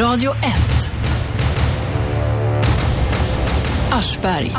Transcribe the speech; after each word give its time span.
Radio 0.00 0.32
1. 0.32 0.44
Aschberg. 3.90 4.52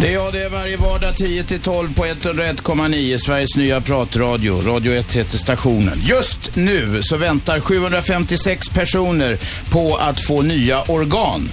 Det 0.00 0.08
är 0.08 0.12
jag, 0.12 0.32
det 0.32 0.44
är 0.44 0.50
varje 0.50 0.76
vardag 0.76 1.14
10-12 1.14 1.94
på 1.94 2.04
101,9, 2.04 3.18
Sveriges 3.18 3.56
nya 3.56 3.80
pratradio. 3.80 4.60
Radio 4.60 4.92
1 4.92 5.12
heter 5.12 5.38
stationen. 5.38 6.00
Just 6.04 6.56
nu 6.56 7.02
så 7.02 7.16
väntar 7.16 7.60
756 7.60 8.68
personer 8.68 9.38
på 9.70 9.96
att 9.96 10.26
få 10.26 10.42
nya 10.42 10.82
organ. 10.82 11.48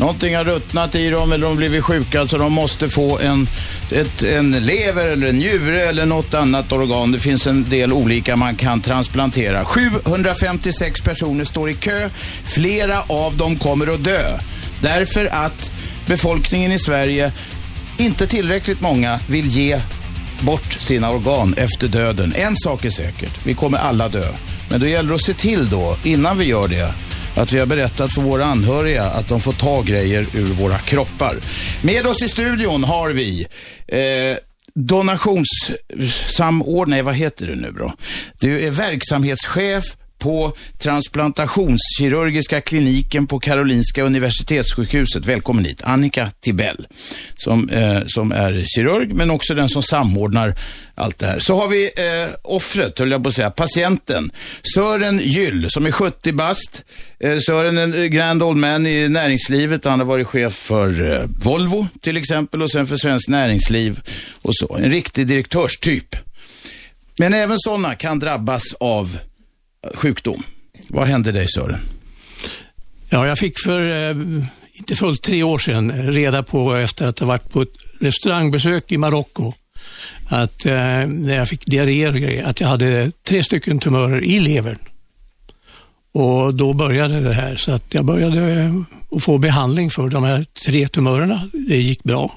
Någonting 0.00 0.36
har 0.36 0.44
ruttnat 0.44 0.94
i 0.94 1.10
dem 1.10 1.32
eller 1.32 1.42
de 1.42 1.48
har 1.48 1.56
blivit 1.56 1.84
sjuka 1.84 2.28
så 2.28 2.38
de 2.38 2.52
måste 2.52 2.88
få 2.88 3.18
en, 3.18 3.48
ett, 3.92 4.22
en 4.22 4.50
lever 4.50 5.08
eller 5.08 5.26
en 5.26 5.36
njure 5.38 5.82
eller 5.82 6.06
något 6.06 6.34
annat 6.34 6.72
organ. 6.72 7.12
Det 7.12 7.20
finns 7.20 7.46
en 7.46 7.70
del 7.70 7.92
olika 7.92 8.36
man 8.36 8.56
kan 8.56 8.80
transplantera. 8.80 9.64
756 9.64 11.00
personer 11.00 11.44
står 11.44 11.70
i 11.70 11.74
kö. 11.74 12.10
Flera 12.44 13.02
av 13.06 13.36
dem 13.36 13.56
kommer 13.56 13.94
att 13.94 14.04
dö. 14.04 14.38
Därför 14.82 15.26
att 15.26 15.72
befolkningen 16.06 16.72
i 16.72 16.78
Sverige, 16.78 17.32
inte 17.98 18.26
tillräckligt 18.26 18.80
många, 18.80 19.20
vill 19.28 19.46
ge 19.46 19.80
bort 20.40 20.72
sina 20.72 21.10
organ 21.10 21.54
efter 21.56 21.88
döden. 21.88 22.32
En 22.36 22.56
sak 22.56 22.84
är 22.84 22.90
säkert, 22.90 23.46
vi 23.46 23.54
kommer 23.54 23.78
alla 23.78 24.08
dö. 24.08 24.26
Men 24.70 24.80
då 24.80 24.86
gäller 24.86 25.08
det 25.08 25.14
att 25.14 25.24
se 25.24 25.34
till 25.34 25.68
då, 25.68 25.96
innan 26.04 26.38
vi 26.38 26.44
gör 26.44 26.68
det, 26.68 26.92
att 27.36 27.52
vi 27.52 27.58
har 27.58 27.66
berättat 27.66 28.14
för 28.14 28.22
våra 28.22 28.44
anhöriga 28.44 29.04
att 29.04 29.28
de 29.28 29.40
får 29.40 29.52
ta 29.52 29.82
grejer 29.82 30.26
ur 30.34 30.46
våra 30.46 30.78
kroppar. 30.78 31.36
Med 31.82 32.06
oss 32.06 32.22
i 32.22 32.28
studion 32.28 32.84
har 32.84 33.10
vi 33.10 33.46
eh, 33.86 34.36
donationssamordnare, 34.74 37.02
vad 37.02 37.14
heter 37.14 37.46
det 37.46 37.54
nu 37.54 37.72
då? 37.72 37.92
Du 38.38 38.66
är 38.66 38.70
verksamhetschef 38.70 39.84
på 40.20 40.52
transplantationskirurgiska 40.78 42.60
kliniken 42.60 43.26
på 43.26 43.40
Karolinska 43.40 44.02
Universitetssjukhuset. 44.02 45.26
Välkommen 45.26 45.64
hit, 45.64 45.82
Annika 45.82 46.30
Tibell, 46.40 46.86
som, 47.34 47.68
eh, 47.68 47.98
som 48.06 48.32
är 48.32 48.64
kirurg, 48.66 49.14
men 49.14 49.30
också 49.30 49.54
den 49.54 49.68
som 49.68 49.82
samordnar 49.82 50.54
allt 50.94 51.18
det 51.18 51.26
här. 51.26 51.38
Så 51.38 51.56
har 51.56 51.68
vi 51.68 51.84
eh, 51.84 52.34
offret, 52.42 52.98
höll 52.98 53.10
jag 53.10 53.22
på 53.22 53.28
att 53.28 53.34
säga, 53.34 53.50
patienten. 53.50 54.30
Sören 54.74 55.18
Gyll, 55.18 55.66
som 55.68 55.86
är 55.86 55.92
70 55.92 56.32
bast. 56.32 56.84
Eh, 57.20 57.38
Sören 57.38 57.78
är 57.78 57.82
en 57.82 58.02
eh, 58.02 58.04
grand 58.04 58.42
old 58.42 58.56
man 58.56 58.86
i 58.86 59.08
näringslivet. 59.08 59.84
Han 59.84 59.98
har 59.98 60.06
varit 60.06 60.26
chef 60.26 60.54
för 60.54 61.12
eh, 61.12 61.24
Volvo 61.44 61.86
till 62.00 62.16
exempel 62.16 62.62
och 62.62 62.70
sen 62.70 62.86
för 62.86 62.96
Svenskt 62.96 63.28
Näringsliv 63.28 64.00
och 64.42 64.56
så. 64.56 64.76
En 64.76 64.90
riktig 64.90 65.26
direktörstyp. 65.26 66.16
Men 67.18 67.34
även 67.34 67.58
sådana 67.58 67.94
kan 67.94 68.18
drabbas 68.18 68.62
av 68.80 69.18
sjukdom. 69.94 70.42
Vad 70.88 71.06
hände 71.06 71.32
dig 71.32 71.46
Sören? 71.48 71.80
Ja, 73.08 73.26
jag 73.26 73.38
fick 73.38 73.60
för 73.64 74.08
eh, 74.10 74.16
inte 74.72 74.96
fullt 74.96 75.22
tre 75.22 75.42
år 75.42 75.58
sedan 75.58 75.92
reda 75.92 76.42
på 76.42 76.74
efter 76.74 77.06
att 77.06 77.18
ha 77.18 77.26
varit 77.26 77.50
på 77.50 77.62
ett 77.62 77.74
restaurangbesök 78.00 78.92
i 78.92 78.96
Marocko 78.98 79.52
att 80.26 80.66
eh, 80.66 80.74
när 81.06 81.36
jag 81.36 81.48
fick 81.48 81.66
diarréer 81.66 82.08
och 82.08 82.14
grejer, 82.14 82.44
att 82.44 82.60
jag 82.60 82.68
hade 82.68 83.12
tre 83.28 83.42
stycken 83.42 83.78
tumörer 83.78 84.24
i 84.24 84.38
levern. 84.38 84.78
Och 86.12 86.54
då 86.54 86.72
började 86.72 87.20
det 87.20 87.32
här, 87.32 87.56
så 87.56 87.72
att 87.72 87.94
jag 87.94 88.04
började 88.04 88.52
eh, 88.52 88.82
att 89.10 89.22
få 89.22 89.38
behandling 89.38 89.90
för 89.90 90.08
de 90.08 90.24
här 90.24 90.46
tre 90.64 90.88
tumörerna. 90.88 91.50
Det 91.52 91.76
gick 91.76 92.02
bra. 92.02 92.32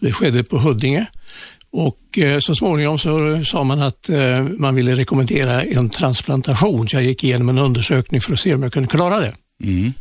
Det 0.00 0.12
skedde 0.12 0.44
på 0.44 0.58
Huddinge. 0.58 1.06
Och 1.72 2.18
eh, 2.18 2.38
så 2.38 2.54
småningom 2.54 2.98
så 2.98 3.44
sa 3.44 3.64
man 3.64 3.82
att 3.82 4.08
eh, 4.08 4.42
man 4.42 4.74
ville 4.74 4.94
rekommendera 4.94 5.64
en 5.64 5.88
transplantation. 5.88 6.88
Så 6.88 6.96
jag 6.96 7.04
gick 7.04 7.24
igenom 7.24 7.48
en 7.48 7.58
undersökning 7.58 8.20
för 8.20 8.32
att 8.32 8.40
se 8.40 8.54
om 8.54 8.62
jag 8.62 8.72
kunde 8.72 8.88
klara 8.88 9.20
det. 9.20 9.34
Mm. 9.64 9.92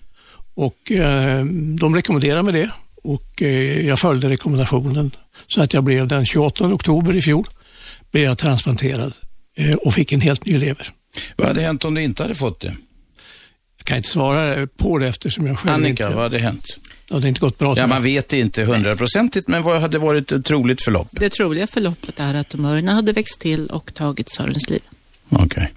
Och 0.56 0.92
eh, 0.92 1.46
de 1.80 1.96
rekommenderade 1.96 2.44
mig 2.44 2.54
det 2.54 2.72
och 3.04 3.42
jag 3.86 4.00
följde 4.00 4.30
rekommendationen. 4.30 5.12
Så 5.48 5.62
att 5.62 5.74
jag 5.74 5.84
blev 5.84 6.08
den 6.08 6.26
28 6.26 6.66
oktober 6.66 7.18
i 7.18 7.22
fjol 7.22 7.48
blev 8.12 8.24
jag 8.24 8.38
transplanterad 8.38 9.14
och 9.82 9.94
fick 9.94 10.12
en 10.12 10.22
helt 10.22 10.46
ny 10.46 10.58
lever. 10.58 10.90
Vad 11.36 11.48
hade 11.48 11.62
hänt 11.62 11.86
om 11.86 11.94
du 11.94 12.02
inte 12.02 12.24
hade 12.24 12.36
fått 12.36 12.60
det? 12.60 12.76
Jag 13.78 13.86
kan 13.86 13.98
inte 13.98 14.10
svara 14.10 14.68
på 14.68 14.98
det 14.98 15.08
eftersom 15.08 15.48
jag 15.48 15.60
själv 15.60 15.74
Annika, 15.74 16.04
inte... 16.04 16.16
vad 16.16 16.24
hade 16.24 16.40
hänt? 16.40 16.66
Det 17.10 17.16
hade 17.16 17.28
inte 17.28 17.40
gått 17.40 17.58
bra. 17.58 17.78
Ja, 17.78 17.88
man 17.88 18.04
vet 18.04 18.34
inte 18.34 18.64
hundraprocentigt, 18.64 19.48
men 19.48 19.64
vad 19.64 19.82
hade 19.82 19.98
varit 19.98 20.32
ett 20.32 20.46
troligt 20.46 20.84
förlopp? 20.84 21.08
Det 21.12 21.30
troliga 21.30 21.68
förloppet 21.68 22.20
är 22.20 22.34
att 22.34 22.50
tumörerna 22.50 22.92
hade 22.92 23.14
växt 23.14 23.40
till 23.40 23.68
och 23.68 23.94
tagit 23.94 24.30
Sörens 24.30 24.70
liv. 24.70 24.82
Okej. 25.30 25.72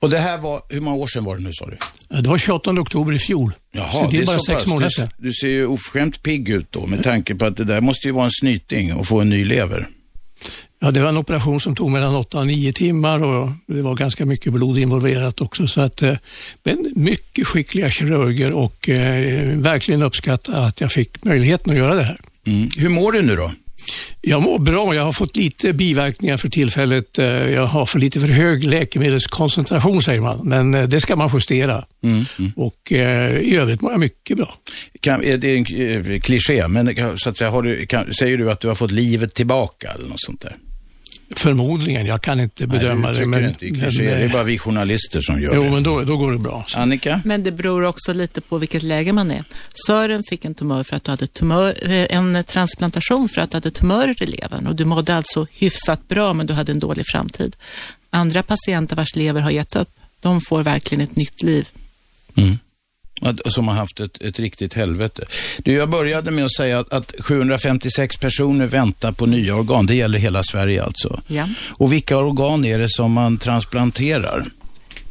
Och 0.00 0.10
det 0.10 0.18
här 0.18 0.38
var, 0.38 0.62
hur 0.68 0.80
många 0.80 0.96
år 0.96 1.06
sedan 1.06 1.24
var 1.24 1.36
det 1.36 1.42
nu 1.42 1.50
sa 1.52 1.66
du? 1.66 1.76
Det 2.22 2.28
var 2.28 2.38
28 2.38 2.70
oktober 2.70 3.12
i 3.12 3.18
fjol. 3.18 3.52
Jaha, 3.72 3.88
så 3.88 4.10
det 4.10 4.18
är 4.18 4.26
bara 4.26 4.40
sex 4.40 4.66
månader 4.66 4.88
du, 4.88 4.90
sedan. 4.90 5.08
du 5.18 5.32
ser 5.32 5.48
ju 5.48 5.66
oförskämt 5.66 6.22
pigg 6.22 6.48
ut 6.48 6.72
då, 6.72 6.86
med 6.86 7.02
tanke 7.02 7.34
på 7.34 7.46
att 7.46 7.56
det 7.56 7.64
där 7.64 7.80
måste 7.80 8.08
ju 8.08 8.12
vara 8.12 8.24
en 8.24 8.30
snyting 8.40 8.90
att 8.90 9.08
få 9.08 9.20
en 9.20 9.28
ny 9.30 9.44
lever. 9.44 9.88
Ja, 10.82 10.90
det 10.90 11.00
var 11.00 11.08
en 11.08 11.16
operation 11.16 11.60
som 11.60 11.74
tog 11.74 11.90
mellan 11.90 12.14
8 12.14 12.38
och 12.38 12.46
9 12.46 12.72
timmar 12.72 13.22
och 13.24 13.50
det 13.66 13.82
var 13.82 13.94
ganska 13.94 14.26
mycket 14.26 14.52
blod 14.52 14.78
involverat 14.78 15.40
också. 15.40 15.66
Så 15.66 15.80
att, 15.80 16.02
eh, 16.02 16.14
men 16.62 16.92
mycket 16.96 17.46
skickliga 17.46 17.90
kirurger 17.90 18.52
och 18.52 18.88
eh, 18.88 19.58
verkligen 19.58 20.02
uppskatta 20.02 20.56
att 20.56 20.80
jag 20.80 20.92
fick 20.92 21.24
möjligheten 21.24 21.72
att 21.72 21.78
göra 21.78 21.94
det 21.94 22.02
här. 22.02 22.18
Mm. 22.46 22.68
Hur 22.78 22.88
mår 22.88 23.12
du 23.12 23.22
nu 23.22 23.36
då? 23.36 23.52
Jag 24.20 24.42
mår 24.42 24.58
bra. 24.58 24.94
Jag 24.94 25.04
har 25.04 25.12
fått 25.12 25.36
lite 25.36 25.72
biverkningar 25.72 26.36
för 26.36 26.48
tillfället. 26.48 27.18
Eh, 27.18 27.26
Jag 27.26 27.66
har 27.66 27.86
för 27.86 27.98
lite 27.98 28.20
för 28.20 28.28
hög 28.28 28.64
läkemedelskoncentration 28.64 30.02
säger 30.02 30.20
man, 30.20 30.40
men 30.44 30.74
eh, 30.74 30.88
det 30.88 31.00
ska 31.00 31.16
man 31.16 31.30
justera. 31.32 31.84
Mm. 32.02 32.24
Mm. 32.38 32.52
Och 32.56 32.92
eh, 32.92 33.38
i 33.40 33.56
övrigt 33.56 33.80
mår 33.80 33.92
jag 33.92 34.00
mycket 34.00 34.36
bra. 34.36 34.54
Kan, 35.00 35.24
är 35.24 35.36
det 35.36 35.56
en 35.56 36.12
eh, 36.12 36.20
kliché, 36.20 36.68
men 36.68 37.18
så 37.18 37.30
att 37.30 37.36
säga, 37.36 37.60
du, 37.60 37.86
kan, 37.86 38.14
säger 38.14 38.38
du 38.38 38.50
att 38.50 38.60
du 38.60 38.68
har 38.68 38.74
fått 38.74 38.90
livet 38.90 39.34
tillbaka 39.34 39.90
eller 39.90 40.08
något 40.08 40.20
sånt 40.20 40.40
där? 40.40 40.56
Förmodligen, 41.36 42.06
jag 42.06 42.22
kan 42.22 42.40
inte 42.40 42.66
bedöma 42.66 43.10
Nej, 43.10 43.20
det. 43.20 43.26
men, 43.26 43.48
inte 43.48 43.66
i 43.66 43.70
kliché, 43.70 44.02
det 44.02 44.10
är 44.10 44.24
eh, 44.24 44.32
bara 44.32 44.42
vi 44.42 44.58
journalister 44.58 45.20
som 45.20 45.42
gör 45.42 45.54
jo, 45.54 45.62
det. 45.62 45.70
men 45.70 45.82
då, 45.82 46.02
då 46.02 46.16
går 46.16 46.32
det 46.32 46.38
bra. 46.38 46.64
Så. 46.66 46.78
Annika? 46.78 47.22
Men 47.24 47.42
det 47.42 47.52
beror 47.52 47.82
också 47.82 48.12
lite 48.12 48.40
på 48.40 48.58
vilket 48.58 48.82
läge 48.82 49.12
man 49.12 49.30
är. 49.30 49.44
Sören 49.86 50.22
fick 50.22 50.44
en 50.44 50.54
tumör 50.54 50.82
för 50.82 50.96
att 50.96 51.04
du 51.04 51.10
hade 51.10 51.26
tumör, 51.26 51.90
eh, 51.90 52.16
en 52.16 52.44
transplantation 52.44 53.28
för 53.28 53.40
att 53.40 53.50
du 53.50 53.56
hade 53.56 53.70
tumörer 53.70 54.22
i 54.22 54.26
levern 54.26 54.66
och 54.66 54.74
du 54.74 54.84
mådde 54.84 55.16
alltså 55.16 55.46
hyfsat 55.52 56.08
bra 56.08 56.32
men 56.32 56.46
du 56.46 56.54
hade 56.54 56.72
en 56.72 56.78
dålig 56.78 57.04
framtid. 57.12 57.56
Andra 58.10 58.42
patienter 58.42 58.96
vars 58.96 59.16
lever 59.16 59.40
har 59.40 59.50
gett 59.50 59.76
upp, 59.76 59.90
de 60.20 60.40
får 60.40 60.62
verkligen 60.62 61.04
ett 61.04 61.16
nytt 61.16 61.42
liv. 61.42 61.68
Mm. 62.36 62.58
Som 63.44 63.68
har 63.68 63.74
haft 63.74 64.00
ett, 64.00 64.22
ett 64.22 64.38
riktigt 64.38 64.74
helvete. 64.74 65.24
Du, 65.58 65.72
jag 65.72 65.90
började 65.90 66.30
med 66.30 66.44
att 66.44 66.54
säga 66.54 66.78
att, 66.78 66.92
att 66.92 67.14
756 67.18 68.16
personer 68.16 68.66
väntar 68.66 69.12
på 69.12 69.26
nya 69.26 69.54
organ. 69.54 69.86
Det 69.86 69.94
gäller 69.94 70.18
hela 70.18 70.42
Sverige 70.42 70.84
alltså. 70.84 71.20
Ja. 71.26 71.48
Och 71.68 71.92
vilka 71.92 72.18
organ 72.18 72.64
är 72.64 72.78
det 72.78 72.88
som 72.88 73.12
man 73.12 73.38
transplanterar? 73.38 74.44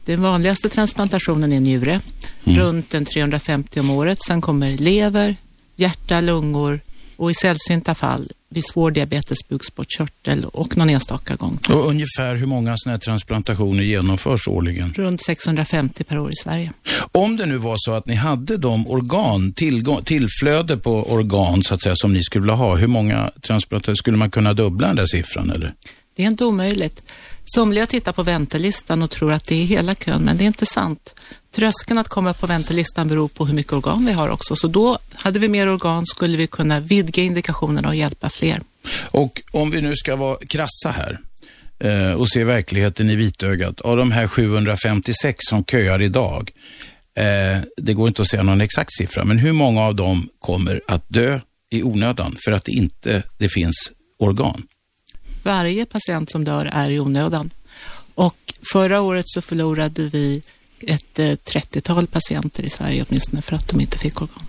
Den 0.05 0.21
vanligaste 0.21 0.69
transplantationen 0.69 1.53
är 1.53 1.59
njure, 1.59 2.01
runt 2.43 2.93
en 2.93 3.05
350 3.05 3.79
om 3.79 3.89
året. 3.89 4.17
Sen 4.27 4.41
kommer 4.41 4.77
lever, 4.77 5.35
hjärta, 5.75 6.21
lungor 6.21 6.79
och 7.17 7.31
i 7.31 7.33
sällsynta 7.33 7.95
fall 7.95 8.31
vid 8.49 8.63
svår 8.65 8.91
diabetes, 8.91 9.37
bukspottkörtel 9.49 10.45
och 10.45 10.77
någon 10.77 10.89
enstaka 10.89 11.35
gång. 11.35 11.59
Och 11.69 11.87
ungefär 11.87 12.35
hur 12.35 12.45
många 12.45 12.75
sådana 12.77 12.93
här 12.93 12.99
transplantationer 12.99 13.83
genomförs 13.83 14.47
årligen? 14.47 14.93
Runt 14.93 15.23
650 15.25 16.03
per 16.03 16.19
år 16.19 16.29
i 16.29 16.35
Sverige. 16.43 16.71
Om 17.11 17.37
det 17.37 17.45
nu 17.45 17.57
var 17.57 17.75
så 17.77 17.91
att 17.91 18.07
ni 18.07 18.15
hade 18.15 18.57
de 18.57 18.87
organ, 18.87 19.53
tillgång, 19.53 20.03
tillflöde 20.03 20.77
på 20.77 21.11
organ 21.11 21.63
så 21.63 21.73
att 21.73 21.83
säga 21.83 21.95
som 21.95 22.13
ni 22.13 22.23
skulle 22.23 22.41
vilja 22.41 22.55
ha, 22.55 22.75
hur 22.75 22.87
många 22.87 23.31
transplantationer, 23.41 23.95
skulle 23.95 24.17
man 24.17 24.31
kunna 24.31 24.53
dubbla 24.53 24.87
den 24.87 24.95
där 24.95 25.05
siffran 25.05 25.51
eller? 25.51 25.73
Det 26.15 26.23
är 26.23 26.27
inte 26.27 26.45
omöjligt. 26.45 27.03
Somliga 27.55 27.85
tittar 27.85 28.13
på 28.13 28.23
väntelistan 28.23 29.03
och 29.03 29.09
tror 29.09 29.31
att 29.31 29.45
det 29.45 29.55
är 29.55 29.65
hela 29.65 29.95
kön, 29.95 30.21
men 30.21 30.37
det 30.37 30.43
är 30.43 30.45
inte 30.45 30.65
sant. 30.65 31.19
Tröskeln 31.55 31.97
att 31.97 32.07
komma 32.07 32.29
upp 32.29 32.39
på 32.39 32.47
väntelistan 32.47 33.07
beror 33.07 33.27
på 33.27 33.45
hur 33.45 33.53
mycket 33.53 33.73
organ 33.73 34.05
vi 34.05 34.11
har 34.11 34.29
också. 34.29 34.55
Så 34.55 34.67
då, 34.67 34.97
hade 35.13 35.39
vi 35.39 35.47
mer 35.47 35.69
organ 35.69 36.05
skulle 36.05 36.37
vi 36.37 36.47
kunna 36.47 36.79
vidga 36.79 37.23
indikationerna 37.23 37.87
och 37.87 37.95
hjälpa 37.95 38.29
fler. 38.29 38.61
Och 39.11 39.41
om 39.51 39.71
vi 39.71 39.81
nu 39.81 39.95
ska 39.95 40.15
vara 40.15 40.37
krassa 40.47 40.91
här 40.91 41.19
eh, 41.79 42.13
och 42.13 42.29
se 42.29 42.43
verkligheten 42.43 43.09
i 43.09 43.15
vitögat, 43.15 43.81
av 43.81 43.97
de 43.97 44.11
här 44.11 44.27
756 44.27 45.39
som 45.49 45.65
köar 45.65 46.01
idag, 46.01 46.51
eh, 47.17 47.61
det 47.77 47.93
går 47.93 48.07
inte 48.07 48.21
att 48.21 48.29
säga 48.29 48.43
någon 48.43 48.61
exakt 48.61 48.97
siffra, 48.97 49.25
men 49.25 49.37
hur 49.37 49.51
många 49.51 49.81
av 49.81 49.95
dem 49.95 50.29
kommer 50.39 50.81
att 50.87 51.05
dö 51.07 51.39
i 51.71 51.83
onödan 51.83 52.35
för 52.45 52.51
att 52.51 52.65
det 52.65 52.71
inte 52.71 53.23
det 53.37 53.49
finns 53.49 53.91
organ? 54.19 54.63
Varje 55.43 55.85
patient 55.85 56.31
som 56.31 56.43
dör 56.43 56.69
är 56.73 56.89
i 56.89 56.99
onödan. 56.99 57.49
Och 58.15 58.53
förra 58.73 59.01
året 59.01 59.25
så 59.27 59.41
förlorade 59.41 60.03
vi 60.03 60.41
ett 60.81 61.19
eh, 61.19 61.25
30-tal 61.25 62.07
patienter 62.07 62.63
i 62.63 62.69
Sverige 62.69 63.05
åtminstone 63.09 63.41
för 63.41 63.55
att 63.55 63.67
de 63.67 63.81
inte 63.81 63.97
fick 63.97 64.21
organ. 64.21 64.43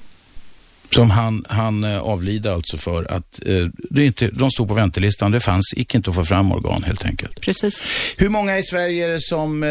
Som 0.95 1.11
han, 1.11 1.45
han 1.49 1.85
eh, 1.85 1.99
avlida 1.99 2.55
alltså 2.55 2.79
för 2.79 3.05
att 3.05 3.47
eh, 3.47 3.67
det 3.91 4.07
inte, 4.07 4.29
de 4.29 4.51
stod 4.51 4.69
på 4.69 4.75
väntelistan. 4.75 5.31
Det 5.31 5.41
fanns 5.41 5.75
icke 5.77 5.97
inte 5.97 6.11
att 6.11 6.17
få 6.17 6.25
fram 6.25 6.53
organ 6.53 6.83
helt 6.83 7.05
enkelt. 7.05 7.41
Precis. 7.41 7.85
Hur 8.17 8.29
många 8.29 8.59
i 8.59 8.63
Sverige 8.63 9.05
är 9.05 9.09
det 9.09 9.21
som 9.21 9.63
eh, 9.63 9.69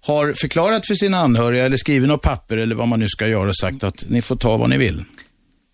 har 0.00 0.32
förklarat 0.32 0.86
för 0.86 0.94
sina 0.94 1.18
anhöriga 1.18 1.64
eller 1.64 1.76
skrivit 1.76 2.08
något 2.08 2.22
papper 2.22 2.56
eller 2.56 2.74
vad 2.74 2.88
man 2.88 3.00
nu 3.00 3.08
ska 3.08 3.26
göra 3.26 3.48
och 3.48 3.56
sagt 3.56 3.84
att 3.84 4.04
ni 4.08 4.22
får 4.22 4.36
ta 4.36 4.56
vad 4.56 4.70
ni 4.70 4.78
vill? 4.78 5.04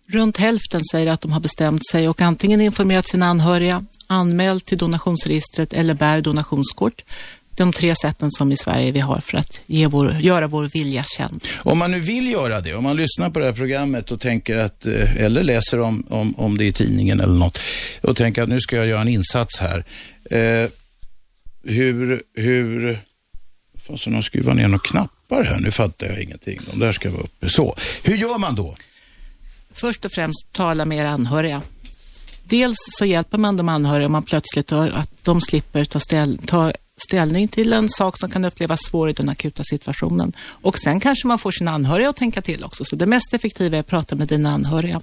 Runt 0.09 0.37
hälften 0.37 0.81
säger 0.91 1.11
att 1.11 1.21
de 1.21 1.31
har 1.31 1.39
bestämt 1.39 1.87
sig 1.87 2.09
och 2.09 2.21
antingen 2.21 2.61
informerat 2.61 3.07
sina 3.07 3.25
anhöriga, 3.25 3.85
anmält 4.11 4.65
till 4.65 4.77
donationsregistret 4.77 5.73
eller 5.73 5.93
bär 5.93 6.21
donationskort. 6.21 7.01
De 7.55 7.73
tre 7.73 7.95
sätten 7.95 8.31
som 8.31 8.51
i 8.51 8.57
Sverige 8.57 8.91
vi 8.91 8.99
har 8.99 9.19
för 9.19 9.37
att 9.37 9.59
ge 9.65 9.87
vår, 9.87 10.15
göra 10.19 10.47
vår 10.47 10.63
vilja 10.63 11.03
känd. 11.03 11.43
Om 11.57 11.77
man 11.77 11.91
nu 11.91 11.99
vill 11.99 12.31
göra 12.31 12.61
det, 12.61 12.73
om 12.73 12.83
man 12.83 12.97
lyssnar 12.97 13.29
på 13.29 13.39
det 13.39 13.45
här 13.45 13.53
programmet 13.53 14.11
och 14.11 14.19
tänker 14.19 14.57
att, 14.57 14.85
eh, 14.85 15.15
eller 15.15 15.43
läser 15.43 15.79
om, 15.79 16.05
om, 16.09 16.35
om 16.39 16.57
det 16.57 16.65
i 16.65 16.73
tidningen 16.73 17.19
eller 17.19 17.33
något, 17.33 17.59
och 18.01 18.17
tänker 18.17 18.43
att 18.43 18.49
nu 18.49 18.61
ska 18.61 18.75
jag 18.75 18.87
göra 18.87 19.01
en 19.01 19.07
insats 19.07 19.59
här. 19.59 19.85
Eh, 20.31 20.69
hur, 21.63 22.23
hur, 22.35 22.99
fast 23.87 24.05
de 24.05 24.23
skruvar 24.23 24.53
ner 24.53 24.67
några 24.67 24.79
knappar 24.79 25.43
här, 25.43 25.59
nu 25.59 25.71
fattar 25.71 26.07
jag 26.07 26.21
ingenting. 26.21 26.59
De 26.71 26.79
där 26.79 26.91
ska 26.91 27.09
vara 27.09 27.21
uppe. 27.21 27.49
Så, 27.49 27.75
hur 28.03 28.17
gör 28.17 28.37
man 28.37 28.55
då? 28.55 28.75
Först 29.73 30.05
och 30.05 30.11
främst 30.11 30.51
tala 30.51 30.85
med 30.85 30.97
era 30.97 31.09
anhöriga. 31.09 31.61
Dels 32.43 32.77
så 32.77 33.05
hjälper 33.05 33.37
man 33.37 33.57
de 33.57 33.69
anhöriga 33.69 34.05
om 34.05 34.11
man 34.11 34.23
plötsligt 34.23 34.71
att 34.71 35.09
de 35.23 35.41
slipper 35.41 35.85
ta, 35.85 35.99
ställ, 35.99 36.39
ta 36.45 36.71
ställning 37.09 37.47
till 37.47 37.73
en 37.73 37.89
sak 37.89 38.19
som 38.19 38.29
kan 38.29 38.45
upplevas 38.45 38.79
svår 38.89 39.09
i 39.09 39.13
den 39.13 39.29
akuta 39.29 39.63
situationen. 39.63 40.33
Och 40.39 40.79
sen 40.79 40.99
kanske 40.99 41.27
man 41.27 41.39
får 41.39 41.51
sina 41.51 41.71
anhöriga 41.71 42.09
att 42.09 42.15
tänka 42.15 42.41
till 42.41 42.63
också. 42.63 42.85
Så 42.85 42.95
det 42.95 43.05
mest 43.05 43.33
effektiva 43.33 43.77
är 43.77 43.79
att 43.79 43.87
prata 43.87 44.15
med 44.15 44.27
dina 44.27 44.51
anhöriga. 44.51 45.01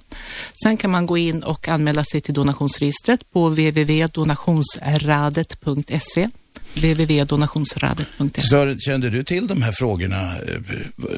Sen 0.63 0.77
kan 0.77 0.91
man 0.91 1.05
gå 1.05 1.17
in 1.17 1.43
och 1.43 1.67
anmäla 1.67 2.03
sig 2.03 2.21
till 2.21 2.33
donationsregistret 2.33 3.31
på 3.31 3.49
www.donationsradet.se 3.49 6.29
www.donationsradet.se. 6.73 8.41
Så 8.41 8.75
kände 8.79 9.09
du 9.09 9.23
till 9.23 9.47
de 9.47 9.61
här 9.61 9.71
frågorna? 9.71 10.31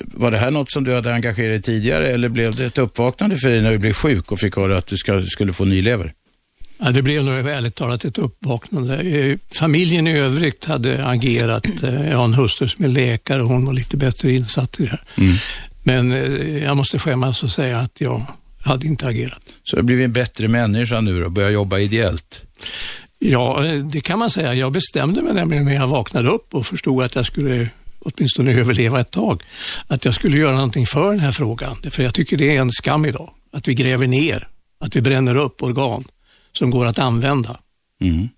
Var 0.06 0.32
det 0.32 0.38
här 0.38 0.52
något 0.52 0.72
som 0.72 0.84
du 0.84 0.96
hade 0.96 1.14
engagerat 1.14 1.52
dig 1.52 1.62
tidigare 1.62 2.08
eller 2.08 2.30
blev 2.30 2.56
det 2.56 2.66
ett 2.66 2.78
uppvaknande 2.78 3.38
för 3.38 3.50
dig 3.50 3.62
när 3.62 3.72
du 3.72 3.78
blev 3.78 3.94
sjuk 3.94 4.32
och 4.32 4.40
fick 4.40 4.56
höra 4.56 4.78
att 4.78 4.88
du 4.88 4.98
ska, 4.98 5.24
skulle 5.26 5.54
få 5.54 5.66
ny 5.66 5.82
lever? 5.82 6.14
Ja, 6.84 6.92
det 6.92 7.02
blev 7.02 7.24
nog 7.24 7.50
ärligt 7.50 7.76
talat 7.76 8.06
ett 8.06 8.18
uppvaknande. 8.18 9.38
Familjen 9.52 10.08
i 10.08 10.18
övrigt 10.18 10.66
hade 10.66 11.06
agerat. 11.08 11.84
Eh, 11.84 12.10
jag 12.10 12.18
har 12.18 12.26
en 12.26 12.34
hustru 12.34 12.68
som 12.68 12.86
är 12.86 12.90
läkare 12.90 13.42
och 13.42 13.50
hon 13.50 13.66
var 13.66 13.74
lite 13.74 13.98
bättre 13.98 14.34
insatt 14.34 14.80
i 14.80 14.84
det 14.84 14.90
här. 14.90 15.04
Mm. 15.16 15.36
Men 15.84 16.12
eh, 16.12 16.64
jag 16.64 16.78
måste 16.78 17.00
skämmas 17.00 17.44
och 17.44 17.52
säga 17.52 17.80
att 17.80 18.02
jag 18.02 18.26
hade 18.62 18.88
inte 18.88 19.08
agerat. 19.08 19.42
Så 19.64 19.76
du 19.76 19.82
har 19.82 19.84
blivit 19.84 20.06
en 20.06 20.14
bättre 20.14 20.48
människa 20.48 21.02
nu 21.02 21.26
och 21.26 21.32
börjat 21.32 21.54
jobba 21.54 21.80
ideellt? 21.80 22.42
Ja, 23.24 23.66
eh, 23.66 23.84
det 23.84 24.02
kan 24.02 24.20
man 24.20 24.30
säga. 24.30 24.54
Jag 24.54 24.72
bestämde 24.72 25.22
mig 25.22 25.34
nämligen 25.34 25.66
när 25.66 25.74
jag 25.74 25.88
vaknade 25.88 26.30
upp 26.30 26.54
och 26.56 26.68
förstod 26.68 27.04
att 27.04 27.16
jag 27.16 27.26
skulle 27.26 27.70
åtminstone 28.00 28.54
överleva 28.60 29.00
ett 29.00 29.12
tag, 29.12 29.44
att 29.88 30.06
jag 30.06 30.16
skulle 30.16 30.38
göra 30.38 30.56
någonting 30.56 30.86
för 30.86 31.12
den 31.12 31.20
här 31.20 31.32
frågan. 31.32 31.76
För 31.92 32.04
jag 32.04 32.14
tycker 32.14 32.38
det 32.38 32.56
är 32.56 32.62
en 32.62 32.72
skam 32.72 33.06
idag, 33.06 33.30
att 33.52 33.68
vi 33.68 33.74
gräver 33.74 34.08
ner, 34.08 34.48
att 34.80 34.96
vi 34.96 35.02
bränner 35.02 35.36
upp 35.36 35.64
organ 35.64 36.04
som 36.52 36.70
går 36.70 36.86
att 36.86 37.00
använda. 37.00 37.60
Mm. 38.02 38.30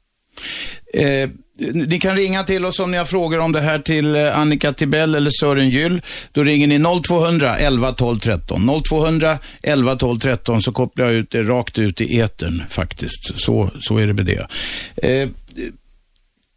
Eh, 0.94 1.30
ni 1.58 2.00
kan 2.00 2.16
ringa 2.16 2.44
till 2.44 2.66
oss 2.66 2.80
om 2.80 2.92
ni 2.92 2.98
har 2.98 3.06
frågor 3.06 3.40
om 3.40 3.52
det 3.52 3.62
här 3.62 3.80
till 3.80 4.16
eh, 4.16 4.38
Annika 4.38 4.74
Tibell 4.74 5.16
eller 5.16 5.32
Sören 5.32 5.70
Gyll. 5.70 6.02
Då 6.32 6.44
ringer 6.44 6.68
ni 6.68 7.02
0200 7.08 7.58
11 7.58 7.92
12 7.92 8.20
13. 8.20 8.82
0200 8.90 9.38
11 9.64 9.96
12 9.96 10.20
13 10.20 10.62
så 10.62 10.72
kopplar 10.72 11.06
jag 11.06 11.14
ut 11.14 11.32
det 11.32 11.44
rakt 11.44 11.80
ut 11.80 12.02
i 12.02 12.20
etern 12.20 12.64
faktiskt. 12.70 13.40
Så, 13.40 13.72
så 13.80 13.98
är 13.98 14.08
det 14.08 14.14
med 14.14 14.26
det. 14.26 14.48
Eh, 14.96 15.30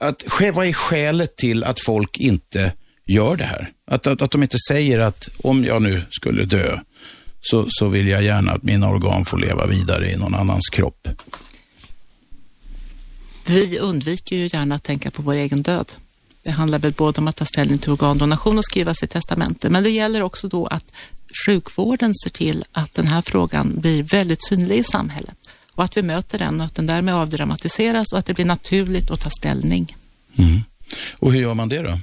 att, 0.00 0.24
vad 0.54 0.66
är 0.66 0.72
skälet 0.72 1.36
till 1.36 1.64
att 1.64 1.80
folk 1.80 2.18
inte 2.18 2.72
gör 3.06 3.36
det 3.36 3.44
här? 3.44 3.68
Att, 3.90 4.06
att, 4.06 4.22
att 4.22 4.30
de 4.30 4.42
inte 4.42 4.58
säger 4.68 4.98
att 4.98 5.28
om 5.38 5.64
jag 5.64 5.82
nu 5.82 6.02
skulle 6.10 6.44
dö 6.44 6.78
så, 7.40 7.66
så 7.68 7.88
vill 7.88 8.08
jag 8.08 8.22
gärna 8.22 8.52
att 8.52 8.62
mina 8.62 8.88
organ 8.88 9.24
får 9.24 9.38
leva 9.38 9.66
vidare 9.66 10.10
i 10.10 10.16
någon 10.16 10.34
annans 10.34 10.68
kropp. 10.72 11.08
Vi 13.46 13.78
undviker 13.78 14.36
ju 14.36 14.48
gärna 14.52 14.74
att 14.74 14.82
tänka 14.82 15.10
på 15.10 15.22
vår 15.22 15.34
egen 15.34 15.62
död. 15.62 15.92
Det 16.42 16.50
handlar 16.50 16.78
väl 16.78 16.92
både 16.92 17.20
om 17.20 17.28
att 17.28 17.36
ta 17.36 17.44
ställning 17.44 17.78
till 17.78 17.90
organdonation 17.90 18.58
och 18.58 18.64
skriva 18.64 18.94
sitt 18.94 19.10
testamente, 19.10 19.70
men 19.70 19.82
det 19.82 19.90
gäller 19.90 20.22
också 20.22 20.48
då 20.48 20.66
att 20.66 20.84
sjukvården 21.46 22.14
ser 22.14 22.30
till 22.30 22.64
att 22.72 22.94
den 22.94 23.06
här 23.06 23.22
frågan 23.22 23.80
blir 23.80 24.02
väldigt 24.02 24.48
synlig 24.48 24.78
i 24.78 24.82
samhället 24.82 25.36
och 25.74 25.84
att 25.84 25.96
vi 25.96 26.02
möter 26.02 26.38
den 26.38 26.60
och 26.60 26.66
att 26.66 26.74
den 26.74 26.86
därmed 26.86 27.14
avdramatiseras 27.14 28.12
och 28.12 28.18
att 28.18 28.26
det 28.26 28.34
blir 28.34 28.44
naturligt 28.44 29.10
att 29.10 29.20
ta 29.20 29.30
ställning. 29.30 29.96
Mm. 30.38 30.60
Och 31.18 31.32
hur 31.32 31.40
gör 31.40 31.54
man 31.54 31.68
det 31.68 31.82
då? 31.82 31.98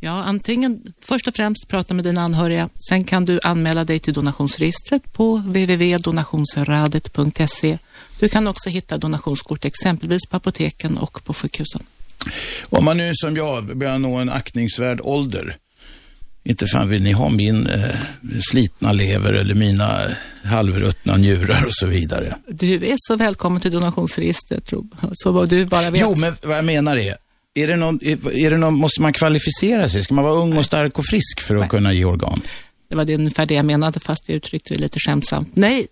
Ja, 0.00 0.22
antingen 0.22 0.94
först 1.00 1.28
och 1.28 1.34
främst 1.34 1.68
prata 1.68 1.94
med 1.94 2.04
dina 2.04 2.22
anhöriga. 2.22 2.68
Sen 2.88 3.04
kan 3.04 3.24
du 3.24 3.40
anmäla 3.42 3.84
dig 3.84 3.98
till 3.98 4.14
donationsregistret 4.14 5.12
på 5.12 5.36
www.donationsradet.se. 5.36 7.78
Du 8.24 8.28
kan 8.28 8.46
också 8.46 8.70
hitta 8.70 8.98
donationskort 8.98 9.64
exempelvis 9.64 10.20
på 10.30 10.36
apoteken 10.36 10.98
och 10.98 11.24
på 11.24 11.34
sjukhusen. 11.34 11.82
Om 12.62 12.84
man 12.84 12.96
nu 12.96 13.12
som 13.14 13.36
jag 13.36 13.76
börjar 13.76 13.98
nå 13.98 14.14
en 14.16 14.28
aktningsvärd 14.28 15.00
ålder, 15.00 15.56
inte 16.44 16.66
fan 16.66 16.88
vill 16.88 17.02
ni 17.02 17.12
ha 17.12 17.28
min 17.28 17.66
eh, 17.66 17.90
slitna 18.50 18.92
lever 18.92 19.32
eller 19.32 19.54
mina 19.54 20.16
halvruttna 20.44 21.16
njurar 21.16 21.64
och 21.64 21.74
så 21.74 21.86
vidare. 21.86 22.36
Du 22.48 22.74
är 22.74 22.94
så 22.96 23.16
välkommen 23.16 23.60
till 23.60 23.72
donationsregistret, 23.72 24.72
så 25.12 25.32
vad 25.32 25.48
du 25.48 25.64
bara 25.64 25.90
vet. 25.90 26.00
Jo, 26.00 26.14
men 26.16 26.36
vad 26.42 26.58
jag 26.58 26.64
menar 26.64 26.96
är, 26.96 27.16
är 27.54 27.68
det 27.68 27.76
någon, 27.76 27.98
är 28.32 28.50
det 28.50 28.56
någon, 28.56 28.74
måste 28.74 29.02
man 29.02 29.12
kvalificera 29.12 29.88
sig? 29.88 30.02
Ska 30.02 30.14
man 30.14 30.24
vara 30.24 30.34
ung 30.34 30.56
och 30.56 30.66
stark 30.66 30.98
och 30.98 31.06
frisk 31.06 31.40
för 31.40 31.54
att 31.54 31.60
Nej. 31.60 31.70
kunna 31.70 31.92
ge 31.92 32.04
organ? 32.04 32.40
Det 32.88 32.96
var 32.96 33.04
det 33.04 33.14
ungefär 33.14 33.46
det 33.46 33.54
jag 33.54 33.64
menade, 33.64 34.00
fast 34.00 34.28
jag 34.28 34.36
uttryckte 34.36 34.74
det 34.74 34.80
lite 34.80 34.98
skämtsamt. 34.98 35.56
Nej, 35.56 35.86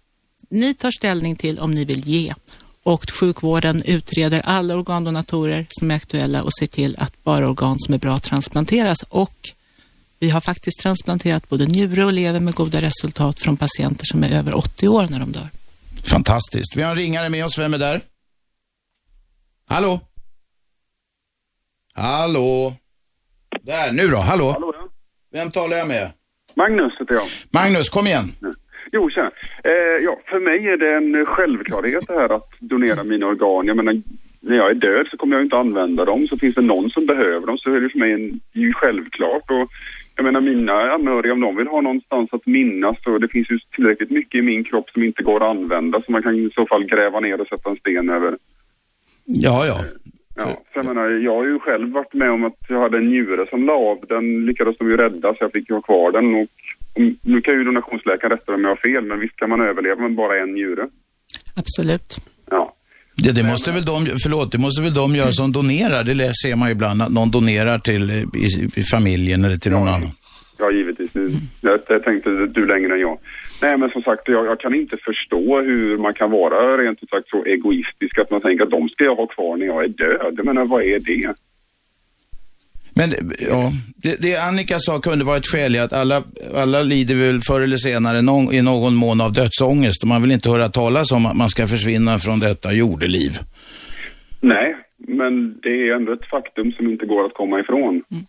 ni 0.52 0.74
tar 0.74 0.90
ställning 0.90 1.36
till 1.36 1.58
om 1.58 1.74
ni 1.74 1.84
vill 1.84 2.08
ge 2.08 2.34
och 2.82 3.10
sjukvården 3.10 3.82
utreder 3.84 4.40
alla 4.44 4.76
organdonatorer 4.76 5.66
som 5.68 5.90
är 5.90 5.94
aktuella 5.94 6.42
och 6.42 6.54
ser 6.60 6.66
till 6.66 6.96
att 6.98 7.24
bara 7.24 7.48
organ 7.48 7.76
som 7.78 7.94
är 7.94 7.98
bra 7.98 8.18
transplanteras. 8.18 9.02
Och 9.02 9.50
vi 10.18 10.30
har 10.30 10.40
faktiskt 10.40 10.80
transplanterat 10.80 11.48
både 11.48 11.66
njure 11.66 12.04
och 12.04 12.12
lever 12.12 12.40
med 12.40 12.54
goda 12.54 12.80
resultat 12.80 13.40
från 13.40 13.56
patienter 13.56 14.04
som 14.04 14.24
är 14.24 14.38
över 14.38 14.54
80 14.54 14.88
år 14.88 15.06
när 15.10 15.20
de 15.20 15.32
dör. 15.32 15.48
Fantastiskt. 16.04 16.76
Vi 16.76 16.82
har 16.82 16.90
en 16.90 16.96
ringare 16.96 17.28
med 17.28 17.44
oss. 17.44 17.58
Vem 17.58 17.74
är 17.74 17.78
där? 17.78 18.00
Hallå? 19.68 20.00
Hallå? 21.94 22.74
Där, 23.62 23.92
nu 23.92 24.08
då. 24.08 24.16
Hallå? 24.16 24.50
Hallå 24.52 24.72
ja. 24.74 24.88
Vem 25.32 25.50
talar 25.50 25.76
jag 25.76 25.88
med? 25.88 26.12
Magnus 26.56 26.92
heter 27.00 27.14
jag. 27.14 27.28
Magnus, 27.50 27.88
kom 27.88 28.06
igen. 28.06 28.32
Jo, 28.94 29.10
tjena. 29.10 29.30
Eh, 29.64 30.04
ja, 30.04 30.20
för 30.26 30.40
mig 30.40 30.68
är 30.68 30.76
det 30.76 30.94
en 30.94 31.26
självklarhet 31.26 32.06
det 32.06 32.14
här 32.14 32.34
att 32.36 32.50
donera 32.60 33.04
mina 33.04 33.26
organ. 33.26 33.66
Jag 33.66 33.76
menar, 33.76 34.02
när 34.40 34.56
jag 34.56 34.70
är 34.70 34.74
död 34.74 35.06
så 35.10 35.16
kommer 35.16 35.36
jag 35.36 35.44
inte 35.44 35.56
använda 35.56 36.04
dem. 36.04 36.26
Så 36.26 36.36
finns 36.36 36.54
det 36.54 36.62
någon 36.62 36.90
som 36.90 37.06
behöver 37.06 37.46
dem 37.46 37.58
så 37.58 37.74
är 37.74 37.80
det 37.80 37.88
för 37.88 37.98
mig 37.98 38.12
en, 38.12 38.40
ju 38.52 38.72
självklart. 38.72 39.50
Och 39.50 39.70
jag 40.16 40.24
menar 40.24 40.40
mina 40.40 40.72
anhöriga, 40.72 41.32
om 41.32 41.40
de 41.40 41.56
vill 41.56 41.66
ha 41.66 41.80
någonstans 41.80 42.28
att 42.32 42.46
minnas 42.46 42.96
så 43.04 43.18
det 43.18 43.28
finns 43.28 43.50
ju 43.50 43.58
tillräckligt 43.76 44.10
mycket 44.10 44.38
i 44.38 44.42
min 44.42 44.64
kropp 44.64 44.90
som 44.90 45.02
inte 45.02 45.22
går 45.22 45.36
att 45.36 45.56
använda 45.56 46.02
så 46.02 46.12
man 46.12 46.22
kan 46.22 46.36
i 46.36 46.50
så 46.54 46.66
fall 46.66 46.84
gräva 46.84 47.20
ner 47.20 47.40
och 47.40 47.46
sätta 47.46 47.70
en 47.70 47.76
sten 47.76 48.10
över. 48.10 48.36
Ja, 49.24 49.66
ja. 49.66 49.76
Ja, 50.36 50.62
för 50.72 50.80
jag 50.80 50.86
menar, 50.86 51.08
jag 51.08 51.34
har 51.34 51.44
ju 51.44 51.58
själv 51.58 51.92
varit 51.92 52.14
med 52.14 52.30
om 52.30 52.44
att 52.44 52.58
jag 52.68 52.80
hade 52.80 52.98
en 52.98 53.08
njure 53.08 53.46
som 53.50 53.66
la 53.66 53.72
av. 53.72 53.98
Den 54.08 54.46
lyckades 54.46 54.78
de 54.78 54.90
ju 54.90 54.96
rädda 54.96 55.34
så 55.34 55.36
jag 55.40 55.52
fick 55.52 55.68
ju 55.68 55.74
ha 55.74 55.82
kvar 55.82 56.12
den. 56.12 56.34
Och 56.34 56.48
nu 57.22 57.40
kan 57.40 57.54
ju 57.54 57.64
donationsläkaren 57.64 58.30
rätta 58.30 58.54
om 58.54 58.64
jag 58.64 58.70
har 58.70 58.76
fel, 58.76 59.04
men 59.04 59.20
visst 59.20 59.36
kan 59.36 59.50
man 59.50 59.60
överleva 59.60 60.02
med 60.02 60.14
bara 60.14 60.42
en 60.42 60.52
njure? 60.52 60.88
Absolut. 61.56 62.20
Ja. 62.50 62.74
Det, 63.16 63.32
det 63.32 63.42
måste 63.42 63.72
väl 63.72 63.84
de, 63.84 64.06
förlåt, 64.22 64.52
det 64.52 64.58
måste 64.58 64.82
väl 64.82 64.94
de 64.94 65.16
göra 65.16 65.32
som 65.32 65.52
donerar. 65.52 66.04
Det 66.04 66.32
ser 66.34 66.56
man 66.56 66.68
ju 66.68 66.72
ibland, 66.72 67.02
att 67.02 67.12
någon 67.12 67.30
donerar 67.30 67.78
till 67.78 68.10
i, 68.10 68.80
i 68.80 68.82
familjen 68.82 69.44
eller 69.44 69.56
till 69.56 69.72
någon 69.72 69.86
ja, 69.86 69.94
annan. 69.94 70.10
Ja, 70.58 70.70
givetvis. 70.70 71.10
Jag, 71.60 71.80
jag 71.88 72.04
tänkte 72.04 72.30
du 72.30 72.66
längre 72.66 72.94
än 72.94 73.00
jag. 73.00 73.18
Nej, 73.62 73.76
men 73.78 73.90
som 73.90 74.02
sagt, 74.02 74.28
jag, 74.28 74.46
jag, 74.46 74.60
kan 74.60 74.74
inte 74.74 74.96
förstå 74.96 75.60
hur 75.60 75.98
man 75.98 76.14
kan 76.14 76.30
vara 76.30 76.76
rent 76.76 77.02
ut 77.02 77.10
sagt 77.10 77.28
så 77.28 77.44
egoistisk 77.44 78.18
att 78.18 78.30
man 78.30 78.40
tänker 78.40 78.64
att 78.64 78.70
de 78.70 78.88
ska 78.88 79.04
jag 79.04 79.16
ha 79.16 79.26
kvar 79.26 79.56
när 79.56 79.66
jag 79.66 79.84
är 79.84 79.88
död. 79.88 80.34
Jag 80.36 80.46
menar, 80.46 80.64
vad 80.64 80.82
är 80.82 81.00
det? 81.00 81.34
Men 82.94 83.14
ja, 83.38 83.72
det, 83.96 84.22
det 84.22 84.36
Annika 84.36 84.78
sa 84.78 85.00
kunde 85.00 85.24
vara 85.24 85.36
ett 85.36 85.46
skäl 85.46 85.74
i 85.74 85.78
att 85.78 85.92
alla, 85.92 86.22
alla 86.54 86.82
lider 86.82 87.14
väl 87.14 87.40
förr 87.40 87.60
eller 87.60 87.76
senare 87.76 88.22
någon, 88.22 88.54
i 88.54 88.62
någon 88.62 88.94
mån 88.94 89.20
av 89.20 89.32
dödsångest 89.32 90.02
och 90.02 90.08
man 90.08 90.22
vill 90.22 90.32
inte 90.32 90.50
höra 90.50 90.68
talas 90.68 91.12
om 91.12 91.26
att 91.26 91.36
man 91.36 91.48
ska 91.48 91.66
försvinna 91.66 92.18
från 92.18 92.40
detta 92.40 92.72
jordeliv. 92.72 93.32
Nej, 94.40 94.76
men 94.98 95.60
det 95.60 95.68
är 95.68 95.96
ändå 95.96 96.12
ett 96.12 96.30
faktum 96.30 96.72
som 96.72 96.90
inte 96.90 97.06
går 97.06 97.26
att 97.26 97.34
komma 97.34 97.60
ifrån. 97.60 97.90
Mm. 97.90 98.24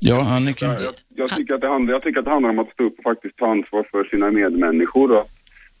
Ja, 0.00 0.36
Annika. 0.36 0.66
Jag, 0.66 0.94
jag, 1.14 1.30
tycker 1.30 1.54
att 1.54 1.60
det 1.60 1.68
handlar, 1.68 1.92
jag 1.94 2.02
tycker 2.02 2.18
att 2.18 2.24
det 2.24 2.30
handlar 2.30 2.50
om 2.50 2.58
att 2.58 2.72
stå 2.72 2.84
upp 2.84 2.98
och 2.98 3.02
faktiskt 3.02 3.36
ta 3.36 3.50
ansvar 3.50 3.86
för 3.90 4.04
sina 4.04 4.30
medmänniskor 4.30 5.12
och 5.12 5.28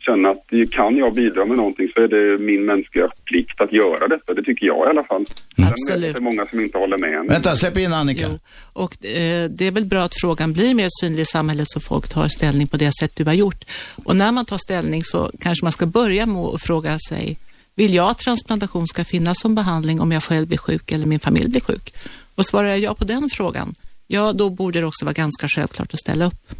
känna 0.02 0.30
att 0.30 0.44
kan 0.70 0.96
jag 0.96 1.14
bidra 1.14 1.44
med 1.44 1.56
någonting 1.56 1.88
så 1.94 2.00
är 2.00 2.08
det 2.08 2.38
min 2.38 2.64
mänskliga 2.64 3.08
plikt 3.24 3.60
att 3.60 3.72
göra 3.72 4.08
detta. 4.08 4.34
Det 4.34 4.42
tycker 4.42 4.66
jag 4.66 4.86
i 4.86 4.90
alla 4.90 5.04
fall. 5.04 5.24
Absolut. 5.56 6.14
Det 6.14 6.18
är 6.18 6.22
många 6.22 6.46
som 6.46 6.60
inte 6.60 6.78
håller 6.78 6.98
med. 6.98 7.26
Vänta, 7.28 7.56
släpp 7.56 7.78
in 7.78 7.92
Annika. 7.92 8.26
Jo. 8.30 8.38
Och 8.72 9.04
eh, 9.04 9.50
det 9.50 9.66
är 9.66 9.70
väl 9.70 9.84
bra 9.84 10.02
att 10.02 10.20
frågan 10.20 10.52
blir 10.52 10.74
mer 10.74 10.88
synlig 11.00 11.22
i 11.22 11.26
samhället 11.26 11.66
så 11.68 11.80
folk 11.80 12.08
tar 12.08 12.28
ställning 12.28 12.66
på 12.66 12.76
det 12.76 12.90
sätt 13.00 13.16
du 13.16 13.24
har 13.24 13.32
gjort. 13.32 13.64
Och 14.04 14.16
när 14.16 14.32
man 14.32 14.44
tar 14.44 14.58
ställning 14.58 15.02
så 15.04 15.30
kanske 15.40 15.64
man 15.64 15.72
ska 15.72 15.86
börja 15.86 16.26
med 16.26 16.36
att 16.36 16.62
fråga 16.62 16.98
sig, 17.08 17.36
vill 17.74 17.94
jag 17.94 18.10
att 18.10 18.18
transplantation 18.18 18.86
ska 18.86 19.04
finnas 19.04 19.40
som 19.40 19.54
behandling 19.54 20.00
om 20.00 20.12
jag 20.12 20.22
själv 20.22 20.46
blir 20.48 20.58
sjuk 20.58 20.92
eller 20.92 21.06
min 21.06 21.20
familj 21.20 21.48
blir 21.50 21.60
sjuk? 21.60 21.94
Och 22.34 22.46
svarar 22.46 22.68
jag 22.68 22.78
ja 22.78 22.94
på 22.94 23.04
den 23.04 23.28
frågan, 23.30 23.74
ja 24.06 24.32
då 24.32 24.50
borde 24.50 24.80
det 24.80 24.86
också 24.86 25.04
vara 25.04 25.12
ganska 25.12 25.48
självklart 25.48 25.94
att 25.94 26.00
ställa 26.00 26.26
upp. 26.26 26.54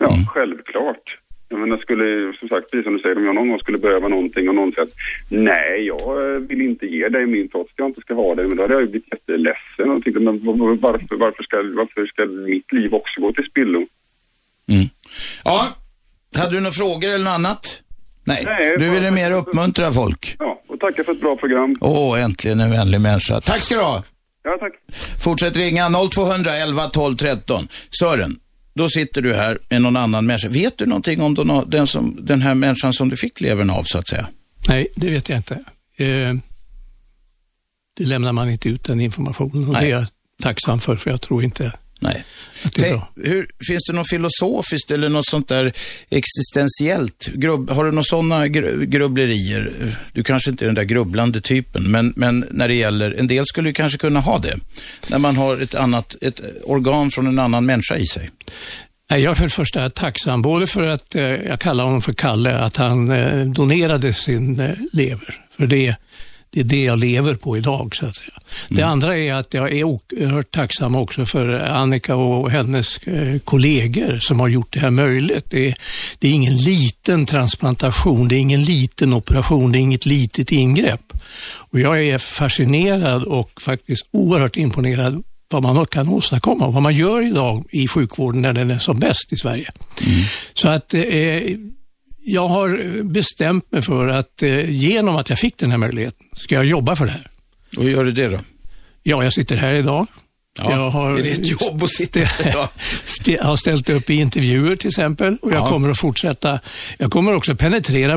Ja, 0.00 0.18
självklart. 0.28 1.18
Jag 1.54 1.60
menar, 1.60 1.76
skulle, 1.82 2.32
som 2.40 2.48
sagt, 2.48 2.70
precis 2.70 2.84
som 2.84 2.92
du 2.96 2.98
säger, 3.02 3.16
om 3.16 3.24
jag 3.24 3.34
någon 3.34 3.48
gång 3.48 3.58
skulle 3.58 3.78
behöva 3.78 4.08
någonting 4.08 4.48
och 4.48 4.54
någon 4.54 4.72
säger 4.72 4.82
att 4.88 4.94
nej, 5.28 5.86
jag 5.86 6.32
eh, 6.34 6.38
vill 6.40 6.60
inte 6.60 6.86
ge 6.86 7.08
dig 7.08 7.26
min 7.26 7.48
trots 7.48 7.70
att 7.72 7.78
jag 7.78 7.88
inte 7.88 8.00
ska 8.00 8.14
ha 8.14 8.34
det, 8.34 8.42
men 8.48 8.56
då 8.56 8.62
hade 8.62 8.74
jag 8.74 8.80
ju 8.82 8.88
blivit 8.88 9.08
jätteledsen 9.12 9.90
och 9.90 10.04
tyckte, 10.04 10.20
men 10.20 10.44
var- 10.44 10.76
varför, 10.76 11.16
varför, 11.16 11.42
ska, 11.42 11.56
varför 11.56 12.06
ska 12.06 12.24
mitt 12.26 12.72
liv 12.72 12.94
också 12.94 13.20
gå 13.20 13.32
till 13.32 13.44
spillo? 13.44 13.78
Mm. 14.68 14.84
Ja, 15.44 15.68
hade 16.36 16.50
du 16.50 16.60
några 16.60 16.72
frågor 16.72 17.08
eller 17.08 17.24
något 17.24 17.34
annat? 17.34 17.82
Nej, 18.26 18.42
Nej, 18.46 18.76
du 18.78 18.90
ville 18.90 19.10
mer 19.10 19.32
uppmuntra 19.32 19.92
folk. 19.92 20.36
Ja, 20.38 20.62
och 20.68 20.80
tacka 20.80 21.04
för 21.04 21.12
ett 21.12 21.20
bra 21.20 21.36
program. 21.36 21.74
Åh, 21.80 22.22
äntligen 22.24 22.60
en 22.60 22.70
vänlig 22.70 23.00
människa. 23.00 23.40
Tack 23.40 23.60
ska 23.60 23.74
du 23.74 23.80
ha. 23.80 24.02
Ja, 24.42 24.56
tack. 24.60 24.72
Fortsätt 25.24 25.56
ringa 25.56 25.88
0200 26.14 26.50
11 26.56 26.82
12 26.82 27.16
13. 27.16 27.68
Sören, 28.00 28.30
då 28.74 28.88
sitter 28.88 29.22
du 29.22 29.34
här 29.34 29.58
med 29.68 29.82
någon 29.82 29.96
annan 29.96 30.26
människa. 30.26 30.48
Vet 30.48 30.78
du 30.78 30.86
någonting 30.86 31.22
om 31.22 31.34
den, 31.34 31.62
den, 31.66 31.86
som, 31.86 32.18
den 32.20 32.42
här 32.42 32.54
människan 32.54 32.92
som 32.92 33.08
du 33.08 33.16
fick 33.16 33.40
levern 33.40 33.70
av, 33.70 33.84
så 33.84 33.98
att 33.98 34.08
säga? 34.08 34.28
Nej, 34.68 34.86
det 34.96 35.10
vet 35.10 35.28
jag 35.28 35.38
inte. 35.38 35.54
Eh, 35.96 36.34
det 37.96 38.04
lämnar 38.04 38.32
man 38.32 38.50
inte 38.50 38.68
ut 38.68 38.84
den 38.84 39.00
informationen 39.00 39.68
och 39.68 39.72
Nej. 39.72 39.82
det 39.82 39.92
är 39.92 39.98
jag 39.98 40.06
tacksam 40.42 40.80
för, 40.80 40.96
för 40.96 41.10
jag 41.10 41.20
tror 41.20 41.44
inte 41.44 41.72
Nej. 42.00 42.24
det 42.62 42.70
Tänk, 42.70 43.02
hur, 43.16 43.46
finns 43.68 43.84
det 43.90 43.92
något 43.92 44.08
filosofiskt 44.08 44.90
eller 44.90 45.08
något 45.08 45.26
sånt 45.26 45.48
där 45.48 45.72
existentiellt? 46.10 47.26
Grubb, 47.34 47.70
har 47.70 47.84
du 47.84 47.90
några 47.90 48.04
sådana 48.04 48.48
gr, 48.48 48.84
grubblerier? 48.84 49.94
Du 50.12 50.22
kanske 50.22 50.50
inte 50.50 50.64
är 50.64 50.66
den 50.66 50.74
där 50.74 50.84
grubblande 50.84 51.40
typen, 51.40 51.90
men, 51.90 52.12
men 52.16 52.46
när 52.50 52.68
det 52.68 52.74
gäller, 52.74 53.14
en 53.18 53.26
del 53.26 53.46
skulle 53.46 53.68
ju 53.68 53.74
kanske 53.74 53.98
kunna 53.98 54.20
ha 54.20 54.38
det. 54.38 54.56
När 55.08 55.18
man 55.18 55.36
har 55.36 55.56
ett 55.56 55.74
annat, 55.74 56.16
ett 56.20 56.40
organ 56.64 57.10
från 57.10 57.26
en 57.26 57.38
annan 57.38 57.66
människa 57.66 57.96
i 57.96 58.06
sig. 58.06 58.30
Nej, 59.10 59.22
Jag 59.22 59.30
är 59.30 59.34
för 59.34 59.44
det 59.44 59.50
första 59.50 59.90
tacksam, 59.90 60.42
både 60.42 60.66
för 60.66 60.82
att 60.82 61.14
eh, 61.14 61.22
jag 61.22 61.60
kallar 61.60 61.84
honom 61.84 62.00
för 62.00 62.12
Kalle, 62.12 62.58
att 62.58 62.76
han 62.76 63.10
eh, 63.10 63.46
donerade 63.46 64.12
sin 64.12 64.60
eh, 64.60 64.70
lever. 64.92 65.40
För 65.56 65.66
det, 65.66 65.96
det 66.54 66.60
är 66.60 66.64
det 66.64 66.82
jag 66.84 66.98
lever 66.98 67.34
på 67.34 67.56
idag, 67.56 67.96
så 67.96 68.06
att 68.06 68.16
säga. 68.16 68.38
Det 68.68 68.82
andra 68.82 69.18
är 69.18 69.34
att 69.34 69.54
jag 69.54 69.72
är 69.72 69.84
oerhört 69.84 70.50
tacksam 70.50 70.96
också 70.96 71.26
för 71.26 71.48
Annika 71.48 72.16
och 72.16 72.50
hennes 72.50 72.98
eh, 72.98 73.38
kollegor 73.38 74.18
som 74.18 74.40
har 74.40 74.48
gjort 74.48 74.72
det 74.72 74.80
här 74.80 74.90
möjligt. 74.90 75.44
Det 75.48 75.68
är, 75.68 75.74
det 76.18 76.28
är 76.28 76.32
ingen 76.32 76.56
liten 76.56 77.26
transplantation, 77.26 78.28
det 78.28 78.36
är 78.36 78.40
ingen 78.40 78.62
liten 78.62 79.14
operation, 79.14 79.72
det 79.72 79.78
är 79.78 79.80
inget 79.80 80.06
litet 80.06 80.52
ingrepp. 80.52 81.12
Och 81.56 81.80
jag 81.80 82.04
är 82.04 82.18
fascinerad 82.18 83.24
och 83.24 83.60
faktiskt 83.60 84.06
oerhört 84.10 84.56
imponerad 84.56 85.22
vad 85.50 85.62
man 85.62 85.86
kan 85.86 86.08
åstadkomma 86.08 86.66
och 86.66 86.72
vad 86.72 86.82
man 86.82 86.94
gör 86.94 87.26
idag 87.26 87.64
i 87.70 87.88
sjukvården 87.88 88.42
när 88.42 88.52
den 88.52 88.70
är 88.70 88.78
som 88.78 88.98
bäst 88.98 89.32
i 89.32 89.36
Sverige. 89.36 89.70
Så 90.54 90.68
att 90.68 90.94
eh, 90.94 91.02
jag 92.24 92.48
har 92.48 93.02
bestämt 93.02 93.72
mig 93.72 93.82
för 93.82 94.08
att 94.08 94.42
eh, 94.42 94.70
genom 94.70 95.16
att 95.16 95.28
jag 95.28 95.38
fick 95.38 95.56
den 95.58 95.70
här 95.70 95.78
möjligheten 95.78 96.26
ska 96.32 96.54
jag 96.54 96.64
jobba 96.64 96.96
för 96.96 97.04
det 97.06 97.12
här. 97.12 97.26
Och 97.76 97.82
hur 97.82 97.90
gör 97.90 98.04
du 98.04 98.12
det 98.12 98.28
då? 98.28 98.38
Ja, 99.02 99.22
jag 99.24 99.32
sitter 99.32 99.56
här 99.56 99.74
idag. 99.74 100.06
Ja, 100.58 100.70
jag 100.70 100.90
har, 100.90 101.18
är 101.18 101.22
det 101.22 101.30
ett 101.30 101.46
jobb 101.62 101.82
att 101.82 101.90
sitta 101.90 102.20
här 102.20 102.68
st- 103.06 103.38
har 103.42 103.56
ställt 103.56 103.88
upp 103.90 104.10
i 104.10 104.14
intervjuer 104.14 104.76
till 104.76 104.88
exempel 104.88 105.36
och 105.42 105.52
jag 105.52 105.58
Ja. 105.60 105.68
kommer 105.68 105.88
att 105.90 105.98
fortsätta. 105.98 106.60
Jag 106.98 107.10
kommer 107.10 107.32
också 107.32 107.56
penetrera 107.56 108.14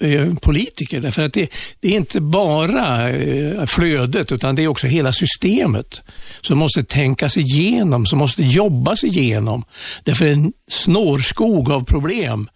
eh, 0.00 0.10
eh, 0.12 0.34
politiker 0.34 1.00
därför 1.00 1.22
att 1.22 1.32
det, 1.32 1.48
det 1.80 1.88
är 1.88 1.92
inte 1.96 2.20
bara 2.20 3.10
eh, 3.10 3.66
flödet 3.66 4.32
utan 4.32 4.54
det 4.54 4.62
är 4.62 4.68
också 4.68 4.86
hela 4.86 5.12
systemet 5.12 6.02
som 6.40 6.58
måste 6.58 6.84
tänkas 6.84 7.36
igenom, 7.36 8.06
som 8.06 8.18
måste 8.18 8.42
jobbas 8.42 9.04
igenom. 9.04 9.64
Därför 10.04 10.26
är 10.26 10.32
en 10.32 10.52
snårskog 10.68 11.70
av 11.70 11.84
problem 11.84 12.48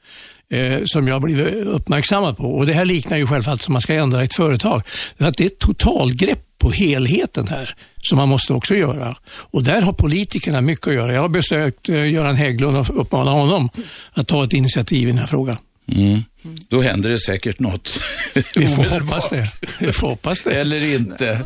eh, 0.51 0.81
som 0.85 1.09
jag 1.09 1.15
har 1.15 1.21
blivit 1.21 1.55
uppmärksammad 1.55 2.37
på. 2.37 2.55
Och 2.55 2.67
Det 2.67 2.73
här 2.73 2.85
liknar 2.85 3.17
ju 3.17 3.27
självfallet 3.27 3.61
som 3.61 3.73
man 3.73 3.83
ska 3.83 3.95
ändra 3.95 4.23
ett 4.23 4.35
företag. 4.35 4.83
Att 5.19 5.37
det 5.37 5.45
är 5.45 5.47
ett 5.47 5.59
totalgrepp 5.59 6.39
på 6.59 6.71
helheten 6.71 7.49
här 7.49 7.75
som 8.03 8.19
man 8.19 8.29
måste 8.29 8.53
också 8.53 8.75
göra. 8.75 9.17
Och 9.27 9.65
där 9.65 9.81
har 9.81 9.93
politikerna 9.93 10.61
mycket 10.61 10.89
att 10.89 10.95
göra. 10.95 11.15
Jag 11.15 11.21
har 11.21 11.29
besökt 11.29 11.89
eh, 11.89 12.11
Göran 12.11 12.37
Hägglund 12.37 12.77
och 12.77 13.01
uppmanat 13.01 13.35
honom 13.35 13.69
att 14.13 14.29
ta 14.29 14.45
ett 14.45 14.53
initiativ 14.53 15.09
i 15.09 15.11
den 15.11 15.19
här 15.19 15.27
frågan. 15.27 15.57
Mm. 15.97 16.23
Då 16.69 16.81
händer 16.81 17.11
det 17.11 17.21
säkert 17.21 17.59
något. 17.59 18.01
Vi 18.55 18.67
får 18.67 19.01
hoppas 19.01 19.31
det. 19.31 19.53
Vi 19.79 19.93
får 19.93 20.09
hoppas 20.09 20.43
det. 20.43 20.61
Eller 20.61 20.95
inte. 20.95 21.41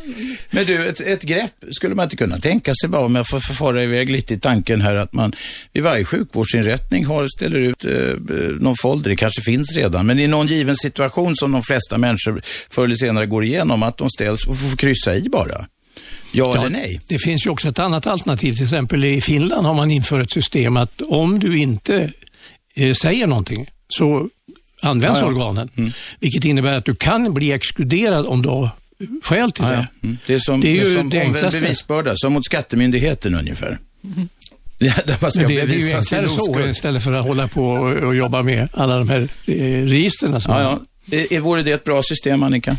Men 0.51 0.67
du, 0.67 0.89
ett, 0.89 1.01
ett 1.01 1.23
grepp 1.23 1.65
skulle 1.71 1.95
man 1.95 2.05
inte 2.05 2.17
kunna 2.17 2.39
tänka 2.39 2.75
sig 2.75 2.89
bara 2.89 3.05
om 3.05 3.17
jag 3.17 3.29
får 3.29 3.41
förfara 3.41 3.83
iväg 3.83 4.11
lite 4.11 4.35
i 4.35 4.39
tanken 4.39 4.81
här 4.81 4.97
att 4.97 5.13
man 5.13 5.33
vid 5.73 5.83
varje 5.83 6.05
sjukvårdsinrättning 6.05 7.05
har, 7.05 7.29
ställer 7.29 7.59
ut 7.59 7.85
eh, 7.85 7.91
någon 8.61 8.77
folder, 8.83 9.11
det 9.11 9.17
kanske 9.17 9.43
finns 9.43 9.77
redan, 9.77 10.07
men 10.07 10.19
i 10.19 10.27
någon 10.27 10.47
given 10.47 10.77
situation 10.77 11.37
som 11.37 11.53
de 11.53 11.63
flesta 11.63 11.99
människor 11.99 12.43
förr 12.71 12.85
eller 12.85 12.95
senare 12.95 13.27
går 13.27 13.45
igenom, 13.45 13.83
att 13.83 13.99
de 13.99 14.11
ställs 14.11 14.47
och 14.47 14.59
får 14.59 14.77
kryssa 14.77 15.17
i 15.17 15.29
bara. 15.29 15.67
Ja, 16.33 16.55
eller 16.55 16.71
nej? 16.71 17.01
Det 17.07 17.19
finns 17.19 17.47
ju 17.47 17.51
också 17.51 17.69
ett 17.69 17.79
annat 17.79 18.07
alternativ. 18.07 18.55
Till 18.55 18.63
exempel 18.63 19.05
i 19.05 19.21
Finland 19.21 19.67
har 19.67 19.75
man 19.75 19.91
infört 19.91 20.25
ett 20.25 20.31
system 20.31 20.77
att 20.77 21.03
om 21.03 21.39
du 21.39 21.59
inte 21.59 22.13
eh, 22.75 22.95
säger 22.95 23.27
någonting 23.27 23.69
så 23.99 24.29
används 24.81 25.21
Ja, 25.21 25.27
ja. 25.27 25.33
organen. 25.33 25.93
Vilket 26.21 26.45
innebär 26.45 26.73
att 26.73 26.85
du 26.85 26.95
kan 26.95 27.35
bli 27.35 27.53
exkluderad 27.53 28.27
om 28.27 28.43
du 28.43 28.49
har 28.49 28.69
skäl 29.23 29.53
till 29.53 29.65
Ja, 29.65 29.71
det. 29.71 29.77
ja. 29.77 29.87
Mm. 30.03 30.19
Det 30.27 30.35
är 30.35 30.39
som, 30.39 30.61
Det 30.61 30.69
är 30.69 30.81
det 30.81 30.87
ju 30.89 30.93
är 30.95 30.99
som 30.99 31.11
det 31.11 31.21
enklaste. 31.21 31.61
bevisbörda, 31.61 32.13
som 32.17 32.33
mot 32.33 32.45
skattemyndigheten 32.45 33.35
ungefär. 33.35 33.79
Ja, 34.79 34.93
där 35.07 35.17
man 35.23 35.31
ska 35.31 35.41
Men 35.41 35.49
det, 35.49 35.55
det 35.67 35.75
är 35.75 35.79
ju 35.81 35.95
enklare 35.95 36.29
så 36.29 36.61
istället 36.67 37.03
för 37.05 37.13
att 37.13 37.27
hålla 37.27 37.49
på 37.49 37.67
och, 37.71 37.93
och 37.93 38.15
jobba 38.15 38.43
med 38.43 38.69
alla 38.73 38.99
de 38.99 39.09
här 39.09 39.21
eh, 39.47 39.55
registren. 39.87 40.41
Som 40.41 40.55
Ja, 40.55 40.61
ja. 40.63 40.81
Är, 41.17 41.33
är- 41.33 41.41
vore 41.41 41.63
det 41.63 41.73
ett 41.73 41.85
bra 41.85 42.03
system, 42.03 42.43
Annika? 42.43 42.77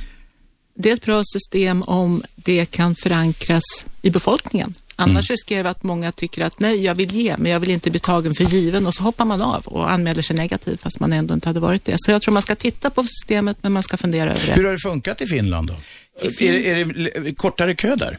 Det 0.78 0.90
är 0.90 0.94
ett 0.94 1.06
bra 1.06 1.22
system 1.26 1.84
om 1.84 2.24
det 2.36 2.66
kan 2.72 2.96
förankras 2.96 3.64
i 4.02 4.10
befolkningen. 4.10 4.74
Annars 4.98 5.30
Mm. 5.30 5.34
riskerar 5.34 5.64
vi 5.64 5.70
att 5.70 5.84
många 5.84 6.12
tycker 6.12 6.46
att 6.46 6.60
nej, 6.60 6.84
jag 6.84 6.96
vill 6.96 7.12
ge, 7.16 7.36
men 7.38 7.52
jag 7.52 7.60
vill 7.60 7.70
inte 7.70 7.92
bli 7.92 8.00
tagen 8.00 8.36
för 8.36 8.44
given 8.44 8.88
och 8.88 8.94
så 8.94 9.04
hoppar 9.04 9.26
man 9.26 9.42
av 9.42 9.66
och 9.68 9.92
anmäler 9.92 10.22
sig 10.22 10.36
negativt 10.36 10.82
fast 10.82 11.00
man 11.00 11.14
ändå 11.14 11.34
inte 11.34 11.50
hade 11.50 11.60
varit 11.60 11.86
det. 11.86 11.96
Så 11.98 12.12
jag 12.12 12.22
tror 12.22 12.34
man 12.34 12.42
ska 12.44 12.56
titta 12.56 12.90
på 12.90 13.04
systemet, 13.04 13.58
men 13.62 13.72
man 13.74 13.84
ska 13.84 13.98
fundera 13.98 14.32
över 14.32 14.46
det. 14.48 14.54
Hur 14.54 14.64
har 14.64 14.72
det 14.72 14.80
funkat 14.80 15.22
i 15.22 15.28
Finland 15.28 15.68
då? 15.68 15.74
Är, 16.22 16.54
det- 16.54 16.70
är 16.70 17.22
det 17.24 17.34
kortare 17.36 17.76
kö 17.76 17.96
där? 17.96 18.18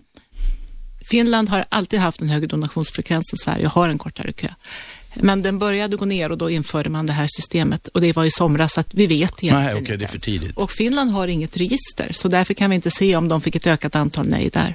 Finland 1.11 1.49
har 1.49 1.64
alltid 1.68 2.00
haft 2.00 2.21
en 2.21 2.28
högre 2.28 2.47
donationsfrekvens 2.47 3.33
än 3.33 3.37
Sverige 3.37 3.66
och 3.66 3.73
har 3.73 3.88
en 3.88 3.99
kortare 3.99 4.33
kö. 4.33 4.49
Men 5.14 5.42
den 5.42 5.59
började 5.59 5.97
gå 5.97 6.04
ner 6.04 6.33
och 6.33 6.38
då 6.38 6.50
införde 6.50 6.88
man 6.88 7.06
det 7.06 7.12
här 7.12 7.26
systemet 7.37 7.88
och 7.88 8.00
det 8.00 8.16
var 8.16 8.25
i 8.25 8.30
somras 8.30 8.73
så 8.75 8.80
att 8.80 8.95
vi 8.95 9.06
vet 9.06 9.18
egentligen 9.21 9.54
Nej, 9.56 9.66
okej, 9.68 9.78
inte. 9.78 9.97
det 9.97 10.04
är 10.04 10.09
för 10.09 10.18
tidigt. 10.18 10.56
Och 10.56 10.71
Finland 10.73 11.11
har 11.11 11.28
inget 11.28 11.56
register 11.56 12.11
så 12.12 12.28
därför 12.28 12.54
kan 12.54 12.71
vi 12.71 12.76
inte 12.76 12.90
se 12.90 13.16
om 13.16 13.28
de 13.28 13.40
fick 13.40 13.56
ett 13.56 13.66
ökat 13.66 13.95
antal 13.97 14.28
nej 14.28 14.50
där. 14.52 14.75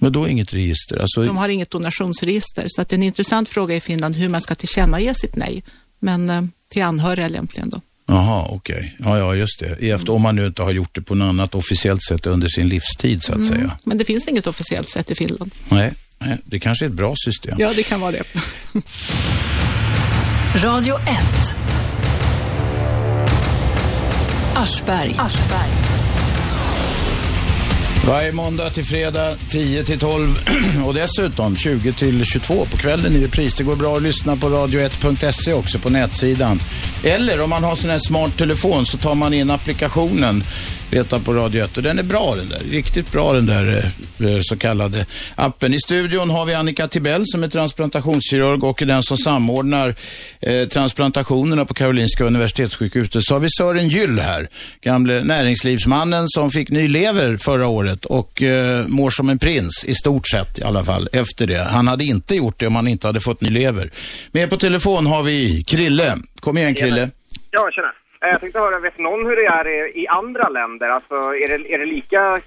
Men 0.00 0.12
då 0.12 0.28
inget 0.28 0.52
register? 0.54 0.96
Alltså, 0.98 1.24
De 1.24 1.36
har 1.36 1.48
inget 1.48 1.70
donationsregister 1.70 2.66
så 2.68 2.82
att 2.82 2.88
det 2.88 2.94
är 2.94 2.98
en 2.98 3.02
intressant 3.02 3.48
fråga 3.48 3.76
i 3.76 3.80
Finland 3.80 4.16
hur 4.16 4.28
man 4.28 4.40
ska 4.40 4.54
tillkännage 4.54 5.16
sitt 5.16 5.36
nej. 5.36 5.62
Men 6.00 6.30
eh, 6.30 6.42
till 6.68 6.82
anhöriga 6.82 7.28
lämpligen 7.28 7.70
då. 7.70 7.80
Jaha, 8.08 8.46
okej. 8.48 8.96
Ja, 8.98 9.18
ja, 9.18 9.34
just 9.34 9.60
det. 9.60 9.90
Efter, 9.90 10.12
om 10.12 10.22
man 10.22 10.36
nu 10.36 10.46
inte 10.46 10.62
har 10.62 10.70
gjort 10.72 10.94
det 10.94 11.02
på 11.02 11.14
något 11.14 11.28
annat 11.28 11.54
officiellt 11.54 12.02
sätt 12.02 12.26
under 12.26 12.48
sin 12.48 12.68
livstid, 12.68 13.22
så 13.22 13.32
att 13.32 13.36
Mm. 13.38 13.48
säga. 13.48 13.78
Men 13.84 13.98
det 13.98 14.04
finns 14.04 14.28
inget 14.28 14.46
officiellt 14.46 14.88
sätt 14.90 15.10
i 15.10 15.14
Finland. 15.14 15.50
Nej, 15.68 15.92
nej, 16.18 16.36
det 16.44 16.58
kanske 16.58 16.84
är 16.84 16.86
ett 16.88 16.94
bra 16.94 17.14
system. 17.16 17.56
Ja, 17.58 17.72
det 17.76 17.82
kan 17.82 18.00
vara 18.00 18.12
det. 18.12 18.22
Radio 20.64 20.98
1. 20.98 21.06
Aschberg. 24.56 25.14
Varje 28.08 28.32
måndag 28.32 28.70
till 28.70 28.84
fredag 28.84 29.36
10 29.50 29.84
till 29.84 29.98
12 29.98 30.38
och 30.86 30.94
dessutom 30.94 31.56
20 31.56 31.92
till 31.92 32.24
22 32.24 32.54
på 32.54 32.76
kvällen 32.76 33.12
i 33.12 33.24
repris. 33.24 33.54
Det 33.54 33.64
går 33.64 33.76
bra 33.76 33.96
att 33.96 34.02
lyssna 34.02 34.36
på 34.36 34.46
radio1.se 34.46 35.52
också 35.52 35.78
på 35.78 35.90
nätsidan. 35.90 36.60
Eller 37.04 37.40
om 37.40 37.50
man 37.50 37.64
har 37.64 37.76
sån 37.76 37.90
här 37.90 37.98
smart 37.98 38.38
telefon 38.38 38.86
så 38.86 38.96
tar 38.96 39.14
man 39.14 39.34
in 39.34 39.50
applikationen 39.50 40.44
Leta 40.90 41.18
på 41.18 41.32
Radio 41.32 41.64
1 41.64 41.76
och 41.76 41.82
den 41.82 41.98
är 41.98 42.02
bra 42.02 42.34
den 42.34 42.48
där. 42.48 42.58
Riktigt 42.70 43.12
bra 43.12 43.32
den 43.32 43.46
där 43.46 43.92
eh, 44.20 44.40
så 44.42 44.56
kallade 44.56 45.06
appen. 45.34 45.74
I 45.74 45.80
studion 45.80 46.30
har 46.30 46.46
vi 46.46 46.54
Annika 46.54 46.88
Tibell 46.88 47.22
som 47.26 47.42
är 47.42 47.48
transplantationskirurg 47.48 48.64
och 48.64 48.82
är 48.82 48.86
den 48.86 49.02
som 49.02 49.16
samordnar 49.16 49.94
eh, 50.40 50.68
transplantationerna 50.68 51.64
på 51.64 51.74
Karolinska 51.74 52.24
Universitetssjukhuset. 52.24 53.24
Så 53.24 53.34
har 53.34 53.40
vi 53.40 53.48
Sören 53.50 53.88
Gyll 53.88 54.18
här, 54.18 54.48
gamle 54.80 55.24
näringslivsmannen 55.24 56.28
som 56.28 56.50
fick 56.50 56.70
ny 56.70 56.88
lever 56.88 57.36
förra 57.36 57.66
året 57.66 58.04
och 58.04 58.42
eh, 58.42 58.86
mår 58.86 59.10
som 59.10 59.28
en 59.28 59.38
prins 59.38 59.84
i 59.84 59.94
stort 59.94 60.28
sett 60.28 60.58
i 60.58 60.62
alla 60.62 60.84
fall 60.84 61.08
efter 61.12 61.46
det. 61.46 61.62
Han 61.62 61.88
hade 61.88 62.04
inte 62.04 62.34
gjort 62.34 62.60
det 62.60 62.66
om 62.66 62.76
han 62.76 62.88
inte 62.88 63.06
hade 63.06 63.20
fått 63.20 63.40
ny 63.40 63.50
lever. 63.50 63.90
Med 64.32 64.50
på 64.50 64.56
telefon 64.56 65.06
har 65.06 65.22
vi 65.22 65.64
Krille. 65.64 66.16
Kom 66.40 66.58
igen 66.58 66.74
Krille. 66.74 67.10
Ja, 67.50 67.70
tjena. 67.72 67.88
Eh, 68.26 68.32
Jag 68.32 68.40
tänkte 68.40 68.58
höra, 68.58 68.78
vet 68.80 68.98
någon 68.98 69.26
hur 69.26 69.36
det 69.36 69.46
är 69.46 69.96
i- 69.98 70.08
andra 70.08 70.48
länder? 70.48 70.88
Alltså, 70.88 71.14
är 71.14 71.48
det, 71.58 71.74
är 71.74 71.78
det 71.78 71.86
lika 71.86 72.40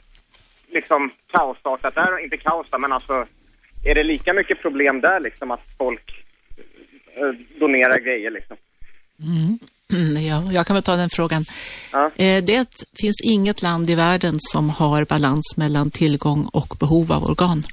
liksom 0.74 1.12
kaosartat 1.34 1.96
där? 1.96 2.24
Inte 2.24 2.38
kaos 2.38 2.68
men 2.80 2.92
alltså, 2.92 3.26
är 3.86 3.96
det 3.96 4.04
lika 4.04 4.34
mycket 4.34 4.62
problem 4.62 5.02
där 5.02 5.20
liksom 5.20 5.52
att 5.52 5.62
folk 5.78 6.26
eh, 7.18 7.60
donerar 7.60 8.00
grejer 8.00 8.32
liksom? 8.32 8.58
Mm, 9.24 9.60
ja, 10.30 10.44
jag 10.54 10.68
kan 10.68 10.74
väl 10.74 10.84
ta 10.84 10.96
den 10.96 11.10
frågan. 11.10 11.46
Ja. 11.94 12.12
Eh, 12.16 12.44
Det 12.44 12.70
finns 13.02 13.22
inget 13.24 13.62
land 13.62 13.90
i 13.90 13.96
världen 13.96 14.36
som 14.40 14.70
har 14.70 15.06
balans 15.06 15.58
mellan 15.58 15.92
tillgång 15.92 16.46
och 16.54 16.76
behov 16.80 17.12
av 17.12 17.24
organ. 17.24 17.64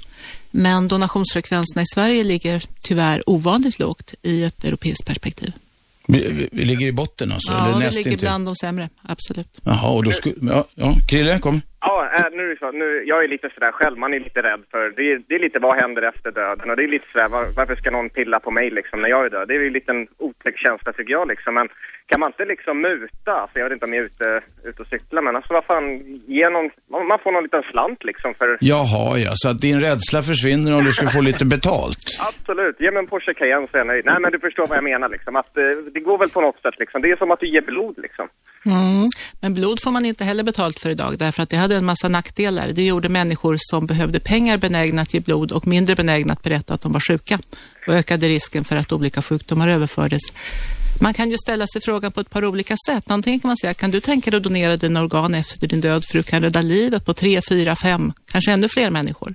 Men 0.50 0.88
donationsfrekvenserna 0.88 1.82
i 1.82 1.86
Sverige 1.94 2.24
ligger 2.24 2.62
tyvärr 2.82 3.22
ovanligt 3.30 3.78
lågt 3.78 4.14
i 4.22 4.44
ett 4.44 4.64
europeiskt 4.64 5.06
perspektiv. 5.06 5.52
Vi, 6.08 6.32
vi, 6.32 6.48
vi 6.52 6.64
ligger 6.64 6.86
i 6.86 6.92
botten 6.92 7.32
alltså? 7.32 7.52
Ja, 7.52 7.76
eller 7.76 7.90
vi 7.90 7.96
ligger 7.96 8.16
bland 8.16 8.46
de 8.46 8.56
sämre, 8.56 8.88
absolut. 9.02 9.60
Jaha, 9.64 9.88
och 9.88 10.04
då 10.04 10.12
skulle... 10.12 10.34
Ja, 10.40 10.66
ja, 10.74 10.94
Krille, 11.08 11.38
kom. 11.38 11.60
Ja, 11.88 11.96
eh, 12.16 12.28
nu 12.36 12.42
är 12.44 12.48
det 12.48 12.58
så. 12.58 12.70
Nu, 12.72 12.88
jag 13.06 13.24
är 13.24 13.28
lite 13.28 13.48
sådär 13.54 13.72
själv, 13.72 13.98
man 13.98 14.14
är 14.14 14.20
lite 14.20 14.42
rädd 14.42 14.62
för, 14.70 14.82
det 14.96 15.04
är, 15.12 15.22
det 15.28 15.34
är 15.34 15.38
lite 15.46 15.58
vad 15.58 15.76
händer 15.82 16.02
efter 16.02 16.30
döden 16.30 16.70
och 16.70 16.76
det 16.76 16.84
är 16.84 16.94
lite 16.96 17.08
sådär, 17.12 17.28
var, 17.28 17.44
varför 17.56 17.76
ska 17.76 17.90
någon 17.90 18.10
pilla 18.10 18.38
på 18.40 18.50
mig 18.50 18.70
liksom 18.70 19.02
när 19.02 19.08
jag 19.08 19.26
är 19.26 19.30
död? 19.30 19.48
Det 19.48 19.54
är 19.54 19.60
ju 19.60 19.66
en 19.66 19.78
liten 19.80 19.98
otäck 20.18 20.56
känsla 20.58 20.92
tycker 20.92 21.12
jag 21.12 21.28
liksom, 21.28 21.54
men 21.54 21.68
kan 22.10 22.20
man 22.20 22.30
inte 22.30 22.44
liksom 22.44 22.74
muta, 22.80 23.32
alltså 23.42 23.58
jag 23.58 23.64
vet 23.64 23.76
inte 23.76 23.86
om 23.86 23.94
jag 23.94 24.02
är 24.02 24.10
ute, 24.10 24.28
ute 24.68 24.82
och 24.82 24.88
cyklar 24.88 25.22
men 25.22 25.36
alltså 25.36 25.52
vad 25.52 25.64
fan, 25.64 25.86
ge 26.36 26.50
någon, 26.50 26.70
man 27.10 27.18
får 27.22 27.32
någon 27.32 27.46
liten 27.48 27.62
slant 27.70 28.04
liksom 28.04 28.34
för 28.38 28.48
Jaha, 28.60 29.18
ja. 29.26 29.32
Så 29.34 29.46
att 29.50 29.60
din 29.66 29.80
rädsla 29.86 30.20
försvinner 30.30 30.70
om 30.76 30.84
du 30.84 30.92
skulle 30.92 31.16
få 31.18 31.22
lite 31.30 31.44
betalt? 31.56 32.04
Absolut, 32.30 32.76
ge 32.80 32.90
mig 32.90 33.00
en 33.02 33.12
Porsche 33.12 33.34
Cayenne 33.34 33.66
så 33.68 33.76
är 33.76 33.80
jag 33.80 33.86
nöjd. 33.86 34.04
Nej 34.10 34.20
men 34.20 34.32
du 34.32 34.38
förstår 34.38 34.66
vad 34.66 34.78
jag 34.80 34.88
menar 34.92 35.08
liksom, 35.08 35.36
att 35.36 35.56
eh, 35.56 35.62
det 35.94 36.00
går 36.08 36.18
väl 36.18 36.30
på 36.36 36.40
något 36.40 36.60
sätt 36.64 36.76
liksom, 36.82 37.02
det 37.02 37.10
är 37.10 37.16
som 37.16 37.30
att 37.30 37.40
du 37.40 37.48
ger 37.54 37.62
blod 37.72 37.96
liksom. 38.06 38.28
Mm. 38.66 39.10
Men 39.40 39.54
blod 39.54 39.82
får 39.82 39.90
man 39.90 40.04
inte 40.04 40.24
heller 40.24 40.42
betalt 40.42 40.80
för 40.80 40.90
idag 40.90 41.18
därför 41.18 41.42
att 41.42 41.50
det 41.50 41.56
hade 41.56 41.76
en 41.76 41.84
massa 41.84 42.08
nackdelar. 42.08 42.72
Det 42.72 42.82
gjorde 42.82 43.08
människor 43.08 43.56
som 43.58 43.86
behövde 43.86 44.20
pengar 44.20 44.56
benägna 44.56 45.02
att 45.02 45.14
ge 45.14 45.20
blod 45.20 45.52
och 45.52 45.66
mindre 45.66 45.94
benägna 45.96 46.32
att 46.32 46.42
berätta 46.42 46.74
att 46.74 46.80
de 46.80 46.92
var 46.92 47.00
sjuka 47.00 47.38
och 47.86 47.94
ökade 47.94 48.28
risken 48.28 48.64
för 48.64 48.76
att 48.76 48.92
olika 48.92 49.22
sjukdomar 49.22 49.68
överfördes. 49.68 50.22
Man 51.00 51.14
kan 51.14 51.30
ju 51.30 51.38
ställa 51.38 51.66
sig 51.66 51.82
frågan 51.82 52.12
på 52.12 52.20
ett 52.20 52.30
par 52.30 52.44
olika 52.44 52.76
sätt. 52.86 53.10
Antingen 53.10 53.40
kan 53.40 53.48
man 53.48 53.56
säga, 53.56 53.74
kan 53.74 53.90
du 53.90 54.00
tänka 54.00 54.30
dig 54.30 54.36
att 54.36 54.44
donera 54.44 54.76
dina 54.76 55.02
organ 55.02 55.34
efter 55.34 55.66
din 55.66 55.80
död 55.80 56.04
för 56.04 56.18
du 56.18 56.22
kan 56.22 56.42
rädda 56.42 56.60
livet 56.60 57.04
på 57.04 57.14
tre, 57.14 57.40
fyra, 57.48 57.76
fem, 57.76 58.12
kanske 58.32 58.52
ännu 58.52 58.68
fler 58.68 58.90
människor? 58.90 59.34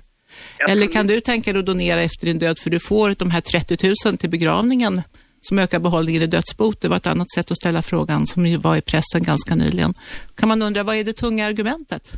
Eller 0.68 0.86
kan 0.86 1.06
du 1.06 1.20
tänka 1.20 1.52
dig 1.52 1.60
att 1.60 1.66
donera 1.66 2.02
efter 2.02 2.26
din 2.26 2.38
död 2.38 2.58
för 2.58 2.70
du 2.70 2.80
får 2.80 3.14
de 3.18 3.30
här 3.30 3.40
30 3.40 3.94
000 4.06 4.18
till 4.18 4.30
begravningen 4.30 5.02
som 5.42 5.58
ökar 5.58 5.78
behållningen 5.78 6.22
i 6.22 6.26
dödsbot. 6.26 6.80
Det 6.80 6.88
var 6.88 6.96
ett 6.96 7.06
annat 7.06 7.30
sätt 7.36 7.50
att 7.50 7.56
ställa 7.56 7.82
frågan 7.82 8.26
som 8.26 8.46
ju 8.46 8.56
var 8.56 8.76
i 8.76 8.80
pressen 8.80 9.22
ganska 9.22 9.54
nyligen. 9.54 9.94
Kan 10.36 10.48
man 10.48 10.62
undra, 10.62 10.82
vad 10.82 10.96
är 10.96 11.04
det 11.04 11.12
tunga 11.12 11.46
argumentet? 11.46 12.12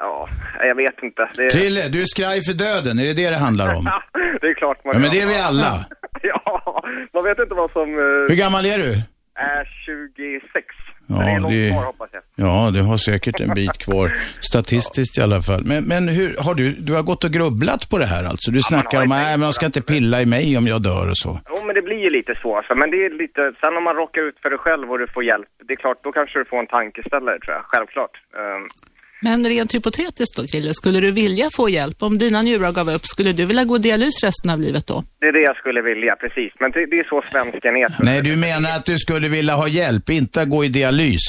Ja, 0.00 0.28
jag 0.60 0.74
vet 0.74 1.02
inte. 1.02 1.28
Det, 1.36 1.50
Krille, 1.50 1.88
du 1.88 2.02
är 2.02 2.06
skraj 2.06 2.40
för 2.44 2.52
döden. 2.52 2.98
Är 2.98 3.04
det 3.04 3.12
det 3.12 3.30
det 3.30 3.36
handlar 3.36 3.74
om? 3.74 3.84
det 4.40 4.46
är 4.46 4.54
klart 4.54 4.84
man 4.84 4.94
Ja, 4.94 5.00
men 5.00 5.10
det 5.10 5.20
är 5.20 5.28
vi 5.28 5.36
alla. 5.40 5.84
Ja, 6.22 6.82
man 7.14 7.24
vet 7.24 7.38
inte 7.38 7.54
vad 7.54 7.70
som 7.70 7.82
eh, 7.82 8.28
Hur 8.28 8.36
gammal 8.36 8.66
är 8.66 8.78
du? 8.78 8.92
är 9.34 9.64
26. 9.64 10.66
Ja, 11.08 11.14
det 11.16 11.30
är 11.30 11.40
långt 11.40 11.52
det- 11.54 11.70
kvar 11.70 11.84
hoppas 11.84 12.10
jag. 12.12 12.22
Ja, 12.46 12.70
du 12.74 12.82
har 12.82 12.96
säkert 12.96 13.40
en 13.40 13.54
bit 13.54 13.78
kvar, 13.78 14.10
statistiskt 14.40 15.18
i 15.18 15.20
alla 15.20 15.40
fall. 15.42 15.62
Men, 15.64 15.84
men 15.84 16.08
hur, 16.08 16.36
har 16.44 16.54
du, 16.54 16.72
du 16.72 16.92
har 16.94 17.02
gått 17.02 17.24
och 17.24 17.30
grubblat 17.30 17.90
på 17.90 17.98
det 17.98 18.06
här 18.06 18.24
alltså? 18.24 18.50
Du 18.50 18.60
snackar 18.62 18.98
har 18.98 19.04
om, 19.04 19.08
men 19.10 19.40
man 19.40 19.52
ska 19.52 19.66
inte 19.66 19.82
pilla 19.82 20.22
i 20.22 20.26
mig 20.26 20.58
om 20.58 20.66
jag 20.66 20.82
dör 20.82 21.06
och 21.12 21.18
så. 21.24 21.40
Jo, 21.50 21.56
men 21.66 21.74
det 21.74 21.82
blir 21.82 22.00
ju 22.06 22.10
lite 22.10 22.34
så. 22.42 22.56
Alltså. 22.56 22.74
Men 22.74 22.90
det 22.90 22.96
är 23.06 23.10
lite, 23.22 23.40
sen 23.64 23.76
om 23.76 23.84
man 23.84 23.96
råkar 23.96 24.22
ut 24.28 24.38
för 24.42 24.50
det 24.50 24.58
själv 24.58 24.90
och 24.92 24.98
du 24.98 25.06
får 25.14 25.24
hjälp, 25.24 25.48
det 25.66 25.72
är 25.72 25.80
klart, 25.84 25.98
då 26.04 26.12
kanske 26.12 26.38
du 26.38 26.44
får 26.44 26.58
en 26.58 26.66
tankeställare 26.66 27.38
tror 27.40 27.54
jag. 27.58 27.64
Självklart. 27.72 28.14
Ehm, 28.40 28.64
Men 29.22 29.46
rent 29.48 29.74
hypotetiskt 29.74 30.36
då, 30.36 30.46
Krille, 30.46 30.74
skulle 30.74 31.00
du 31.00 31.10
vilja 31.10 31.48
få 31.56 31.68
hjälp? 31.68 32.02
Om 32.02 32.18
dina 32.18 32.42
njurar 32.42 32.72
gav 32.72 32.90
upp, 32.90 33.06
skulle 33.06 33.32
du 33.32 33.44
vilja 33.44 33.64
gå 33.64 33.78
dialys 33.78 34.24
resten 34.24 34.50
av 34.50 34.60
livet 34.60 34.86
då? 34.86 35.04
det 35.20 35.26
är 35.26 35.32
det 35.32 35.40
jag 35.40 35.56
skulle 35.56 35.82
vilja, 35.82 36.16
precis. 36.16 36.52
Men 36.60 36.70
det, 36.70 36.86
det 36.86 36.96
är 36.96 37.04
så 37.08 37.22
svensken 37.30 37.76
är. 37.76 37.96
Nej, 38.04 38.22
du 38.22 38.36
menar 38.36 38.70
att 38.76 38.84
du 38.84 38.98
skulle 38.98 39.28
vilja 39.28 39.54
ha 39.54 39.68
hjälp, 39.68 40.10
inte 40.10 40.44
gå 40.44 40.64
i 40.64 40.68
dialys? 40.68 41.22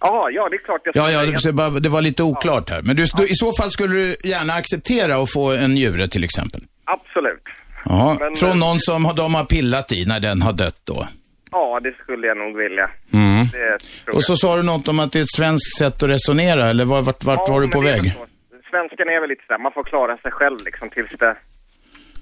Ja, 0.00 0.28
ja, 0.32 0.48
det 0.48 0.56
är 0.56 0.64
klart 0.64 0.80
jag 0.84 0.96
Ja, 0.96 1.10
ja, 1.10 1.26
det, 1.30 1.38
så 1.38 1.52
bara- 1.52 1.70
det 1.80 1.88
var 1.88 2.02
lite 2.02 2.22
oklart 2.22 2.70
här. 2.70 2.82
Men 2.82 2.96
du, 2.96 3.06
du, 3.16 3.24
i 3.26 3.34
så 3.34 3.52
fall 3.52 3.70
skulle 3.70 3.94
du 3.94 4.16
gärna 4.24 4.52
acceptera 4.52 5.16
att 5.16 5.32
få 5.32 5.52
en 5.52 5.74
njure 5.74 6.08
till 6.08 6.24
exempel? 6.24 6.60
Absolut. 6.84 7.42
Ja, 7.84 8.16
Men- 8.20 8.36
från 8.36 8.58
någon 8.58 8.80
som 8.80 9.04
har- 9.04 9.14
de 9.14 9.34
har 9.34 9.44
pillat 9.44 9.92
i 9.92 10.04
när 10.04 10.20
den 10.20 10.42
har 10.42 10.52
dött 10.52 10.80
då. 10.84 11.08
Ja, 11.52 11.80
det 11.82 11.94
skulle 12.02 12.26
jag 12.26 12.36
nog 12.36 12.56
vilja. 12.56 12.90
Mm. 13.12 13.46
Och 14.12 14.24
så 14.24 14.32
jag. 14.32 14.38
sa 14.38 14.56
du 14.56 14.62
något 14.62 14.88
om 14.88 15.00
att 15.00 15.12
det 15.12 15.18
är 15.18 15.22
ett 15.22 15.32
svenskt 15.36 15.78
sätt 15.78 16.02
att 16.02 16.08
resonera, 16.08 16.70
eller 16.70 16.84
vart, 16.84 17.04
vart, 17.04 17.24
vart 17.24 17.48
Ja, 17.48 17.52
var 17.54 17.60
du 17.60 17.68
på 17.68 17.80
väg? 17.80 18.00
Svensken 18.70 19.08
är 19.08 19.20
väl 19.20 19.28
lite 19.30 19.42
sådär, 19.46 19.58
man 19.58 19.72
får 19.72 19.84
klara 19.84 20.16
sig 20.16 20.30
själv 20.32 20.58
liksom 20.64 20.90
tills 20.90 21.10
det... 21.18 21.36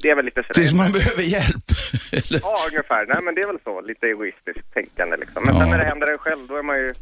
Det 0.02 0.10
är 0.10 0.14
väl 0.16 0.24
lite 0.24 0.42
sådär. 0.42 0.54
Tills 0.54 0.72
man 0.74 0.92
behöver 0.92 1.22
hjälp. 1.22 1.64
eller? 2.12 2.40
Ja, 2.42 2.56
ungefär. 2.70 3.06
Nej, 3.06 3.22
men 3.22 3.34
det 3.34 3.40
är 3.40 3.46
väl 3.46 3.58
så. 3.64 3.80
Lite 3.80 4.06
egoistiskt 4.06 4.74
tänkande 4.74 5.16
liksom. 5.16 5.44
Men 5.44 5.54
Ja. 5.54 5.60
sen 5.60 5.70
när 5.70 5.78
det 5.78 5.84
händer 5.84 6.12
en 6.12 6.18
själv, 6.18 6.46
då 6.48 6.56
är 6.56 6.62
man 6.62 6.76
ju... 6.76 6.92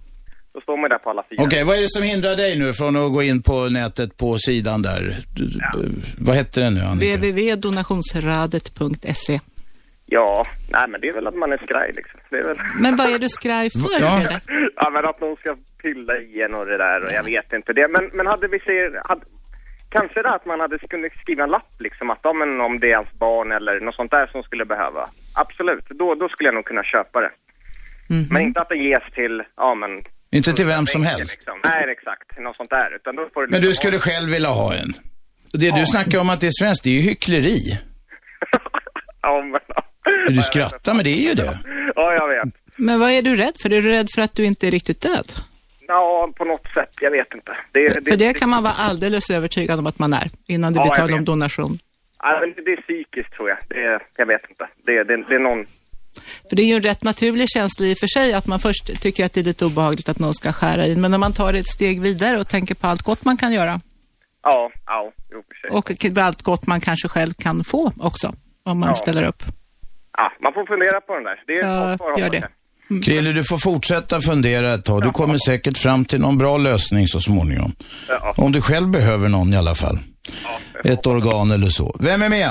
Då 0.54 0.60
står 0.60 0.76
man 0.76 0.90
där 0.90 0.98
på 0.98 1.10
alla 1.10 1.22
fyra. 1.30 1.42
Okej, 1.42 1.64
vad 1.64 1.76
är 1.76 1.80
det 1.80 1.88
som 1.88 2.02
hindrar 2.02 2.36
dig 2.36 2.58
nu 2.58 2.72
från 2.74 2.96
att 2.96 3.12
gå 3.12 3.22
in 3.22 3.42
på 3.42 3.68
nätet 3.68 4.16
på 4.16 4.38
sidan 4.38 4.82
där? 4.82 5.16
Du- 5.36 5.92
Vad 6.18 6.36
hette 6.36 6.60
den 6.60 6.74
nu, 6.74 6.80
Annika? 6.80 7.16
www.donationsradet.se 7.16 9.40
Ja, 10.06 10.44
nej 10.70 10.88
men 10.88 11.00
det 11.00 11.08
är 11.08 11.12
väl 11.12 11.26
att 11.26 11.34
man 11.34 11.52
är 11.52 11.58
skraj 11.58 11.92
liksom. 11.96 12.15
Det 12.30 12.36
är 12.38 12.44
väl... 12.44 12.58
Men 12.80 12.96
vad 12.96 13.14
är 13.14 13.18
du 13.18 13.28
skraj 13.28 13.70
för, 13.70 14.00
Ja. 14.00 14.22
Ja, 14.76 14.90
men 14.90 15.04
att 15.04 15.20
någon 15.20 15.36
ska 15.36 15.56
pilla 15.82 16.16
i 16.18 16.42
en 16.42 16.54
och 16.54 16.66
det 16.66 16.78
där 16.78 17.00
och 17.04 17.12
jag 17.12 17.24
vet 17.24 17.52
inte 17.52 17.72
det. 17.72 17.88
Men, 17.88 18.10
men 18.12 18.26
hade 18.26 18.48
vi 18.48 18.58
ser... 18.58 19.00
Hade... 19.08 19.20
Kanske 19.90 20.22
det 20.22 20.34
att 20.34 20.46
man 20.46 20.60
hade 20.60 20.78
kunnat 20.78 21.12
skriva 21.22 21.44
en 21.44 21.50
lapp 21.50 21.72
liksom 21.78 22.10
att 22.10 22.18
ja, 22.22 22.32
men 22.32 22.60
om 22.60 22.80
det 22.80 22.86
är 22.86 22.90
ens 22.90 23.12
barn 23.12 23.52
eller 23.52 23.80
något 23.80 23.94
sånt 23.94 24.10
där 24.10 24.26
som 24.26 24.42
skulle 24.42 24.64
behöva. 24.64 25.08
Absolut, 25.34 25.84
då, 25.88 26.14
då 26.14 26.28
skulle 26.28 26.48
jag 26.48 26.54
nog 26.54 26.64
kunna 26.64 26.84
köpa 26.84 27.20
det. 27.20 27.30
Mhm. 28.10 28.26
Men 28.30 28.42
inte 28.42 28.60
att 28.60 28.68
det 28.68 28.76
ges 28.78 29.02
till, 29.14 29.42
ja 29.56 29.74
men... 29.74 29.90
Inte 30.30 30.52
till 30.52 30.66
vem 30.66 30.86
som 30.86 31.02
helst. 31.04 31.34
Liksom. 31.36 31.58
Nej, 31.64 31.84
exakt. 31.90 32.38
Något 32.38 32.56
sånt 32.56 32.70
där. 32.70 32.94
Utan 32.96 33.16
då 33.16 33.28
får 33.34 33.42
det 33.42 33.50
Men 33.50 33.60
du 33.60 33.66
liksom 33.68 33.80
skulle 33.82 33.96
vara- 33.96 34.08
själv 34.14 34.30
vilja 34.30 34.48
ha 34.48 34.74
en? 34.74 34.88
Det 35.52 35.70
du 35.80 35.86
snackar 35.86 36.20
om 36.20 36.30
att 36.30 36.40
det 36.40 36.46
är 36.46 36.58
svenskt, 36.62 36.84
det 36.84 36.90
är 36.90 36.94
ju 36.94 37.00
hyckleri. 37.00 37.58
ja, 39.22 39.42
men... 39.42 39.60
Du 40.28 40.42
skrattar, 40.42 40.94
men 40.94 41.04
det 41.04 41.10
är 41.10 41.28
ju 41.28 41.34
det. 41.34 41.58
Ja, 41.96 42.12
jag 42.14 42.28
vet. 42.28 42.54
Men 42.76 43.00
vad 43.00 43.10
är 43.10 43.22
du 43.22 43.36
rädd 43.36 43.52
för? 43.62 43.72
Är 43.72 43.82
du 43.82 43.88
rädd 43.88 44.08
för 44.14 44.22
att 44.22 44.34
du 44.34 44.44
inte 44.44 44.66
är 44.66 44.70
riktigt 44.70 45.00
död? 45.00 45.32
Ja, 45.88 46.32
på 46.36 46.44
något 46.44 46.66
sätt. 46.74 46.90
Jag 47.00 47.10
vet 47.10 47.34
inte. 47.34 47.56
Det, 47.72 48.08
För 48.08 48.16
det 48.16 48.34
kan 48.34 48.48
man 48.48 48.62
vara 48.62 48.72
alldeles 48.74 49.30
övertygad 49.30 49.78
om 49.78 49.86
att 49.86 49.98
man 49.98 50.12
är 50.12 50.30
innan 50.46 50.72
det 50.72 50.78
Ja, 50.78 50.82
blir 50.82 50.90
tal 51.08 51.12
om 51.18 51.24
donation. 51.24 51.78
Ja, 52.22 52.38
men 52.40 52.64
det 52.64 52.72
är 52.72 52.76
psykiskt 52.82 53.32
tror 53.32 53.48
jag. 53.48 53.58
Det, 53.68 54.00
jag 54.16 54.26
vet 54.26 54.40
inte. 54.50 54.68
Det, 54.86 55.04
det, 55.04 55.16
det 55.28 55.34
är 55.34 55.38
någon... 55.38 55.66
För 56.48 56.56
det 56.56 56.62
är 56.62 56.66
ju 56.66 56.74
en 56.74 56.82
rätt 56.82 57.02
naturlig 57.04 57.48
känsla 57.50 57.86
i 57.86 57.94
och 57.94 57.98
för 57.98 58.06
sig 58.06 58.32
att 58.32 58.46
man 58.46 58.58
först 58.58 59.02
tycker 59.02 59.24
att 59.26 59.32
det 59.32 59.40
är 59.40 59.44
lite 59.44 59.64
obehagligt 59.64 60.08
att 60.08 60.18
någon 60.18 60.34
ska 60.34 60.52
skära 60.52 60.86
in. 60.86 61.00
Men 61.00 61.10
när 61.10 61.18
man 61.18 61.32
tar 61.32 61.52
det 61.52 61.58
ett 61.58 61.68
steg 61.68 62.00
vidare 62.00 62.38
och 62.40 62.48
tänker 62.48 62.74
på 62.74 62.86
allt 62.86 63.02
gott 63.02 63.24
man 63.24 63.36
kan 63.36 63.52
göra 63.52 63.80
Ja, 64.42 64.70
ja, 64.86 65.12
jo, 65.32 65.42
sig. 65.60 65.70
och 65.70 66.14
på 66.14 66.20
allt 66.20 66.42
gott 66.42 66.66
man 66.66 66.80
kanske 66.80 67.08
själv 67.08 67.34
kan 67.34 67.64
få 67.64 67.92
också 68.00 68.32
om 68.62 68.78
man 68.78 68.88
Ja. 68.88 68.94
ställer 68.94 69.22
upp. 69.22 69.42
Ja, 70.16 70.32
man 70.42 70.52
får 70.52 70.66
fundera 70.66 71.00
på 71.00 71.14
den 71.14 71.24
där. 71.24 71.42
Det 71.46 71.52
är 71.52 71.64
Ja, 71.64 71.92
ett 71.92 71.98
svar, 71.98 72.18
gör 72.18 72.30
det. 72.30 72.36
jag. 72.36 73.04
Krille, 73.04 73.32
du 73.32 73.44
får 73.44 73.58
fortsätta 73.58 74.20
fundera 74.20 74.74
ett 74.74 74.84
tag. 74.84 75.02
Du 75.02 75.10
kommer 75.10 75.38
säkert 75.46 75.78
fram 75.78 76.04
till 76.04 76.20
någon 76.20 76.38
bra 76.38 76.56
lösning 76.58 77.06
så 77.08 77.20
småningom. 77.20 77.70
Ja, 78.08 78.34
Om 78.36 78.52
du 78.52 78.60
själv 78.60 78.88
behöver 78.88 79.28
någon 79.28 79.52
i 79.52 79.56
alla 79.56 79.74
fall. 79.74 79.98
Ett 80.84 81.06
organ 81.06 81.50
eller 81.50 81.66
så. 81.66 81.96
Vem 82.00 82.22
är 82.22 82.28
med? 82.28 82.50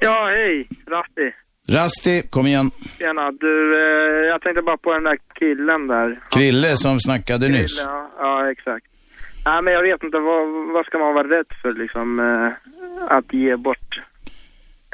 Ja, 0.00 0.26
hej. 0.36 0.68
Rasti. 0.90 1.32
Rasti, 1.68 2.22
kom 2.30 2.46
igen. 2.46 2.70
Tjena. 2.98 3.30
Du, 3.32 3.74
eh, 3.76 4.26
jag 4.28 4.42
tänkte 4.42 4.62
bara 4.62 4.76
på 4.76 4.92
den 4.92 5.04
där 5.04 5.18
killen 5.38 5.86
där. 5.86 6.20
Krille 6.30 6.76
som 6.76 7.00
snackade 7.00 7.48
nyss. 7.48 7.82
Ja, 7.84 8.10
ja, 8.18 8.50
exakt. 8.50 8.86
Nej, 9.44 9.62
men 9.62 9.72
jag 9.74 9.82
vet 9.82 10.02
inte. 10.02 10.18
Vad, 10.18 10.72
vad 10.74 10.86
ska 10.86 10.98
man 10.98 11.14
vara 11.14 11.28
rädd 11.28 11.46
för 11.62 11.72
liksom? 11.72 12.20
Eh, 12.20 13.16
att 13.16 13.32
ge 13.32 13.56
bort? 13.56 14.00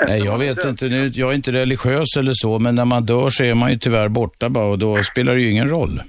Nej, 0.09 0.25
jag 0.25 0.39
vet 0.39 0.65
inte. 0.65 0.85
Nu, 0.85 1.07
jag 1.07 1.31
är 1.31 1.35
inte 1.35 1.53
religiös 1.53 2.17
eller 2.19 2.33
så, 2.35 2.59
men 2.59 2.75
när 2.75 2.85
man 2.85 3.03
dör 3.07 3.31
så 3.31 3.45
är 3.45 3.55
man 3.55 3.71
ju 3.71 3.79
tyvärr 3.79 4.09
borta 4.09 4.49
bara 4.49 4.67
och 4.67 4.79
då 4.79 5.03
spelar 5.03 5.35
det 5.35 5.41
ju 5.41 5.51
ingen 5.51 5.69
roll. 5.69 6.01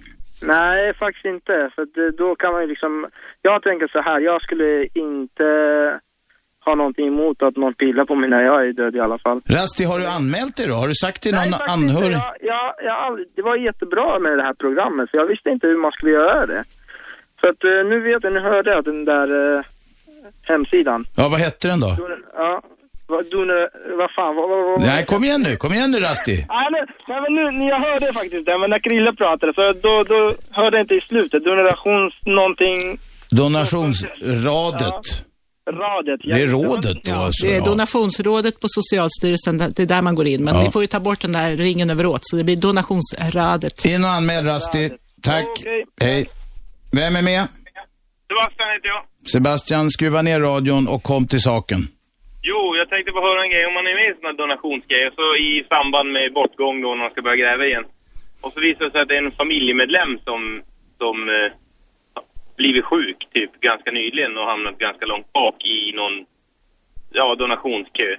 Nej, 0.43 0.93
faktiskt 0.93 1.25
inte. 1.25 1.71
För 1.75 1.81
eh, 1.81 2.11
då 2.17 2.35
kan 2.35 2.51
man 2.53 2.61
ju 2.61 2.67
liksom... 2.67 3.07
Jag 3.41 3.63
tänker 3.63 3.87
så 3.87 4.01
här, 4.01 4.19
jag 4.19 4.41
skulle 4.41 4.87
inte 4.93 5.43
ha 6.65 6.75
någonting 6.75 7.07
emot 7.07 7.41
att 7.43 7.55
någon 7.57 7.73
pillar 7.73 8.05
på 8.05 8.15
mig 8.15 8.29
när 8.29 8.43
jag 8.43 8.67
är 8.67 8.73
död 8.73 8.95
i 8.95 8.99
alla 8.99 9.17
fall. 9.17 9.41
Rasti, 9.45 9.83
har 9.83 9.99
du 9.99 10.07
anmält 10.07 10.57
dig 10.57 10.67
då? 10.67 10.73
Har 10.73 10.87
du 10.87 10.95
sagt 10.95 11.23
till 11.23 11.35
någon 11.35 11.51
faktiskt 11.51 11.73
anhörig? 11.73 12.05
inte. 12.05 12.25
Jag, 12.25 12.35
jag, 12.41 12.67
jag, 12.83 13.19
det 13.35 13.41
var 13.41 13.55
jättebra 13.55 14.19
med 14.19 14.37
det 14.37 14.43
här 14.43 14.53
programmet, 14.53 15.09
så 15.09 15.19
jag 15.19 15.25
visste 15.25 15.49
inte 15.49 15.67
hur 15.67 15.77
man 15.77 15.91
skulle 15.91 16.11
göra 16.11 16.45
det. 16.45 16.63
Så 17.41 17.49
att 17.49 17.63
eh, 17.63 17.89
nu 17.89 17.99
vet 17.99 18.23
jag, 18.23 18.33
nu 18.33 18.39
hörde 18.39 18.71
jag 18.71 18.83
den 18.83 19.05
där 19.05 19.57
eh, 19.57 19.63
hemsidan. 20.43 21.05
Ja, 21.17 21.29
vad 21.31 21.39
hette 21.39 21.67
den 21.67 21.79
då? 21.79 21.91
Ja, 22.35 22.61
vad, 23.07 23.25
dun, 23.31 23.47
vad 23.99 24.11
fan, 24.15 24.35
vad, 24.35 24.49
vad, 24.49 24.65
vad 24.65 24.81
Nej, 24.81 25.05
kom 25.05 25.23
igen 25.23 25.41
nu. 25.41 25.55
Kom 25.55 25.73
igen 25.73 25.91
nu, 25.91 25.99
Rasti. 25.99 26.45
Nej, 26.49 26.67
men, 26.71 26.81
nej, 27.07 27.19
men 27.21 27.59
nu, 27.59 27.67
jag 27.69 27.79
hörde 27.79 28.13
faktiskt 28.13 28.45
det, 28.45 28.57
men 28.57 28.69
när 28.69 28.79
Krille 28.79 29.13
pratade 29.13 29.53
så 29.53 29.73
då, 29.81 30.03
då 30.03 30.33
hörde 30.51 30.77
jag 30.77 30.83
inte 30.83 30.95
i 30.95 31.01
slutet. 31.01 31.43
Donations 31.43 32.13
någonting, 32.25 32.77
Donationsradet. 33.29 35.25
radet. 35.71 36.19
Det 36.23 36.31
är 36.41 36.47
rådet 36.47 37.03
då 37.03 37.11
Ja, 37.11 37.25
alltså? 37.25 37.45
det 37.45 37.53
är 37.53 37.57
ja. 37.59 37.65
donationsrådet 37.65 38.59
på 38.59 38.67
Socialstyrelsen, 38.69 39.57
det 39.57 39.79
är 39.79 39.85
där 39.85 40.01
man 40.01 40.15
går 40.15 40.27
in. 40.27 40.43
Men 40.43 40.55
Ja. 40.55 40.63
ni 40.63 40.71
får 40.71 40.81
ju 40.81 40.87
ta 40.87 40.99
bort 40.99 41.21
den 41.21 41.31
där 41.31 41.51
ringen 41.51 41.89
överåt, 41.89 42.19
så 42.23 42.35
det 42.35 42.43
blir 42.43 42.55
donationsradet. 42.55 43.85
In 43.85 44.03
och 44.03 44.09
anmäl 44.09 44.45
Rasti. 44.45 44.91
Tack. 45.21 45.45
Okej. 45.59 45.85
Hej. 46.01 46.27
Vem 46.91 47.15
är 47.15 47.21
med? 47.21 47.47
Sebastian 48.27 48.69
heter 48.73 48.87
jag. 48.87 49.29
Sebastian, 49.31 49.91
skruva 49.91 50.21
ner 50.21 50.39
radion 50.39 50.87
och 50.87 51.03
kom 51.03 51.27
till 51.27 51.41
saken. 51.41 51.79
Jo, 52.49 52.75
jag 52.79 52.89
tänkte 52.89 53.11
få 53.11 53.21
höra 53.27 53.43
en 53.43 53.53
grej. 53.53 53.65
Om 53.65 53.73
man 53.73 53.87
är 53.87 53.99
med 53.99 54.09
i 54.09 54.15
sådana 54.15 54.41
donationsgrejer, 54.43 55.11
så 55.19 55.25
i 55.49 55.51
samband 55.73 56.07
med 56.11 56.33
bortgång 56.33 56.81
då 56.81 56.89
när 56.89 57.03
man 57.03 57.11
ska 57.11 57.21
börja 57.21 57.43
gräva 57.43 57.65
igen. 57.65 57.85
Och 58.43 58.51
så 58.53 58.59
visar 58.67 58.85
det 58.85 58.91
sig 58.91 59.01
att 59.01 59.07
det 59.07 59.17
är 59.17 59.25
en 59.25 59.39
familjemedlem 59.41 60.11
som, 60.27 60.41
som 61.01 61.15
eh, 61.29 61.51
blivit 62.57 62.85
sjuk 62.85 63.19
typ 63.33 63.51
ganska 63.69 63.91
nyligen 63.91 64.37
och 64.37 64.49
hamnat 64.51 64.77
ganska 64.87 65.05
långt 65.05 65.33
bak 65.33 65.57
i 65.75 65.79
någon 65.99 66.15
ja, 67.19 67.35
donationskö. 67.35 68.09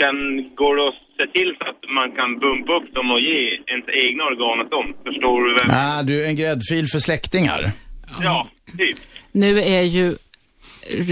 Kan, 0.00 0.16
går 0.60 0.76
det 0.76 0.88
att 0.88 1.00
se 1.18 1.26
till 1.36 1.50
så 1.58 1.64
att 1.70 1.80
man 1.98 2.08
kan 2.18 2.38
bumpa 2.38 2.72
upp 2.78 2.94
dem 2.94 3.10
och 3.10 3.20
ge 3.20 3.40
ens 3.72 3.88
egna 4.04 4.24
organ 4.24 4.60
åt 4.60 4.70
dem? 4.70 4.86
Förstår 5.06 5.38
du 5.44 5.50
vem? 5.58 5.70
Ah, 5.70 6.02
du 6.02 6.24
är 6.24 6.28
en 6.28 6.36
gräddfil 6.36 6.86
för 6.92 6.98
släktingar. 6.98 7.60
Ja, 8.22 8.46
typ. 8.78 8.98
Nu 9.32 9.58
är 9.58 9.82
ju 9.82 10.06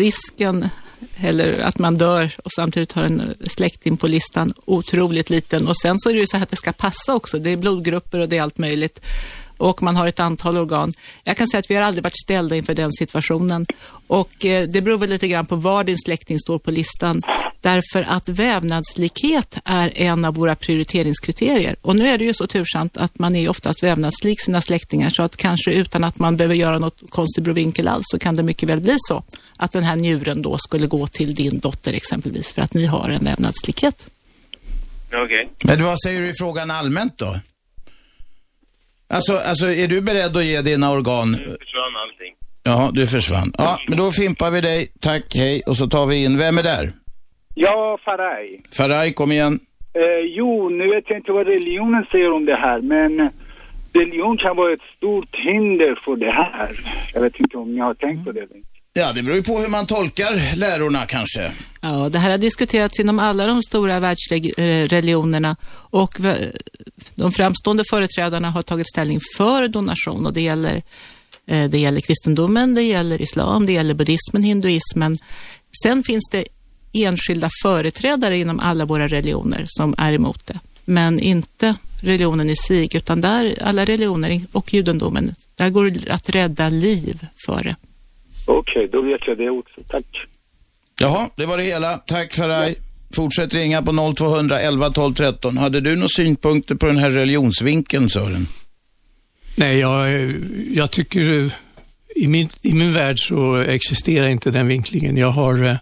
risken 0.02 0.56
eller 1.16 1.58
att 1.62 1.78
man 1.78 1.98
dör 1.98 2.30
och 2.44 2.52
samtidigt 2.56 2.92
har 2.92 3.02
en 3.02 3.34
släkting 3.46 3.96
på 3.96 4.06
listan 4.06 4.54
otroligt 4.64 5.30
liten. 5.30 5.68
Och 5.68 5.76
sen 5.76 5.98
så 5.98 6.08
är 6.08 6.14
det 6.14 6.20
ju 6.20 6.26
så 6.26 6.36
här 6.36 6.42
att 6.42 6.50
det 6.50 6.56
ska 6.56 6.72
passa 6.72 7.14
också. 7.14 7.38
Det 7.38 7.50
är 7.50 7.56
blodgrupper 7.56 8.18
och 8.18 8.28
det 8.28 8.38
är 8.38 8.42
allt 8.42 8.58
möjligt. 8.58 9.00
Och 9.56 9.82
man 9.82 9.96
har 9.96 10.06
ett 10.06 10.20
antal 10.20 10.56
organ. 10.56 10.92
Jag 11.24 11.36
kan 11.36 11.48
säga 11.48 11.58
att 11.58 11.70
vi 11.70 11.74
har 11.74 11.82
aldrig 11.82 12.04
varit 12.04 12.20
ställda 12.24 12.56
inför 12.56 12.74
den 12.74 12.92
situationen. 12.92 13.66
Och 14.06 14.44
eh, 14.44 14.68
det 14.68 14.80
beror 14.80 14.98
väl 14.98 15.10
lite 15.10 15.28
grann 15.28 15.46
på 15.46 15.56
var 15.56 15.84
din 15.84 15.98
släkting 15.98 16.38
står 16.38 16.58
på 16.58 16.70
listan. 16.70 17.20
Därför 17.60 18.06
att 18.08 18.28
vävnadslikhet 18.28 19.58
är 19.64 19.98
en 19.98 20.24
av 20.24 20.34
våra 20.34 20.54
prioriteringskriterier. 20.54 21.76
Och 21.82 21.96
nu 21.96 22.08
är 22.08 22.18
det 22.18 22.24
ju 22.24 22.34
så 22.34 22.46
tursamt 22.46 22.96
att 22.96 23.18
man 23.18 23.36
är 23.36 23.48
oftast 23.48 23.82
vävnadslik 23.82 24.40
sina 24.40 24.60
släktingar 24.60 25.10
så 25.10 25.22
att 25.22 25.36
kanske 25.36 25.72
utan 25.72 26.04
att 26.04 26.18
man 26.18 26.36
behöver 26.36 26.54
göra 26.54 26.78
något 26.78 27.00
konstig 27.08 27.44
brovinkel 27.44 27.88
alls 27.88 28.04
så 28.06 28.18
kan 28.18 28.36
det 28.36 28.42
mycket 28.42 28.68
väl 28.68 28.80
bli 28.80 28.96
så 28.98 29.24
att 29.56 29.72
den 29.72 29.82
här 29.82 29.96
njuren 29.96 30.42
då 30.42 30.58
skulle 30.58 30.86
gå 30.86 31.06
till 31.06 31.34
din 31.34 31.58
dotter 31.58 31.92
exempelvis 31.92 32.52
för 32.52 32.62
att 32.62 32.74
ni 32.74 32.86
har 32.86 33.10
en 33.10 33.24
vävnadslikhet. 33.24 34.10
Okej. 35.12 35.50
Men 35.64 35.84
vad 35.84 36.00
säger 36.00 36.20
du 36.20 36.28
i 36.28 36.34
frågan 36.34 36.70
allmänt 36.70 37.18
då? 37.18 37.38
Alltså, 39.08 39.32
alltså, 39.36 39.66
är 39.66 39.86
du 39.88 40.00
beredd 40.00 40.36
att 40.36 40.44
ge 40.44 40.60
dina 40.62 40.90
organ? 40.92 41.30
Nu 41.32 41.38
försvann 41.38 41.96
allting. 42.02 42.34
Ja, 42.62 42.90
du 42.92 43.06
försvann. 43.06 43.52
Ja, 43.58 43.78
men 43.88 43.98
då 43.98 44.12
fimpar 44.12 44.50
vi 44.50 44.60
dig. 44.60 44.92
Tack, 45.00 45.22
hej. 45.34 45.62
Och 45.66 45.76
så 45.76 45.86
tar 45.86 46.06
vi 46.06 46.24
in, 46.24 46.38
vem 46.38 46.58
är 46.58 46.62
där? 46.62 46.92
Ja, 47.54 47.98
Faraj. 48.04 48.62
Faraj, 48.72 49.12
kom 49.12 49.32
igen. 49.32 49.58
Eh, 49.94 50.26
jo, 50.36 50.68
nu 50.68 50.88
vet 50.94 51.04
jag 51.08 51.18
inte 51.18 51.32
vad 51.32 51.46
religionen 51.46 52.04
säger 52.12 52.32
om 52.32 52.44
det 52.46 52.56
här, 52.56 52.80
men 52.80 53.30
religion 53.92 54.38
kan 54.38 54.56
vara 54.56 54.72
ett 54.72 54.80
stort 54.96 55.36
hinder 55.36 55.98
för 56.04 56.16
det 56.16 56.32
här. 56.32 56.70
Jag 57.14 57.20
vet 57.20 57.40
inte 57.40 57.56
om 57.56 57.74
ni 57.74 57.80
har 57.80 57.94
tänkt 57.94 58.24
på 58.24 58.32
det. 58.32 58.46
Ja, 58.92 59.12
det 59.14 59.22
beror 59.22 59.36
ju 59.36 59.42
på 59.42 59.58
hur 59.58 59.68
man 59.68 59.86
tolkar 59.86 60.56
lärorna 60.56 61.06
kanske. 61.06 61.50
Ja, 61.82 62.08
det 62.12 62.18
här 62.18 62.30
har 62.30 62.38
diskuterats 62.38 63.00
inom 63.00 63.18
alla 63.18 63.46
de 63.46 63.62
stora 63.62 64.00
världsreligionerna 64.00 65.56
och 65.90 66.14
v- 66.20 66.52
de 67.14 67.32
framstående 67.32 67.84
företrädarna 67.90 68.50
har 68.50 68.62
tagit 68.62 68.88
ställning 68.88 69.20
för 69.36 69.68
donation 69.68 70.26
och 70.26 70.32
det 70.32 70.40
gäller, 70.40 70.82
eh, 71.46 71.70
det 71.70 71.78
gäller 71.78 72.00
kristendomen, 72.00 72.74
det 72.74 72.82
gäller 72.82 73.22
islam, 73.22 73.66
det 73.66 73.72
gäller 73.72 73.94
buddhismen, 73.94 74.42
hinduismen. 74.42 75.16
Sen 75.82 76.02
finns 76.02 76.28
det 76.32 76.44
enskilda 76.92 77.50
företrädare 77.62 78.38
inom 78.38 78.60
alla 78.60 78.84
våra 78.84 79.08
religioner 79.08 79.64
som 79.66 79.94
är 79.98 80.12
emot 80.12 80.46
det, 80.46 80.58
men 80.84 81.20
inte 81.20 81.74
religionen 82.02 82.50
i 82.50 82.56
sig, 82.56 82.88
utan 82.94 83.20
där 83.20 83.58
alla 83.62 83.84
religioner 83.84 84.42
och 84.52 84.74
judendomen, 84.74 85.34
där 85.54 85.70
går 85.70 85.90
det 85.90 86.10
att 86.10 86.30
rädda 86.30 86.68
liv 86.68 87.26
före. 87.46 87.76
Okej, 88.46 88.88
då 88.92 89.02
vet 89.02 89.20
jag 89.26 89.38
det 89.38 89.50
också. 89.50 89.80
Tack. 89.88 90.06
Jaha, 90.98 91.30
det 91.36 91.46
var 91.46 91.56
det 91.56 91.62
hela. 91.62 91.98
Tack 91.98 92.34
Faraj. 92.34 92.76
Fortsätt 93.14 93.54
ringa 93.54 93.82
på 93.82 94.14
0200 94.16 94.60
11 94.60 94.90
12 94.90 95.14
13. 95.14 95.58
Hade 95.58 95.80
du 95.80 95.96
några 95.96 96.08
synpunkter 96.08 96.74
på 96.74 96.86
den 96.86 96.96
här 96.96 97.10
religionsvinkeln, 97.10 98.10
Sören? 98.10 98.48
Nej, 99.56 99.78
jag, 99.78 100.32
jag 100.74 100.90
tycker 100.90 101.40
eh, 101.40 101.52
i 102.16 102.26
min, 102.26 102.48
i 102.62 102.72
min 102.72 102.92
värld 102.92 103.28
så 103.28 103.56
existerar 103.56 104.28
inte 104.28 104.50
den 104.50 104.66
vinklingen. 104.66 105.16
Jag 105.16 105.30
har 105.30 105.64
eh, 105.64 105.76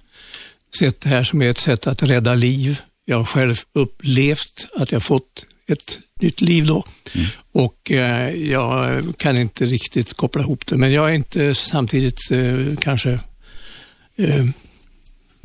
sett 0.79 1.01
det 1.01 1.09
här 1.09 1.23
som 1.23 1.42
ett 1.42 1.59
sätt 1.59 1.87
att 1.87 2.03
rädda 2.03 2.35
liv. 2.35 2.81
Jag 3.05 3.16
har 3.16 3.25
själv 3.25 3.55
upplevt 3.73 4.68
att 4.75 4.92
jag 4.92 5.03
fått 5.03 5.47
ett 5.66 6.01
nytt 6.21 6.40
liv 6.40 6.66
då. 6.66 6.85
Och 7.53 7.90
eh, 7.90 8.35
jag 8.35 9.03
kan 9.16 9.37
inte 9.37 9.64
riktigt 9.64 10.14
koppla 10.14 10.42
ihop 10.42 10.66
det, 10.66 10.77
men 10.77 10.92
jag 10.92 11.11
är 11.11 11.14
inte 11.14 11.55
samtidigt 11.55 12.31
eh, 12.31 12.77
kanske 12.81 13.18
eh, 14.16 14.47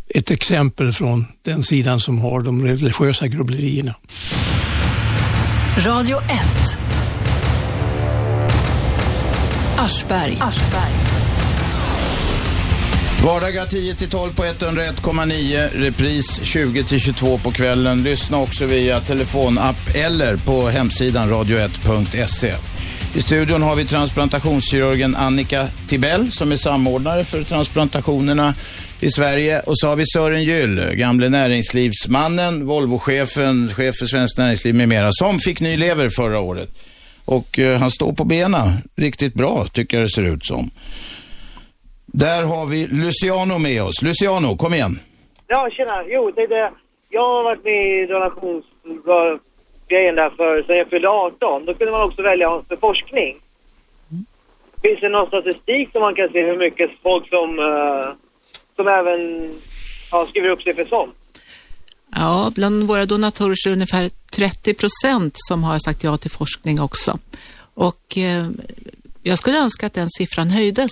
ett 0.09 0.31
exempel 0.31 0.91
från 0.91 1.25
den 1.41 1.63
sidan 1.63 1.99
som 1.99 2.19
har 2.19 2.41
de 2.41 2.65
religiösa 2.67 3.27
grubblerierna. 3.27 3.95
Radio 5.77 6.21
1. 6.21 6.29
Aschberg. 9.77 10.37
Vardagar 13.23 13.65
10 13.65 13.95
till 13.95 14.09
12 14.09 14.33
på 14.35 14.43
101,9. 14.43 15.69
Repris 15.73 16.39
20 16.43 16.83
till 16.83 16.99
22 16.99 17.37
på 17.37 17.51
kvällen. 17.51 18.03
Lyssna 18.03 18.37
också 18.37 18.65
via 18.65 18.99
telefonapp 18.99 19.95
eller 19.95 20.37
på 20.37 20.67
hemsidan 20.67 21.29
radio1.se. 21.29 22.53
I 23.15 23.21
studion 23.21 23.61
har 23.61 23.75
vi 23.75 23.85
transplantationskirurgen 23.85 25.15
Annika 25.15 25.67
Tibell 25.87 26.31
som 26.31 26.51
är 26.51 26.55
samordnare 26.55 27.23
för 27.23 27.43
transplantationerna 27.43 28.53
i 28.99 29.09
Sverige. 29.09 29.59
Och 29.59 29.77
så 29.77 29.87
har 29.87 29.95
vi 29.95 30.05
Sören 30.05 30.43
Gyll, 30.43 30.91
gamle 30.93 31.29
näringslivsmannen, 31.29 32.65
Volvochefen, 32.65 33.69
chef 33.75 33.95
för 33.99 34.05
Svenskt 34.05 34.37
Näringsliv 34.37 34.75
med 34.75 34.89
mera, 34.89 35.09
som 35.11 35.39
fick 35.39 35.61
ny 35.61 35.77
lever 35.77 36.09
förra 36.09 36.39
året. 36.39 36.69
Och 37.25 37.59
eh, 37.59 37.79
han 37.79 37.91
står 37.91 38.13
på 38.13 38.23
benen 38.23 38.67
riktigt 38.95 39.33
bra, 39.33 39.65
tycker 39.73 39.97
jag 39.97 40.05
det 40.05 40.09
ser 40.09 40.33
ut 40.33 40.45
som. 40.45 40.71
Där 42.05 42.43
har 42.43 42.65
vi 42.65 42.87
Luciano 42.87 43.57
med 43.57 43.83
oss. 43.83 44.01
Luciano, 44.01 44.57
kom 44.57 44.73
igen. 44.73 44.99
Ja, 45.47 45.69
tjena. 45.71 46.03
Jo, 46.07 46.31
det 46.35 46.41
är 46.41 46.47
det. 46.47 46.71
Jag 47.09 47.21
har 47.21 47.43
varit 47.43 47.63
med 47.63 48.03
i 48.03 48.05
donationsgrejen 48.05 50.15
där 50.15 50.29
för 50.29 50.63
sen 50.63 50.77
jag 50.77 50.87
fyllde 50.87 51.09
18. 51.09 51.65
Då 51.65 51.73
kunde 51.73 51.91
man 51.91 52.03
också 52.03 52.21
välja 52.21 52.61
för 52.67 52.75
forskning. 52.75 53.37
Finns 54.81 54.99
det 54.99 55.09
någon 55.09 55.27
statistik 55.27 55.91
som 55.91 56.01
man 56.01 56.15
kan 56.15 56.29
se 56.29 56.43
hur 56.43 56.57
mycket 56.57 56.91
folk 57.03 57.29
som, 57.29 57.59
uh 57.59 58.01
som 58.77 58.87
även 58.87 59.51
ja, 60.11 60.27
skriver 60.29 60.49
upp 60.49 60.61
sig 60.61 60.75
för 60.75 60.85
sånt? 60.85 61.15
Ja, 62.15 62.51
bland 62.55 62.83
våra 62.83 63.05
donatorer 63.05 63.55
så 63.55 63.69
är 63.69 63.71
det 63.71 63.75
ungefär 63.75 64.09
30 64.31 64.73
procent 64.73 65.33
som 65.37 65.63
har 65.63 65.79
sagt 65.79 66.03
ja 66.03 66.17
till 66.17 66.31
forskning 66.31 66.81
också. 66.81 67.19
Och 67.73 68.17
eh, 68.17 68.47
jag 69.23 69.37
skulle 69.37 69.59
önska 69.59 69.87
att 69.87 69.93
den 69.93 70.09
siffran 70.09 70.49
höjdes. 70.49 70.91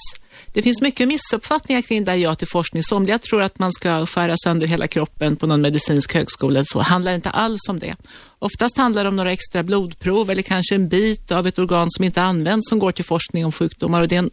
Det 0.53 0.61
finns 0.61 0.81
mycket 0.81 1.07
missuppfattningar 1.07 1.81
kring 1.81 2.05
det 2.05 2.11
här 2.11 2.17
ja 2.17 2.35
till 2.35 2.47
forskning. 2.47 2.83
Somliga 2.83 3.19
tror 3.19 3.41
att 3.41 3.59
man 3.59 3.73
ska 3.73 4.05
skära 4.05 4.35
sönder 4.37 4.67
hela 4.67 4.87
kroppen 4.87 5.35
på 5.35 5.47
någon 5.47 5.61
medicinsk 5.61 6.13
högskola. 6.13 6.63
Så 6.65 6.79
handlar 6.79 7.11
det 7.11 7.15
inte 7.15 7.29
alls 7.29 7.69
om 7.69 7.79
det. 7.79 7.95
Oftast 8.39 8.77
handlar 8.77 9.03
det 9.03 9.09
om 9.09 9.15
några 9.15 9.31
extra 9.31 9.63
blodprov 9.63 10.29
eller 10.29 10.41
kanske 10.41 10.75
en 10.75 10.87
bit 10.87 11.31
av 11.31 11.47
ett 11.47 11.59
organ 11.59 11.87
som 11.91 12.05
inte 12.05 12.21
används 12.21 12.69
som 12.69 12.79
går 12.79 12.91
till 12.91 13.05
forskning 13.05 13.45
om 13.45 13.51
sjukdomar. 13.51 14.01
Och 14.01 14.07
det 14.07 14.15
är 14.15 14.19
en 14.19 14.31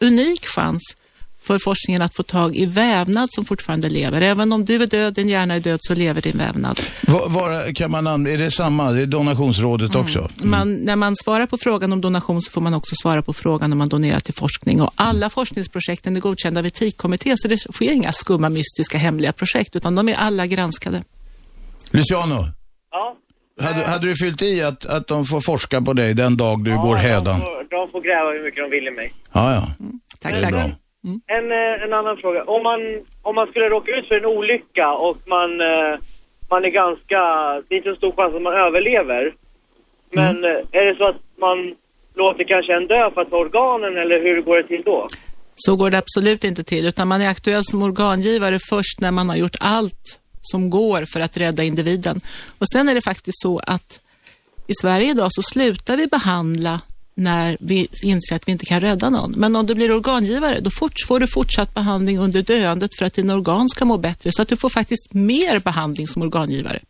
unik 0.00 0.46
chans 0.46 0.96
för 1.44 1.58
forskningen 1.64 2.02
att 2.02 2.14
få 2.16 2.22
tag 2.22 2.56
i 2.56 2.66
vävnad 2.66 3.28
som 3.32 3.44
fortfarande 3.44 3.88
lever. 3.88 4.20
Även 4.20 4.52
om 4.52 4.64
du 4.64 4.82
är 4.82 4.86
död, 4.86 5.14
din 5.14 5.28
hjärna 5.28 5.54
är 5.54 5.60
död, 5.60 5.78
så 5.82 5.94
lever 5.94 6.22
din 6.22 6.38
vävnad. 6.38 6.80
Va- 7.06 7.26
Var, 7.28 7.74
kan 7.74 7.90
man, 7.90 8.06
an- 8.06 8.26
är 8.26 8.38
det 8.38 8.50
samma? 8.50 8.90
Det 8.92 9.02
är 9.02 9.06
donationsrådet 9.06 9.94
också? 9.94 10.30
Man, 10.42 10.74
när 10.74 10.96
man 10.96 11.16
svarar 11.16 11.46
på 11.46 11.58
frågan 11.58 11.92
om 11.92 12.00
donation 12.00 12.42
så 12.42 12.50
får 12.50 12.60
man 12.60 12.74
också 12.74 12.94
svara 13.02 13.22
på 13.22 13.32
frågan 13.32 13.72
om 13.72 13.78
man 13.78 13.88
donerar 13.88 14.20
till 14.20 14.34
forskning. 14.34 14.80
Och 14.82 14.90
alla 14.94 15.30
forskningsprojekten 15.30 16.16
är 16.16 16.20
godkända 16.20 16.60
av 16.60 16.66
etikkommitté, 16.66 17.34
så 17.36 17.48
det 17.48 17.56
sker 17.58 17.92
inga 17.92 18.12
skumma, 18.12 18.48
mystiska, 18.48 18.98
hemliga 18.98 19.32
projekt, 19.32 19.76
utan 19.76 19.94
de 19.94 20.08
är 20.08 20.14
alla 20.14 20.46
granskade. 20.46 21.02
Luciano, 21.90 22.44
Ja. 22.90 23.16
hade, 23.62 23.86
hade 23.86 24.06
du 24.06 24.16
fyllt 24.16 24.42
i 24.42 24.62
att, 24.62 24.86
att 24.86 25.06
de 25.08 25.26
får 25.26 25.40
forska 25.40 25.80
på 25.80 25.92
dig 25.92 26.14
den 26.14 26.36
dag 26.36 26.64
du 26.64 26.76
går 26.76 26.94
de 26.96 27.00
hädan? 27.02 27.40
får, 27.40 27.70
de 27.70 27.90
får 27.92 28.00
gräva 28.00 28.30
hur 28.30 28.44
mycket 28.44 28.64
de 28.64 28.70
vill 28.70 28.88
i 28.88 28.90
mig. 28.90 29.12
Ja, 29.32 29.52
ja. 29.54 29.68
Tack, 30.20 30.32
Det 30.32 30.38
är 30.38 30.42
tack. 30.42 30.52
bra. 30.52 30.70
En, 31.26 31.52
eh, 31.52 31.82
en 31.84 31.92
annan 31.92 32.16
fråga. 32.16 32.44
Om 32.44 32.62
man, 32.62 32.80
om 33.22 33.34
man 33.34 33.46
skulle 33.46 33.68
råka 33.68 33.90
ut 33.96 34.08
för 34.08 34.14
en 34.14 34.26
olycka 34.26 34.92
och 34.92 35.18
man, 35.26 35.60
eh, 35.60 35.98
man 36.50 36.64
är 36.64 36.68
ganska... 36.70 37.18
Det 37.68 37.74
är 37.74 37.76
inte 37.76 37.90
så 37.90 37.96
stor 37.96 38.12
chans 38.16 38.34
att 38.34 38.42
man 38.42 38.54
överlever. 38.66 39.34
Men 40.10 40.36
Mm. 40.38 40.50
eh, 40.50 40.80
är 40.80 40.84
det 40.86 40.96
så 40.96 41.04
att 41.08 41.16
man 41.38 41.74
låter 42.14 42.44
kanske 42.44 42.72
en 42.76 42.86
dö 42.86 43.10
för 43.14 43.20
att 43.22 43.30
ta 43.30 43.36
organen 43.36 43.96
eller 43.96 44.20
hur 44.22 44.42
går 44.42 44.56
det 44.56 44.68
till 44.68 44.82
då? 44.84 45.08
Så 45.54 45.76
går 45.76 45.90
det 45.90 45.98
absolut 45.98 46.44
inte 46.44 46.64
till, 46.64 46.86
utan 46.86 47.08
man 47.08 47.22
är 47.22 47.28
aktuell 47.28 47.64
som 47.64 47.82
organgivare 47.82 48.58
först 48.70 49.00
när 49.00 49.10
man 49.10 49.28
har 49.28 49.36
gjort 49.36 49.56
allt 49.60 50.20
som 50.40 50.70
går 50.70 51.04
för 51.12 51.20
att 51.20 51.36
rädda 51.36 51.62
individen. 51.62 52.20
Och 52.58 52.68
sen 52.68 52.88
är 52.88 52.94
det 52.94 53.00
faktiskt 53.04 53.42
så 53.42 53.58
att 53.66 54.00
i 54.66 54.74
Sverige 54.80 55.10
idag 55.10 55.28
så 55.30 55.42
slutar 55.42 55.96
vi 55.96 56.06
behandla 56.06 56.80
när 57.14 57.56
vi 57.60 57.88
inser 58.02 58.36
att 58.36 58.48
vi 58.48 58.52
inte 58.52 58.64
kan 58.66 58.80
rädda 58.80 59.10
någon. 59.10 59.32
Men 59.36 59.56
om 59.56 59.66
du 59.66 59.74
blir 59.74 59.92
organgivare, 59.96 60.60
då 60.60 60.70
får 61.08 61.20
du 61.20 61.26
fortsatt 61.26 61.74
behandling 61.74 62.18
under 62.18 62.42
döendet 62.42 62.90
för 62.98 63.04
att 63.06 63.14
dina 63.14 63.34
organ 63.34 63.68
ska 63.68 63.84
må 63.84 63.96
bättre. 63.98 64.30
Så 64.32 64.42
att 64.42 64.48
du 64.48 64.56
får 64.56 64.68
faktiskt 64.68 65.14
mer 65.14 65.60
behandling 65.60 66.06
som 66.06 66.22
organgivare. 66.22 66.80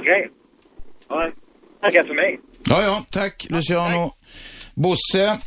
Okej. 0.00 0.30
Ja, 1.08 1.30
tackar 1.80 2.04
för 2.04 2.14
mig. 2.14 2.40
Ja, 2.68 2.82
ja, 2.82 3.04
tack 3.10 3.46
Luciano. 3.50 4.12
Bosse, 4.74 5.38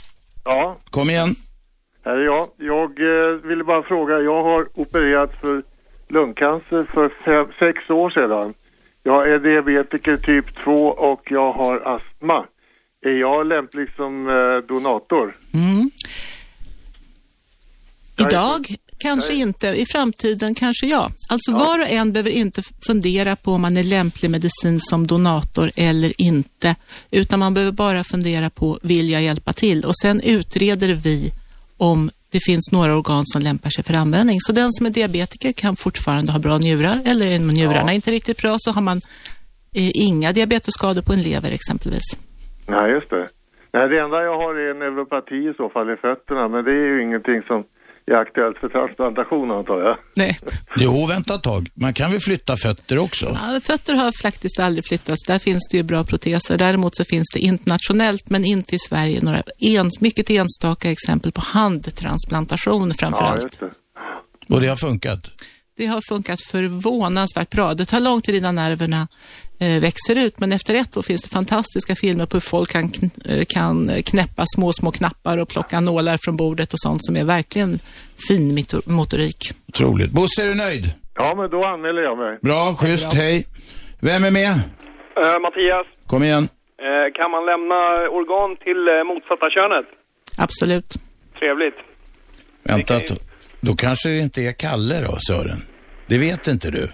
Ja, 0.44 0.78
kom 0.90 1.10
igen. 1.10 1.36
här 2.06 2.12
är 2.18 2.26
jag. 2.26 2.48
Jag 2.58 2.90
eh, 3.00 3.36
ville 3.50 3.64
bara 3.64 3.84
fråga, 3.84 4.20
jag 4.20 4.44
har 4.44 4.80
opererat 4.80 5.42
för 5.42 5.64
lungcancer 6.08 6.84
för 6.94 7.10
fem, 7.26 7.48
sex 7.60 7.90
år 7.90 8.10
sedan. 8.10 8.54
Jag 9.04 9.32
är 9.32 9.38
diabetiker 9.38 10.18
typ 10.18 10.56
2 10.64 10.74
och 10.88 11.22
jag 11.32 11.54
har 11.54 11.80
astma. 11.96 12.46
Är 13.06 13.20
jag 13.20 13.48
lämplig 13.48 13.96
som 13.96 14.28
eh, 14.28 14.68
donator? 14.68 15.38
Mm. 15.54 15.92
Idag 18.20 18.76
kanske 18.98 19.34
inte, 19.34 19.68
i 19.68 19.86
framtiden 19.86 20.56
kanske 20.56 20.88
ja. 20.88 21.12
Alltså 21.30 21.52
var 21.52 21.80
och 21.80 21.88
en 21.88 22.14
behöver 22.14 22.30
inte 22.30 22.64
fundera 22.88 23.36
på 23.36 23.54
om 23.54 23.62
man 23.62 23.78
är 23.78 23.84
lämplig 23.84 24.30
medicin 24.30 24.80
som 24.80 25.08
donator 25.08 25.72
eller 25.76 26.22
inte, 26.22 26.76
utan 27.12 27.40
man 27.40 27.54
behöver 27.54 27.72
bara 27.72 28.04
fundera 28.04 28.50
på, 28.50 28.80
vill 28.82 29.10
jag 29.10 29.22
hjälpa 29.22 29.54
till? 29.54 29.86
Och 29.86 29.98
sen 30.02 30.22
utreder 30.22 30.94
vi 30.94 31.32
om 31.78 32.12
det 32.30 32.40
finns 32.46 32.72
några 32.72 32.98
organ 32.98 33.24
som 33.26 33.42
lämpar 33.42 33.70
sig 33.70 33.84
för 33.84 33.94
användning. 33.94 34.42
Så 34.42 34.52
den 34.52 34.74
som 34.74 34.86
är 34.86 34.90
diabetiker 34.90 35.52
kan 35.52 35.76
fortfarande 35.76 36.32
ha 36.32 36.40
bra 36.40 36.58
njurar, 36.58 37.02
eller 37.06 37.28
är 37.28 37.40
njurarna 37.40 37.94
inte 37.94 38.12
riktigt 38.12 38.38
bra 38.38 38.56
så 38.60 38.72
har 38.72 38.82
man 38.82 38.98
eh, 39.76 39.92
inga 39.94 40.34
diabetesskador 40.34 41.02
på 41.02 41.14
en 41.14 41.22
lever 41.22 41.52
exempelvis. 41.52 42.18
Nej, 42.68 42.92
just 42.92 43.10
det. 43.10 43.28
Nej, 43.74 43.90
det 43.90 43.98
enda 44.04 44.22
jag 44.24 44.38
har 44.38 44.56
är 44.56 44.74
neuropati 44.74 45.36
i 45.36 45.54
så 45.58 45.70
fall 45.70 45.90
i 45.94 45.96
fötterna, 45.96 46.48
men 46.48 46.64
det 46.66 46.72
är 46.72 46.86
ju 46.92 47.04
ingenting 47.04 47.42
som 47.48 47.64
är 48.06 48.14
aktuellt 48.16 48.58
för 48.58 48.70
transplantation 48.70 49.52
antar 49.52 49.80
jag. 49.82 49.98
Nej. 50.16 50.40
Jo, 50.76 51.06
vänta 51.08 51.36
ett 51.36 51.44
tag. 51.44 51.70
Man 51.74 51.94
kan 51.94 52.12
väl 52.12 52.20
flytta 52.20 52.58
fötter 52.58 52.98
också? 53.00 53.26
Ja, 53.26 53.60
fötter 53.64 53.94
har 53.96 54.12
faktiskt 54.24 54.60
aldrig 54.60 54.84
flyttats. 54.88 55.24
Där 55.28 55.40
finns 55.40 55.68
det 55.72 55.78
ju 55.78 55.84
bra 55.84 56.04
proteser. 56.04 56.58
Däremot 56.58 56.96
så 56.96 57.04
finns 57.04 57.28
det 57.34 57.40
internationellt, 57.40 58.30
men 58.30 58.46
inte 58.46 58.76
i 58.76 58.80
Sverige, 58.80 59.20
några 59.24 59.44
ens, 59.60 60.02
mycket 60.02 60.30
enstaka 60.30 60.92
exempel 60.92 61.32
på 61.32 61.42
handtransplantation 61.42 62.94
framför 63.00 63.24
Ja, 63.24 63.30
allt. 63.32 63.44
just 63.44 63.60
det. 63.60 63.72
Och 64.50 64.62
det 64.62 64.68
har 64.68 64.76
funkat? 64.76 65.20
Det 65.78 65.86
har 65.86 66.02
funkat 66.10 66.42
förvånansvärt 66.42 67.50
bra. 67.50 67.74
Det 67.74 67.86
tar 67.86 68.00
lång 68.00 68.22
tid 68.22 68.36
innan 68.36 68.56
nerverna 68.56 69.08
eh, 69.60 69.82
växer 69.82 70.16
ut, 70.16 70.40
men 70.40 70.52
efter 70.52 70.74
ett 70.76 70.98
år 70.98 71.02
finns 71.02 71.22
det 71.22 71.30
fantastiska 71.30 71.96
filmer 71.96 72.26
på 72.26 72.36
hur 72.36 72.42
folk 72.42 72.70
kan, 72.72 72.84
eh, 73.26 73.44
kan 73.50 74.04
knäppa 74.06 74.44
små, 74.56 74.74
små 74.74 74.92
knappar 74.92 75.38
och 75.38 75.50
plocka 75.50 75.80
nålar 75.80 76.18
från 76.26 76.38
bordet 76.38 76.74
och 76.74 76.80
sånt 76.80 77.06
som 77.06 77.16
är 77.16 77.24
verkligen 77.24 77.80
fin 78.28 78.56
motor- 78.56 78.82
motorik. 78.86 79.52
Otroligt. 79.68 80.12
Bosse, 80.12 80.44
är 80.44 80.48
du 80.50 80.56
nöjd? 80.56 80.86
Ja, 81.16 81.34
men 81.38 81.50
då 81.50 81.66
anmäler 81.66 82.02
jag 82.02 82.18
mig. 82.18 82.40
Bra, 82.42 82.76
schysst, 82.80 83.14
hej. 83.14 83.46
Vem 84.00 84.24
är 84.24 84.32
med? 84.32 84.52
Eh, 84.52 85.40
Mattias, 85.42 85.88
Kom 86.08 86.24
igen. 86.24 86.44
eh, 86.88 87.14
kan 87.18 87.32
man 87.32 87.46
lämna 87.46 87.76
organ 88.20 88.56
till 88.66 88.82
eh, 88.88 89.04
motsatta 89.14 89.50
könet? 89.50 89.86
Absolut. 90.38 90.94
Trevligt. 91.40 91.76
Vänta, 92.64 93.00
då 93.62 93.76
kanske 93.76 94.10
det 94.10 94.20
inte 94.20 94.42
är 94.42 94.52
Kalle 94.52 95.02
då, 95.02 95.18
Sören. 95.28 95.62
Det 96.08 96.18
vet 96.18 96.48
inte 96.48 96.72
du. 96.72 96.88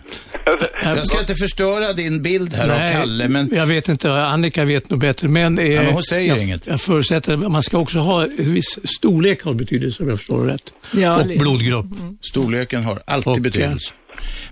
Jag 0.81 1.07
ska 1.07 1.19
inte 1.19 1.35
förstöra 1.35 1.93
din 1.93 2.21
bild 2.21 2.53
här 2.53 2.69
av 2.69 2.93
Kalle, 2.93 3.27
men... 3.27 3.49
Jag 3.55 3.65
vet 3.65 3.89
inte, 3.89 4.11
Annika 4.11 4.65
vet 4.65 4.89
nog 4.89 4.99
bättre. 4.99 5.27
Men, 5.27 5.59
eh, 5.59 5.65
Ja, 5.73 5.81
men 5.83 5.93
hon 5.93 6.03
säger 6.03 6.29
jag, 6.29 6.43
inget. 6.43 6.67
Jag 6.67 6.81
förutsätter 6.81 7.33
att 7.33 7.51
man 7.51 7.63
ska 7.63 7.77
också 7.77 7.99
ha 7.99 8.23
en 8.23 8.53
viss 8.53 8.79
storlek 8.83 9.43
har 9.43 9.53
betydelse 9.53 10.03
om 10.03 10.09
jag 10.09 10.17
förstår 10.17 10.45
det 10.45 10.53
rätt. 10.53 10.73
Ja, 10.91 11.17
och 11.17 11.27
blodgrupp. 11.27 11.85
Storleken 12.31 12.83
har 12.83 13.01
alltid 13.05 13.27
Och, 13.27 13.41
betydelse. 13.41 13.93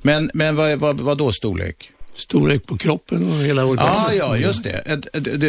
Men, 0.01 0.29
men 0.33 0.55
vad, 0.55 0.79
vad, 0.79 0.99
vad 1.01 1.17
då 1.17 1.31
storlek? 1.31 1.91
Storlek 2.15 2.65
på 2.65 2.77
kroppen 2.77 3.31
och 3.31 3.43
hela 3.43 3.65
organet. 3.65 3.93
Ja, 3.97 4.13
ja, 4.13 4.37
just 4.37 4.63
det, 4.63 5.01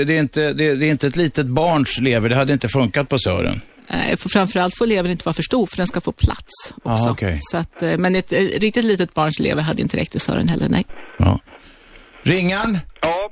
det, 0.05 0.15
är 0.15 0.21
inte, 0.21 0.53
det, 0.53 0.75
det 0.75 0.87
är 0.87 0.91
inte 0.91 1.07
ett 1.07 1.17
litet 1.17 1.47
barns 1.47 2.01
lever. 2.01 2.29
Det 2.29 2.35
hade 2.35 2.53
inte 2.53 2.69
funkat 2.69 3.09
på 3.09 3.19
Sören. 3.19 3.61
Eh, 3.89 4.17
för 4.17 4.29
framförallt 4.29 4.79
får 4.79 4.87
levern 4.87 5.11
inte 5.11 5.25
vara 5.25 5.35
för 5.35 5.43
stor, 5.43 5.67
för 5.67 5.77
den 5.77 5.87
ska 5.87 6.01
få 6.01 6.13
plats 6.13 6.75
också. 6.77 7.09
Ah, 7.09 7.11
okej. 7.11 7.39
Så 7.41 7.57
att, 7.57 7.83
eh, 7.83 7.99
men 7.99 8.17
ett 8.17 8.33
eh, 8.33 8.39
riktigt 8.39 8.85
litet 8.85 9.15
barns 9.15 9.39
lever 9.39 9.63
hade 9.63 9.83
inte 9.83 9.97
räckt 9.97 10.15
i 10.15 10.19
Sören 10.19 10.49
heller, 10.49 10.69
nej. 10.69 10.85
Ja. 11.19 11.41
Ringan? 12.23 12.79
Ja. 13.01 13.31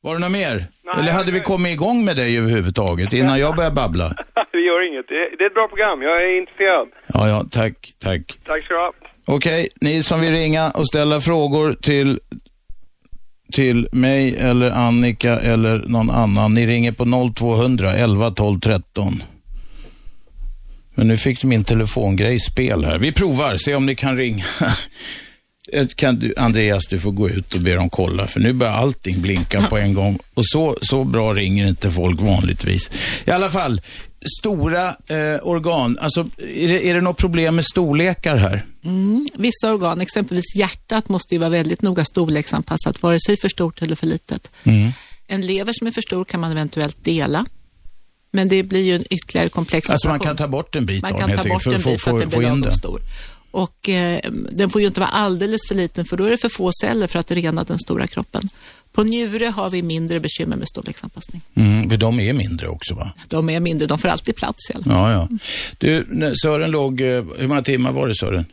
Var 0.00 0.14
det 0.14 0.20
något 0.20 0.32
mer? 0.32 0.66
Eller 0.98 1.12
hade 1.12 1.32
vi 1.32 1.40
kommit 1.40 1.72
igång 1.72 2.04
med 2.04 2.16
dig 2.16 2.38
överhuvudtaget 2.38 3.12
innan 3.12 3.38
jag 3.38 3.56
började 3.56 3.74
babbla? 3.74 4.08
det 4.52 4.58
gör 4.58 4.88
inget. 4.88 5.08
Det, 5.08 5.36
det 5.38 5.44
är 5.44 5.46
ett 5.46 5.54
bra 5.54 5.68
program. 5.68 6.02
Jag 6.02 6.22
är 6.22 6.40
intresserad. 6.40 6.88
Ja, 7.06 7.28
ja, 7.28 7.44
tack, 7.50 7.74
tack. 7.98 8.22
Tack 8.44 8.64
ska 8.64 8.74
du 8.74 8.80
ha. 8.80 8.92
Okej, 9.26 9.68
ni 9.80 10.02
som 10.02 10.20
vill 10.20 10.32
ringa 10.32 10.70
och 10.70 10.86
ställa 10.86 11.20
frågor 11.20 11.72
till, 11.72 12.20
till 13.52 13.88
mig 13.92 14.36
eller 14.36 14.70
Annika 14.70 15.32
eller 15.40 15.82
någon 15.86 16.10
annan, 16.10 16.54
ni 16.54 16.66
ringer 16.66 16.92
på 16.92 17.32
0200 17.34 17.92
11 17.92 18.30
12 18.30 18.60
13. 18.60 19.22
Men 20.98 21.08
nu 21.08 21.16
fick 21.16 21.44
min 21.44 21.64
telefongrej 21.64 22.40
spel 22.40 22.84
här. 22.84 22.98
Vi 22.98 23.12
provar, 23.12 23.56
se 23.56 23.74
om 23.74 23.86
ni 23.86 23.94
kan 23.94 24.16
ringa. 24.16 24.44
Eh, 25.72 25.86
Kan 25.86 26.18
du, 26.18 26.34
Andreas, 26.36 26.86
du 26.86 27.00
får 27.00 27.12
gå 27.12 27.28
ut 27.28 27.54
och 27.54 27.60
be 27.60 27.74
dem 27.74 27.90
kolla, 27.90 28.26
för 28.26 28.40
nu 28.40 28.52
börjar 28.52 28.72
allting 28.72 29.20
blinka 29.20 29.66
på 29.68 29.78
en 29.78 29.94
gång. 29.94 30.18
Och 30.34 30.46
så, 30.46 30.76
så 30.82 31.04
bra 31.04 31.34
ringer 31.34 31.68
inte 31.68 31.90
folk 31.90 32.20
vanligtvis. 32.20 32.90
I 33.24 33.30
alla 33.30 33.50
fall, 33.50 33.80
stora 34.40 34.86
eh, 34.88 35.40
organ. 35.42 35.98
Alltså, 36.00 36.20
är 36.38 36.68
det, 36.68 36.88
är 36.88 36.94
det 36.94 37.00
något 37.00 37.16
problem 37.16 37.56
med 37.56 37.64
storlekar 37.64 38.36
här? 38.36 38.64
Mm. 38.84 39.28
Vissa 39.34 39.72
organ, 39.72 40.00
exempelvis 40.00 40.56
hjärtat, 40.56 41.08
måste 41.08 41.34
ju 41.34 41.38
vara 41.38 41.50
väldigt 41.50 41.82
noga 41.82 42.04
storleksanpassat, 42.04 43.02
vare 43.02 43.20
sig 43.20 43.36
för 43.36 43.48
stort 43.48 43.82
eller 43.82 43.96
för 43.96 44.06
litet. 44.06 44.50
En 45.26 45.46
lever 45.46 45.72
som 45.72 45.86
är 45.86 45.90
för 45.90 46.02
stor 46.02 46.24
kan 46.24 46.40
man 46.40 46.52
eventuellt 46.52 47.04
dela. 47.04 47.46
Men 48.30 48.48
det 48.48 48.62
blir 48.62 48.82
ju 48.82 48.94
en 48.94 49.04
ytterligare 49.10 49.48
komplex 49.48 49.90
Alltså 49.90 50.08
man 50.08 50.16
operation. 50.16 50.36
kan 50.36 50.44
ta 50.46 50.48
bort 50.50 50.76
en 50.76 50.86
bit 50.86 51.02
Man 51.02 51.12
av 51.14 51.18
kan 51.18 51.28
den 51.28 51.36
ta 51.38 51.42
helt 51.42 51.54
bort 51.54 51.66
enkelt 51.66 51.74
en 51.76 51.82
för 51.82 51.90
att 51.90 51.94
bit 51.94 52.02
så 52.02 52.10
få, 52.10 52.16
att 52.16 52.20
den 52.22 52.30
få, 52.30 52.38
blir 52.38 52.46
lagom 52.48 52.60
den. 52.60 52.72
stor. 52.72 53.00
Och 53.50 53.88
eh, 53.88 54.20
den 54.52 54.70
får 54.70 54.80
ju 54.80 54.86
inte 54.86 55.00
vara 55.00 55.10
alldeles 55.10 55.60
för 55.68 55.74
liten 55.74 56.04
för 56.04 56.16
då 56.16 56.24
är 56.24 56.30
det 56.30 56.38
för 56.38 56.48
få 56.48 56.70
celler 56.80 57.06
för 57.06 57.18
att 57.18 57.30
rena 57.30 57.64
den 57.64 57.78
stora 57.78 58.06
kroppen. 58.06 58.42
På 58.92 59.04
njure 59.04 59.46
har 59.46 59.70
vi 59.70 59.82
mindre 59.82 60.20
bekymmer 60.20 60.56
med 60.56 60.68
storleksanpassning. 60.68 61.42
Mm, 61.54 61.90
för 61.90 61.96
de 61.96 62.20
är 62.20 62.32
mindre 62.32 62.68
också 62.68 62.94
va? 62.94 63.12
De 63.28 63.50
är 63.50 63.60
mindre, 63.60 63.86
de 63.86 63.98
får 63.98 64.08
alltid 64.08 64.36
plats 64.36 64.70
i 64.70 64.74
alla 64.74 64.84
fall. 64.84 64.92
Ja, 64.94 65.12
ja. 65.12 65.28
Du, 65.78 66.06
Sören 66.42 66.70
låg, 66.70 67.00
eh, 67.00 67.06
hur 67.38 67.48
många 67.48 67.62
timmar 67.62 67.92
var 67.92 68.08
det 68.08 68.14
Sören? 68.14 68.44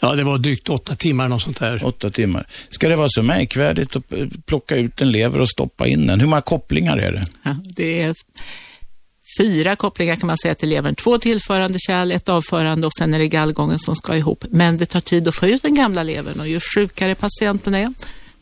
Ja, 0.00 0.14
det 0.14 0.24
var 0.24 0.38
drygt 0.38 0.68
åtta 0.68 0.94
timmar 0.94 1.28
något 1.28 1.42
sånt 1.42 1.58
där. 1.60 1.84
Åtta 1.84 2.10
timmar. 2.10 2.46
Ska 2.70 2.88
det 2.88 2.96
vara 2.96 3.08
så 3.10 3.22
märkvärdigt 3.22 3.96
att 3.96 4.12
eh, 4.12 4.26
plocka 4.46 4.76
ut 4.76 5.00
en 5.00 5.12
lever 5.12 5.40
och 5.40 5.48
stoppa 5.50 5.86
in 5.86 6.06
den? 6.06 6.20
Hur 6.20 6.26
många 6.28 6.42
kopplingar 6.42 6.96
är 6.98 7.12
det? 7.12 7.24
Ja, 7.42 7.56
det 7.64 8.02
är 8.02 8.14
fyra 9.38 9.76
kopplingar 9.76 10.16
kan 10.16 10.26
man 10.26 10.38
säga 10.38 10.54
till 10.54 10.68
levern. 10.68 10.94
Två 10.94 11.18
tillförande 11.18 11.78
kärl, 11.78 12.12
ett 12.12 12.28
avförande 12.28 12.86
och 12.86 12.92
sen 12.98 13.14
är 13.14 13.18
det 13.18 13.28
gallgången 13.28 13.78
som 13.78 13.96
ska 13.96 14.16
ihop. 14.16 14.44
Men 14.50 14.76
det 14.76 14.86
tar 14.86 15.00
tid 15.00 15.28
att 15.28 15.34
få 15.34 15.46
ut 15.46 15.62
den 15.62 15.74
gamla 15.74 16.02
levern 16.02 16.40
och 16.40 16.48
ju 16.48 16.60
sjukare 16.74 17.14
patienten 17.14 17.74
är, 17.74 17.94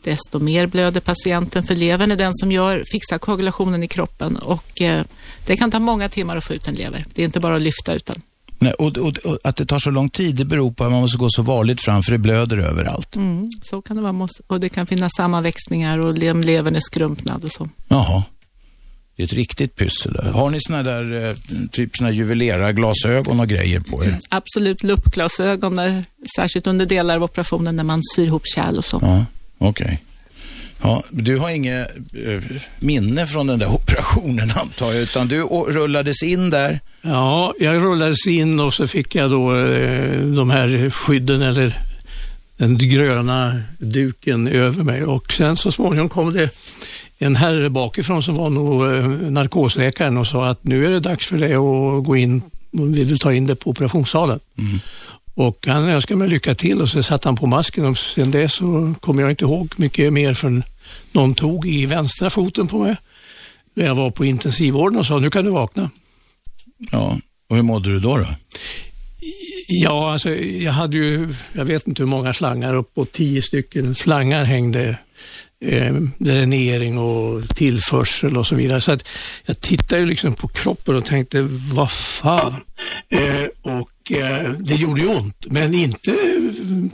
desto 0.03 0.39
mer 0.39 0.65
blöder 0.67 1.01
patienten 1.01 1.63
för 1.63 1.75
levern 1.75 2.11
är 2.11 2.15
den 2.15 2.33
som 2.33 2.51
gör, 2.51 2.83
fixar 2.91 3.17
koagulationen 3.17 3.83
i 3.83 3.87
kroppen 3.87 4.35
och 4.35 4.81
eh, 4.81 5.03
det 5.45 5.57
kan 5.57 5.71
ta 5.71 5.79
många 5.79 6.09
timmar 6.09 6.37
att 6.37 6.43
få 6.45 6.53
ut 6.53 6.67
en 6.67 6.75
lever. 6.75 7.05
Det 7.13 7.21
är 7.21 7.25
inte 7.25 7.39
bara 7.39 7.55
att 7.55 7.61
lyfta 7.61 7.93
ut 7.93 8.05
den. 8.05 8.21
Nej, 8.59 8.73
och, 8.73 8.97
och, 8.97 9.17
och 9.17 9.37
att 9.43 9.55
det 9.55 9.65
tar 9.65 9.79
så 9.79 9.89
lång 9.89 10.09
tid, 10.09 10.35
det 10.35 10.45
beror 10.45 10.71
på 10.71 10.83
att 10.83 10.91
man 10.91 11.01
måste 11.01 11.17
gå 11.17 11.29
så 11.29 11.41
varligt 11.41 11.81
fram 11.81 12.03
för 12.03 12.11
det 12.11 12.17
blöder 12.17 12.57
överallt. 12.57 13.15
Mm, 13.15 13.49
så 13.61 13.81
kan 13.81 13.95
det 13.95 14.01
vara. 14.03 14.27
Och 14.47 14.59
det 14.59 14.69
kan 14.69 14.87
finnas 14.87 15.11
sammanväxningar 15.17 15.99
och 15.99 16.17
le- 16.17 16.33
levern 16.33 16.75
är 16.75 16.79
skrumpnad 16.79 17.43
och 17.43 17.51
så. 17.51 17.67
Jaha. 17.87 18.23
Det 19.15 19.23
är 19.23 19.25
ett 19.25 19.33
riktigt 19.33 19.75
pyssel. 19.75 20.15
Har 20.33 20.49
ni 20.49 20.57
såna 20.61 20.83
där, 20.83 21.29
eh, 21.29 21.35
typ 21.71 21.97
såna 21.97 22.11
juvelerarglasögon 22.11 23.39
och 23.39 23.47
grejer 23.47 23.79
på 23.79 24.05
er? 24.05 24.19
Absolut 24.29 24.83
luppglasögon, 24.83 26.03
särskilt 26.35 26.67
under 26.67 26.85
delar 26.85 27.15
av 27.15 27.23
operationen 27.23 27.75
när 27.75 27.83
man 27.83 28.01
syr 28.15 28.25
ihop 28.25 28.43
kärl 28.45 28.77
och 28.77 28.85
så. 28.85 28.99
Ja, 29.01 29.25
okej. 29.57 30.01
Ja, 30.81 31.03
du 31.09 31.37
har 31.37 31.49
inget 31.49 31.95
eh, 32.25 32.41
minne 32.79 33.27
från 33.27 33.47
den 33.47 33.59
där 33.59 33.73
operationen 33.75 34.51
antar 34.55 34.93
jag, 34.93 35.01
utan 35.01 35.27
du 35.27 35.41
rullades 35.67 36.23
in 36.23 36.49
där. 36.49 36.79
Ja, 37.01 37.53
jag 37.59 37.75
rullades 37.75 38.27
in 38.27 38.59
och 38.59 38.73
så 38.73 38.87
fick 38.87 39.15
jag 39.15 39.31
då 39.31 39.55
eh, 39.55 40.19
de 40.19 40.49
här 40.49 40.89
skydden 40.89 41.41
eller 41.41 41.79
den 42.57 42.77
gröna 42.77 43.61
duken 43.77 44.47
över 44.47 44.83
mig 44.83 45.03
och 45.03 45.33
sen 45.33 45.57
så 45.57 45.71
småningom 45.71 46.09
kom 46.09 46.33
det 46.33 46.49
en 47.17 47.35
herre 47.35 47.69
bakifrån 47.69 48.23
som 48.23 48.35
var 48.35 48.49
nog 48.49 48.85
eh, 48.85 49.05
narkosläkaren 49.07 50.17
och 50.17 50.27
sa 50.27 50.45
att 50.47 50.63
nu 50.63 50.85
är 50.85 50.89
det 50.89 50.99
dags 50.99 51.27
för 51.27 51.37
dig 51.37 51.53
att 51.53 52.05
gå 52.05 52.17
in, 52.17 52.41
vi 52.71 53.03
vill 53.03 53.19
ta 53.19 53.33
in 53.33 53.47
dig 53.47 53.55
på 53.55 53.69
operationssalen. 53.69 54.39
Och 55.35 55.67
han 55.67 55.89
önskade 55.89 56.17
mig 56.17 56.29
lycka 56.29 56.55
till 56.55 56.81
och 56.81 56.89
så 56.89 57.03
satte 57.03 57.27
han 57.27 57.35
på 57.35 57.47
masken 57.47 57.85
och 57.85 57.97
sen 57.97 58.31
dess 58.31 58.53
så 58.53 58.93
kommer 58.99 59.21
jag 59.21 59.31
inte 59.31 59.45
ihåg 59.45 59.73
mycket 59.75 60.13
mer 60.13 60.33
förrän 60.33 60.63
någon 61.11 61.35
tog 61.35 61.67
i 61.67 61.85
vänstra 61.85 62.29
foten 62.29 62.67
på 62.67 62.77
mig. 62.77 62.95
När 63.73 63.85
jag 63.85 63.95
var 63.95 64.11
på 64.11 64.25
intensivvården 64.25 64.99
och 64.99 65.05
sa 65.05 65.19
nu 65.19 65.29
kan 65.29 65.45
du 65.45 65.51
vakna. 65.51 65.89
Ja, 66.91 67.19
och 67.49 67.55
hur 67.55 67.63
mådde 67.63 67.89
du 67.89 67.99
då? 67.99 68.17
då? 68.17 68.25
Ja, 69.67 70.11
alltså 70.11 70.29
jag 70.35 70.71
hade 70.71 70.97
ju, 70.97 71.33
jag 71.53 71.65
vet 71.65 71.87
inte 71.87 72.01
hur 72.01 72.07
många 72.07 72.33
slangar, 72.33 72.73
uppåt 72.73 73.11
tio 73.11 73.41
stycken 73.41 73.95
slangar 73.95 74.43
hängde. 74.43 74.97
Eh, 75.67 75.93
dränering 76.17 76.97
och 76.97 77.49
tillförsel 77.55 78.37
och 78.37 78.47
så 78.47 78.55
vidare. 78.55 78.81
Så 78.81 78.91
att 78.91 79.07
jag 79.45 79.61
tittade 79.61 80.01
ju 80.01 80.07
liksom 80.07 80.33
på 80.33 80.47
kroppen 80.47 80.95
och 80.95 81.05
tänkte, 81.05 81.41
vad 81.73 81.91
fan. 81.91 82.55
Eh, 83.09 83.45
och 83.61 84.11
eh, 84.11 84.51
det 84.51 84.75
gjorde 84.75 85.01
ju 85.01 85.07
ont, 85.07 85.45
men 85.49 85.73
inte 85.73 86.15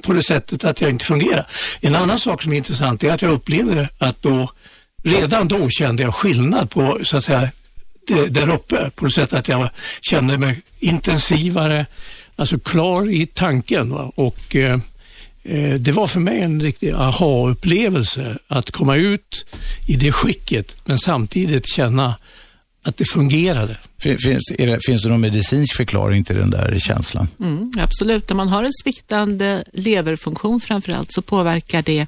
på 0.02 0.14
det 0.14 0.24
sättet 0.24 0.64
att 0.66 0.82
jag 0.82 0.90
inte 0.90 1.06
fungerade. 1.06 1.46
En 1.82 1.96
annan 1.96 2.20
sak 2.20 2.42
som 2.42 2.54
är 2.54 2.58
intressant 2.58 3.04
är 3.04 3.12
att 3.12 3.22
jag 3.22 3.32
upplevde 3.32 3.90
att 3.98 4.22
då, 4.22 4.52
redan 5.04 5.48
då 5.48 5.70
kände 5.70 6.04
jag 6.04 6.16
skillnad 6.16 6.70
på, 6.70 7.00
så 7.04 7.18
att 7.18 7.24
säga, 7.24 7.50
det- 8.08 8.28
där 8.28 8.50
uppe 8.54 8.90
på 8.96 9.06
det 9.06 9.12
sättet 9.12 9.40
att 9.40 9.48
jag 9.48 9.70
kände 10.02 10.38
mig 10.38 10.62
intensivare, 10.80 11.86
alltså 12.36 12.60
klar 12.60 13.10
i 13.10 13.26
tanken. 13.26 13.90
Va? 13.90 14.12
Och 14.16 14.56
eh, 14.56 14.74
eh, 14.74 14.80
det 15.80 15.92
var 15.92 16.08
för 16.08 16.20
mig 16.20 16.42
en 16.42 16.62
riktig 16.62 16.92
aha-upplevelse 16.92 18.38
att 18.48 18.72
komma 18.72 18.96
ut 18.96 19.46
i 19.88 19.96
det 19.96 20.12
skicket 20.12 20.76
men 20.86 20.98
samtidigt 21.00 21.68
känna 21.68 22.16
att 22.84 22.98
det 22.98 23.06
fungerade. 23.06 23.78
Fin- 23.98 24.18
Finns, 24.18 24.52
är 24.58 24.68
det, 24.68 24.80
finns 24.86 25.04
det 25.04 25.10
någon 25.10 25.22
medicinsk 25.22 25.76
förklaring 25.76 26.24
till 26.24 26.36
den 26.36 26.50
där 26.50 26.80
känslan? 26.80 27.28
Mm, 27.40 27.72
absolut. 27.80 28.32
Om 28.32 28.38
man 28.38 28.48
har 28.48 28.64
en 28.64 28.74
sviktande 28.84 29.64
leverfunktion 29.74 30.60
framförallt 30.60 31.14
så 31.14 31.22
påverkar 31.22 31.82
det 31.82 32.08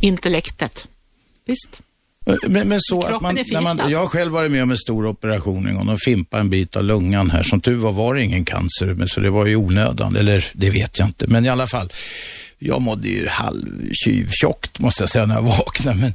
intellektet. 0.00 0.88
Visst. 1.46 1.82
Men, 2.48 2.68
men 2.68 2.78
så 2.80 3.02
att 3.02 3.22
man, 3.22 3.38
är 3.38 3.52
när 3.52 3.60
man, 3.60 3.90
jag 3.90 3.98
har 3.98 4.06
själv 4.06 4.32
varit 4.32 4.50
med 4.50 4.62
om 4.62 4.70
en 4.70 4.78
stor 4.78 5.06
operation 5.06 5.66
en 5.66 5.74
gång. 5.74 5.86
De 5.86 5.98
fimpade 5.98 6.40
en 6.40 6.50
bit 6.50 6.76
av 6.76 6.84
lungan 6.84 7.30
här. 7.30 7.42
Som 7.42 7.60
tur 7.60 7.76
var 7.76 7.92
var 7.92 8.14
det 8.14 8.22
ingen 8.22 8.44
cancer, 8.44 8.86
men 8.86 9.08
så 9.08 9.20
det 9.20 9.30
var 9.30 9.46
ju 9.46 9.56
onödan. 9.56 10.16
Eller 10.16 10.46
det 10.52 10.70
vet 10.70 10.98
jag 10.98 11.08
inte. 11.08 11.26
Men 11.26 11.46
i 11.46 11.48
alla 11.48 11.66
fall, 11.66 11.92
jag 12.58 12.82
mådde 12.82 13.08
ju 13.08 13.28
halvtjuvtjockt 13.28 14.78
måste 14.78 15.02
jag 15.02 15.10
säga 15.10 15.26
när 15.26 15.34
jag 15.34 15.42
vaknade. 15.42 15.96
Men 15.98 16.12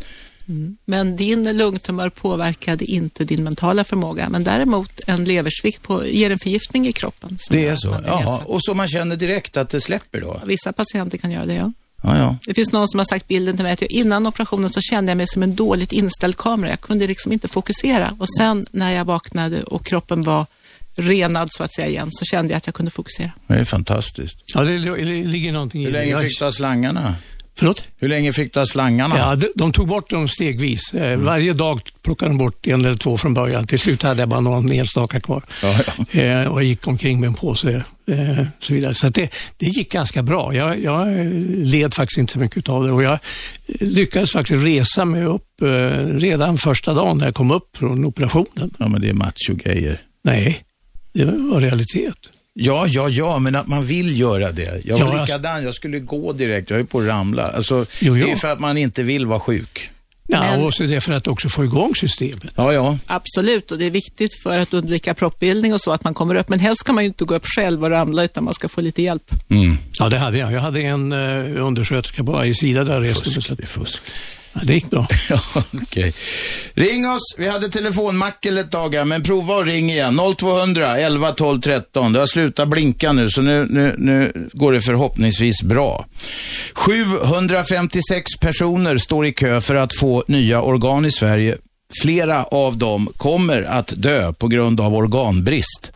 Men 0.85 1.15
din 1.15 1.57
lungtumör 1.57 2.09
påverkade 2.09 2.85
inte 2.85 3.23
din 3.23 3.43
mentala 3.43 3.83
förmåga. 3.83 4.29
Men 4.29 4.43
däremot 4.43 5.01
en 5.07 5.25
leversvikt 5.25 5.81
på, 5.81 6.05
ger 6.05 6.31
en 6.31 6.39
förgiftning 6.39 6.87
i 6.87 6.91
kroppen. 6.91 7.37
det 7.49 7.67
är 7.67 7.75
så. 7.75 7.97
Ja, 8.07 8.41
och 8.45 8.63
så 8.63 8.73
man 8.73 8.87
känner 8.87 9.15
direkt 9.15 9.57
att 9.57 9.69
det 9.69 9.81
släpper 9.81 10.21
då. 10.21 10.41
Vissa 10.45 10.73
patienter 10.73 11.17
kan 11.17 11.31
göra 11.31 11.45
det, 11.45 11.55
ja. 11.55 11.71
Ja, 12.03 12.17
ja. 12.17 12.37
Det 12.45 12.53
finns 12.53 12.71
någon 12.71 12.87
som 12.87 12.97
har 12.99 13.05
sagt 13.05 13.27
bilden 13.27 13.55
till 13.55 13.63
mig 13.63 13.73
att 13.73 13.81
jag, 13.81 13.91
innan 13.91 14.27
operationen 14.27 14.69
så 14.69 14.81
kände 14.81 15.09
jag 15.11 15.17
mig 15.17 15.25
som 15.29 15.43
en 15.43 15.55
dåligt 15.55 15.91
inställd 15.91 16.37
kamera. 16.37 16.69
Jag 16.69 16.81
kunde 16.81 17.07
liksom 17.07 17.31
inte 17.31 17.47
fokusera. 17.47 18.15
Och 18.19 18.27
sen 18.37 18.65
när 18.71 18.91
jag 18.91 19.05
vaknade 19.05 19.63
och 19.63 19.85
kroppen 19.85 20.21
var 20.21 20.45
renad 20.97 21.47
så 21.51 21.63
att 21.63 21.73
säga 21.73 21.87
igen 21.87 22.07
så 22.11 22.25
kände 22.25 22.53
jag 22.53 22.57
att 22.57 22.65
jag 22.65 22.75
kunde 22.75 22.91
fokusera. 22.91 23.31
Det 23.47 23.53
är 23.53 23.65
fantastiskt. 23.65 24.37
Ja, 24.53 24.61
det, 24.61 24.77
det 24.77 25.05
ligger 25.05 25.51
någonting 25.51 25.81
i 25.81 25.85
Hur 25.85 25.91
det. 25.91 25.97
länge 25.99 26.11
Jag- 26.11 26.21
fick 26.21 26.39
du 26.39 26.51
slangarna? 26.51 27.15
Förlåt? 27.57 27.85
Hur 27.97 28.07
länge 28.09 28.33
fick 28.33 28.53
du 28.53 28.65
slangarna? 28.65 29.17
Ja, 29.17 29.35
de, 29.35 29.47
de 29.55 29.71
tog 29.71 29.87
bort 29.87 30.09
dem 30.09 30.27
stegvis. 30.27 30.93
Eh, 30.93 31.17
Varje 31.17 31.53
dag 31.53 31.81
plockade 32.01 32.29
de 32.31 32.37
bort 32.37 32.67
en 32.67 32.85
eller 32.85 32.93
två 32.93 33.17
från 33.17 33.33
början. 33.33 33.67
Till 33.67 33.79
slut 33.79 34.03
hade 34.03 34.21
jag 34.21 34.29
bara 34.29 34.39
någon 34.39 34.71
enstaka 34.71 35.19
kvar. 35.19 35.43
Ja, 35.63 35.79
ja. 36.11 36.21
Eh, 36.21 36.47
och 36.47 36.61
jag 36.61 36.67
gick 36.67 36.87
omkring 36.87 37.19
med 37.19 37.27
en 37.27 37.33
påse 37.33 37.83
eh, 38.07 38.45
så 38.59 38.73
vidare. 38.73 38.93
Så 38.95 39.09
det, 39.09 39.29
det 39.57 39.65
gick 39.65 39.91
ganska 39.91 40.23
bra. 40.23 40.55
Jag, 40.55 40.83
jag 40.83 41.07
led 41.47 41.93
faktiskt 41.93 42.17
inte 42.17 42.33
så 42.33 42.39
mycket 42.39 42.69
av 42.69 42.83
det 42.83 42.91
och 42.91 43.03
jag 43.03 43.19
lyckades 43.67 44.31
faktiskt 44.31 44.65
resa 44.65 45.05
mig 45.05 45.23
upp 45.25 45.61
eh, 45.61 45.67
redan 46.05 46.57
första 46.57 46.93
dagen 46.93 47.17
när 47.17 47.25
jag 47.25 47.35
kom 47.35 47.51
upp 47.51 47.77
från 47.77 48.05
operationen. 48.05 48.71
Ja, 48.79 48.87
men 48.87 49.01
det 49.01 49.09
är 49.09 49.13
macho-grejer. 49.13 50.01
Nej, 50.23 50.63
det 51.13 51.25
var 51.25 51.61
realitet. 51.61 52.17
Ja, 52.57 52.85
ja, 52.87 53.09
ja, 53.09 53.39
men 53.39 53.55
att 53.55 53.67
man 53.67 53.85
vill 53.85 54.19
göra 54.19 54.51
det. 54.51 54.81
Jag 54.85 54.97
var 54.97 55.15
Ja, 55.15 55.21
likadan, 55.21 55.63
jag 55.63 55.75
skulle 55.75 55.99
gå 55.99 56.33
direkt, 56.33 56.69
jag 56.69 56.79
är 56.79 56.83
på 56.83 56.99
att 56.99 57.05
ramla. 57.07 57.43
Alltså, 57.43 57.85
Jo, 57.99 58.17
jo. 58.17 58.25
Det 58.25 58.31
är 58.31 58.35
för 58.35 58.51
att 58.51 58.59
man 58.59 58.77
inte 58.77 59.03
vill 59.03 59.25
vara 59.25 59.39
sjuk. 59.39 59.89
Ja, 60.27 60.39
Men- 60.39 60.63
och 60.63 60.73
så 60.73 60.83
är 60.83 60.87
det 60.87 61.01
för 61.01 61.13
att 61.13 61.27
också 61.27 61.49
få 61.49 61.63
igång 61.63 61.95
systemet. 61.95 62.53
Ja, 62.55 62.73
ja. 62.73 62.97
Absolut, 63.05 63.71
och 63.71 63.77
det 63.77 63.85
är 63.85 63.91
viktigt 63.91 64.33
för 64.43 64.59
att 64.59 64.73
undvika 64.73 65.13
proppbildning 65.13 65.73
och 65.73 65.81
så 65.81 65.91
att 65.91 66.03
man 66.03 66.13
kommer 66.13 66.35
upp. 66.35 66.49
Men 66.49 66.59
helst 66.59 66.79
ska 66.79 66.93
man 66.93 67.03
ju 67.03 67.07
inte 67.07 67.25
gå 67.25 67.35
upp 67.35 67.45
själv 67.45 67.83
och 67.83 67.89
ramla 67.89 68.23
utan 68.23 68.43
man 68.43 68.53
ska 68.53 68.67
få 68.67 68.81
lite 68.81 69.01
hjälp. 69.01 69.31
Mm. 69.49 69.77
Ja, 69.99 70.09
det 70.09 70.17
hade 70.17 70.37
jag. 70.37 70.51
Jag 70.51 70.61
hade 70.61 70.81
en 70.81 71.13
uh, 71.13 71.65
undersköterska 71.65 72.23
på 72.23 72.31
varje 72.31 72.53
sida 72.53 72.83
där 72.83 72.93
jag 72.93 73.03
reste 73.03 73.29
att- 73.51 73.57
Det 73.57 73.63
är 73.63 73.67
fusk. 73.67 74.01
Ja, 74.55 74.61
det 74.63 74.73
gick 74.73 74.89
bra. 74.89 75.07
Ja, 75.29 75.39
okay. 75.83 76.11
Ring 76.73 77.05
oss. 77.05 77.35
Vi 77.37 77.47
hade 77.47 77.69
telefonmackel 77.69 78.57
ett 78.57 78.71
tag 78.71 78.95
här, 78.95 79.05
men 79.05 79.23
prova 79.23 79.55
och 79.55 79.65
ring 79.65 79.91
igen. 79.91 80.19
0200 80.37 80.97
11 80.97 81.31
12 81.31 81.61
13. 81.61 82.13
Det 82.13 82.19
har 82.19 82.27
slutat 82.27 82.67
blinka 82.67 83.11
nu, 83.11 83.29
så 83.29 83.41
nu, 83.41 83.67
nu, 83.69 83.95
nu 83.97 84.49
går 84.53 84.73
det 84.73 84.81
förhoppningsvis 84.81 85.63
bra. 85.63 86.05
756 86.73 88.31
personer 88.39 88.97
står 88.97 89.25
i 89.25 89.33
kö 89.33 89.61
för 89.61 89.75
att 89.75 89.97
få 89.99 90.23
nya 90.27 90.61
organ 90.61 91.05
i 91.05 91.11
Sverige. 91.11 91.57
Flera 92.01 92.43
av 92.43 92.77
dem 92.77 93.09
kommer 93.17 93.61
att 93.61 93.93
dö 93.97 94.33
på 94.33 94.47
grund 94.47 94.81
av 94.81 94.95
organbrist. 94.95 95.91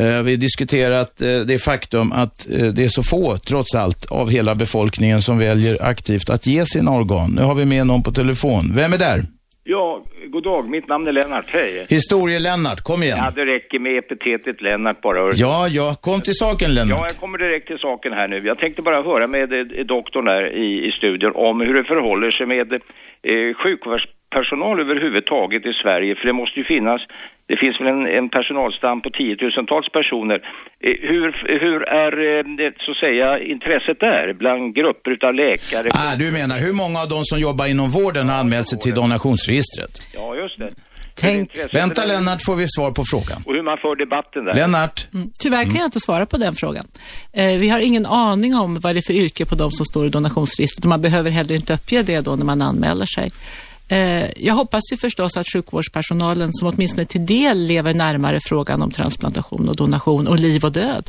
Eh, 0.00 0.22
Vi 0.22 0.30
har 0.30 0.36
diskuterat 0.36 1.20
eh, 1.20 1.28
det 1.46 1.58
faktum 1.58 2.12
att 2.12 2.50
eh, 2.50 2.66
det 2.76 2.84
är 2.84 2.88
så 2.88 3.02
få, 3.02 3.36
trots 3.48 3.74
allt, 3.74 4.12
av 4.12 4.30
hela 4.30 4.54
befolkningen 4.54 5.22
som 5.22 5.38
väljer 5.38 5.82
aktivt 5.82 6.30
att 6.30 6.46
ge 6.46 6.64
sina 6.66 6.90
organ. 6.90 7.30
Nu 7.36 7.42
har 7.42 7.54
vi 7.54 7.64
med 7.64 7.86
någon 7.86 8.02
på 8.02 8.10
telefon. 8.10 8.64
Vem 8.74 8.92
är 8.92 8.98
där? 8.98 9.20
Ja, 9.64 10.04
god 10.32 10.42
dag. 10.42 10.68
Mitt 10.70 10.88
namn 10.88 11.06
är 11.06 11.12
Lennart. 11.12 11.44
Hej. 11.48 11.86
Historie-Lennart, 11.88 12.80
kom 12.80 13.02
igen. 13.02 13.18
Ja, 13.24 13.30
det 13.34 13.44
räcker 13.54 13.78
med 13.78 13.98
epitetet 13.98 14.62
Lennart 14.62 15.00
bara. 15.00 15.32
Ja, 15.34 15.68
ja, 15.68 15.96
kom 16.00 16.20
till 16.20 16.34
saken 16.34 16.74
Lennart. 16.74 16.98
Ja, 16.98 17.06
jag 17.08 17.16
kommer 17.16 17.38
direkt 17.38 17.66
till 17.66 17.78
saken 17.78 18.12
här 18.12 18.28
nu. 18.28 18.46
Jag 18.46 18.58
tänkte 18.58 18.82
bara 18.82 19.02
höra 19.02 19.26
med 19.26 19.48
doktorn 19.86 20.24
där 20.24 20.56
i, 20.56 20.88
i 20.88 20.90
studion 20.92 21.32
om 21.34 21.60
hur 21.60 21.74
det 21.74 21.84
förhåller 21.84 22.30
sig 22.30 22.46
med 22.46 22.72
eh, 22.72 23.54
sjukvårdspersonal 23.62 24.80
överhuvudtaget 24.80 25.66
i 25.66 25.72
Sverige. 25.82 26.14
För 26.14 26.26
det 26.26 26.32
måste 26.32 26.58
ju 26.60 26.64
finnas, 26.64 27.00
det 27.48 27.56
finns 27.62 27.76
väl 27.80 27.88
en, 27.96 28.06
en 28.18 28.28
personalstam 28.36 28.96
på 29.04 29.10
tiotusentals 29.10 29.88
personer. 29.98 30.38
Eh, 30.86 30.96
hur, 31.12 31.28
hur 31.64 31.78
är 32.04 32.12
eh, 32.28 32.72
så 32.84 32.90
att 32.90 32.96
säga 32.96 33.38
intresset 33.54 34.00
där 34.00 34.32
bland 34.32 34.74
grupper 34.74 35.10
utav 35.10 35.34
läkare? 35.34 35.88
Ah, 36.02 36.16
du 36.22 36.32
menar, 36.32 36.56
hur 36.66 36.74
många 36.82 36.98
av 37.02 37.08
de 37.14 37.20
som 37.30 37.38
jobbar 37.46 37.66
inom 37.66 37.88
vården 37.90 38.28
har 38.28 38.36
anmält 38.42 38.68
sig 38.68 38.78
till 38.78 38.94
donationsregistret? 38.94 39.92
Ja, 40.14 40.36
just 40.42 40.58
det. 40.58 40.70
Tänk. 41.20 41.50
Vänta 41.72 42.04
Lennart, 42.04 42.44
får 42.46 42.56
vi 42.56 42.66
svar 42.68 42.90
på 42.90 43.02
frågan. 43.10 43.42
Och 43.46 43.54
hur 43.54 43.62
man 43.62 43.78
för 43.78 43.96
debatten 43.96 44.44
där. 44.44 44.54
Lennart, 44.54 45.06
Mm. 45.14 45.30
Tyvärr 45.42 45.64
kan 45.64 45.74
jag 45.74 45.84
inte 45.84 46.00
svara 46.00 46.26
på 46.26 46.36
den 46.36 46.54
frågan. 46.54 46.84
Eh, 47.32 47.58
vi 47.58 47.68
har 47.68 47.80
ingen 47.80 48.06
aning 48.06 48.54
om 48.54 48.80
vad 48.80 48.94
det 48.94 48.98
är 48.98 49.06
för 49.12 49.12
yrke 49.24 49.46
på 49.46 49.54
de 49.54 49.70
som 49.70 49.86
står 49.86 50.06
i 50.06 50.08
donationsregistret 50.08 50.84
man 50.84 51.02
behöver 51.02 51.30
heller 51.30 51.54
inte 51.54 51.74
uppge 51.74 52.02
det 52.02 52.20
då 52.20 52.36
när 52.36 52.44
man 52.44 52.62
anmäler 52.62 53.06
sig. 53.06 53.30
Eh, 53.90 54.46
jag 54.48 54.54
hoppas 54.54 54.92
ju 54.92 54.96
förstås 54.96 55.36
att 55.36 55.46
sjukvårdspersonalen 55.54 56.52
som 56.52 56.68
åtminstone 56.68 57.04
till 57.04 57.26
del 57.26 57.58
lever 57.66 57.94
närmare 57.94 58.38
frågan 58.48 58.82
om 58.82 58.90
transplantation 58.90 59.68
och 59.68 59.76
donation 59.76 60.28
och 60.28 60.38
liv 60.38 60.64
och 60.64 60.72
död 60.72 61.04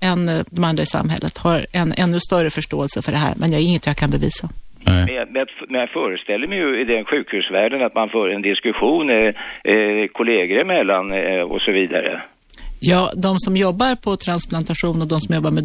än 0.00 0.28
eh, 0.28 0.40
de 0.50 0.64
andra 0.64 0.82
i 0.82 0.86
samhället 0.86 1.38
har 1.38 1.66
en 1.72 1.92
ännu 1.96 2.18
större 2.20 2.50
förståelse 2.50 3.02
för 3.02 3.12
det 3.12 3.18
här, 3.18 3.34
men 3.36 3.52
jag 3.52 3.60
är 3.60 3.64
inget 3.64 3.86
jag 3.86 3.96
kan 3.96 4.10
bevisa. 4.10 4.48
Men, 4.86 5.06
men, 5.32 5.46
men 5.68 5.80
jag 5.80 5.90
föreställer 5.90 6.46
mig 6.46 6.58
ju 6.58 6.80
i 6.80 6.84
den 6.84 7.04
sjukhusvärlden 7.04 7.82
att 7.82 7.94
man 7.94 8.08
för 8.08 8.28
en 8.28 8.42
diskussion 8.42 9.10
eh, 9.10 9.34
eh, 9.74 10.06
kollegor 10.12 10.58
emellan 10.60 11.12
eh, 11.12 11.42
och 11.42 11.60
så 11.60 11.72
vidare. 11.72 12.22
Ja, 12.86 13.10
de 13.16 13.38
som 13.38 13.56
jobbar 13.56 13.94
på 14.04 14.16
transplantation 14.16 15.02
och 15.02 15.08
de 15.08 15.18
som 15.20 15.34
jobbar 15.34 15.50
med 15.50 15.64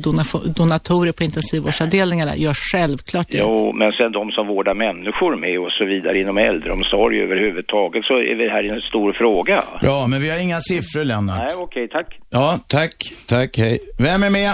donatorer 0.56 1.12
på 1.12 1.24
intensivvårdsavdelningarna 1.24 2.36
gör 2.36 2.54
självklart 2.72 3.28
det. 3.32 3.38
Jo, 3.38 3.74
men 3.74 3.92
sen 3.92 4.12
de 4.12 4.32
som 4.32 4.48
vårdar 4.48 4.74
människor 4.74 5.36
med 5.36 5.60
och 5.60 5.72
så 5.72 5.86
vidare 5.86 6.18
inom 6.20 6.38
äldreomsorg 6.38 7.22
överhuvudtaget 7.22 8.04
så 8.06 8.14
är 8.14 8.36
det 8.36 8.50
här 8.52 8.64
en 8.74 8.82
stor 8.82 9.14
fråga. 9.14 9.64
Bra, 9.82 10.08
men 10.08 10.22
vi 10.22 10.30
har 10.30 10.44
inga 10.44 10.60
siffror, 10.62 11.04
Lennart. 11.04 11.40
Nej, 11.48 11.56
okej, 11.56 11.88
tack. 11.88 12.20
Ja, 12.30 12.60
tack. 12.68 12.96
Tack, 13.28 13.58
hej. 13.58 13.80
Vem 14.00 14.24
är 14.24 14.30
med? 14.30 14.52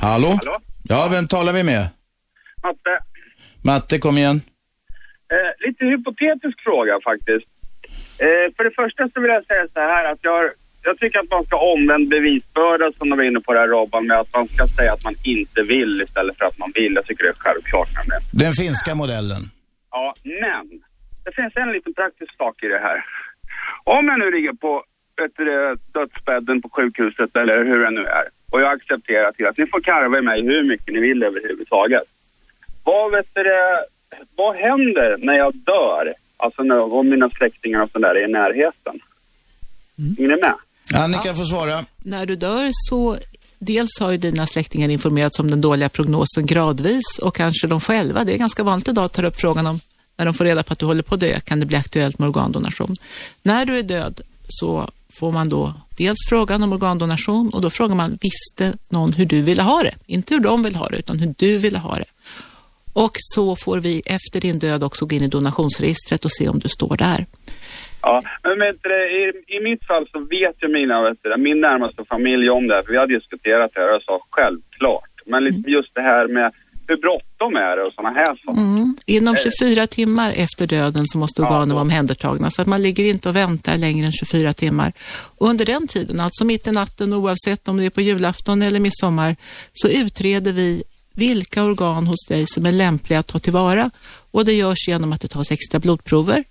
Hallå? 0.00 0.28
Hallå? 0.28 0.56
Ja, 0.88 1.08
vem 1.10 1.28
talar 1.28 1.52
vi 1.52 1.62
med? 1.62 1.88
Matte, 2.62 2.94
Matte, 3.62 3.98
kom 3.98 4.18
igen. 4.18 4.40
eh, 5.34 5.66
lite 5.68 5.84
hypotetisk 5.84 6.56
fråga 6.66 6.92
faktiskt. 7.04 7.48
Eh, 8.18 8.46
för 8.56 8.64
det 8.64 8.74
första 8.80 9.02
så 9.14 9.20
vill 9.20 9.30
jag 9.30 9.46
säga 9.46 9.64
så 9.74 9.80
här 9.80 10.04
att 10.12 10.18
jag, 10.22 10.40
jag 10.84 10.98
tycker 10.98 11.18
att 11.18 11.30
man 11.30 11.44
ska 11.44 11.56
omvänd 11.72 12.08
bevisbörda 12.08 12.92
som 12.98 13.10
de 13.10 13.16
var 13.16 13.24
inne 13.24 13.40
på 13.40 13.52
det 13.52 13.58
här 13.58 13.68
Robban 13.68 14.06
med 14.06 14.18
att 14.18 14.32
man 14.32 14.48
ska 14.48 14.66
säga 14.66 14.92
att 14.92 15.04
man 15.04 15.14
inte 15.24 15.62
vill 15.62 16.02
istället 16.02 16.38
för 16.38 16.44
att 16.44 16.58
man 16.58 16.72
vill. 16.74 16.92
Jag 16.94 17.06
tycker 17.06 17.24
det 17.24 17.30
är 17.30 17.34
självklart 17.38 17.88
nämligen. 17.96 18.22
Den 18.32 18.52
finska 18.52 18.94
modellen. 18.94 19.42
Ja, 19.90 20.14
men 20.22 20.80
det 21.24 21.32
finns 21.32 21.52
en 21.56 21.72
liten 21.72 21.94
praktisk 21.94 22.36
sak 22.36 22.62
i 22.62 22.66
det 22.68 22.78
här. 22.78 23.04
Om 23.84 24.06
jag 24.08 24.18
nu 24.18 24.30
ligger 24.30 24.52
på 24.52 24.84
vet 25.16 25.36
du, 25.36 25.76
dödsbädden 25.92 26.62
på 26.62 26.68
sjukhuset 26.68 27.36
eller 27.36 27.64
hur 27.64 27.84
det 27.84 27.90
nu 27.90 28.04
är 28.04 28.24
och 28.54 28.60
jag 28.60 28.72
accepterar 28.72 29.32
till 29.32 29.46
att 29.46 29.58
ni 29.58 29.66
får 29.66 29.80
karva 29.80 30.18
i 30.18 30.22
mig 30.22 30.42
hur 30.42 30.62
mycket 30.62 30.94
ni 30.94 31.00
vill 31.00 31.22
överhuvudtaget. 31.22 32.02
Vad, 32.84 33.12
vet 33.12 33.26
du, 33.34 33.44
vad 34.36 34.56
händer 34.56 35.16
när 35.18 35.34
jag 35.34 35.54
dör? 35.54 36.14
Alltså 36.36 36.62
när, 36.62 36.94
om 36.94 37.08
mina 37.08 37.30
släktingar 37.30 37.82
och 37.82 37.90
sådär 37.90 38.14
är 38.14 38.24
i 38.28 38.32
närheten. 38.32 39.00
Är 40.18 40.28
ni 40.28 40.36
med? 40.36 40.54
Annika 40.94 41.34
får 41.34 41.44
svara. 41.44 41.84
När 42.02 42.26
du 42.26 42.36
dör 42.36 42.70
så 42.72 43.16
dels 43.58 43.90
har 44.00 44.10
ju 44.10 44.18
dina 44.18 44.46
släktingar 44.46 44.88
informerats 44.88 45.38
om 45.38 45.50
den 45.50 45.60
dåliga 45.60 45.88
prognosen 45.88 46.46
gradvis 46.46 47.18
och 47.22 47.34
kanske 47.34 47.66
de 47.66 47.80
själva, 47.80 48.24
det 48.24 48.34
är 48.34 48.38
ganska 48.38 48.62
vanligt 48.62 48.88
idag, 48.88 49.12
tar 49.12 49.24
upp 49.24 49.36
frågan 49.36 49.66
om 49.66 49.80
när 50.16 50.24
de 50.24 50.34
får 50.34 50.44
reda 50.44 50.62
på 50.62 50.72
att 50.72 50.78
du 50.78 50.86
håller 50.86 51.02
på 51.02 51.14
att 51.14 51.20
dö, 51.20 51.40
kan 51.40 51.60
det 51.60 51.66
bli 51.66 51.76
aktuellt 51.76 52.18
med 52.18 52.28
organdonation. 52.28 52.94
När 53.42 53.66
du 53.66 53.78
är 53.78 53.82
död 53.82 54.20
så 54.48 54.90
får 55.12 55.32
man 55.32 55.48
då 55.48 55.74
dels 55.96 56.18
frågan 56.28 56.62
om 56.62 56.72
organdonation 56.72 57.50
och 57.54 57.60
då 57.60 57.70
frågar 57.70 57.94
man, 57.94 58.18
visste 58.20 58.78
någon 58.88 59.12
hur 59.12 59.26
du 59.26 59.42
ville 59.42 59.62
ha 59.62 59.82
det? 59.82 59.94
Inte 60.06 60.34
hur 60.34 60.40
de 60.40 60.62
vill 60.62 60.76
ha 60.76 60.88
det, 60.88 60.96
utan 60.96 61.18
hur 61.18 61.34
du 61.38 61.58
ville 61.58 61.78
ha 61.78 61.94
det. 61.94 62.04
Och 62.94 63.12
så 63.16 63.56
får 63.56 63.78
vi 63.78 64.02
efter 64.06 64.40
din 64.40 64.58
död 64.58 64.84
också 64.84 65.06
gå 65.06 65.16
in 65.16 65.22
i 65.22 65.28
donationsregistret 65.28 66.24
och 66.24 66.32
se 66.32 66.48
om 66.48 66.58
du 66.58 66.68
står 66.68 66.96
där. 66.96 67.26
Ja, 68.02 68.22
men 68.42 68.58
vet 68.58 68.76
du, 68.82 68.90
i, 68.90 69.56
i 69.56 69.60
mitt 69.60 69.86
fall 69.86 70.08
så 70.12 70.18
vet 70.20 70.62
ju 70.62 70.68
mina, 70.68 71.02
vet 71.02 71.18
du, 71.22 71.36
min 71.36 71.60
närmaste 71.60 72.04
familj 72.04 72.50
om 72.50 72.68
det 72.68 72.74
här, 72.74 72.82
för 72.82 72.92
vi 72.92 72.98
har 72.98 73.06
diskuterat 73.06 73.70
det 73.74 73.80
här 73.80 73.88
och 73.88 73.94
jag 73.94 74.02
sa 74.02 74.20
självklart. 74.30 75.10
Men 75.26 75.44
liksom 75.44 75.72
just 75.72 75.94
det 75.94 76.00
här 76.00 76.28
med 76.28 76.52
hur 76.88 76.96
bråttom 76.96 77.56
är 77.56 77.76
det 77.76 77.82
och 77.82 77.92
sådana 77.92 78.14
här 78.14 78.36
saker. 78.44 78.60
Mm. 78.60 78.96
Inom 79.06 79.34
Eh. 79.34 79.40
24 79.60 79.86
timmar 79.86 80.32
efter 80.36 80.66
döden 80.66 81.02
så 81.06 81.18
måste 81.18 81.42
organen 81.42 81.68
vara 81.68 81.82
omhändertagna 81.82 82.50
så 82.50 82.62
att 82.62 82.68
man 82.68 82.82
ligger 82.82 83.04
inte 83.04 83.28
och 83.28 83.36
väntar 83.36 83.76
längre 83.76 84.06
än 84.06 84.12
24 84.12 84.52
timmar. 84.52 84.92
Och 85.38 85.48
under 85.48 85.64
den 85.64 85.88
tiden, 85.88 86.20
alltså 86.20 86.44
mitt 86.44 86.66
i 86.66 86.70
natten 86.70 87.12
oavsett 87.12 87.68
om 87.68 87.76
det 87.76 87.84
är 87.84 87.90
på 87.90 88.00
julafton 88.00 88.62
eller 88.62 88.80
midsommar, 88.80 89.36
så 89.72 89.88
utreder 89.88 90.52
vi 90.52 90.82
vilka 91.14 91.64
organ 91.64 92.06
hos 92.06 92.26
dig 92.28 92.46
som 92.46 92.66
är 92.66 92.72
lämpliga 92.72 93.18
att 93.18 93.26
ta 93.26 93.38
tillvara 93.38 93.90
och 94.30 94.44
det 94.44 94.52
görs 94.52 94.88
genom 94.88 95.12
att 95.12 95.20
det 95.20 95.28
tas 95.28 95.50
extra 95.50 95.78
blodprover 95.78 96.44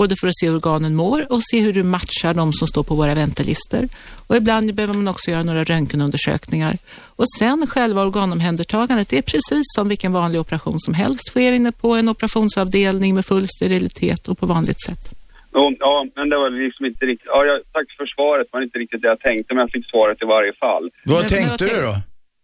både 0.00 0.14
för 0.20 0.28
att 0.28 0.38
se 0.40 0.46
hur 0.46 0.56
organen 0.56 0.94
mår 0.94 1.32
och 1.32 1.42
se 1.42 1.60
hur 1.60 1.72
du 1.72 1.82
matchar 1.82 2.34
de 2.34 2.52
som 2.52 2.68
står 2.68 2.82
på 2.82 2.94
våra 2.94 3.14
väntelistor. 3.14 3.88
Och 4.26 4.36
ibland 4.36 4.74
behöver 4.74 4.94
man 4.94 5.08
också 5.08 5.30
göra 5.30 5.42
några 5.42 5.64
röntgenundersökningar. 5.64 6.74
Och 7.16 7.24
sen 7.38 7.66
själva 7.66 8.02
organomhändertagandet, 8.02 9.08
det 9.08 9.18
är 9.18 9.22
precis 9.22 9.66
som 9.76 9.88
vilken 9.88 10.12
vanlig 10.12 10.40
operation 10.40 10.80
som 10.80 10.94
helst. 10.94 11.28
Sker 11.28 11.52
inne 11.52 11.72
på 11.72 11.94
en 11.94 12.08
operationsavdelning 12.08 13.14
med 13.14 13.24
full 13.26 13.48
sterilitet 13.48 14.28
och 14.28 14.38
på 14.38 14.46
vanligt 14.46 14.82
sätt. 14.86 15.04
Ja, 15.52 15.72
ja, 15.78 16.06
men 16.16 16.28
det 16.30 16.36
var 16.36 16.50
liksom 16.50 16.86
inte 16.86 17.06
riktigt, 17.06 17.26
ja, 17.26 17.44
jag, 17.44 17.60
tack 17.72 17.86
för 17.98 18.06
svaret, 18.06 18.46
det 18.46 18.56
var 18.56 18.62
inte 18.62 18.78
riktigt 18.78 19.02
det 19.02 19.08
jag 19.08 19.20
tänkte, 19.20 19.54
men 19.54 19.60
jag 19.60 19.70
fick 19.70 19.90
svaret 19.90 20.22
i 20.22 20.24
varje 20.24 20.52
fall. 20.52 20.90
Vad 21.04 21.28
tänkte 21.28 21.64
du 21.64 21.82
då? 21.82 21.94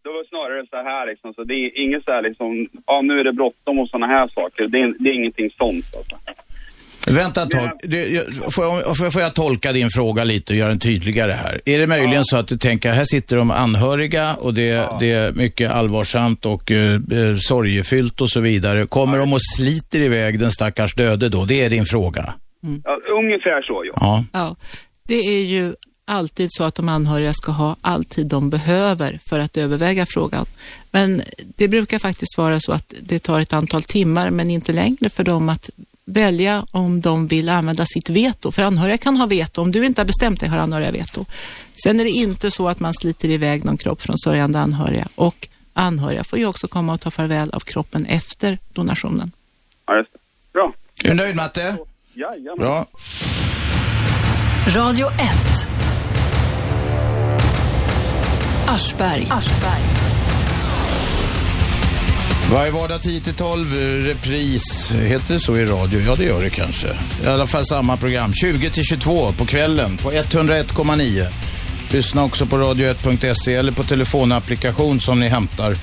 Det 0.06 0.12
var 0.18 0.24
snarare 0.32 0.66
så 0.70 0.76
här 0.90 1.06
liksom, 1.10 1.34
så 1.34 1.44
det 1.44 1.54
är 1.54 1.68
inget 1.84 2.04
så 2.04 2.10
här 2.10 2.22
liksom, 2.28 2.50
ja 2.86 2.96
nu 3.02 3.14
är 3.20 3.24
det 3.24 3.32
bråttom 3.32 3.78
och 3.78 3.88
sådana 3.88 4.06
här 4.06 4.28
saker. 4.28 4.68
Det 4.68 4.78
är, 4.78 4.94
det 5.02 5.08
är 5.10 5.14
ingenting 5.14 5.50
sånt 5.58 5.86
alltså. 5.98 6.16
Vänta 7.10 7.42
ett 7.42 7.50
tag. 7.50 7.70
Jag- 7.82 8.24
Får 8.54 8.64
jag, 8.64 9.12
får- 9.12 9.22
jag 9.22 9.34
tolka 9.34 9.72
din 9.72 9.90
fråga 9.90 10.24
lite 10.24 10.52
och 10.52 10.56
göra 10.56 10.68
den 10.68 10.78
tydligare 10.78 11.32
här? 11.32 11.60
Är 11.64 11.78
det 11.78 11.86
möjligen 11.86 12.24
så 12.24 12.36
att 12.36 12.48
du 12.48 12.58
tänker, 12.58 12.92
här 12.92 13.04
sitter 13.04 13.36
de 13.36 13.50
anhöriga 13.50 14.34
och 14.34 14.54
det, 14.54 14.86
det 15.00 15.12
är 15.12 15.32
mycket 15.32 15.70
allvarsamt 15.70 16.46
och 16.46 16.70
eh, 16.70 16.94
eh, 16.94 17.36
sorgefyllt 17.40 18.20
och 18.20 18.30
så 18.30 18.40
vidare. 18.40 18.86
Kommer 18.86 19.18
de 19.18 19.32
och 19.32 19.42
sliter 19.56 20.00
iväg 20.00 20.38
den 20.38 20.50
stackars 20.50 20.94
döde 20.94 21.28
då? 21.28 21.44
Det 21.44 21.64
är 21.64 21.70
din 21.70 21.84
fråga. 21.84 22.34
Ja, 22.84 23.00
ungefär 23.10 23.62
så 23.62 23.82
ja. 23.84 23.92
Ja. 24.00 24.24
Ja, 24.32 24.56
det 25.08 25.14
är 25.38 25.44
ju 25.44 25.74
alltid 26.06 26.48
så 26.52 26.64
att 26.64 26.74
de 26.74 26.88
anhöriga 26.88 27.32
ska 27.32 27.52
ha 27.52 27.76
all 27.80 28.04
tid 28.04 28.26
de 28.26 28.50
behöver 28.50 29.20
för 29.24 29.38
att 29.38 29.56
överväga 29.56 30.06
frågan. 30.06 30.46
Men 30.90 31.22
det 31.56 31.68
brukar 31.68 31.98
faktiskt 31.98 32.38
vara 32.38 32.60
så 32.60 32.72
att 32.72 32.94
det 33.00 33.18
tar 33.18 33.40
ett 33.40 33.52
antal 33.52 33.82
timmar, 33.82 34.30
men 34.30 34.50
inte 34.50 34.72
längre 34.72 35.10
för 35.10 35.24
dem 35.24 35.48
att 35.48 35.70
välja 36.04 36.66
om 36.70 37.00
de 37.00 37.26
vill 37.26 37.48
använda 37.48 37.86
sitt 37.86 38.10
veto. 38.10 38.52
För 38.52 38.62
anhöriga 38.62 38.98
kan 38.98 39.16
ha 39.16 39.26
veto. 39.26 39.62
Om 39.62 39.72
du 39.72 39.86
inte 39.86 40.00
har 40.00 40.06
bestämt 40.06 40.40
dig 40.40 40.48
har 40.48 40.58
anhöriga 40.58 40.90
veto. 40.90 41.24
Sen 41.84 42.00
är 42.00 42.04
det 42.04 42.10
inte 42.10 42.50
så 42.50 42.68
att 42.68 42.80
man 42.80 42.94
sliter 42.94 43.28
iväg 43.28 43.64
någon 43.64 43.76
kropp 43.76 44.02
från 44.02 44.18
sörjande 44.18 44.58
anhöriga. 44.58 45.08
Och 45.14 45.48
anhöriga 45.72 46.24
får 46.24 46.38
ju 46.38 46.46
också 46.46 46.68
komma 46.68 46.92
och 46.92 47.00
ta 47.00 47.10
farväl 47.10 47.50
av 47.50 47.60
kroppen 47.60 48.06
efter 48.06 48.58
donationen. 48.72 49.32
Ja, 49.86 49.96
just 49.96 50.12
det. 50.12 50.18
Bra. 50.52 50.72
Är 51.04 51.08
du 51.08 51.14
nöjd 51.14 51.36
Matte? 51.36 51.76
Jajamän. 52.14 52.58
Bra. 52.58 52.86
Radio 54.66 55.10
1. 55.10 55.85
Aschberg. 58.68 59.26
Varje 62.52 62.70
vardag 62.70 63.00
10-12, 63.00 63.74
eh, 63.74 64.04
repris. 64.04 64.92
Heter 64.92 65.34
det 65.34 65.40
så 65.40 65.56
i 65.56 65.66
radio? 65.66 66.00
Ja, 66.00 66.14
det 66.14 66.24
gör 66.24 66.42
det 66.42 66.50
kanske. 66.50 66.86
I 67.24 67.26
alla 67.26 67.46
fall 67.46 67.66
samma 67.66 67.96
program. 67.96 68.32
20-22 68.32 69.32
på 69.32 69.46
kvällen 69.46 69.96
på 69.96 70.12
101,9. 70.12 71.26
Lyssna 71.90 72.24
också 72.24 72.46
på 72.46 72.56
radio1.se 72.56 73.54
eller 73.54 73.72
på 73.72 73.82
telefonapplikation 73.82 75.00
som 75.00 75.20
ni 75.20 75.28
hämtar 75.28 75.76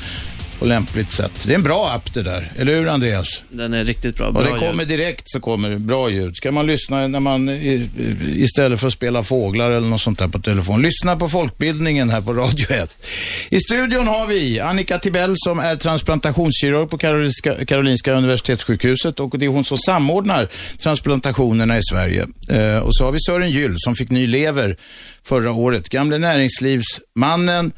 på 0.60 0.66
lämpligt 0.66 1.12
sätt. 1.12 1.43
Det 1.45 1.51
är 1.51 1.56
en 1.56 1.64
bra 1.64 1.91
app 1.95 2.14
det 2.14 2.24
där, 2.24 2.51
eller 2.58 2.74
hur 2.74 2.88
Andreas? 2.88 3.41
Den 3.49 3.74
är 3.74 3.84
riktigt 3.84 4.16
bra. 4.16 4.28
Och 4.28 4.34
bra 4.34 4.43
det 4.43 4.60
kommer 4.60 4.86
direkt 4.86 5.30
så 5.30 5.39
kommer 5.39 5.70
det 5.70 5.80
bra 5.80 6.10
ljud. 6.10 6.36
Ska 6.36 6.51
man 6.51 6.68
lyssna 6.68 7.08
när 7.08 7.20
man 7.20 7.49
istället 7.49 8.80
för 8.80 8.88
att 8.88 8.93
spela 8.93 9.24
fåglar 9.24 9.72
eller 9.72 9.88
något 9.88 10.01
sånt 10.01 10.20
där 10.20 10.28
på 10.28 10.39
telefon. 10.39 10.82
Lyssna 10.82 11.16
på 11.16 11.30
folkbildningen 11.30 12.10
här 12.10 12.22
på 12.22 12.34
Radio 12.34 12.72
1. 12.72 13.06
I 13.49 13.60
studion 13.60 14.08
har 14.08 14.28
vi 14.28 14.60
Annika 14.60 14.99
Tibell 14.99 15.34
som 15.36 15.60
är 15.60 15.76
transplantationskirurg 15.76 16.89
på 16.89 16.97
Karolinska, 16.97 17.66
Karolinska 17.66 18.14
Universitetssjukhuset 18.14 19.20
och 19.20 19.39
det 19.39 19.45
är 19.45 19.49
hon 19.49 19.64
som 19.64 19.78
samordnar 19.78 20.49
transplantationerna 20.78 21.78
i 21.78 21.82
Sverige. 21.84 22.28
Eh, 22.49 22.78
och 22.78 22.95
så 22.95 23.06
har 23.06 23.12
vi 23.12 23.20
Sören 23.20 23.49
Gyll 23.49 23.74
som 23.78 23.95
fick 23.95 24.10
ny 24.10 24.28
lever 24.28 24.78
förra 25.24 25.51
året. 25.51 25.89
Gamle 25.89 26.18
näringslivsmannen 26.18 27.72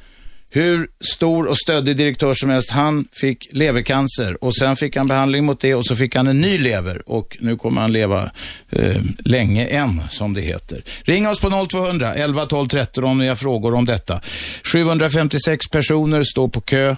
hur 0.55 0.87
stor 1.13 1.45
och 1.45 1.57
stöddig 1.57 1.97
direktör 1.97 2.33
som 2.33 2.49
helst, 2.49 2.71
han 2.71 3.05
fick 3.11 3.47
levercancer 3.51 4.43
och 4.43 4.55
sen 4.55 4.75
fick 4.75 4.97
han 4.97 5.07
behandling 5.07 5.45
mot 5.45 5.59
det 5.59 5.75
och 5.75 5.85
så 5.85 5.95
fick 5.95 6.15
han 6.15 6.27
en 6.27 6.41
ny 6.41 6.57
lever 6.57 7.09
och 7.09 7.37
nu 7.39 7.57
kommer 7.57 7.81
han 7.81 7.91
leva 7.91 8.31
eh, 8.69 9.01
länge 9.19 9.65
än, 9.65 10.01
som 10.09 10.33
det 10.33 10.41
heter. 10.41 10.83
Ring 11.01 11.27
oss 11.27 11.39
på 11.39 11.67
0200 11.69 12.13
11 12.13 12.45
12 12.45 12.67
13 12.67 13.03
om 13.03 13.17
ni 13.17 13.27
har 13.27 13.35
frågor 13.35 13.73
om 13.73 13.85
detta. 13.85 14.21
756 14.63 15.67
personer 15.71 16.23
står 16.23 16.47
på 16.47 16.61
kö 16.61 16.95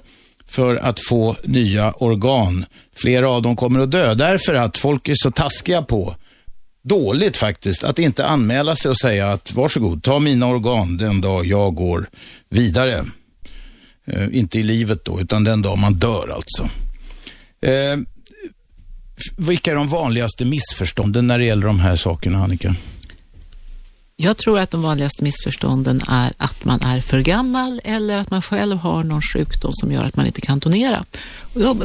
för 0.47 0.75
att 0.75 0.99
få 1.09 1.35
nya 1.43 1.91
organ. 1.91 2.65
Flera 2.95 3.29
av 3.29 3.41
dem 3.41 3.55
kommer 3.55 3.79
att 3.79 3.91
dö 3.91 4.13
därför 4.13 4.53
att 4.53 4.77
folk 4.77 5.07
är 5.07 5.15
så 5.15 5.31
taskiga 5.31 5.81
på 5.81 6.15
dåligt 6.83 7.37
faktiskt 7.37 7.83
att 7.83 7.99
inte 7.99 8.25
anmäla 8.25 8.75
sig 8.75 8.91
och 8.91 8.97
säga 8.97 9.31
att 9.31 9.53
varsågod, 9.53 10.03
ta 10.03 10.19
mina 10.19 10.47
organ 10.47 10.97
den 10.97 11.21
dag 11.21 11.45
jag 11.45 11.75
går 11.75 12.09
vidare. 12.49 13.05
Eh, 14.07 14.27
inte 14.31 14.59
i 14.59 14.63
livet 14.63 15.05
då, 15.05 15.21
utan 15.21 15.43
den 15.43 15.61
dag 15.61 15.77
man 15.77 15.93
dör 15.93 16.33
alltså. 16.35 16.69
Eh, 17.61 17.97
vilka 19.37 19.71
är 19.71 19.75
de 19.75 19.87
vanligaste 19.87 20.45
missförstånden 20.45 21.27
när 21.27 21.37
det 21.37 21.45
gäller 21.45 21.67
de 21.67 21.79
här 21.79 21.95
sakerna, 21.95 22.43
Annika? 22.43 22.75
Jag 24.19 24.37
tror 24.37 24.59
att 24.59 24.71
de 24.71 24.81
vanligaste 24.81 25.23
missförstånden 25.23 26.01
är 26.07 26.33
att 26.37 26.65
man 26.65 26.81
är 26.81 27.01
för 27.01 27.19
gammal 27.19 27.81
eller 27.83 28.17
att 28.17 28.31
man 28.31 28.41
själv 28.41 28.77
har 28.77 29.03
någon 29.03 29.21
sjukdom 29.21 29.71
som 29.73 29.91
gör 29.91 30.03
att 30.03 30.15
man 30.15 30.25
inte 30.25 30.41
kan 30.41 30.59
donera. 30.59 31.05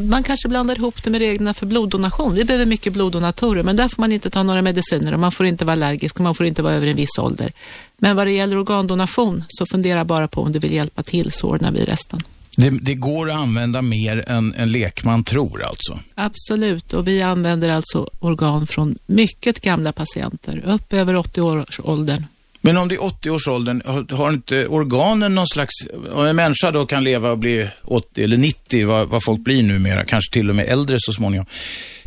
Man 0.00 0.22
kanske 0.22 0.48
blandar 0.48 0.76
ihop 0.76 1.02
det 1.02 1.10
med 1.10 1.18
reglerna 1.18 1.54
för 1.54 1.66
bloddonation. 1.66 2.34
Vi 2.34 2.44
behöver 2.44 2.66
mycket 2.66 2.92
bloddonatorer, 2.92 3.62
men 3.62 3.76
där 3.76 3.88
får 3.88 4.02
man 4.02 4.12
inte 4.12 4.30
ta 4.30 4.42
några 4.42 4.62
mediciner 4.62 5.12
och 5.12 5.20
man 5.20 5.32
får 5.32 5.46
inte 5.46 5.64
vara 5.64 5.72
allergisk 5.72 6.16
och 6.16 6.22
man 6.22 6.34
får 6.34 6.46
inte 6.46 6.62
vara 6.62 6.74
över 6.74 6.86
en 6.86 6.96
viss 6.96 7.18
ålder. 7.18 7.52
Men 7.96 8.16
vad 8.16 8.26
det 8.26 8.32
gäller 8.32 8.58
organdonation 8.58 9.44
så 9.48 9.66
fundera 9.66 10.04
bara 10.04 10.28
på 10.28 10.42
om 10.42 10.52
du 10.52 10.58
vill 10.58 10.72
hjälpa 10.72 11.02
till 11.02 11.32
så 11.32 11.48
ordnar 11.48 11.72
vi 11.72 11.84
resten. 11.84 12.20
Det, 12.56 12.70
det 12.70 12.94
går 12.94 13.30
att 13.30 13.36
använda 13.36 13.82
mer 13.82 14.28
än 14.28 14.54
en 14.54 14.72
lekman 14.72 15.24
tror 15.24 15.64
alltså. 15.64 16.00
Absolut, 16.14 16.92
och 16.92 17.08
vi 17.08 17.22
använder 17.22 17.68
alltså 17.68 18.10
organ 18.18 18.66
från 18.66 18.98
mycket 19.06 19.60
gamla 19.60 19.92
patienter, 19.92 20.62
upp 20.66 20.92
över 20.92 21.16
80 21.16 21.40
års 21.40 21.80
åldern. 21.82 22.24
Men 22.64 22.76
om 22.76 22.88
det 22.88 22.94
är 22.94 22.98
80-årsåldern, 22.98 23.82
har, 23.84 24.16
har 24.16 24.32
inte 24.32 24.66
organen 24.66 25.34
någon 25.34 25.46
slags... 25.46 25.74
Om 26.12 26.26
en 26.26 26.36
människa 26.36 26.70
då 26.70 26.86
kan 26.86 27.04
leva 27.04 27.30
och 27.30 27.38
bli 27.38 27.68
80 27.84 28.24
eller 28.24 28.36
90, 28.36 28.86
vad, 28.86 29.08
vad 29.08 29.24
folk 29.24 29.40
blir 29.40 29.62
numera, 29.62 30.04
kanske 30.04 30.32
till 30.32 30.50
och 30.50 30.56
med 30.56 30.66
äldre 30.66 30.96
så 31.00 31.12
småningom. 31.12 31.46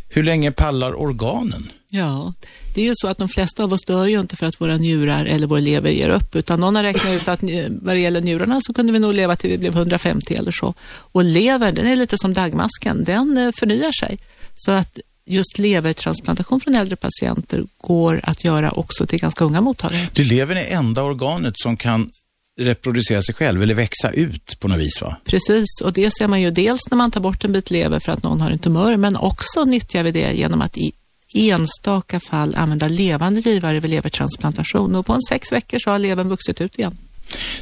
Hur 0.09 0.23
länge 0.23 0.51
pallar 0.51 1.01
organen? 1.01 1.71
Ja, 1.89 2.33
det 2.75 2.81
är 2.81 2.85
ju 2.85 2.93
så 2.95 3.07
att 3.07 3.17
de 3.17 3.29
flesta 3.29 3.63
av 3.63 3.73
oss 3.73 3.85
dör 3.85 4.05
ju 4.05 4.19
inte 4.19 4.35
för 4.35 4.45
att 4.45 4.61
våra 4.61 4.77
njurar 4.77 5.25
eller 5.25 5.47
vår 5.47 5.57
lever 5.57 5.91
ger 5.91 6.09
upp, 6.09 6.35
utan 6.35 6.59
någon 6.59 6.75
har 6.75 6.83
räknat 6.83 7.13
ut 7.13 7.27
att 7.27 7.43
vad 7.69 7.95
det 7.95 7.99
gäller 7.99 8.21
njurarna 8.21 8.61
så 8.61 8.73
kunde 8.73 8.93
vi 8.93 8.99
nog 8.99 9.13
leva 9.13 9.35
till 9.35 9.49
vi 9.49 9.57
blev 9.57 9.75
150 9.77 10.33
eller 10.33 10.51
så. 10.51 10.73
Och 10.87 11.23
levern, 11.23 11.75
den 11.75 11.87
är 11.87 11.95
lite 11.95 12.17
som 12.17 12.33
dagmasken, 12.33 13.03
den 13.03 13.37
eh, 13.37 13.51
förnyar 13.59 13.91
sig. 13.91 14.17
Så 14.55 14.71
att 14.71 14.99
just 15.25 15.57
levertransplantation 15.57 16.59
från 16.59 16.75
äldre 16.75 16.95
patienter 16.95 17.63
går 17.77 18.21
att 18.23 18.43
göra 18.43 18.71
också 18.71 19.05
till 19.05 19.19
ganska 19.19 19.45
unga 19.45 19.61
mottagare. 19.61 20.07
Du 20.13 20.23
levern 20.23 20.57
är 20.57 20.75
enda 20.77 21.03
organet 21.03 21.53
som 21.57 21.77
kan 21.77 22.11
reproducera 22.59 23.21
sig 23.21 23.35
själv 23.35 23.63
eller 23.63 23.75
växa 23.75 24.11
ut 24.11 24.59
på 24.59 24.67
något 24.67 24.79
vis 24.79 25.01
va? 25.01 25.17
Precis, 25.25 25.81
och 25.83 25.93
det 25.93 26.11
ser 26.11 26.27
man 26.27 26.41
ju 26.41 26.51
dels 26.51 26.81
när 26.91 26.97
man 26.97 27.11
tar 27.11 27.21
bort 27.21 27.45
en 27.45 27.51
bit 27.51 27.71
lever 27.71 27.99
för 27.99 28.11
att 28.11 28.23
någon 28.23 28.41
har 28.41 28.51
en 28.51 28.59
tumör, 28.59 28.97
men 28.97 29.15
också 29.15 29.65
nyttjar 29.65 30.03
vi 30.03 30.11
det 30.11 30.33
genom 30.33 30.61
att 30.61 30.77
i 30.77 30.91
enstaka 31.35 32.19
fall 32.19 32.55
använda 32.55 32.87
levande 32.87 33.39
givare 33.39 33.79
vid 33.79 33.91
levertransplantation. 33.91 34.95
Och 34.95 35.05
på 35.05 35.13
en 35.13 35.21
sex 35.21 35.51
veckor 35.51 35.79
så 35.79 35.89
har 35.89 35.99
levern 35.99 36.29
vuxit 36.29 36.61
ut 36.61 36.79
igen. 36.79 36.97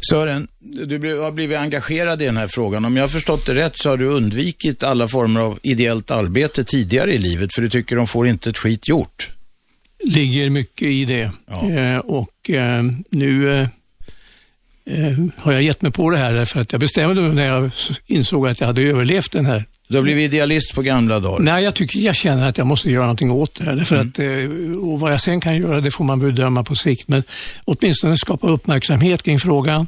Sören, 0.10 0.48
du 0.60 1.20
har 1.20 1.32
blivit 1.32 1.58
engagerad 1.58 2.22
i 2.22 2.26
den 2.26 2.38
här 2.38 2.48
frågan. 2.48 2.86
Om 2.86 2.98
jag 2.98 3.04
har 3.04 3.10
förstått 3.10 3.46
det 3.46 3.56
rätt 3.56 3.78
så 3.78 3.90
har 3.90 3.98
du 3.98 4.06
undvikit 4.08 4.84
alla 4.84 5.08
former 5.08 5.42
av 5.42 5.60
ideellt 5.64 6.12
arbete 6.12 6.64
tidigare 6.64 7.14
i 7.14 7.18
livet 7.18 7.54
för 7.54 7.62
du 7.62 7.70
tycker 7.70 7.96
de 7.96 8.08
får 8.08 8.28
inte 8.28 8.50
ett 8.50 8.58
skit 8.58 8.88
gjort. 8.88 9.30
ligger 10.04 10.50
mycket 10.50 10.88
i 10.88 11.06
det. 11.06 11.32
Eh, 11.52 11.98
och 11.98 12.50
eh, 12.50 12.84
nu 13.10 13.60
eh, 13.60 13.68
eh, 14.86 15.18
har 15.38 15.52
jag 15.52 15.64
gett 15.64 15.82
mig 15.82 15.92
på 15.92 16.10
det 16.10 16.18
här 16.18 16.34
därför 16.34 16.60
att 16.60 16.72
jag 16.72 16.82
bestämde 16.82 17.22
mig 17.22 17.34
när 17.34 17.46
jag 17.46 17.72
insåg 18.08 18.48
att 18.48 18.60
jag 18.60 18.68
hade 18.68 18.82
överlevt 18.82 19.32
den 19.32 19.46
här. 19.46 19.66
Du 19.88 19.96
har 19.98 20.04
blivit 20.04 20.34
idealist 20.34 20.76
på 20.76 20.82
gamla 20.82 21.20
dagar? 21.20 21.40
Nej, 21.40 21.64
jag 21.64 21.76
tycker 21.76 22.00
jag 22.00 22.16
känner 22.16 22.48
att 22.48 22.58
jag 22.58 22.68
måste 22.68 22.90
göra 22.92 23.02
någonting 23.04 23.32
åt 23.32 23.56
det 23.56 23.64
här. 23.66 23.76
Därför 23.76 23.96
att, 23.96 24.20
eh, 24.20 24.78
och 24.92 25.00
vad 25.00 25.12
jag 25.14 25.22
sen 25.22 25.42
kan 25.42 25.58
göra, 25.58 25.82
det 25.82 25.92
får 25.92 26.04
man 26.04 26.20
bedöma 26.20 26.64
på 26.64 26.76
sikt. 26.76 27.08
Men 27.08 27.24
åtminstone 27.66 28.18
skapa 28.18 28.48
uppmärksamhet 28.48 29.24
kring 29.24 29.40
frågan. 29.40 29.88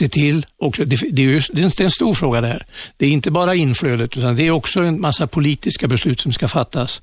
Se 0.00 0.08
till, 0.08 0.46
också, 0.56 0.84
det, 0.84 0.96
det, 1.10 1.22
är 1.22 1.26
ju, 1.26 1.40
det 1.52 1.60
är 1.60 1.64
en- 1.64 1.70
det 1.76 1.80
är 1.82 1.84
en 1.84 1.90
stor 1.90 2.14
fråga 2.14 2.40
det 2.40 2.46
här. 2.46 2.66
Det 2.96 3.06
är 3.06 3.10
inte 3.10 3.30
bara 3.30 3.54
inflödet 3.54 4.16
utan 4.16 4.36
det 4.36 4.46
är 4.46 4.50
också 4.50 4.80
en 4.82 5.00
massa 5.00 5.26
politiska 5.26 5.88
beslut 5.88 6.20
som 6.20 6.32
ska 6.32 6.48
fattas 6.48 7.02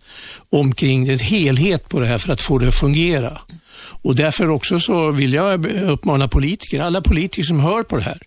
omkring 0.50 1.08
en 1.10 1.20
helhet 1.20 1.90
på 1.90 2.00
det 2.00 2.08
här 2.08 2.18
för 2.18 2.34
att 2.34 2.42
få 2.42 2.58
det 2.58 2.68
att 2.68 2.76
fungera. 2.76 3.42
Och 4.02 4.16
därför 4.16 4.50
också 4.50 4.80
så 4.80 5.12
vill 5.12 5.34
jag 5.34 5.66
uppmana 5.66 6.28
politiker, 6.28 6.82
alla 6.82 7.02
politiker 7.02 7.44
som 7.44 7.60
hör 7.60 7.84
på 7.84 7.98
det 7.98 8.04
här, 8.04 8.22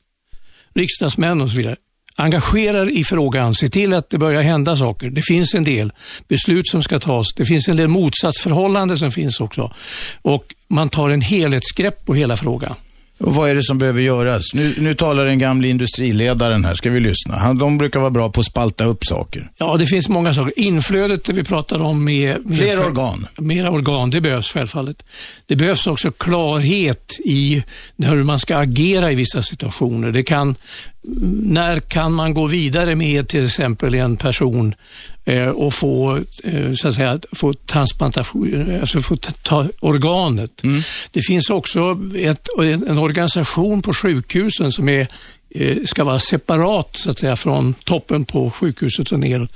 riksdagsmän 0.74 1.40
och 1.40 1.50
så 1.50 1.56
vidare, 1.56 1.76
Engagerar 2.16 2.90
i 2.90 3.04
frågan. 3.04 3.54
Se 3.54 3.68
till 3.68 3.94
att 3.94 4.10
det 4.10 4.18
börjar 4.18 4.42
hända 4.42 4.76
saker. 4.76 5.10
Det 5.10 5.22
finns 5.22 5.54
en 5.54 5.64
del 5.64 5.92
beslut 6.28 6.68
som 6.68 6.82
ska 6.82 6.98
tas. 6.98 7.26
Det 7.36 7.44
finns 7.44 7.68
en 7.68 7.76
del 7.76 7.88
motsatsförhållanden 7.88 8.98
som 8.98 9.12
finns 9.12 9.40
också. 9.40 9.74
Och 10.22 10.54
man 10.68 10.88
tar 10.88 11.10
en 11.10 11.20
helhetsgrepp 11.20 12.06
på 12.06 12.14
hela 12.14 12.36
frågan. 12.36 12.74
Och 13.22 13.34
vad 13.34 13.50
är 13.50 13.54
det 13.54 13.62
som 13.62 13.78
behöver 13.78 14.00
göras? 14.00 14.54
Nu, 14.54 14.74
nu 14.78 14.94
talar 14.94 15.24
den 15.24 15.38
gamla 15.38 15.66
industriledaren 15.66 16.64
här, 16.64 16.74
ska 16.74 16.90
vi 16.90 17.00
lyssna? 17.00 17.36
Han, 17.36 17.58
de 17.58 17.78
brukar 17.78 18.00
vara 18.00 18.10
bra 18.10 18.30
på 18.30 18.40
att 18.40 18.46
spalta 18.46 18.84
upp 18.84 19.04
saker. 19.04 19.50
Ja, 19.58 19.76
det 19.76 19.86
finns 19.86 20.08
många 20.08 20.34
saker. 20.34 20.58
Inflödet 20.58 21.24
det 21.24 21.32
vi 21.32 21.44
pratar 21.44 21.82
om 21.82 22.04
med... 22.04 22.46
med 22.46 22.58
Fler 22.58 22.86
organ. 22.86 23.26
Mera 23.36 23.70
organ, 23.70 24.10
det 24.10 24.20
behövs 24.20 24.52
självfallet. 24.52 25.02
Det 25.46 25.56
behövs 25.56 25.86
också 25.86 26.12
klarhet 26.12 27.12
i 27.24 27.62
hur 27.98 28.22
man 28.22 28.38
ska 28.38 28.56
agera 28.56 29.12
i 29.12 29.14
vissa 29.14 29.42
situationer. 29.42 30.10
Det 30.10 30.22
kan, 30.22 30.54
när 31.42 31.80
kan 31.80 32.12
man 32.12 32.34
gå 32.34 32.46
vidare 32.46 32.96
med 32.96 33.28
till 33.28 33.46
exempel 33.46 33.94
en 33.94 34.16
person 34.16 34.74
och 35.54 35.74
få, 35.74 36.16
eh, 36.44 36.72
så 36.74 36.88
att 36.88 36.94
säga, 36.94 37.18
få 37.32 37.52
transplantation, 37.52 38.80
alltså 38.80 39.00
få 39.00 39.16
ta- 39.16 39.68
organet. 39.80 40.62
Det 41.10 41.20
finns 41.26 41.50
också 41.50 41.98
ett, 42.16 42.48
en, 42.58 42.98
organisation 42.98 43.82
på 43.82 43.94
sjukhusen 43.94 44.72
som 44.72 44.88
är 44.88 45.08
eh, 45.50 45.76
ska 45.84 46.04
vara 46.04 46.20
separat 46.20 46.96
så 46.96 47.10
att 47.10 47.18
säga 47.18 47.36
från 47.36 47.74
toppen 47.74 48.24
på 48.24 48.50
sjukhuset 48.50 49.12
och 49.12 49.20
neråt. 49.20 49.50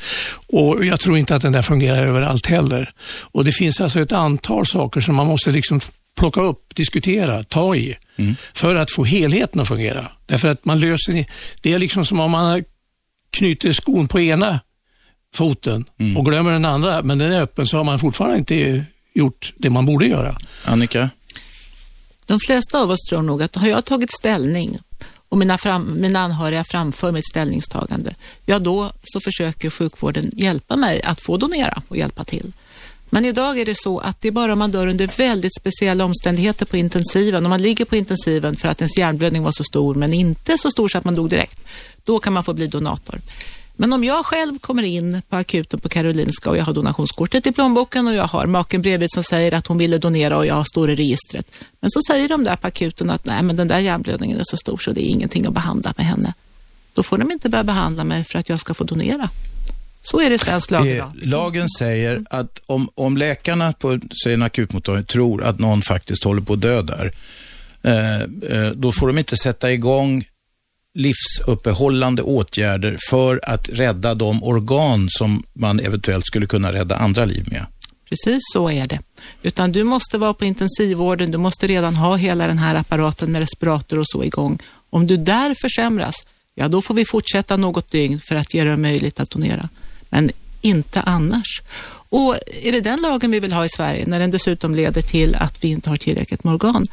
Och 0.46 0.84
jag 0.84 1.00
tror 1.00 1.18
inte 1.18 1.34
att 1.34 1.42
den 1.42 1.52
där 1.52 1.62
fungerar 1.62 2.06
överallt 2.06 2.46
heller. 2.46 2.92
Och 3.20 3.44
det 3.44 3.52
finns 3.52 3.80
alltså 3.80 4.00
ett 4.00 4.12
antal 4.12 4.66
saker 4.66 5.00
som 5.00 5.14
man 5.14 5.26
måste 5.26 5.50
liksom 5.50 5.80
plocka 6.18 6.40
upp, 6.40 6.74
diskutera, 6.74 7.44
ta 7.44 7.76
i 7.76 7.96
för 8.54 8.74
att 8.74 8.90
få 8.90 9.04
helheten 9.04 9.60
att 9.60 9.68
fungera. 9.68 10.08
Därför 10.26 10.48
att 10.48 10.64
man 10.64 10.80
löser 10.80 11.24
det 11.62 11.72
är 11.72 11.78
liksom 11.78 12.04
som 12.04 12.20
om 12.20 12.30
man 12.30 12.64
knyter 13.30 13.72
skon 13.72 14.08
på 14.08 14.20
ena 14.20 14.60
foten 15.36 15.84
och 16.16 16.24
glömmer 16.24 16.50
den 16.50 16.64
andra, 16.64 17.02
men 17.02 17.18
den 17.18 17.32
är 17.32 17.40
öppen 17.40 17.66
så 17.66 17.76
har 17.76 17.84
man 17.84 17.98
fortfarande 17.98 18.38
inte 18.38 18.84
gjort 19.14 19.52
det 19.56 19.70
man 19.70 19.86
borde 19.86 20.06
göra. 20.06 20.38
Annika? 20.64 21.10
De 22.26 22.40
flesta 22.40 22.80
av 22.80 22.90
oss 22.90 23.00
tror 23.08 23.22
nog 23.22 23.42
att 23.42 23.54
har 23.54 23.68
jag 23.68 23.84
tagit 23.84 24.12
ställning 24.12 24.78
och 25.28 25.38
mina, 25.38 25.58
fram, 25.58 26.00
mina 26.00 26.20
anhöriga 26.20 26.64
framför 26.64 27.12
mitt 27.12 27.26
ställningstagande, 27.26 28.14
ja 28.44 28.58
då 28.58 28.92
så 29.04 29.20
försöker 29.20 29.70
sjukvården 29.70 30.30
hjälpa 30.32 30.76
mig 30.76 31.02
att 31.02 31.20
få 31.20 31.36
donera 31.36 31.82
och 31.88 31.96
hjälpa 31.96 32.24
till. 32.24 32.52
Men 33.10 33.24
idag 33.24 33.58
är 33.58 33.64
det 33.64 33.76
så 33.76 33.98
att 33.98 34.20
det 34.20 34.28
är 34.28 34.32
bara 34.32 34.52
om 34.52 34.58
man 34.58 34.70
dör 34.70 34.86
under 34.86 35.06
väldigt 35.06 35.54
speciella 35.60 36.04
omständigheter 36.04 36.66
på 36.66 36.76
intensiven, 36.76 37.46
om 37.46 37.50
man 37.50 37.62
ligger 37.62 37.84
på 37.84 37.96
intensiven 37.96 38.56
för 38.56 38.68
att 38.68 38.80
ens 38.80 38.98
hjärnblödning 38.98 39.42
var 39.42 39.52
så 39.52 39.64
stor, 39.64 39.94
men 39.94 40.12
inte 40.12 40.58
så 40.58 40.70
stor 40.70 40.88
så 40.88 40.98
att 40.98 41.04
man 41.04 41.14
dog 41.14 41.28
direkt, 41.30 41.58
då 42.04 42.18
kan 42.18 42.32
man 42.32 42.44
få 42.44 42.52
bli 42.52 42.66
donator. 42.66 43.20
Men 43.76 43.92
om 43.92 44.04
jag 44.04 44.26
själv 44.26 44.58
kommer 44.58 44.82
in 44.82 45.22
på 45.28 45.36
akuten 45.36 45.80
på 45.80 45.88
Karolinska 45.88 46.50
och 46.50 46.56
jag 46.56 46.64
har 46.64 46.74
donationskortet 46.74 47.46
i 47.46 47.52
plånboken 47.52 48.06
och 48.06 48.14
jag 48.14 48.26
har 48.26 48.46
maken 48.46 48.82
bredvid 48.82 49.10
som 49.12 49.24
säger 49.24 49.54
att 49.54 49.66
hon 49.66 49.78
ville 49.78 49.98
donera 49.98 50.36
och 50.36 50.46
jag 50.46 50.66
står 50.66 50.90
i 50.90 50.96
registret. 50.96 51.50
Men 51.80 51.90
så 51.90 52.00
säger 52.08 52.28
de 52.28 52.44
där 52.44 52.56
på 52.56 52.66
akuten 52.66 53.10
att 53.10 53.24
nej, 53.24 53.42
men 53.42 53.56
den 53.56 53.68
där 53.68 53.78
hjärnblödningen 53.78 54.38
är 54.38 54.44
så 54.44 54.56
stor 54.56 54.78
så 54.78 54.92
det 54.92 55.06
är 55.06 55.10
ingenting 55.10 55.46
att 55.46 55.54
behandla 55.54 55.94
med 55.96 56.06
henne. 56.06 56.34
Då 56.94 57.02
får 57.02 57.18
de 57.18 57.32
inte 57.32 57.48
börja 57.48 57.64
behandla 57.64 58.04
mig 58.04 58.24
för 58.24 58.38
att 58.38 58.48
jag 58.48 58.60
ska 58.60 58.74
få 58.74 58.84
donera. 58.84 59.28
Så 60.02 60.20
är 60.20 60.28
det 60.28 60.34
i 60.34 60.38
svensk 60.38 60.70
lag 60.70 60.86
idag. 60.86 61.12
lagen 61.22 61.68
säger 61.68 62.24
att 62.30 62.60
om, 62.66 62.88
om 62.94 63.16
läkarna 63.16 63.72
på 63.72 64.00
säg 64.24 64.34
en 64.34 64.42
akutmottagning 64.42 65.04
tror 65.04 65.44
att 65.44 65.58
någon 65.58 65.82
faktiskt 65.82 66.24
håller 66.24 66.42
på 66.42 66.52
att 66.52 66.60
dö 66.60 66.82
där, 66.82 67.12
eh, 67.82 68.20
eh, 68.20 68.70
då 68.70 68.92
får 68.92 69.06
de 69.06 69.18
inte 69.18 69.36
sätta 69.36 69.72
igång 69.72 70.24
livsuppehållande 70.96 72.22
åtgärder 72.22 72.98
för 73.10 73.40
att 73.42 73.68
rädda 73.68 74.14
de 74.14 74.42
organ 74.42 75.08
som 75.10 75.42
man 75.52 75.80
eventuellt 75.80 76.26
skulle 76.26 76.46
kunna 76.46 76.72
rädda 76.72 76.96
andra 76.96 77.24
liv 77.24 77.44
med. 77.50 77.66
Precis 78.08 78.40
så 78.52 78.70
är 78.70 78.86
det. 78.86 79.00
Utan 79.42 79.72
du 79.72 79.84
måste 79.84 80.18
vara 80.18 80.34
på 80.34 80.44
intensivvården, 80.44 81.30
du 81.30 81.38
måste 81.38 81.66
redan 81.66 81.96
ha 81.96 82.16
hela 82.16 82.46
den 82.46 82.58
här 82.58 82.74
apparaten 82.74 83.32
med 83.32 83.38
respirator 83.38 83.98
och 83.98 84.08
så 84.08 84.24
igång. 84.24 84.58
Om 84.90 85.06
du 85.06 85.16
där 85.16 85.54
försämras, 85.60 86.14
ja 86.54 86.68
då 86.68 86.82
får 86.82 86.94
vi 86.94 87.04
fortsätta 87.04 87.56
något 87.56 87.90
dygn 87.90 88.20
för 88.20 88.36
att 88.36 88.54
ge 88.54 88.64
det 88.64 88.76
möjligt 88.76 89.20
att 89.20 89.30
donera. 89.30 89.68
Men 90.08 90.30
inte 90.60 91.00
annars. 91.00 91.62
Och 92.08 92.36
är 92.62 92.72
det 92.72 92.80
den 92.80 93.00
lagen 93.02 93.30
vi 93.30 93.40
vill 93.40 93.52
ha 93.52 93.64
i 93.64 93.68
Sverige, 93.68 94.06
när 94.06 94.20
den 94.20 94.30
dessutom 94.30 94.74
leder 94.74 95.02
till 95.02 95.34
att 95.34 95.64
vi 95.64 95.68
inte 95.68 95.90
har 95.90 95.96
tillräckligt 95.96 96.44
med 96.44 96.54
organ? 96.54 96.86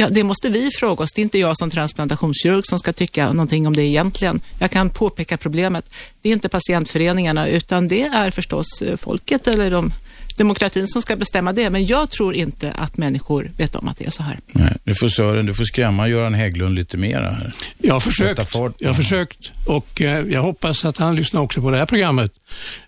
Ja, 0.00 0.08
det 0.10 0.24
måste 0.24 0.48
vi 0.48 0.70
fråga 0.78 1.04
oss. 1.04 1.12
Det 1.12 1.20
är 1.20 1.22
inte 1.22 1.38
jag 1.38 1.58
som 1.58 1.70
transplantationskirurg 1.70 2.66
som 2.66 2.78
ska 2.78 2.92
tycka 2.92 3.32
någonting 3.32 3.66
om 3.66 3.76
det 3.76 3.82
egentligen. 3.82 4.40
Jag 4.58 4.70
kan 4.70 4.90
påpeka 4.90 5.36
problemet. 5.36 5.94
Det 6.22 6.28
är 6.28 6.32
inte 6.32 6.48
patientföreningarna, 6.48 7.48
utan 7.48 7.88
det 7.88 8.02
är 8.02 8.30
förstås 8.30 8.82
eh, 8.82 8.96
folket 8.96 9.46
eller 9.46 9.70
de, 9.70 9.92
demokratin 10.38 10.88
som 10.88 11.02
ska 11.02 11.16
bestämma 11.16 11.52
det. 11.52 11.70
Men 11.70 11.86
jag 11.86 12.10
tror 12.10 12.34
inte 12.34 12.72
att 12.72 12.96
människor 12.96 13.50
vet 13.56 13.76
om 13.76 13.88
att 13.88 13.98
det 13.98 14.06
är 14.06 14.10
så 14.10 14.22
här. 14.22 14.38
Nej, 14.52 14.76
du 14.84 14.94
får 14.94 15.08
Sören, 15.08 15.46
du 15.46 15.54
får 15.54 15.64
skrämma 15.64 16.08
Göran 16.08 16.34
Hägglund 16.34 16.74
lite 16.74 16.96
mera 16.96 17.30
här. 17.30 17.52
Jag 17.78 17.94
har 17.94 18.00
försökt. 18.00 18.54
Jag 18.78 18.88
har 18.88 18.94
försökt 18.94 19.50
och 19.66 20.00
eh, 20.00 20.24
jag 20.28 20.42
hoppas 20.42 20.84
att 20.84 20.96
han 20.96 21.16
lyssnar 21.16 21.40
också 21.40 21.60
på 21.60 21.70
det 21.70 21.78
här 21.78 21.86
programmet. 21.86 22.32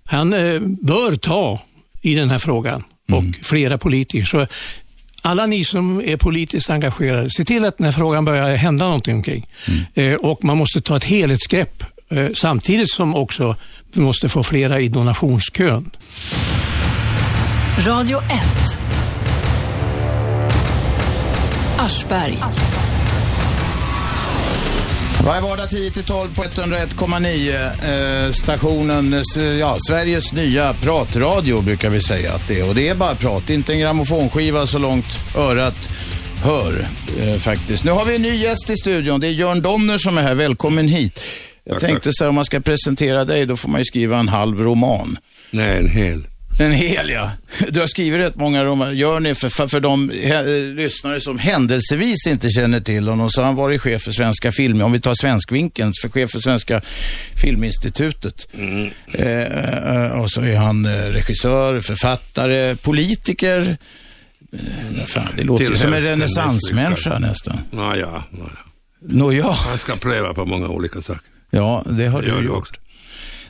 Han 0.05 0.33
eh, 0.33 0.61
bör 0.61 1.17
ta 1.17 1.63
i 2.03 2.15
den 2.15 2.31
här 2.31 2.39
frågan 2.39 2.85
och 3.13 3.25
flera 3.43 3.79
politiker. 3.79 4.25
Så 4.25 4.47
alla 5.23 5.47
ni 5.47 5.65
som 5.65 6.01
är 6.01 6.17
politiskt 6.17 6.71
engagerade, 6.71 7.31
se 7.31 7.45
till 7.45 7.65
att 7.65 7.79
den 7.79 7.85
här 7.85 7.93
frågan 7.93 8.25
börjar 8.25 8.57
hända 8.57 8.85
någonting 8.85 9.17
omkring. 9.17 9.47
Eh, 9.95 10.15
och 10.15 10.45
man 10.45 10.57
måste 10.57 10.81
ta 10.81 10.97
ett 10.97 11.05
helhetsgrepp 11.05 11.85
eh, 12.11 12.29
samtidigt 12.35 12.91
som 12.91 13.15
också 13.15 13.57
vi 13.93 14.01
måste 14.01 14.29
få 14.29 14.43
flera 14.43 14.81
i 14.81 14.89
donationskön. 14.89 15.91
Radio 17.79 18.19
1. 18.19 18.29
Aschberg. 21.79 22.39
Varje 25.27 25.41
vardag 25.43 25.67
10-12 25.67 26.35
på 26.35 26.43
101,9. 26.43 28.27
Eh, 28.27 28.33
stationen, 28.33 29.13
eh, 29.13 29.43
ja, 29.43 29.77
Sveriges 29.89 30.33
nya 30.33 30.73
pratradio 30.73 31.61
brukar 31.61 31.91
vi 31.91 32.03
säga 32.03 32.33
att 32.33 32.49
det 32.49 32.61
är. 32.61 32.69
Och 32.69 32.75
det 32.75 32.89
är 32.89 32.95
bara 32.95 33.15
prat, 33.15 33.51
inte 33.51 33.73
en 33.73 33.81
grammofonskiva 33.81 34.67
så 34.67 34.79
långt 34.79 35.07
örat 35.37 35.91
hör 36.45 36.87
eh, 37.21 37.37
faktiskt. 37.39 37.85
Nu 37.85 37.91
har 37.91 38.05
vi 38.05 38.17
en 38.17 38.23
ny 38.23 38.35
gäst 38.35 38.71
i 38.71 38.77
studion. 38.77 39.21
Det 39.21 39.27
är 39.29 39.33
Jörn 39.33 39.63
Donner 39.63 39.99
som 39.99 40.19
är 40.19 40.23
här. 40.23 40.35
Välkommen 40.35 40.89
hit. 40.89 41.21
Jag 41.65 41.81
tänkte 41.81 42.11
så 42.13 42.25
här, 42.25 42.29
om 42.29 42.35
man 42.35 42.45
ska 42.45 42.61
presentera 42.61 43.25
dig, 43.25 43.47
då 43.47 43.57
får 43.57 43.69
man 43.69 43.81
ju 43.81 43.85
skriva 43.85 44.19
en 44.19 44.29
halv 44.29 44.61
roman. 44.61 45.19
Nej, 45.51 45.79
en 45.79 45.89
hel. 45.89 46.27
En 46.63 46.73
hel, 46.73 47.11
ja. 47.11 47.31
Du 47.69 47.81
har 47.81 47.87
skrivit 47.87 48.21
rätt 48.21 48.37
många 48.37 48.65
romaner. 48.65 48.93
Gör 48.93 49.21
ni 49.21 49.35
för, 49.35 49.49
för, 49.49 49.69
för 49.69 49.81
de 49.81 50.11
he, 50.11 50.43
lyssnare 50.63 51.21
som 51.21 51.39
händelsevis 51.39 52.27
inte 52.27 52.51
känner 52.51 52.81
till 52.81 53.09
honom, 53.09 53.31
så 53.31 53.41
har 53.41 53.47
han 53.47 53.55
varit 53.57 53.81
chef 53.81 54.03
för 54.03 54.13
Svenska 54.13 54.53
Film, 54.53 54.81
om 54.83 54.93
vi 54.93 55.01
tar 55.01 55.15
Svenskvinkeln, 55.15 55.93
för 56.03 56.09
chef 56.09 56.31
för 56.31 56.39
Svenska 56.39 56.81
Filminstitutet. 57.43 58.49
Mm. 58.55 58.91
Eh, 59.13 60.21
och 60.21 60.31
så 60.31 60.41
är 60.41 60.57
han 60.57 60.85
eh, 60.85 60.91
regissör, 60.91 61.81
författare, 61.81 62.77
politiker. 62.77 63.77
Eh, 64.53 65.05
fan, 65.07 65.29
det 65.37 65.45
låter 65.45 65.67
Till 65.67 65.79
som 65.79 65.93
en 65.93 66.01
renässansmänniska 66.01 67.19
nästan. 67.19 67.59
Nåja, 67.71 68.25
nåja. 68.31 68.51
Nåja. 69.09 69.51
Han 69.51 69.79
ska 69.79 69.97
pröva 69.97 70.35
på 70.35 70.45
många 70.47 70.69
olika 70.69 71.01
saker. 71.01 71.23
Ja, 71.51 71.85
det 71.91 72.07
har 72.07 72.23
Det 72.23 72.41
du 72.41 72.47
gjort. 72.47 72.57
också. 72.59 72.75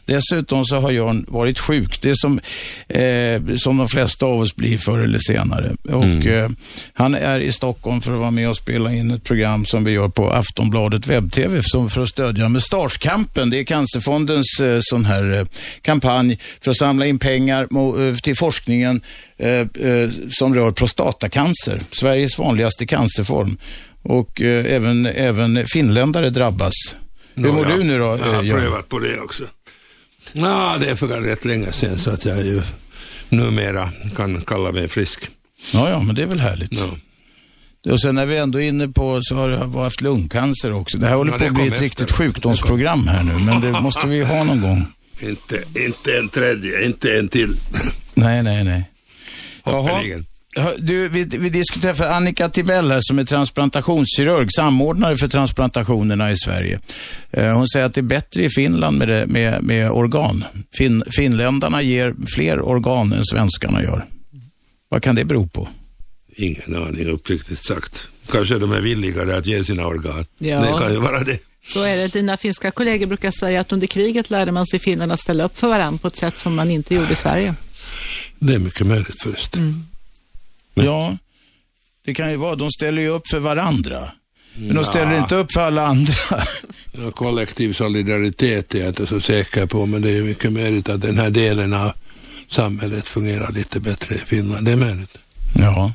Dessutom 0.04 0.64
så 0.64 0.76
har 0.76 0.90
Jörn 0.90 1.24
varit 1.28 1.58
sjuk. 1.58 1.98
Det 2.02 2.10
är 2.10 2.14
som, 2.14 2.40
eh, 2.88 3.56
som 3.56 3.76
de 3.78 3.88
flesta 3.88 4.26
av 4.26 4.40
oss 4.40 4.56
blir 4.56 4.78
förr 4.78 4.98
eller 4.98 5.18
senare. 5.18 5.76
Och, 5.82 6.04
Mm. 6.04 6.28
eh, 6.44 6.50
han 6.92 7.14
är 7.14 7.38
i 7.40 7.52
Stockholm 7.52 8.00
för 8.00 8.12
att 8.12 8.18
vara 8.18 8.30
med 8.30 8.48
och 8.48 8.56
spela 8.56 8.92
in 8.92 9.10
ett 9.10 9.24
program 9.24 9.64
som 9.64 9.84
vi 9.84 9.90
gör 9.92 10.08
på 10.08 10.30
Aftonbladet 10.30 11.06
webb-tv 11.06 11.60
som 11.62 11.90
för 11.90 12.02
att 12.02 12.08
stödja 12.08 12.48
Mustaschkampen. 12.48 13.50
Det 13.50 13.58
är 13.58 13.64
Cancerfondens 13.64 14.60
eh, 14.60 14.78
sån 14.82 15.04
här 15.04 15.38
eh, 15.38 15.46
kampanj 15.82 16.38
för 16.60 16.70
att 16.70 16.76
samla 16.78 17.06
in 17.06 17.18
pengar 17.18 17.66
mo, 17.70 18.02
eh, 18.08 18.14
till 18.16 18.36
forskningen 18.36 19.00
eh, 19.38 19.48
eh, 19.50 20.10
som 20.30 20.54
rör 20.54 20.70
prostatacancer, 20.70 21.80
Sveriges 21.90 22.38
vanligaste 22.38 22.86
cancerform. 22.86 23.56
Och 24.02 24.40
eh, 24.42 24.74
även, 24.74 25.06
även 25.06 25.66
finländare 25.66 26.30
drabbas. 26.30 26.72
Hur 27.34 27.52
mår 27.52 27.64
du 27.64 27.84
nu 27.84 27.98
då, 27.98 28.04
Jag 28.04 28.32
har 28.34 28.42
prövat 28.42 28.88
på 28.88 28.98
det 28.98 29.20
också. 29.20 29.44
Ja, 30.32 30.76
det 30.80 30.90
är 30.90 30.94
för 30.94 31.06
rätt 31.08 31.44
länge 31.44 31.72
sedan 31.72 31.98
så 31.98 32.10
att 32.10 32.24
jag 32.24 32.38
ju 32.44 32.62
numera 33.28 33.90
kan 34.16 34.40
kalla 34.42 34.72
mig 34.72 34.88
frisk. 34.88 35.28
Ja, 35.72 35.90
ja, 35.90 36.00
men 36.02 36.14
det 36.14 36.22
är 36.22 36.26
väl 36.26 36.40
härligt. 36.40 36.72
Ja. 36.72 37.92
Och 37.92 38.00
sen 38.00 38.14
när 38.14 38.26
vi 38.26 38.36
ändå 38.36 38.60
är 38.60 38.68
inne 38.68 38.88
på 38.88 39.20
så 39.22 39.34
har 39.34 39.48
du 39.48 39.78
haft 39.78 40.00
lungcancer 40.00 40.72
också. 40.72 40.98
Det 40.98 41.06
här 41.06 41.14
håller 41.14 41.32
Ja, 41.32 41.38
på 41.38 41.44
att 41.44 41.54
bli 41.54 41.66
ett 41.66 41.72
efter. 41.72 41.84
riktigt 41.84 42.12
sjukdomsprogram 42.12 43.08
här 43.08 43.22
nu, 43.22 43.32
men 43.32 43.60
det 43.60 43.80
måste 43.80 44.06
vi 44.06 44.20
ha 44.24 44.44
någon 44.44 44.60
gång. 44.60 44.86
Inte, 45.22 45.62
inte 45.84 46.18
en 46.18 46.28
tredje, 46.28 46.84
inte 46.86 47.12
en 47.18 47.28
till. 47.28 47.56
Nej, 48.14 48.42
nej, 48.42 48.64
nej. 48.64 48.90
Hoppeligen. 49.62 50.26
Du, 50.78 51.08
vi, 51.08 51.24
vi 51.24 51.50
diskuterar 51.50 51.94
för 51.94 52.04
Annika 52.04 52.48
Tibell 52.48 52.90
här 52.90 53.00
som 53.02 53.18
är 53.18 53.24
transplantationskirurg, 53.24 54.48
samordnare 54.52 55.16
för 55.16 55.28
transplantationerna 55.28 56.32
i 56.32 56.36
Sverige. 56.36 56.80
Eh, 57.30 57.56
hon 57.56 57.68
säger 57.68 57.86
att 57.86 57.94
det 57.94 58.00
är 58.00 58.02
bättre 58.02 58.44
i 58.44 58.50
Finland 58.50 58.98
med, 58.98 59.08
det, 59.08 59.26
med, 59.26 59.62
med 59.62 59.90
organ. 59.90 60.44
Fin, 60.78 61.02
finländarna 61.16 61.82
ger 61.82 62.14
fler 62.34 62.60
organ 62.60 63.12
än 63.12 63.24
svenskarna 63.24 63.82
gör. 63.82 64.04
Vad 64.88 65.02
kan 65.02 65.14
det 65.14 65.24
bero 65.24 65.46
på? 65.48 65.68
Ingen 66.36 66.76
aning 66.76 67.06
uppriktigt 67.06 67.64
sagt. 67.64 68.08
Kanske 68.30 68.58
de 68.58 68.72
är 68.72 68.80
villigare 68.80 69.36
att 69.36 69.46
ge 69.46 69.64
sina 69.64 69.86
organ. 69.86 70.24
Ja. 70.38 70.60
Det 70.60 70.78
kan 70.78 70.92
ju 70.92 70.98
vara 70.98 71.24
det. 71.24 71.38
Så 71.66 71.82
är 71.82 71.96
det. 71.96 72.12
Dina 72.12 72.36
finska 72.36 72.70
kollegor 72.70 73.06
brukar 73.06 73.30
säga 73.30 73.60
att 73.60 73.72
under 73.72 73.86
kriget 73.86 74.30
lärde 74.30 74.52
man 74.52 74.66
sig 74.66 74.76
i 74.76 74.80
Finland 74.80 75.12
att 75.12 75.20
ställa 75.20 75.44
upp 75.44 75.58
för 75.58 75.68
varandra 75.68 75.98
på 75.98 76.08
ett 76.08 76.16
sätt 76.16 76.38
som 76.38 76.54
man 76.56 76.70
inte 76.70 76.94
gjorde 76.94 77.12
i 77.12 77.16
Sverige. 77.16 77.54
Det 78.38 78.54
är 78.54 78.58
mycket 78.58 78.86
möjligt 78.86 79.22
förresten. 79.22 79.86
Ja, 80.74 81.16
det 82.04 82.14
kan 82.14 82.30
ju 82.30 82.36
vara. 82.36 82.54
De 82.56 82.70
ställer 82.70 83.02
ju 83.02 83.08
upp 83.08 83.28
för 83.28 83.38
varandra. 83.38 84.12
Men 84.54 84.74
de 84.76 84.84
ställer 84.84 85.12
Ja. 85.12 85.22
inte 85.22 85.34
upp 85.34 85.52
för 85.52 85.60
alla 85.60 85.86
andra. 85.86 86.14
Kollektiv 87.14 87.72
solidaritet 87.72 88.74
är 88.74 88.78
jag 88.78 88.88
inte 88.88 89.06
så 89.06 89.20
säker 89.20 89.66
på, 89.66 89.86
men 89.86 90.02
det 90.02 90.10
är 90.18 90.22
mycket 90.22 90.52
möjligt 90.52 90.88
att 90.88 91.00
den 91.00 91.18
här 91.18 91.30
delen 91.30 91.72
av 91.72 91.92
samhället 92.48 93.08
fungerar 93.08 93.52
lite 93.52 93.80
bättre 93.80 94.14
i 94.14 94.18
Finland. 94.18 94.64
Det 94.66 94.72
är 94.72 94.76
möjligt. 94.76 95.18
Ja. 95.58 95.92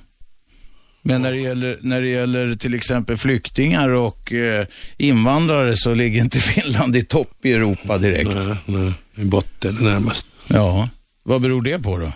Men 1.01 1.21
när 1.21 1.31
det 1.31 1.37
gäller, 1.39 1.77
när 1.81 2.01
det 2.01 2.07
gäller 2.07 2.55
till 2.55 2.73
exempel 2.73 3.17
flyktingar 3.17 3.89
och 3.89 4.33
eh, 4.33 4.67
invandrare 4.97 5.77
så 5.77 5.93
ligger 5.93 6.21
inte 6.21 6.39
Finland 6.39 6.95
i 6.95 7.03
topp 7.03 7.45
i 7.45 7.53
Europa 7.53 7.97
direkt. 7.97 8.35
Nej, 8.45 8.55
nej, 8.65 8.93
i 9.15 9.23
botten 9.25 9.75
närmast. 9.81 10.25
Ja, 10.47 10.89
vad 11.23 11.41
beror 11.41 11.61
det 11.61 11.79
på 11.79 11.97
då? 11.97 12.11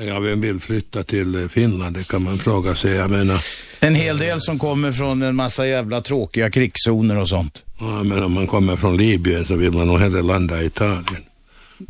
Ja, 0.00 0.18
vem 0.20 0.40
vill 0.40 0.60
flytta 0.60 1.02
till 1.02 1.34
eh, 1.42 1.48
Finland? 1.48 1.96
Det 1.96 2.08
kan 2.08 2.22
man 2.22 2.38
fråga 2.38 2.74
sig. 2.74 2.92
Jag 2.92 3.10
menar, 3.10 3.44
En 3.80 3.94
hel 3.94 4.18
del 4.18 4.40
som 4.40 4.58
kommer 4.58 4.92
från 4.92 5.22
en 5.22 5.36
massa 5.36 5.66
jävla 5.66 6.00
tråkiga 6.02 6.50
krigszoner 6.50 7.18
och 7.18 7.28
sånt. 7.28 7.62
ja, 7.78 8.02
men 8.02 8.22
om 8.22 8.32
man 8.32 8.46
kommer 8.46 8.76
från 8.76 8.96
Libyen 8.96 9.44
så 9.46 9.54
vill 9.56 9.72
man 9.72 9.86
nog 9.86 9.98
hellre 10.00 10.22
landa 10.22 10.62
i 10.62 10.66
Italien. 10.66 11.22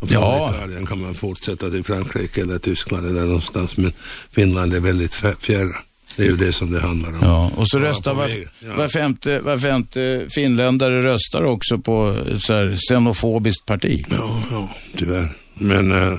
Och 0.00 0.08
från 0.10 0.22
Ja. 0.22 0.50
Italien 0.54 0.86
kan 0.86 1.00
man 1.00 1.14
fortsätta 1.14 1.70
till 1.70 1.84
Frankrike 1.84 2.40
eller 2.40 2.58
Tyskland 2.58 3.06
eller 3.06 3.20
någonstans, 3.22 3.76
men 3.76 3.92
Finland 4.32 4.74
är 4.74 4.80
väldigt 4.80 5.14
fjärran. 5.40 5.74
Det 6.16 6.22
är 6.22 6.26
ju 6.26 6.36
det 6.36 6.52
som 6.52 6.72
det 6.72 6.80
handlar 6.80 7.08
om. 7.08 7.18
Ja, 7.22 7.50
och 7.56 7.68
så 7.68 7.78
röstar 7.78 8.14
var, 8.14 8.30
var, 8.76 8.88
femte, 8.88 9.40
var 9.40 9.58
femte 9.58 10.26
finländare 10.30 11.02
röstar 11.02 11.42
också 11.42 11.78
på 11.78 12.16
ett 12.36 12.42
så 12.42 12.52
här 12.52 12.76
xenofobiskt 12.88 13.66
parti. 13.66 14.04
Ja, 14.10 14.42
ja, 14.50 14.68
tyvärr. 14.96 15.28
Men 15.54 15.92
eh, 15.92 16.18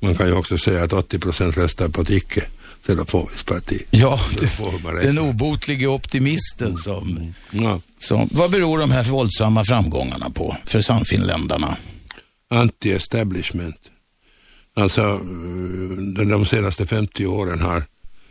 man 0.00 0.14
kan 0.14 0.26
ju 0.26 0.32
också 0.34 0.58
säga 0.58 0.84
att 0.84 0.92
80 0.92 1.18
procent 1.18 1.56
röstar 1.56 1.88
på 1.88 2.00
ett 2.00 2.10
icke 2.10 2.42
xenofobiskt 2.82 3.46
parti. 3.46 3.82
Ja, 3.90 4.20
rätt. 4.92 5.02
den 5.02 5.18
obotlige 5.18 5.86
optimisten 5.86 6.76
som, 6.76 7.32
Ja. 7.50 7.80
som... 7.98 8.28
Vad 8.32 8.50
beror 8.50 8.78
de 8.78 8.90
här 8.90 9.04
våldsamma 9.04 9.64
framgångarna 9.64 10.30
på 10.30 10.56
för 10.64 10.80
samfinländarna? 10.82 11.76
Anti-establishment. 12.50 13.76
Alltså, 14.76 15.02
eh, 15.02 16.26
de 16.26 16.46
senaste 16.46 16.86
50 16.86 17.26
åren 17.26 17.60
har 17.60 17.84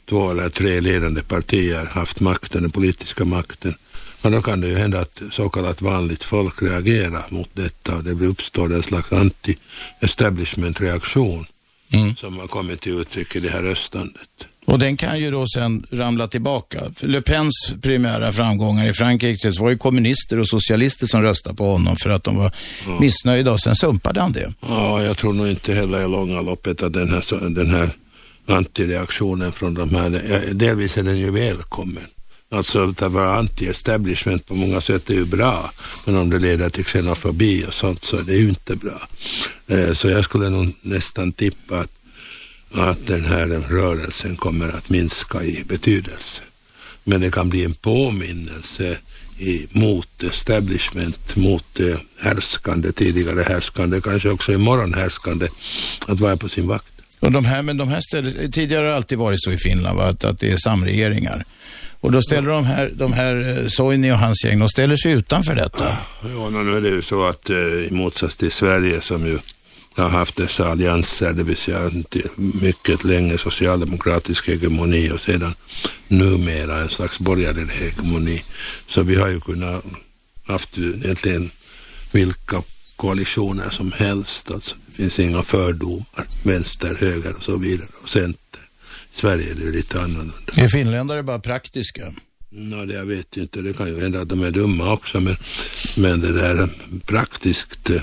två 0.09 0.31
eller 0.31 0.49
tre 0.49 0.79
ledande 0.81 1.21
partier 1.21 1.85
haft 1.85 2.19
makten, 2.19 2.61
den 2.61 2.71
politiska 2.71 3.25
makten. 3.25 3.73
Och 4.21 4.31
då 4.31 4.41
kan 4.41 4.61
det 4.61 4.67
ju 4.67 4.77
hända 4.77 4.99
att 5.01 5.21
så 5.31 5.49
kallat 5.49 5.81
vanligt 5.81 6.23
folk 6.23 6.61
reagerar 6.61 7.25
mot 7.29 7.49
detta 7.53 7.95
och 7.95 8.03
det 8.03 8.25
uppstår 8.25 8.73
en 8.73 8.83
slags 8.83 9.11
anti-establishment-reaktion 9.11 11.45
Mm. 11.93 12.15
som 12.15 12.39
har 12.39 12.47
kommit 12.47 12.81
till 12.81 12.91
uttryck 12.99 13.35
i 13.35 13.39
det 13.39 13.49
här 13.49 13.61
röstandet. 13.61 14.29
Och 14.65 14.79
den 14.79 14.97
kan 14.97 15.19
ju 15.19 15.31
då 15.31 15.45
sen 15.55 15.85
ramla 15.91 16.27
tillbaka. 16.27 16.91
Le 16.99 17.21
Pens 17.21 17.73
primära 17.81 18.33
framgångar 18.33 18.89
i 18.89 18.93
Frankrike 18.93 19.51
var 19.59 19.69
ju 19.69 19.77
kommunister 19.77 20.39
och 20.39 20.47
socialister 20.47 21.07
som 21.07 21.21
röstade 21.21 21.55
på 21.55 21.71
honom 21.71 21.95
för 22.03 22.09
att 22.09 22.23
de 22.23 22.35
var 22.35 22.51
missnöjda 22.99 23.51
och 23.51 23.59
sen 23.59 23.75
sumpade 23.75 24.21
han 24.21 24.31
det. 24.31 24.53
Ja, 24.61 25.03
jag 25.03 25.17
tror 25.17 25.33
nog 25.33 25.47
inte 25.47 25.73
heller 25.73 26.05
i 26.05 26.07
långa 26.07 26.41
loppet 26.41 26.83
att 26.83 26.93
den 26.93 27.09
här, 27.09 27.49
den 27.49 27.69
här 27.69 27.89
antireaktionen 28.47 29.51
från 29.51 29.73
de 29.73 29.95
här, 29.95 30.21
ja, 30.29 30.53
delvis 30.53 30.97
är 30.97 31.03
den 31.03 31.17
ju 31.17 31.31
välkommen. 31.31 32.03
Alltså 32.51 32.89
att 32.89 33.01
vara 33.01 33.41
anti-establishment 33.41 34.45
på 34.47 34.55
många 34.55 34.81
sätt 34.81 35.09
är 35.09 35.13
ju 35.13 35.25
bra, 35.25 35.71
men 36.05 36.15
om 36.15 36.29
det 36.29 36.39
leder 36.39 36.69
till 36.69 36.85
xenofobi 36.85 37.65
och 37.67 37.73
sånt 37.73 38.05
så 38.05 38.17
är 38.17 38.23
det 38.23 38.35
ju 38.35 38.49
inte 38.49 38.75
bra. 38.75 39.07
Eh, 39.67 39.93
så 39.93 40.09
jag 40.09 40.23
skulle 40.23 40.49
nog 40.49 40.73
nästan 40.81 41.31
tippa 41.31 41.79
att, 41.79 41.91
att 42.71 43.07
den 43.07 43.25
här 43.25 43.47
rörelsen 43.69 44.35
kommer 44.35 44.69
att 44.69 44.89
minska 44.89 45.43
i 45.43 45.63
betydelse. 45.67 46.41
Men 47.03 47.21
det 47.21 47.31
kan 47.31 47.49
bli 47.49 47.65
en 47.65 47.73
påminnelse 47.73 48.97
i, 49.39 49.67
mot 49.71 50.23
establishment, 50.23 51.35
mot 51.35 51.79
eh, 51.79 51.97
härskande, 52.19 52.91
tidigare 52.91 53.41
härskande, 53.41 54.01
kanske 54.01 54.29
också 54.29 54.53
imorgon 54.53 54.93
härskande, 54.93 55.47
att 56.07 56.19
vara 56.19 56.37
på 56.37 56.49
sin 56.49 56.67
vakt. 56.67 56.93
Och 57.19 57.31
de 57.31 57.45
här, 57.45 57.61
men 57.61 57.77
de 57.77 57.87
här 57.87 58.01
ställen, 58.01 58.51
tidigare 58.51 58.81
har 58.81 58.89
det 58.89 58.95
alltid 58.95 59.17
varit 59.17 59.41
så 59.41 59.51
i 59.51 59.57
Finland 59.57 59.97
va? 59.97 60.03
Att, 60.03 60.23
att 60.23 60.39
det 60.39 60.51
är 60.51 60.57
samregeringar. 60.57 61.45
Och 62.01 62.11
då 62.11 62.21
ställer 62.21 62.49
de 62.49 62.65
här, 62.65 62.91
de 62.93 63.13
här 63.13 63.57
eh, 63.57 63.67
Soini 63.67 64.11
och 64.11 64.17
hans 64.17 64.45
gäng, 64.45 64.59
de 64.59 64.69
ställer 64.69 64.95
sig 64.95 65.11
utanför 65.11 65.55
detta. 65.55 65.97
Ja, 66.21 66.49
nu 66.49 66.77
är 66.77 66.81
det 66.81 66.89
ju 66.89 67.01
så 67.01 67.27
att 67.27 67.49
eh, 67.49 67.57
i 67.57 67.87
motsats 67.91 68.37
till 68.37 68.51
Sverige 68.51 69.01
som 69.01 69.25
ju 69.25 69.39
har 69.95 70.09
haft 70.09 70.35
dessa 70.35 70.71
allianser, 70.71 71.33
det 71.33 71.43
vill 71.43 71.57
säga 71.57 71.91
mycket 72.61 73.03
länge 73.03 73.37
socialdemokratisk 73.37 74.47
hegemoni 74.47 75.11
och 75.11 75.21
sedan 75.21 75.53
numera 76.07 76.77
en 76.77 76.89
slags 76.89 77.19
borgerlig 77.19 77.65
hegemoni. 77.65 78.43
Så 78.87 79.01
vi 79.01 79.15
har 79.15 79.27
ju 79.27 79.39
kunnat 79.39 79.85
haft 80.47 80.77
egentligen 80.77 81.51
vilka 82.11 82.63
koalitioner 82.95 83.69
som 83.69 83.91
helst. 83.91 84.51
Alltså, 84.51 84.75
det 84.85 84.95
finns 84.95 85.19
inga 85.19 85.43
fördomar, 85.43 86.25
vänster, 86.43 86.97
höger 86.99 87.35
och 87.35 87.43
så 87.43 87.57
vidare 87.57 87.87
och 88.01 88.09
center. 88.09 88.48
Sverige 89.19 89.51
är 89.51 89.55
det 89.55 89.71
lite 89.71 90.01
annorlunda. 90.01 90.33
Är 90.57 90.67
finländare 90.67 91.23
bara 91.23 91.39
praktiska? 91.39 92.13
No, 92.49 92.85
det 92.85 92.93
jag 92.93 93.05
vet 93.05 93.37
inte, 93.37 93.61
det 93.61 93.73
kan 93.73 93.87
ju 93.87 94.01
hända 94.01 94.21
att 94.21 94.29
de 94.29 94.43
är 94.43 94.51
dumma 94.51 94.93
också, 94.93 95.19
men, 95.19 95.35
men 95.97 96.21
det 96.21 96.31
där 96.33 96.69
praktiskt 97.05 97.89
eh, 97.89 98.01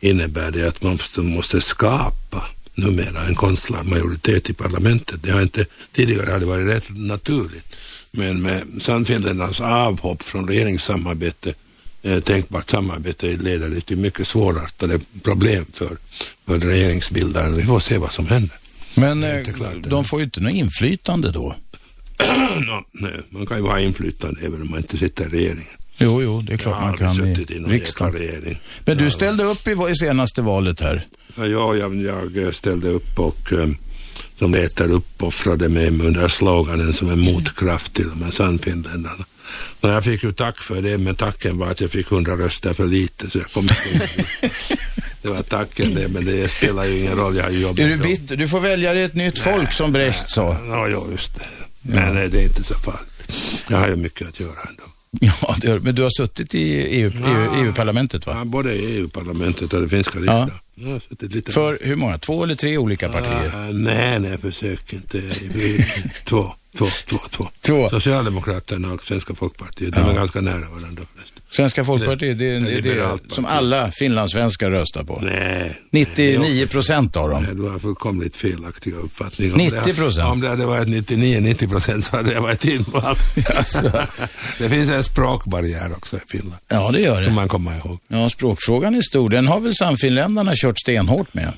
innebär 0.00 0.50
det 0.50 0.68
att 0.68 0.82
man 0.82 0.92
måste, 0.92 1.20
måste 1.20 1.60
skapa 1.60 2.44
numera 2.74 3.22
en 3.22 3.34
konstlad 3.34 3.86
majoritet 3.86 4.50
i 4.50 4.52
parlamentet. 4.52 5.22
Det 5.22 5.30
har 5.30 5.42
inte 5.42 5.66
tidigare 5.92 6.30
hade 6.30 6.46
varit 6.46 6.66
rätt 6.66 6.96
naturligt. 6.96 7.76
Men 8.10 8.42
med 8.42 8.62
Sannfinländarnas 8.80 9.60
avhopp 9.60 10.22
från 10.22 10.48
regeringssamarbete, 10.48 11.54
eh, 12.02 12.20
tänkbart 12.20 12.70
samarbete, 12.70 13.26
leder 13.26 13.70
det 13.70 13.80
till 13.80 13.98
mycket 13.98 14.28
svårartade 14.28 15.00
problem 15.22 15.66
för, 15.72 15.96
för 16.46 16.58
regeringsbildaren. 16.58 17.56
Vi 17.56 17.64
får 17.64 17.80
se 17.80 17.98
vad 17.98 18.12
som 18.12 18.26
händer. 18.26 18.58
Men 18.94 19.24
eh, 19.24 19.40
de 19.86 20.04
får 20.04 20.18
ju 20.18 20.24
inte 20.24 20.40
något 20.40 20.52
inflytande 20.52 21.30
då. 21.30 21.56
no, 22.60 22.84
nej, 22.92 23.20
man 23.30 23.46
kan 23.46 23.56
ju 23.56 23.62
ha 23.62 23.80
inflytande 23.80 24.40
även 24.46 24.62
om 24.62 24.70
man 24.70 24.78
inte 24.78 24.96
sitter 24.96 25.24
i 25.24 25.28
regeringen. 25.28 25.76
Jo, 25.96 26.22
jo, 26.22 26.42
det 26.42 26.52
är 26.52 26.56
klart 26.56 26.80
man 26.80 26.96
kan 26.96 27.26
i 27.26 27.30
i 27.30 27.58
riksdagen. 27.58 28.56
Men 28.84 28.96
du 28.96 29.10
ställde 29.10 29.44
upp 29.44 29.68
i, 29.68 29.70
i 29.90 29.96
senaste 29.96 30.42
valet 30.42 30.80
här. 30.80 31.06
Ja, 31.36 31.46
ja, 31.46 31.74
jag, 31.76 32.36
jag 32.36 32.54
ställde 32.54 32.88
upp 32.88 33.18
och 33.18 33.52
eh, 33.52 33.68
som 34.38 34.54
heter 34.54 34.90
uppoffrade 34.90 35.68
mig 35.68 35.88
under 35.88 36.28
sloganen 36.28 36.92
som 36.92 37.10
en 37.10 37.20
motkraft 37.20 37.94
till 37.94 38.08
de 38.08 38.22
här 38.22 38.30
Sannfinländarna. 38.30 39.24
Men 39.80 39.90
jag 39.90 40.04
fick 40.04 40.22
ju 40.24 40.32
tack 40.32 40.58
för 40.58 40.82
det, 40.82 40.98
men 40.98 41.14
tacken 41.14 41.58
var 41.58 41.70
att 41.70 41.80
jag 41.80 41.90
fick 41.90 42.06
hundra 42.08 42.36
röster 42.36 42.74
för 42.74 42.84
lite 42.86 43.30
så 43.30 43.38
jag 43.38 43.52
kom 43.52 43.62
inte 43.62 43.76
in. 43.92 44.00
Det 45.22 45.30
var 45.30 45.42
tacken 45.42 45.94
det, 45.94 46.08
men 46.08 46.24
det 46.24 46.48
spelar 46.50 46.84
ju 46.84 46.98
ingen 46.98 47.16
roll, 47.16 47.36
jag 47.36 47.44
har 47.44 47.50
jobbat. 47.50 47.78
Är 47.78 47.88
du 47.88 47.96
bitter? 47.96 48.36
Du 48.36 48.48
får 48.48 48.60
välja 48.60 48.92
dig 48.94 49.02
ett 49.02 49.14
nytt 49.14 49.38
folk 49.38 49.72
som 49.72 49.92
Brecht 49.92 50.30
sa. 50.30 50.56
Ja, 50.68 50.88
ja, 50.88 51.04
just 51.10 51.34
det. 51.34 51.46
Men 51.82 52.16
eh, 52.16 52.30
det 52.30 52.38
är 52.40 52.42
inte 52.42 52.62
så 52.64 52.74
farligt. 52.74 53.64
Jag 53.70 53.78
har 53.78 53.88
ju 53.88 53.96
mycket 53.96 54.28
att 54.28 54.40
göra 54.40 54.60
ändå. 54.68 54.82
Ja, 55.20 55.56
det, 55.60 55.80
men 55.80 55.94
du 55.94 56.02
har 56.02 56.10
suttit 56.10 56.54
i 56.54 56.72
EU, 56.72 57.12
EU, 57.26 57.64
EU-parlamentet 57.64 58.26
va? 58.26 58.34
Ja, 58.38 58.44
både 58.44 58.74
i 58.74 58.96
EU-parlamentet 58.98 59.72
och 59.72 59.80
det 59.82 59.88
finska 59.88 60.18
Ja. 60.26 60.48
riksdagen. 60.76 61.30
Lite 61.32 61.52
För 61.52 61.78
hur 61.82 61.96
många? 61.96 62.18
Två 62.18 62.44
eller 62.44 62.54
tre 62.54 62.78
olika 62.78 63.08
partier? 63.08 63.52
Ah, 63.54 63.72
nej, 63.72 64.18
nej, 64.18 64.38
försök 64.38 64.92
inte. 64.92 65.22
två, 66.24 66.54
två, 66.78 66.86
två, 67.08 67.18
två. 67.30 67.48
Två. 67.60 67.88
Socialdemokraterna 67.90 68.92
och 68.92 69.02
Svenska 69.02 69.34
Folkpartiet, 69.34 69.92
de 69.94 70.00
Ja. 70.00 70.10
är 70.10 70.14
ganska 70.14 70.40
nära 70.40 70.54
varandra 70.74 71.02
förresten. 71.14 71.40
Svenska 71.50 71.84
Folkpartiet, 71.84 72.38
det 72.38 72.46
är 72.46 72.60
det, 72.60 72.78
är 72.78 72.82
det 72.82 73.18
som 73.34 73.46
alla 73.46 73.90
finlandssvenskar 73.90 74.70
röstar 74.70 75.04
på. 75.04 75.18
Nej. 75.22 75.80
99 75.90 76.66
procent 76.66 77.16
av 77.16 77.28
dem. 77.30 77.42
Nej, 77.42 77.54
du 77.54 77.62
har 77.62 77.78
fullkomligt 77.78 78.36
felaktiga 78.36 78.96
uppfattningar. 78.96 79.56
90%? 79.56 80.24
Om 80.30 80.40
det 80.40 80.48
hade 80.48 80.66
varit 80.66 80.88
99-90 80.88 81.68
procent 81.68 82.04
så 82.04 82.16
hade 82.16 82.32
jag 82.32 82.40
varit 82.40 82.64
invald. 82.64 83.18
Jaså. 83.36 83.90
det 84.58 84.68
finns 84.68 84.90
en 84.90 85.04
språkbarriär 85.04 85.92
också 85.96 86.16
i 86.16 86.20
Finland. 86.28 86.60
Ja, 86.68 86.90
det 86.92 87.00
gör 87.00 87.14
Som 87.14 87.24
det. 87.24 87.30
man 87.32 87.48
kommer 87.48 87.78
ihåg. 87.78 87.98
Ja, 88.08 88.30
språkfrågan 88.30 88.94
är 88.94 89.02
stor. 89.02 89.30
Den 89.30 89.46
har 89.46 89.60
väl 89.60 89.74
samfinländarna 89.74 90.52
kört 90.56 90.78
stenhårt 90.80 91.34
med? 91.34 91.52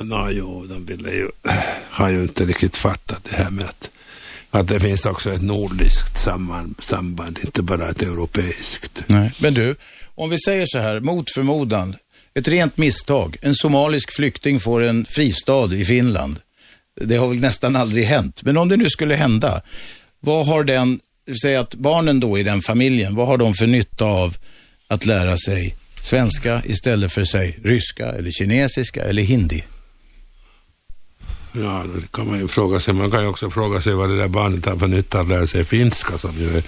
Nå, 0.00 0.28
jo, 0.30 0.66
de 0.66 0.86
ville 0.86 1.10
ju, 1.10 1.28
har 1.90 2.08
ju 2.08 2.22
inte 2.22 2.44
riktigt 2.44 2.76
fattat 2.76 3.24
det 3.24 3.36
här 3.36 3.50
med 3.50 3.64
att, 3.64 3.90
att 4.50 4.68
det 4.68 4.80
finns 4.80 5.06
också 5.06 5.32
ett 5.32 5.42
nordiskt 5.42 6.18
samband, 6.78 7.38
inte 7.44 7.62
bara 7.62 7.88
ett 7.88 8.02
europeiskt. 8.02 9.02
Nej. 9.06 9.32
Men 9.38 9.54
du, 9.54 9.76
om 10.14 10.30
vi 10.30 10.38
säger 10.38 10.66
så 10.66 10.78
här, 10.78 11.00
mot 11.00 11.30
förmodan, 11.34 11.96
ett 12.34 12.48
rent 12.48 12.76
misstag. 12.76 13.36
En 13.42 13.54
somalisk 13.54 14.12
flykting 14.12 14.60
får 14.60 14.82
en 14.82 15.06
fristad 15.08 15.74
i 15.74 15.84
Finland. 15.84 16.38
Det 17.00 17.16
har 17.16 17.28
väl 17.28 17.40
nästan 17.40 17.76
aldrig 17.76 18.04
hänt. 18.04 18.42
Men 18.42 18.56
om 18.56 18.68
det 18.68 18.76
nu 18.76 18.90
skulle 18.90 19.14
hända, 19.14 19.62
vad 20.20 20.46
har 20.46 20.64
den, 20.64 21.00
säg 21.42 21.56
att 21.56 21.74
barnen 21.74 22.20
då 22.20 22.38
i 22.38 22.42
den 22.42 22.62
familjen, 22.62 23.14
vad 23.14 23.26
har 23.26 23.36
de 23.36 23.54
för 23.54 23.66
nytta 23.66 24.04
av 24.04 24.36
att 24.88 25.06
lära 25.06 25.36
sig 25.36 25.76
svenska 26.02 26.62
istället 26.64 27.12
för, 27.12 27.24
säg, 27.24 27.58
ryska 27.64 28.06
eller 28.06 28.30
kinesiska 28.30 29.04
eller 29.04 29.22
hindi? 29.22 29.64
Ja, 31.52 31.84
det 31.94 32.12
kan 32.12 32.26
man 32.26 32.38
ju 32.38 32.48
fråga 32.48 32.80
sig. 32.80 32.94
Man 32.94 33.10
kan 33.10 33.20
ju 33.22 33.26
också 33.26 33.50
fråga 33.50 33.80
sig 33.80 33.94
vad 33.94 34.08
det 34.10 34.16
där 34.16 34.28
barnet 34.28 34.66
har 34.66 34.76
för 34.76 34.88
nytta 34.88 35.20
att 35.20 35.28
lära 35.28 35.46
sig 35.46 35.64
finska 35.64 36.18
som 36.18 36.38
ju 36.38 36.56
är 36.56 36.62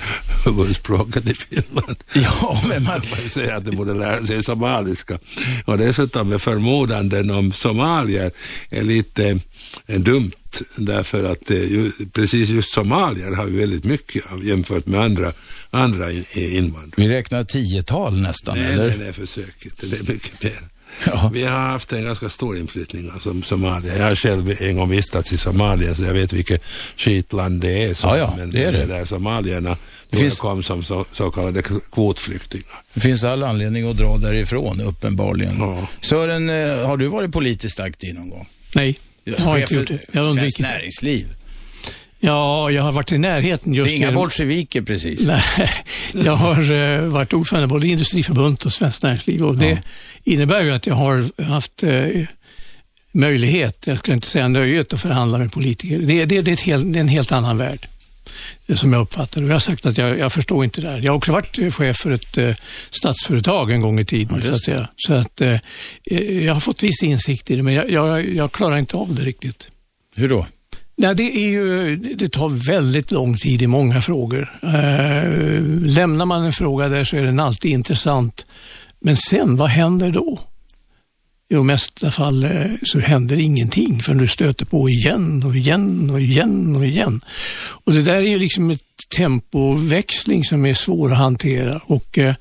huvudspråket 0.44 1.26
i 1.26 1.34
Finland. 1.34 1.96
Ja, 2.12 2.62
men 2.68 2.82
man... 2.82 3.00
kan 3.00 3.10
man 3.10 3.20
ju 3.24 3.28
säga 3.30 3.56
att 3.56 3.64
det 3.64 3.72
borde 3.72 3.94
lära 3.94 4.26
sig 4.26 4.42
somaliska. 4.42 5.18
Och 5.64 5.78
dessutom 5.78 6.28
med 6.28 6.42
förmodanden 6.42 7.30
om 7.30 7.52
somalier 7.52 8.30
är 8.70 8.82
lite 8.82 9.38
eh, 9.86 10.00
dumt 10.00 10.32
därför 10.76 11.32
att 11.32 11.50
eh, 11.50 11.56
ju, 11.56 11.92
precis 12.12 12.48
just 12.48 12.72
somalier 12.72 13.32
har 13.32 13.44
vi 13.44 13.58
väldigt 13.58 13.84
mycket 13.84 14.32
av 14.32 14.44
jämfört 14.44 14.86
med 14.86 15.00
andra, 15.00 15.32
andra 15.70 16.12
in- 16.12 16.24
invandrare. 16.34 16.92
Vi 16.96 17.08
räknar 17.08 17.44
tiotal 17.44 18.20
nästan, 18.22 18.58
Nej, 18.58 18.72
eller? 18.72 18.88
nej, 18.88 18.98
nej, 18.98 19.12
försök 19.12 19.64
inte. 19.64 19.86
Det 19.86 19.96
är 20.00 20.12
mycket 20.12 20.42
mer. 20.44 20.60
Vi 21.32 21.44
har 21.44 21.58
haft 21.58 21.92
en 21.92 22.04
ganska 22.04 22.30
stor 22.30 22.56
inflyttning 22.58 23.10
av 23.10 23.18
som 23.18 23.42
Somalia. 23.42 23.96
Jag 23.96 24.04
har 24.04 24.14
själv 24.14 24.56
en 24.62 24.76
gång 24.76 24.90
vistats 24.90 25.32
i 25.32 25.36
Somalia 25.38 25.94
så 25.94 26.02
jag 26.02 26.12
vet 26.14 26.32
vilket 26.32 26.62
skitland 26.96 27.60
det 27.60 27.84
är. 27.84 27.94
Så, 27.94 28.06
Ja, 28.06 28.16
ja, 28.18 28.34
men 28.38 28.50
det 28.50 28.64
är 28.64 28.72
det. 28.72 28.86
där 28.86 29.04
somalierna 29.04 29.70
Det 29.70 29.76
det 30.10 30.16
finns- 30.16 30.38
kom 30.40 30.62
som 30.62 30.84
så, 30.84 31.04
så 31.12 31.30
kallade 31.30 31.62
kvotflyktingar. 31.92 32.82
Det 32.94 33.00
finns 33.00 33.24
all 33.24 33.42
anledning 33.42 33.90
att 33.90 33.96
dra 33.96 34.16
därifrån, 34.18 34.80
uppenbarligen. 34.80 35.86
Sören, 36.00 36.50
eh, 36.50 36.86
har 36.86 36.96
du 36.96 37.06
varit 37.06 37.32
politiskt 37.32 37.80
aktiv 37.80 38.14
någon 38.14 38.30
gång? 38.30 38.48
Nej, 38.74 38.98
jag 39.24 39.38
har 39.38 39.58
inte 39.58 39.74
gjort 39.74 39.88
det. 39.88 39.98
Jag 40.12 40.32
Svenskt. 40.32 40.58
Näringsliv. 40.58 41.26
Ja, 42.24 42.70
jag 42.70 42.82
har 42.82 42.92
varit 42.92 43.12
i 43.12 43.18
närheten 43.18 43.74
just 43.74 43.90
Det 43.90 43.94
är 43.94 43.96
inga 43.96 44.12
bolsjeviker 44.12 44.82
precis. 44.82 45.20
Nej, 45.26 45.42
jag 46.14 46.36
har 46.36 46.72
eh, 46.72 47.00
varit 47.00 47.32
ordförande 47.32 47.68
både 47.68 47.86
i 47.86 47.90
Industriförbundet 47.90 48.64
och 48.64 48.72
Svenskt 48.72 49.02
Näringsliv 49.02 49.44
och 49.44 49.58
det 49.58 49.82
innebär 50.24 50.62
ju 50.64 50.72
att 50.72 50.86
jag 50.86 50.94
har 50.94 51.42
haft 51.42 51.82
eh, 51.82 52.26
möjlighet, 53.12 53.84
jag 53.86 53.98
ska 53.98 54.12
inte 54.12 54.26
säga 54.26 54.48
nöjet, 54.48 54.92
att 54.92 55.00
förhandla 55.00 55.38
med 55.38 55.52
politiker. 55.52 55.98
Det, 55.98 56.24
det, 56.24 56.40
det, 56.40 56.50
är, 56.50 56.66
helt, 56.66 56.92
det 56.92 56.98
är 56.98 57.00
en 57.00 57.08
helt 57.08 57.32
annan 57.32 57.58
värld 57.58 57.88
eh, 58.66 58.76
som 58.76 58.92
jag 58.92 59.02
uppfattar. 59.02 59.42
Och 59.42 59.48
Jag 59.48 59.54
har 59.54 59.60
sagt 59.60 59.86
att 59.86 59.98
jag, 59.98 60.18
jag 60.18 60.32
förstår 60.32 60.64
inte 60.64 60.80
det 60.80 60.88
här. 60.88 60.98
Jag 60.98 61.12
har 61.12 61.16
också 61.16 61.32
varit 61.32 61.58
eh, 61.58 61.70
chef 61.70 61.96
för 61.96 62.10
ett 62.10 62.38
eh, 62.38 62.54
statsföretag 62.90 63.70
en 63.70 63.80
gång 63.80 64.00
i 64.00 64.04
tiden. 64.04 64.36
Ja, 64.36 64.46
så 64.46 64.52
att 64.54 64.64
säga. 64.64 64.88
Så 64.96 65.14
att, 65.14 65.40
eh, 65.40 65.58
jag 66.44 66.54
har 66.54 66.60
fått 66.60 66.82
viss 66.82 67.02
insikt 67.02 67.50
i 67.50 67.56
det, 67.56 67.62
men 67.62 67.74
jag, 67.74 68.28
jag 68.28 68.52
klarar 68.52 68.76
inte 68.76 68.96
av 68.96 69.14
det 69.14 69.22
riktigt. 69.22 69.68
Hur 70.16 70.28
då? 70.28 70.46
Nej, 70.96 71.14
det, 71.14 71.36
är 71.36 71.48
ju, 71.48 71.96
det 71.96 72.28
tar 72.28 72.48
väldigt 72.48 73.10
lång 73.10 73.36
tid 73.36 73.62
i 73.62 73.66
många 73.66 74.00
frågor. 74.02 74.60
Eh, 74.62 75.62
lämnar 75.82 76.26
man 76.26 76.44
en 76.44 76.52
fråga 76.52 76.88
där 76.88 77.04
så 77.04 77.16
är 77.16 77.22
den 77.22 77.40
alltid 77.40 77.70
intressant. 77.70 78.46
Men 79.00 79.16
sen, 79.16 79.56
vad 79.56 79.70
händer 79.70 80.10
då? 80.10 80.40
I 81.48 81.54
de 81.54 81.66
mesta 81.66 82.10
fall 82.10 82.44
eh, 82.44 82.70
så 82.82 82.98
händer 82.98 83.40
ingenting 83.40 84.02
förrän 84.02 84.18
du 84.18 84.28
stöter 84.28 84.64
på 84.64 84.88
igen 84.88 85.42
och 85.44 85.56
igen 85.56 86.10
och 86.10 86.20
igen 86.20 86.76
och 86.76 86.86
igen. 86.86 87.20
Och 87.84 87.92
det 87.92 88.02
där 88.02 88.14
är 88.14 88.20
ju 88.20 88.38
liksom 88.38 88.70
ett 88.70 88.80
tempoväxling 89.16 90.44
som 90.44 90.66
är 90.66 90.74
svår 90.74 91.12
att 91.12 91.18
hantera. 91.18 91.80
Och 91.84 92.18
eh, 92.18 92.34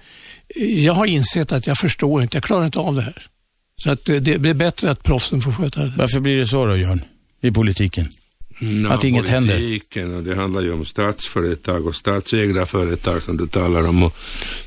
jag 0.55 0.93
har 0.93 1.05
insett 1.05 1.51
att 1.51 1.67
jag 1.67 1.77
förstår 1.77 2.21
inte, 2.21 2.37
jag 2.37 2.43
klarar 2.43 2.65
inte 2.65 2.79
av 2.79 2.95
det 2.95 3.01
här. 3.01 3.23
Så 3.83 3.91
att 3.91 4.09
eh, 4.09 4.15
det 4.15 4.37
blir 4.37 4.53
bättre 4.53 4.91
att 4.91 5.03
proffsen 5.03 5.41
får 5.41 5.51
sköta 5.51 5.83
det. 5.83 5.93
Varför 5.97 6.19
blir 6.19 6.37
det 6.37 6.47
så 6.47 6.65
då, 6.65 6.77
Jörn? 6.77 7.01
I 7.41 7.51
politiken? 7.51 8.07
Nå, 8.63 8.89
Att 8.89 9.03
inget 9.03 9.27
händer? 9.27 9.55
politiken, 9.55 10.15
Och 10.15 10.23
det 10.23 10.35
handlar 10.35 10.61
ju 10.61 10.73
om 10.73 10.85
statsföretag 10.85 11.87
och 11.87 11.95
statsägda 11.95 12.65
företag 12.65 13.23
som 13.23 13.37
du 13.37 13.47
talar 13.47 13.87
om. 13.87 14.03
Och 14.03 14.17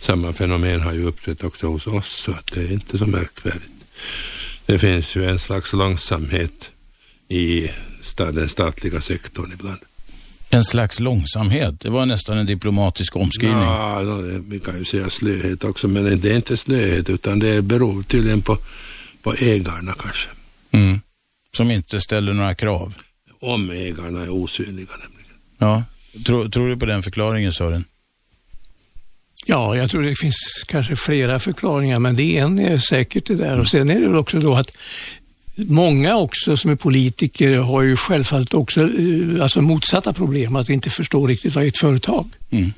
samma 0.00 0.32
fenomen 0.32 0.80
har 0.80 0.92
ju 0.92 1.04
uppträtt 1.04 1.44
också 1.44 1.66
hos 1.66 1.86
oss, 1.86 2.22
så 2.24 2.30
att 2.32 2.46
det 2.54 2.60
är 2.60 2.72
inte 2.72 2.98
så 2.98 3.06
märkvärdigt. 3.06 3.70
Det 4.66 4.78
finns 4.78 5.16
ju 5.16 5.24
en 5.24 5.38
slags 5.38 5.72
långsamhet 5.72 6.70
i 7.28 7.70
den 8.16 8.48
statliga 8.48 9.00
sektorn 9.00 9.50
ibland. 9.54 9.78
En 10.50 10.64
slags 10.64 11.00
långsamhet. 11.00 11.80
Det 11.80 11.90
var 11.90 12.06
nästan 12.06 12.38
en 12.38 12.46
diplomatisk 12.46 13.16
omskrivning. 13.16 13.62
Ja, 13.62 14.00
vi 14.48 14.60
kan 14.60 14.78
ju 14.78 14.84
säga 14.84 15.10
slöhet 15.10 15.64
också, 15.64 15.88
men 15.88 16.20
det 16.20 16.30
är 16.30 16.36
inte 16.36 16.56
slöhet 16.56 17.10
utan 17.10 17.38
det 17.38 17.62
beror 17.62 18.02
tydligen 18.02 18.42
på, 18.42 18.58
på 19.22 19.34
ägarna 19.34 19.94
kanske. 19.98 20.28
Mm. 20.70 21.00
Som 21.56 21.70
inte 21.70 22.00
ställer 22.00 22.32
några 22.32 22.54
krav. 22.54 22.94
Om 23.44 23.70
ägarna 23.70 24.22
är 24.22 24.30
osynliga 24.30 24.90
nämligen. 24.90 25.36
Ja. 25.58 25.82
Tror, 26.26 26.48
tror 26.48 26.68
du 26.68 26.76
på 26.76 26.86
den 26.86 27.02
förklaringen, 27.02 27.52
Sören? 27.52 27.84
Ja, 29.46 29.76
jag 29.76 29.90
tror 29.90 30.02
det 30.02 30.16
finns 30.16 30.64
kanske 30.66 30.96
flera 30.96 31.38
förklaringar, 31.38 31.98
men 31.98 32.16
det 32.16 32.38
är 32.38 32.42
en 32.42 32.58
är 32.58 32.78
säkert 32.78 33.26
det 33.26 33.34
där. 33.34 33.60
Och 33.60 33.68
sen 33.68 33.90
är 33.90 34.00
det 34.00 34.06
väl 34.06 34.16
också 34.16 34.38
då 34.38 34.54
att 34.54 34.76
många 35.54 36.16
också 36.16 36.56
som 36.56 36.70
är 36.70 36.76
politiker 36.76 37.56
har 37.56 37.82
ju 37.82 37.96
självfallet 37.96 38.54
också 38.54 38.80
eh, 38.80 39.42
alltså 39.42 39.60
motsatta 39.60 40.12
problem, 40.12 40.56
att 40.56 40.68
inte 40.68 40.90
förstå 40.90 41.26
riktigt 41.26 41.54
vad 41.54 41.64
ett 41.66 41.78
företag. 41.78 42.26
Mm. 42.50 42.72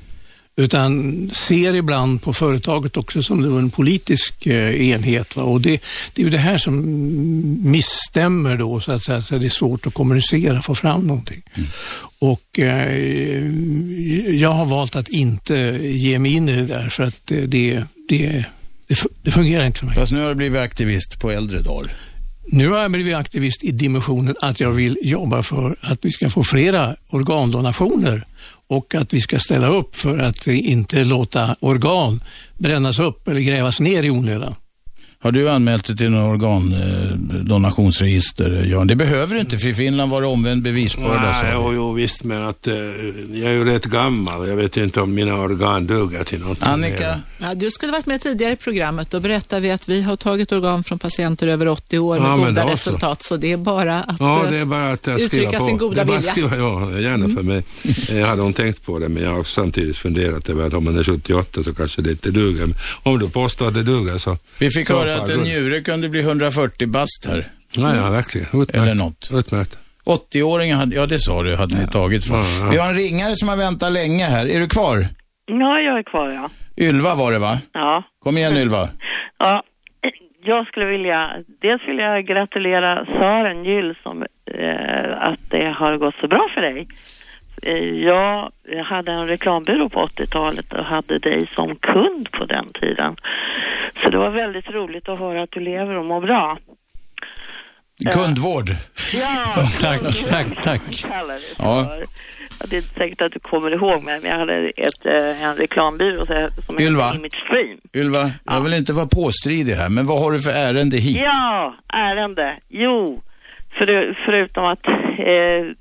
Utan 0.59 1.31
ser 1.33 1.77
ibland 1.77 2.23
på 2.23 2.33
företaget 2.33 2.97
också 2.97 3.23
som 3.23 3.59
en 3.59 3.71
politisk 3.71 4.47
eh, 4.47 4.91
enhet. 4.91 5.37
Va? 5.37 5.43
Och 5.43 5.61
det, 5.61 5.83
det 6.13 6.23
är 6.23 6.25
ju 6.25 6.31
det 6.31 6.39
här 6.39 6.59
som 6.59 6.83
misstämmer 7.71 8.57
då, 8.57 8.81
så 8.81 8.93
att 8.93 9.03
säga, 9.03 9.23
så 9.23 9.39
det 9.39 9.47
är 9.47 9.51
svårt 9.51 9.87
att 9.87 9.95
kommunicera, 9.95 10.63
få 10.63 10.75
fram 10.75 11.07
någonting. 11.07 11.43
Och 12.19 12.59
eh, 12.59 13.47
jag 14.37 14.53
har 14.53 14.65
valt 14.65 14.97
att 14.97 15.09
inte 15.09 15.79
ge 15.83 16.19
mig 16.19 16.33
in 16.33 16.49
i 16.49 16.53
det 16.53 16.67
där, 16.67 16.89
för 16.89 17.03
att 17.03 17.27
det, 17.27 17.85
det, 18.09 18.45
det 19.23 19.31
fungerar 19.31 19.67
inte 19.67 19.79
för 19.79 19.87
mig. 19.87 19.95
Fast 19.95 20.13
nu 20.13 20.23
har 20.23 20.29
du 20.29 20.35
blivit 20.35 20.61
aktivist 20.61 21.21
på 21.21 21.31
äldre 21.31 21.61
dagar. 21.61 21.93
Nu 22.49 22.69
har 22.69 22.79
jag 22.83 22.91
blivit 22.91 23.15
aktivist 23.15 23.65
i 23.65 23.71
dimensionen 23.71 24.37
att 24.41 24.61
jag 24.61 24.71
vill 24.71 24.99
jobba 25.03 25.43
för 25.43 25.77
att 25.81 26.05
vi 26.05 26.13
ska 26.13 26.31
få 26.31 26.45
flera 26.45 26.97
organdonationer 27.09 28.25
och 28.69 28.95
att 28.95 29.15
vi 29.15 29.21
ska 29.21 29.39
ställa 29.39 29.67
upp 29.67 29.97
för 29.97 30.19
att 30.19 30.47
inte 30.47 31.05
låta 31.05 31.55
organ 31.61 32.21
brännas 32.59 32.99
upp 32.99 33.29
eller 33.29 33.41
grävas 33.41 33.81
ner 33.81 34.03
i 34.03 34.11
onödan. 34.11 34.55
Har 35.27 35.33
du 35.33 35.51
anmält 35.51 35.87
dig 35.87 35.97
till 35.97 36.11
någon 36.11 36.31
organdonationsregister, 36.31 38.65
Jan? 38.71 38.87
Det 38.87 38.97
behöver 38.97 39.35
du 39.35 39.41
inte, 39.41 39.59
för 39.59 39.69
i 39.69 39.75
Finland 39.75 40.11
var 40.11 40.21
det 40.21 40.27
omvänd 40.27 40.63
bevisbörda. 40.63 41.21
Nej, 41.43 41.51
jo, 41.55 41.73
jo, 41.75 41.93
visst, 41.93 42.25
men 42.25 42.43
att 42.43 42.67
eh, 42.67 42.75
jag 43.33 43.51
är 43.51 43.53
ju 43.53 43.65
rätt 43.65 43.85
gammal. 43.85 44.49
Jag 44.49 44.57
vet 44.57 44.77
inte 44.77 45.01
om 45.01 45.15
mina 45.15 45.35
organ 45.35 45.87
duger 45.87 46.25
till 46.25 46.41
något. 46.41 46.63
Annika? 46.63 47.21
Ja, 47.39 47.55
du 47.55 47.71
skulle 47.71 47.93
varit 47.93 48.07
med 48.07 48.21
tidigare 48.23 48.53
i 48.53 48.57
programmet. 48.57 49.11
Då 49.11 49.21
berättade 49.21 49.63
vi 49.63 49.71
att 49.71 49.89
vi 49.89 50.03
har 50.03 50.17
tagit 50.17 50.53
organ 50.53 50.85
från 50.85 50.99
patienter 50.99 51.49
över 51.49 51.69
80 51.69 51.99
år 51.99 52.19
med 52.19 52.29
Ja, 52.31 52.37
goda 52.37 52.63
så. 52.63 52.69
resultat. 52.69 53.23
Så 53.23 53.37
det 53.37 53.53
är 53.53 53.57
bara 53.57 54.01
att 54.03 54.17
Ja, 54.21 54.45
eh, 54.45 54.51
det 54.51 54.57
är 54.59 54.65
bara 54.65 54.93
att 54.93 55.09
uttrycka 55.09 55.59
på. 55.59 55.65
sin 55.65 55.79
goda 55.79 55.95
det 55.95 56.01
är 56.01 56.05
bara 56.05 56.17
vilja. 56.17 56.31
att 56.31 56.37
skriva, 56.39 56.57
ja, 56.57 56.99
gärna 57.01 57.29
för 57.29 57.43
mig. 57.43 57.63
Jag 58.21 58.27
hade 58.27 58.43
nog 58.43 58.55
tänkt 58.57 58.85
på 58.85 58.99
det, 58.99 59.09
men 59.09 59.23
jag 59.23 59.35
har 59.35 59.45
samtidigt 59.45 59.97
funderat 59.97 60.49
över 60.49 60.67
att 60.67 60.75
om 60.75 60.85
man 60.85 60.99
är 60.99 61.05
78 61.05 61.63
så 61.65 61.75
kanske 61.75 62.03
det 62.03 62.11
inte 62.11 62.31
duger. 62.31 62.67
Men 62.67 62.75
om 63.03 63.19
du 63.19 63.29
påstår 63.29 63.69
att 63.69 63.75
det 63.75 63.83
duger 63.83 64.19
så... 64.19 64.37
Vi 64.59 64.71
fick 64.71 64.87
så 64.87 64.95
höra 64.99 65.16
far 65.17 65.25
att 65.25 65.31
en 65.31 65.41
njure 65.41 65.81
kunde 65.81 66.09
bli 66.09 66.21
140 66.21 66.87
bast 66.89 67.27
här. 67.29 67.47
Ja, 67.77 67.95
ja, 67.95 68.11
verkligen. 68.11 68.47
Utmärkt. 68.47 68.77
Eller 68.77 68.95
något. 68.95 69.31
Utmärkt. 69.33 69.79
80-åringen 70.07 70.75
hade, 70.75 70.95
ja 70.97 71.07
det 71.07 71.19
sa 71.19 71.43
du, 71.43 71.57
hade 71.57 71.79
ni 71.79 71.87
tagit 71.87 72.25
från. 72.25 72.39
Ja, 72.39 72.45
ja. 72.61 72.71
Vi 72.71 72.77
har 72.79 72.89
en 72.89 72.95
ringare 72.95 73.37
som 73.37 73.49
har 73.49 73.57
väntat 73.57 73.93
länge 73.93 74.25
här. 74.25 74.47
Är 74.47 74.61
du 74.61 74.69
kvar? 74.69 74.97
Ja, 75.47 75.81
jag 75.81 75.99
är 75.99 76.03
kvar 76.03 76.29
ja. 76.29 76.51
Ylva 76.85 77.15
var 77.15 77.33
det 77.33 77.39
va? 77.39 77.59
Ja. 77.73 78.03
Kom 78.19 78.39
igen 78.39 78.57
Ylva. 78.57 78.89
ja. 79.39 79.63
Jag 80.45 80.67
skulle 80.67 80.87
vilja, 80.87 81.31
dels 81.61 81.83
vill 81.89 81.99
jag 81.99 82.27
gratulera 82.27 83.05
Sören 83.05 83.65
Gyll 83.65 83.95
som 84.03 84.23
eh, 84.23 85.23
att 85.29 85.51
det 85.51 85.75
har 85.79 85.97
gått 85.97 86.15
så 86.21 86.29
bra 86.29 86.49
för 86.55 86.61
dig. 86.61 86.89
Eh, 87.63 87.95
jag 88.05 88.53
hade 88.85 89.13
en 89.13 89.27
reklambyrå 89.27 89.89
på 89.89 90.07
80-talet 90.07 90.73
och 90.73 90.85
hade 90.85 91.19
dig 91.19 91.47
som 91.55 91.77
kund 91.77 92.31
på 92.33 92.45
den 92.45 92.73
tiden. 92.81 93.17
Så 94.03 94.09
det 94.11 94.19
var 94.19 94.31
väldigt 94.31 94.71
roligt 94.71 95.09
att 95.09 95.19
höra 95.19 95.43
att 95.43 95.51
du 95.51 95.61
lever 95.61 95.95
och 95.99 96.05
mår 96.05 96.21
bra. 96.21 96.59
Kundvård. 98.13 98.71
Ja, 99.15 99.55
Tack, 99.81 100.01
tack, 100.31 100.63
tack. 100.63 101.05
Ja. 101.59 101.89
Ja, 102.61 102.67
Det 102.71 102.77
är 102.77 102.81
inte 102.81 102.95
säkert 102.95 103.21
att 103.23 103.33
du 103.33 103.39
kommer 103.39 103.71
ihåg 103.71 104.03
mig, 104.03 104.21
men 104.23 104.31
jag 104.31 104.39
hade 104.39 104.69
ett, 104.77 105.07
eh, 105.07 105.43
en 105.43 105.57
reklambyrå 105.57 106.27
som 106.67 106.81
Ylva. 106.81 107.03
hette 107.03 107.17
Image 107.19 107.45
Stream. 107.47 107.79
Ylva, 107.95 108.31
jag 108.45 108.61
vill 108.61 108.75
inte 108.75 108.93
vara 108.93 109.07
påstridig 109.07 109.73
här, 109.73 109.89
men 109.89 110.07
vad 110.07 110.21
har 110.21 110.33
du 110.33 110.41
för 110.41 110.51
ärende 110.51 110.97
hit? 110.97 111.19
Ja, 111.21 111.75
ärende. 111.93 112.57
Jo, 112.69 113.23
för, 113.79 114.15
förutom 114.25 114.65
att, 114.65 114.87
eh, 115.19 115.73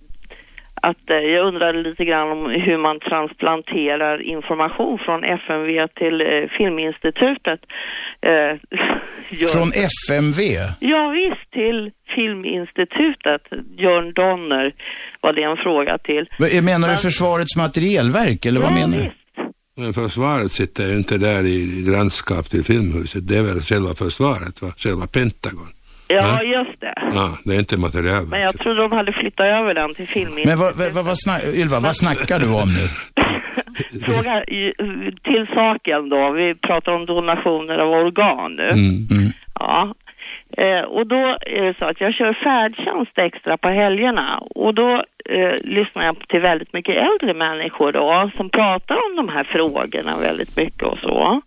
att 0.90 1.10
eh, 1.10 1.16
jag 1.36 1.48
undrade 1.48 1.78
lite 1.82 2.06
grann 2.06 2.32
om 2.32 2.42
hur 2.68 2.78
man 2.78 3.00
transplanterar 3.00 4.22
information 4.22 5.00
från 5.06 5.24
FMV 5.24 5.88
till 6.00 6.22
eh, 6.22 6.28
Filminstitutet. 6.58 7.60
Eh, 8.22 8.32
gör- 9.40 9.54
Från 9.56 9.72
FMV? 9.92 10.40
Ja, 10.80 11.02
visst, 11.10 11.52
till 11.52 11.92
Filminstitutet. 12.16 13.42
Jörn 13.78 14.14
Donner 14.14 14.74
var 15.22 15.34
det 15.34 15.44
en 15.44 15.58
fråga 15.58 15.98
till. 15.98 16.30
Vad- 16.40 16.64
Menar 16.64 16.90
du 16.90 16.96
Försvarets 16.98 17.56
materielverk, 17.58 18.46
eller 18.46 18.60
vad 18.62 18.72
Ja, 18.72 18.76
menar 18.76 18.98
du? 18.98 19.04
visst. 19.04 19.16
Men 19.78 19.94
försvaret 19.94 20.52
sitter 20.52 20.84
ju 20.88 20.96
inte 20.96 21.18
där 21.18 21.44
i 21.44 21.84
grannskap 21.90 22.46
till 22.46 22.64
filmhuset. 22.64 23.28
Det 23.28 23.38
är 23.38 23.44
väl 23.44 23.62
själva 23.62 23.94
försvaret, 23.94 24.62
va? 24.62 24.68
Själva 24.78 25.06
Pentagon. 25.18 25.70
Ja, 26.08 26.16
Ja. 26.18 26.44
just 26.44 26.82
det. 26.82 26.94
Ja, 27.12 27.38
det 27.44 27.56
är 27.56 27.60
inte 27.60 27.78
materielverket. 27.78 28.30
Men 28.30 28.42
jag 28.42 28.60
trodde 28.60 28.82
de 28.82 28.92
hade 28.92 29.14
flyttat 29.14 29.46
över 29.46 29.74
den 29.74 29.94
till 29.94 30.08
Filminstitutet. 30.08 30.50
Men 30.50 30.60
vad, 30.60 30.78
vad, 30.78 30.94
vad, 30.94 31.06
vad 31.06 31.18
snack, 31.20 31.44
Ylva, 31.62 31.80
vad 31.80 31.96
snackar 31.96 32.40
du 32.40 32.50
om 32.64 32.70
nu? 32.80 32.86
Fråga 34.08 34.44
till 35.24 35.48
saken 35.54 36.10
då. 36.10 36.32
Vi 36.32 36.56
pratar 36.56 36.92
om 36.92 37.06
donationer 37.06 37.78
av 37.78 37.92
organ 37.92 38.56
nu. 38.56 38.70
Mm, 38.70 39.30
Ja. 39.60 39.94
Eh, 40.58 40.82
och 40.82 41.08
då 41.08 41.38
är 41.42 41.62
det 41.62 41.76
så 41.80 41.86
att 41.86 42.02
jag 42.02 42.14
kör 42.14 42.34
färdtjänst 42.44 43.18
extra 43.18 43.58
på 43.58 43.68
helgerna 43.70 44.38
och 44.56 44.74
då 44.74 45.04
eh, 45.30 45.54
lyssnar 45.64 46.06
jag 46.06 46.28
till 46.28 46.40
väldigt 46.42 46.74
mycket 46.74 46.96
äldre 46.96 47.34
människor 47.34 47.92
då 47.92 48.32
som 48.38 48.50
pratar 48.50 48.96
om 48.96 49.16
de 49.16 49.30
här 49.30 49.44
frågorna 49.44 50.18
väldigt 50.22 50.58
mycket 50.58 50.84
och 50.84 50.98
så. 51.00 51.42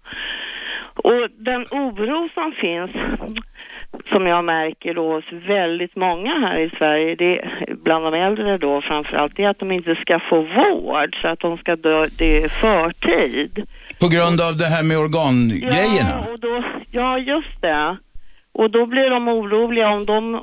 Och 0.95 1.29
den 1.39 1.63
oro 1.71 2.29
som 2.35 2.53
finns 2.53 2.91
som 4.13 4.27
jag 4.27 4.45
märker 4.45 4.95
då 4.95 5.13
hos 5.15 5.25
väldigt 5.49 5.97
många 5.97 6.33
här 6.41 6.59
i 6.59 6.71
Sverige, 6.79 7.15
det, 7.15 7.49
bland 7.85 8.05
de 8.05 8.15
äldre 8.15 8.59
då 8.59 8.81
framförallt, 8.81 9.37
det 9.37 9.45
är 9.45 9.49
att 9.49 9.59
de 9.59 9.71
inte 9.71 9.95
ska 9.95 10.21
få 10.31 10.37
vård 10.37 11.17
så 11.23 11.29
att 11.29 11.41
de 11.41 11.59
ska 11.59 11.77
dö 11.77 12.07
det 12.19 12.39
i 12.39 12.49
förtid. 12.49 13.67
På 14.01 14.09
grund 14.09 14.41
av 14.41 14.57
det 14.57 14.65
här 14.65 14.85
med 14.89 14.99
organgrejerna? 14.99 16.17
Ja, 16.27 16.33
och 16.33 16.41
då, 16.41 16.65
ja, 16.91 17.19
just 17.19 17.61
det. 17.61 17.97
Och 18.53 18.71
då 18.71 18.87
blir 18.87 19.11
de 19.11 19.29
oroliga 19.29 19.89
om 19.89 20.07
de 20.07 20.41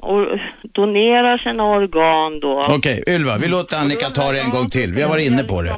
donerar 0.62 1.38
sina 1.38 1.64
organ 1.64 2.40
då. 2.40 2.66
Okej, 2.70 3.04
Ylva, 3.08 3.38
vi 3.38 3.48
låter 3.48 3.78
Annika 3.78 4.10
ta 4.10 4.32
det 4.32 4.40
en 4.40 4.50
gång 4.50 4.70
till. 4.70 4.94
Vi 4.94 5.02
har 5.02 5.10
varit 5.10 5.28
inne 5.32 5.44
på 5.44 5.62
det. 5.62 5.76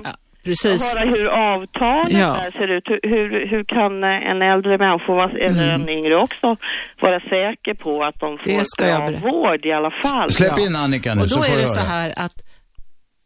Precis. 0.48 0.94
Höra 0.94 1.10
hur 1.10 1.26
avtalet 1.28 2.12
Ja. 2.14 2.28
där 2.44 2.52
ser 2.52 2.68
ut. 2.78 2.84
Hur, 2.88 3.00
hur, 3.30 3.48
hur 3.48 3.64
kan 3.64 4.04
en 4.04 4.42
äldre 4.42 4.78
människa, 4.78 5.14
vara- 5.14 5.32
eller 5.48 5.68
en 5.74 5.90
yngre 5.90 6.16
också, 6.18 6.58
vara 7.02 7.20
säker 7.20 7.74
på 7.74 8.04
att 8.04 8.20
de 8.20 8.38
får 8.38 8.46
Mm. 8.50 8.60
Det 8.60 8.66
ska 8.66 8.88
jag 8.88 9.06
bra 9.22 9.30
vård 9.30 9.66
i 9.66 9.72
alla 9.72 9.92
fall? 10.04 10.32
Släpp 10.32 10.58
in 10.60 10.76
Annika 10.76 11.16
nu 11.16 11.22
Och 11.22 11.30
så 11.30 11.36
då 11.36 11.44
får 11.44 11.54
är 11.54 11.58
det 11.58 11.68
så 11.68 11.80
här 11.80 12.14
att 12.18 12.34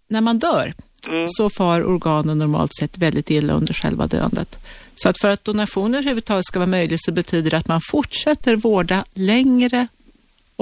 när 0.09 0.21
man 0.21 0.39
dör 0.39 0.73
Mm. 1.07 1.25
så 1.27 1.49
far 1.49 1.83
organen 1.89 2.37
normalt 2.37 2.71
sett 2.79 2.97
väldigt 2.97 3.29
illa 3.31 3.53
under 3.53 3.73
själva 3.73 4.07
döendet. 4.07 4.67
Så 4.95 5.09
att 5.09 5.21
för 5.21 5.29
att 5.29 5.43
donationer 5.45 5.97
överhuvudtaget 5.97 6.45
ska 6.45 6.59
vara 6.59 6.69
möjligt 6.69 7.03
så 7.03 7.11
betyder 7.11 7.49
det 7.51 7.57
att 7.57 7.67
man 7.67 7.81
fortsätter 7.91 8.55
vårda 8.55 9.03
längre 9.13 9.87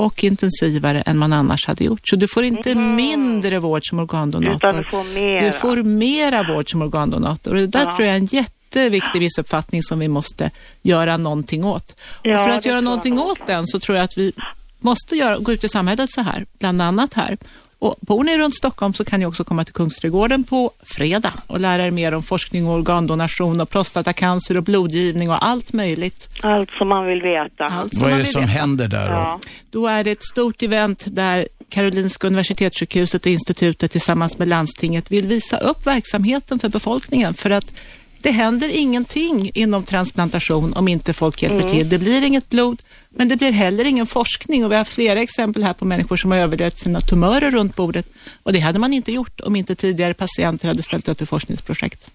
och 0.05 0.23
intensivare 0.23 1.01
än 1.01 1.17
man 1.17 1.33
annars 1.33 1.67
hade 1.67 1.83
gjort. 1.83 2.01
Så 2.03 2.15
du 2.15 2.27
får 2.27 2.43
inte 2.43 2.75
mindre 2.75 3.59
vård 3.59 3.81
som 3.89 3.99
organdonator. 3.99 4.55
Utan 4.55 4.75
du 4.75 4.83
får 4.89 5.03
mera. 5.03 5.45
Du 5.45 5.51
får 5.51 5.83
mera 5.83 6.43
vård 6.43 6.71
som 6.71 6.81
organdonator. 6.81 7.51
Och 7.53 7.57
det 7.61 7.67
där 7.67 7.79
Ja. 7.85 7.95
tror 7.95 8.07
jag 8.07 8.15
är 8.15 8.19
en 8.19 8.25
jätteviktig 8.25 9.19
missuppfattning 9.21 9.83
som 9.83 9.99
vi 9.99 10.07
måste 10.07 10.51
göra 10.81 11.17
någonting 11.17 11.65
åt. 11.65 11.99
Ja, 12.23 12.39
och 12.39 12.45
för 12.45 12.53
att 12.53 12.65
göra 12.65 12.81
någonting 12.81 13.19
åt 13.19 13.47
den 13.47 13.67
så 13.67 13.79
tror 13.79 13.97
jag 13.97 14.03
att 14.03 14.17
vi 14.17 14.31
måste 14.79 15.15
göra, 15.15 15.37
gå 15.37 15.51
ut 15.51 15.63
i 15.63 15.69
samhället 15.69 16.11
så 16.11 16.21
här, 16.21 16.45
bland 16.59 16.81
annat 16.81 17.13
här. 17.13 17.37
Och 17.79 17.95
bor 18.01 18.23
ni 18.23 18.37
runt 18.37 18.55
Stockholm 18.55 18.93
så 18.93 19.05
kan 19.05 19.19
ni 19.19 19.25
också 19.25 19.43
komma 19.43 19.65
till 19.65 19.73
Kungsträdgården 19.73 20.43
på 20.43 20.71
fredag 20.83 21.33
och 21.47 21.59
lära 21.59 21.85
er 21.85 21.91
mer 21.91 22.13
om 22.13 22.23
forskning 22.23 22.67
och 22.67 22.73
organdonation 22.73 23.61
och 23.61 23.69
prostatacancer 23.69 24.57
och 24.57 24.63
blodgivning 24.63 25.29
och 25.29 25.45
allt 25.45 25.73
möjligt. 25.73 26.29
Allt 26.41 26.71
som 26.71 26.87
man 26.87 27.05
vill 27.05 27.21
veta. 27.21 27.65
Allt 27.65 27.93
Vad 27.93 28.11
är 28.11 28.17
det 28.17 28.25
som 28.25 28.41
veta. 28.41 28.51
händer 28.51 28.87
där 28.87 29.07
då? 29.07 29.13
Ja. 29.13 29.39
Då 29.69 29.87
är 29.87 30.03
det 30.03 30.11
ett 30.11 30.23
stort 30.23 30.63
event 30.63 31.03
där 31.07 31.47
Karolinska 31.69 32.27
Universitetssjukhuset 32.27 33.25
och 33.25 33.31
institutet 33.31 33.91
tillsammans 33.91 34.37
med 34.37 34.47
landstinget 34.47 35.11
vill 35.11 35.27
visa 35.27 35.57
upp 35.57 35.87
verksamheten 35.87 36.59
för 36.59 36.69
befolkningen 36.69 37.33
för 37.33 37.49
att 37.49 37.73
det 38.21 38.31
händer 38.31 38.69
ingenting 38.69 39.51
inom 39.53 39.83
transplantation 39.83 40.73
om 40.73 40.87
inte 40.87 41.13
folk 41.13 41.41
hjälper 41.43 41.59
Mm. 41.61 41.71
till. 41.71 41.89
Det 41.89 41.97
blir 41.97 42.21
inget 42.21 42.49
blod, 42.49 42.81
men 43.09 43.27
det 43.29 43.35
blir 43.35 43.51
heller 43.51 43.85
ingen 43.85 44.05
forskning 44.07 44.65
och 44.65 44.71
vi 44.71 44.75
har 44.75 44.83
flera 44.83 45.21
exempel 45.21 45.63
här 45.63 45.73
på 45.73 45.85
människor 45.85 46.17
som 46.17 46.31
har 46.31 46.37
överlevt 46.37 46.77
sina 46.77 46.99
tumörer 47.01 47.51
runt 47.51 47.75
bordet 47.75 48.05
och 48.43 48.53
det 48.53 48.59
hade 48.59 48.79
man 48.79 48.93
inte 48.93 49.11
gjort 49.11 49.39
om 49.41 49.55
inte 49.55 49.75
tidigare 49.75 50.13
patienter 50.13 50.67
hade 50.67 50.83
ställt 50.83 51.07
upp 51.09 51.21
i 51.21 51.25
forskningsprojekt. 51.25 52.09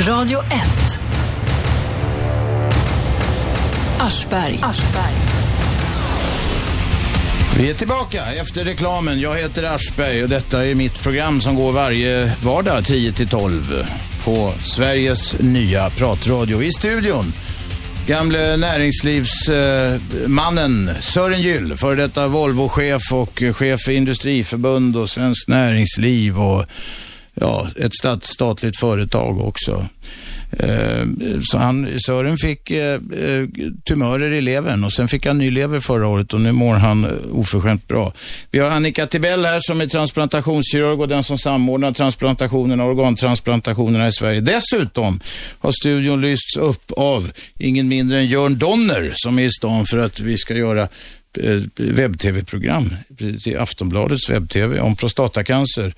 Radio 0.00 0.38
1. 0.42 0.50
Aschberg. 4.00 4.60
Vi 7.58 7.70
är 7.70 7.74
tillbaka 7.74 8.32
efter 8.32 8.64
reklamen. 8.64 9.20
Jag 9.20 9.36
heter 9.36 9.74
Aschberg 9.74 10.22
och 10.22 10.28
detta 10.28 10.66
är 10.66 10.74
mitt 10.74 11.02
program 11.02 11.40
som 11.40 11.54
går 11.54 11.72
varje 11.72 12.32
vardag 12.42 12.84
10 12.84 13.12
till 13.12 13.28
12 13.28 13.86
på 14.26 14.52
Sveriges 14.64 15.40
nya 15.40 15.90
pratradio. 15.90 16.62
I 16.62 16.72
studion 16.72 17.24
Gamle 18.06 18.56
näringslivsmannen 18.56 20.90
Sören 21.00 21.42
Gyll, 21.42 21.76
före 21.76 21.94
detta 21.94 22.28
Volvochef 22.28 23.12
och 23.12 23.42
chef 23.52 23.80
för 23.80 23.92
Industriförbund 23.92 24.96
och 24.96 25.10
Svenskt 25.10 25.48
Näringsliv 25.48 26.40
och 26.40 26.64
ja, 27.34 27.68
ett 27.76 27.94
stat, 27.94 28.24
statligt 28.24 28.78
företag 28.78 29.40
också. 29.40 29.86
Eh, 30.50 31.06
så 31.42 31.58
han, 31.58 32.00
Sören 32.06 32.38
fick 32.38 32.70
eh, 32.70 32.94
eh, 32.94 33.46
tumörer 33.84 34.32
i 34.32 34.40
levern 34.40 34.84
och 34.84 34.92
sen 34.92 35.08
fick 35.08 35.26
han 35.26 35.38
ny 35.38 35.50
lever 35.50 35.80
förra 35.80 36.08
året 36.08 36.32
och 36.32 36.40
nu 36.40 36.52
mår 36.52 36.74
han 36.74 37.20
oförskämt 37.32 37.88
bra. 37.88 38.12
Vi 38.50 38.58
har 38.58 38.70
Annika 38.70 39.06
Tibell 39.06 39.44
här 39.44 39.60
som 39.62 39.80
är 39.80 39.86
transplantationskirurg 39.86 41.00
och 41.00 41.08
den 41.08 41.24
som 41.24 41.38
samordnar 41.38 41.92
transplantationerna 41.92 42.84
och 42.84 42.90
organtransplantationerna 42.90 44.08
i 44.08 44.12
Sverige. 44.12 44.40
Dessutom 44.40 45.20
har 45.58 45.72
studion 45.72 46.20
lysts 46.20 46.56
upp 46.56 46.92
av 46.96 47.30
ingen 47.58 47.88
mindre 47.88 48.18
än 48.18 48.26
Jörn 48.26 48.58
Donner 48.58 49.12
som 49.14 49.38
är 49.38 49.42
i 49.42 49.50
stan 49.50 49.86
för 49.86 49.98
att 49.98 50.20
vi 50.20 50.38
ska 50.38 50.54
göra 50.54 50.88
webb-tv-program 51.76 52.96
till 53.42 53.58
Aftonbladets 53.58 54.30
webb-tv 54.30 54.80
om 54.80 54.96
prostatacancer. 54.96 55.94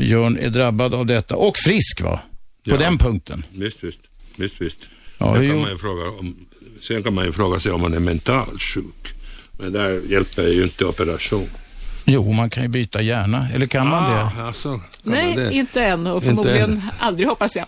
Jörn 0.00 0.38
är 0.40 0.50
drabbad 0.50 0.94
av 0.94 1.06
detta 1.06 1.36
och 1.36 1.54
frisk 1.58 2.00
va? 2.00 2.20
På 2.64 2.70
Ja. 2.70 2.76
den 2.76 2.98
punkten. 2.98 3.44
Visst, 3.52 3.84
visst. 3.84 4.00
visst, 4.36 4.60
visst. 4.60 4.88
Ja, 5.18 5.34
kan 5.34 5.60
man 5.60 5.70
ju 5.70 5.78
fråga 5.78 6.10
om, 6.10 6.36
sen 6.80 7.02
kan 7.02 7.14
man 7.14 7.24
ju 7.26 7.32
fråga 7.32 7.60
sig 7.60 7.72
om 7.72 7.80
man 7.80 7.94
är 7.94 8.00
mentalt 8.00 8.62
sjuk. 8.62 9.14
Men 9.58 9.72
där 9.72 10.00
hjälper 10.08 10.48
ju 10.48 10.62
inte 10.62 10.84
operation. 10.84 11.48
Jo, 12.06 12.32
man 12.32 12.50
kan 12.50 12.62
ju 12.62 12.68
byta 12.68 13.02
hjärna. 13.02 13.48
Eller 13.54 13.66
kan 13.66 13.88
man 13.88 14.10
det? 14.10 14.16
Ah, 14.22 14.46
alltså, 14.46 14.68
kan 14.70 14.80
Nej, 15.02 15.26
man 15.26 15.44
det? 15.44 15.52
inte 15.54 15.84
än 15.84 16.06
och 16.06 16.14
Inte 16.16 16.26
förmodligen 16.26 16.70
än. 16.72 16.82
aldrig 16.98 17.28
hoppas 17.28 17.56
jag. 17.56 17.66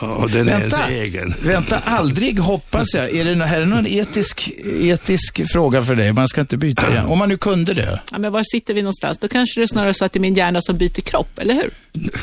Ja, 0.00 0.26
den 0.32 0.48
är 0.48 0.58
ens 0.58 0.72
Vänta. 0.74 0.88
egen. 0.90 1.34
Vänta, 1.42 1.78
aldrig 1.84 2.38
hoppas 2.38 2.94
jag. 2.94 3.10
Är 3.14 3.24
det 3.24 3.34
nå- 3.34 3.44
här 3.44 3.60
är 3.60 3.66
någon 3.66 3.86
etisk, 3.86 4.50
etisk 4.80 5.40
fråga 5.52 5.82
för 5.82 5.94
dig? 5.96 6.12
Man 6.12 6.28
ska 6.28 6.40
inte 6.40 6.56
byta 6.56 6.90
hjärna. 6.94 7.08
Om 7.08 7.18
man 7.18 7.28
nu 7.28 7.36
kunde 7.36 7.74
det. 7.74 8.00
Ja, 8.12 8.18
men 8.18 8.32
var 8.32 8.42
sitter 8.52 8.74
vi 8.74 8.82
någonstans? 8.82 9.18
Då 9.18 9.28
kanske 9.28 9.60
det 9.60 9.64
är 9.64 9.66
snarare 9.66 9.94
så 9.94 10.04
att 10.04 10.12
det 10.12 10.18
är 10.18 10.20
min 10.20 10.34
hjärna 10.34 10.60
som 10.62 10.76
byter 10.78 11.00
kropp, 11.00 11.38
eller 11.38 11.54
hur? 11.54 11.70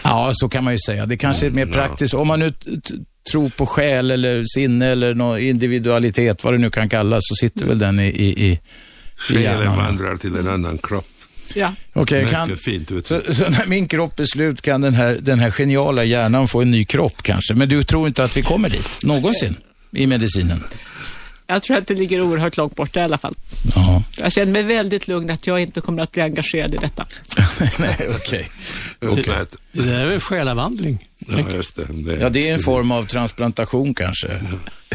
Ja, 0.04 0.32
så 0.34 0.50
kan 0.50 0.64
man 0.64 0.74
ju 0.74 0.80
säga. 0.80 1.06
Det 1.06 1.18
kanske 1.18 1.46
är 1.46 1.52
mer 1.52 1.66
praktiskt. 1.66 2.14
Om 2.14 2.28
man 2.28 2.40
nu 2.40 2.52
t- 2.52 2.58
t- 2.84 2.94
tror 3.32 3.50
på 3.50 3.66
själ 3.66 4.12
eller 4.12 4.44
sinne 4.56 4.86
eller 4.88 5.14
någon 5.14 5.40
individualitet, 5.40 6.44
vad 6.44 6.54
det 6.54 6.58
nu 6.58 6.70
kan 6.72 6.90
kallas, 6.90 7.20
så 7.24 7.36
sitter 7.36 7.66
väl 7.66 7.80
den 7.80 8.00
i, 8.00 8.08
i, 8.08 8.46
i, 8.46 8.52
i 8.52 8.60
Själen 9.18 9.76
vandrar 9.78 10.18
till 10.18 10.36
en 10.36 10.48
annan 10.48 10.78
kropp. 10.78 11.06
Ja. 11.58 11.74
Mycket 11.94 12.30
kan, 12.30 12.58
fint 12.58 12.92
ut. 12.92 13.08
så, 13.08 13.22
så 13.30 13.50
när 13.50 13.66
min 13.66 13.88
kropp 13.88 14.20
är 14.20 14.26
slut 14.26 14.62
kan 14.62 14.82
den 14.82 14.94
här, 14.94 15.18
den 15.22 15.40
här 15.40 15.52
geniala 15.52 16.04
hjärnan 16.04 16.48
få 16.48 16.62
en 16.62 16.72
ny 16.72 16.86
kropp 16.86 17.22
kanske. 17.22 17.54
Men 17.54 17.70
du 17.70 17.84
tror 17.84 18.08
inte 18.08 18.24
att 18.24 18.38
vi 18.38 18.42
kommer 18.42 18.70
dit, 18.70 19.00
någonsin, 19.04 19.56
i 19.92 20.08
medicinen? 20.08 20.64
Jag 21.48 21.64
tror 21.64 21.78
att 21.78 21.88
det 21.88 21.94
ligger 21.94 22.22
oerhört 22.22 22.58
långt 22.58 22.76
borta 22.76 23.00
i 23.00 23.04
alla 23.04 23.18
fall. 23.18 23.36
Ja. 23.76 24.04
Jag 24.18 24.32
känner 24.32 24.52
mig 24.52 24.64
väldigt 24.64 25.08
lugn 25.08 25.30
att 25.30 25.48
jag 25.48 25.60
inte 25.60 25.82
kommer 25.82 26.04
att 26.04 26.12
bli 26.12 26.22
engagerad 26.22 26.74
i 26.74 26.78
detta. 26.78 27.06
Nej, 27.80 28.10
okej. 28.16 28.50
Utmärkt. 29.02 29.56
Det 29.72 29.84
där 29.84 30.02
är 30.02 30.06
väl 30.06 30.20
själavandling? 30.20 31.08
Ja, 31.20 31.40
just 31.56 31.76
det. 31.76 31.86
det. 31.90 32.16
Ja, 32.16 32.30
det 32.30 32.50
är 32.50 32.54
en 32.54 32.60
form 32.60 32.92
av 32.92 33.06
transplantation 33.06 33.94
kanske. 33.94 34.28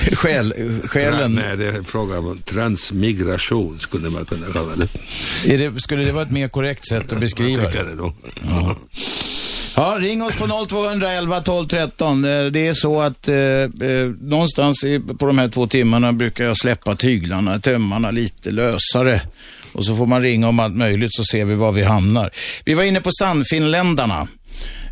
Själ, 0.13 0.55
själen, 0.89 1.33
Nej, 1.35 1.57
det 1.57 1.67
är 1.67 1.83
fråga 1.83 2.19
om 2.19 2.39
transmigration 2.39 3.79
skulle 3.79 4.11
man 4.11 4.25
kunna 4.25 4.47
kalla 4.47 4.77
det. 4.77 5.57
det, 5.57 5.81
skulle 5.81 6.05
det 6.05 6.13
vara 6.13 6.23
ett 6.25 6.31
mer 6.31 6.49
korrekt 6.49 6.89
sätt 6.89 7.13
att 7.13 7.21
beskriva 7.21 7.63
Jag 7.63 7.73
det? 7.73 7.85
det 7.91 7.97
då. 7.97 8.13
Ja. 8.43 8.77
Ja, 9.77 9.97
ring 10.01 10.23
oss 10.23 10.37
på 10.37 10.67
0211 10.69 11.41
12 11.41 11.67
13. 11.69 12.25
Eh, 12.25 12.45
Det 12.45 12.67
är 12.67 12.75
så 12.75 13.01
att 13.01 13.29
eh, 13.29 13.37
eh, 13.37 13.69
någonstans 14.21 14.85
på 15.19 15.27
de 15.27 15.39
här 15.39 15.49
två 15.49 15.67
timmarna 15.67 16.13
brukar 16.13 16.45
jag 16.45 16.59
släppa 16.59 16.97
tyglarna, 16.97 17.59
tömmarna 17.59 18.11
lite 18.11 18.51
lösare. 18.51 19.21
Och 19.73 19.85
så 19.85 19.97
får 19.97 20.07
man 20.07 20.23
ringa 20.23 20.49
om 20.49 20.61
allt 20.61 20.77
möjligt 20.77 21.15
så 21.15 21.25
ser 21.25 21.45
vi 21.45 21.55
var 21.55 21.73
vi 21.73 21.83
hamnar. 21.83 22.31
Vi 22.65 22.75
var 22.75 22.83
inne 22.83 23.01
på 23.01 23.11
Sannfinländarna. 23.13 24.29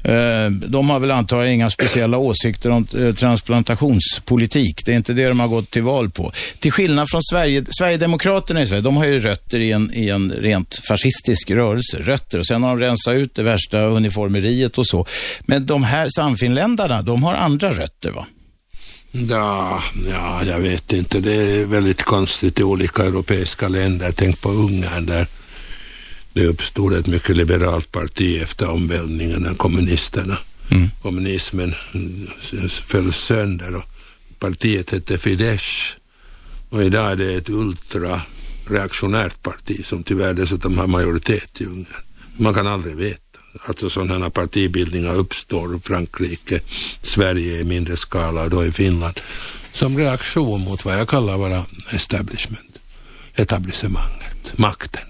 Eh, 0.03 0.51
de 0.51 0.90
har 0.90 1.01
väl 1.01 1.11
antagligen 1.11 1.55
inga 1.55 1.70
speciella 1.70 2.18
åsikter 2.18 2.70
om 2.70 2.86
eh, 2.98 3.14
transplantationspolitik. 3.14 4.84
Det 4.84 4.92
är 4.92 4.96
inte 4.96 5.12
det 5.12 5.28
de 5.28 5.40
har 5.40 5.48
gått 5.48 5.70
till 5.70 5.82
val 5.82 6.11
på. 6.11 6.32
Till 6.59 6.72
skillnad 6.72 7.11
från 7.11 7.22
Sverige, 7.22 7.64
Sverigedemokraterna 7.70 8.62
i 8.62 8.66
Sverige, 8.66 8.82
de 8.82 8.96
har 8.96 9.07
ju 9.07 9.20
rötter 9.20 9.59
i 9.59 9.72
en, 9.72 9.94
i 9.94 10.09
en 10.09 10.32
rent 10.32 10.80
fascistisk 10.88 11.51
rörelse. 11.51 11.98
Rötter. 11.98 12.38
Och 12.38 12.46
sen 12.46 12.62
har 12.62 12.76
de 12.76 12.86
rensat 12.86 13.14
ut 13.14 13.34
det 13.34 13.42
värsta 13.42 13.78
uniformeriet 13.78 14.78
och 14.78 14.86
så. 14.86 15.07
Men 15.40 15.66
de 15.66 15.82
här 15.82 16.09
Sannfinländarna, 16.16 17.03
de 17.03 17.22
har 17.22 17.34
andra 17.34 17.72
rötter 17.72 18.11
va? 18.11 18.26
Ja, 19.12 19.82
ja, 20.11 20.44
jag 20.44 20.59
vet 20.59 20.92
inte. 20.92 21.20
Det 21.20 21.34
är 21.34 21.64
väldigt 21.66 22.03
konstigt 22.03 22.61
i 22.61 22.62
olika 22.62 23.05
europeiska 23.05 23.68
länder. 23.68 24.12
Tänk 24.12 24.40
på 24.40 24.48
Ungern 24.48 25.07
där 25.07 25.26
det 26.33 26.47
uppstod 26.47 26.93
ett 26.93 27.07
mycket 27.07 27.37
liberalt 27.37 27.93
parti 27.93 28.43
efter 28.43 28.70
omvälvningen 28.70 29.47
av 29.47 29.55
kommunisterna. 29.55 30.39
Kommunismen 31.03 31.74
mm, 31.95 32.26
föll 32.68 33.12
sönder 33.12 33.76
och 33.76 33.85
partiet 34.39 34.91
hette 34.91 35.18
Fidesz. 35.18 35.97
Och 36.68 36.85
idag 36.85 37.12
är 37.12 37.16
det 37.16 37.35
ett 37.35 37.49
ultrareaktionärt 37.49 39.43
parti 39.43 39.87
som 39.87 40.03
tyvärr 40.03 40.35
dessutom 40.35 40.78
har 40.78 40.87
majoritet 40.87 41.61
i 41.61 41.64
Ungern. 41.64 42.03
Man 42.37 42.55
kan 42.55 42.66
aldrig 42.66 42.97
veta. 42.97 43.20
Alltså 43.66 43.91
sådana 43.91 44.24
här 44.24 44.31
partibildningar 44.31 45.14
uppstår 45.14 45.76
i 45.76 45.81
Frankrike, 45.81 46.61
Sverige 47.03 47.61
i 47.61 47.64
mindre 47.64 47.97
skala 47.97 48.43
och 48.43 48.51
då 48.51 48.64
i 48.64 48.72
Finland 48.72 49.20
som 49.72 49.99
reaktion 49.99 50.61
mot 50.61 50.85
vad 50.85 50.99
jag 50.99 51.09
kallar 51.09 51.39
vara 51.39 51.64
establishment, 51.93 52.78
etablissemanget, 53.35 54.59
makten. 54.59 55.03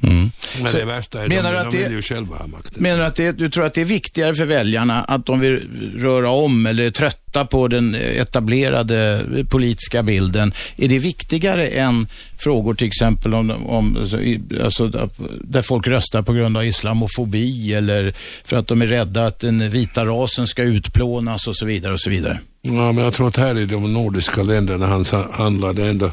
Men 0.00 0.30
Så 0.72 0.76
det 0.78 0.84
värsta 0.84 1.24
är 1.24 1.28
menar 1.28 1.42
de, 1.42 1.48
du 1.50 1.56
de 1.62 1.66
att 1.66 1.70
det- 1.72 1.78
vill 1.82 1.92
ju 1.92 2.02
själva 2.02 2.36
ha 2.36 2.46
makten. 2.46 2.82
Menar 2.82 2.98
du 2.98 3.04
att 3.04 3.16
det, 3.16 3.32
du 3.32 3.50
tror 3.50 3.64
att 3.64 3.74
det 3.74 3.80
är 3.80 3.84
viktigare 3.84 4.34
för 4.34 4.44
väljarna 4.44 5.02
att 5.04 5.26
de 5.26 5.40
vill 5.40 5.68
röra 5.98 6.30
om 6.30 6.66
eller 6.66 6.84
är 6.84 6.90
trötta 6.90 7.25
på 7.44 7.68
den 7.68 7.94
etablerade 7.94 9.24
politiska 9.48 10.02
bilden? 10.02 10.52
Är 10.76 10.88
det 10.88 10.98
viktigare 10.98 11.66
än 11.66 12.06
frågor 12.38 12.74
till 12.74 12.86
exempel 12.86 13.34
om, 13.34 13.50
om 13.50 13.96
alltså, 14.00 14.18
alltså, 14.64 15.08
där 15.40 15.62
folk 15.62 15.86
röstar 15.86 16.22
på 16.22 16.32
grund 16.32 16.56
av 16.56 16.66
islamofobi 16.66 17.74
eller 17.74 18.14
för 18.44 18.56
att 18.56 18.68
de 18.68 18.82
är 18.82 18.86
rädda 18.86 19.26
att 19.26 19.38
den 19.38 19.70
vita 19.70 20.04
rasen 20.04 20.46
ska 20.46 20.62
utplånas 20.62 21.46
och 21.46 21.56
så 21.56 21.66
vidare 21.66 21.92
och 21.92 22.00
så 22.00 22.10
vidare? 22.10 22.38
Ja, 22.62 22.92
men 22.92 23.04
jag 23.04 23.14
tror 23.14 23.28
att 23.28 23.36
här 23.36 23.58
i 23.58 23.66
de 23.66 23.92
nordiska 23.92 24.42
länderna 24.42 24.86
han 24.86 25.04
handlar 25.32 25.72
det 25.72 25.86
ändå 25.86 26.10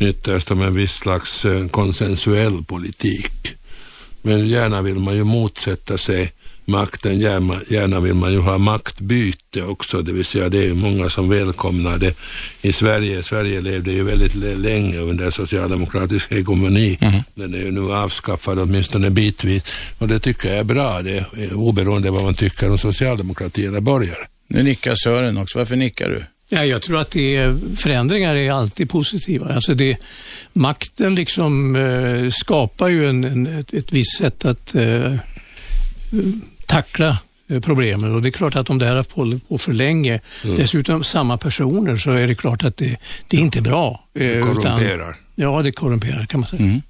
ytterst 0.00 0.50
om 0.50 0.62
en 0.62 0.74
viss 0.74 0.92
slags 0.92 1.44
eh, 1.44 1.68
konsensuell 1.68 2.64
politik. 2.64 3.54
Men 4.22 4.48
gärna 4.48 4.82
vill 4.82 4.98
man 4.98 5.16
ju 5.16 5.24
motsätta 5.24 5.98
sig 5.98 6.32
makten, 6.66 7.18
gärna, 7.18 7.60
gärna 7.70 8.00
vill 8.00 8.14
man 8.14 8.32
ju 8.32 8.38
ha 8.38 8.58
maktbyte 8.58 9.62
också, 9.62 10.02
det 10.02 10.12
vill 10.12 10.24
säga 10.24 10.48
det 10.48 10.58
är 10.58 10.66
ju 10.66 10.74
många 10.74 11.10
som 11.10 11.28
välkomnar 11.28 11.98
det. 11.98 12.14
I 12.62 12.72
Sverige, 12.72 13.22
Sverige 13.22 13.60
levde 13.60 13.92
ju 13.92 14.04
väldigt 14.04 14.34
länge 14.58 14.98
under 14.98 15.30
socialdemokratisk 15.30 16.30
hegemoni. 16.30 16.98
Den 17.34 17.54
är 17.54 17.58
ju 17.58 17.70
nu 17.70 17.92
avskaffad 17.92 18.58
åtminstone 18.58 19.10
bitvis 19.10 19.62
och 19.98 20.08
det 20.08 20.18
tycker 20.18 20.48
jag 20.48 20.58
är 20.58 20.64
bra, 20.64 21.02
det 21.02 21.18
är 21.18 21.54
oberoende 21.54 22.10
vad 22.10 22.22
man 22.22 22.34
tycker 22.34 22.70
om 22.70 22.78
socialdemokrati 22.78 23.66
eller 23.66 23.80
borgare. 23.80 24.26
Nu 24.48 24.62
nickar 24.62 24.94
Sören 24.94 25.38
också. 25.38 25.58
Varför 25.58 25.76
nickar 25.76 26.08
du? 26.08 26.24
Ja, 26.48 26.64
jag 26.64 26.82
tror 26.82 27.00
att 27.00 27.10
det 27.10 27.36
är, 27.36 27.56
förändringar 27.76 28.34
är 28.34 28.52
alltid 28.52 28.90
positiva. 28.90 29.54
Alltså 29.54 29.74
det, 29.74 29.96
makten 30.52 31.14
liksom 31.14 31.76
eh, 31.76 32.30
skapar 32.30 32.88
ju 32.88 33.08
en, 33.08 33.24
en, 33.24 33.46
ett, 33.46 33.72
ett 33.72 33.92
visst 33.92 34.18
sätt 34.18 34.44
att 34.44 34.74
eh, 34.74 35.14
tackla 36.74 37.18
eh, 37.48 37.60
problemen 37.60 38.14
och 38.14 38.22
det 38.22 38.28
är 38.28 38.30
klart 38.30 38.56
att 38.56 38.70
om 38.70 38.78
det 38.78 38.86
här 38.86 38.94
har 38.96 39.06
hållit 39.10 39.48
på 39.48 39.58
för 39.58 39.72
länge, 39.72 40.20
Mm. 40.44 40.56
dessutom 40.56 41.04
samma 41.04 41.36
personer, 41.38 41.96
så 41.96 42.10
är 42.10 42.26
det 42.26 42.34
klart 42.34 42.64
att 42.64 42.76
det, 42.76 42.96
det 43.28 43.36
är 43.36 43.40
inte 43.40 43.60
bra. 43.60 44.04
Eh, 44.14 44.20
Det 44.26 44.40
korrumperar. 44.40 45.16
ja, 45.34 45.62
det 45.62 45.72
korrumperar 45.72 46.26
kan 46.26 46.40
man 46.40 46.48
säga. 46.48 46.62
Mm. 46.62 46.82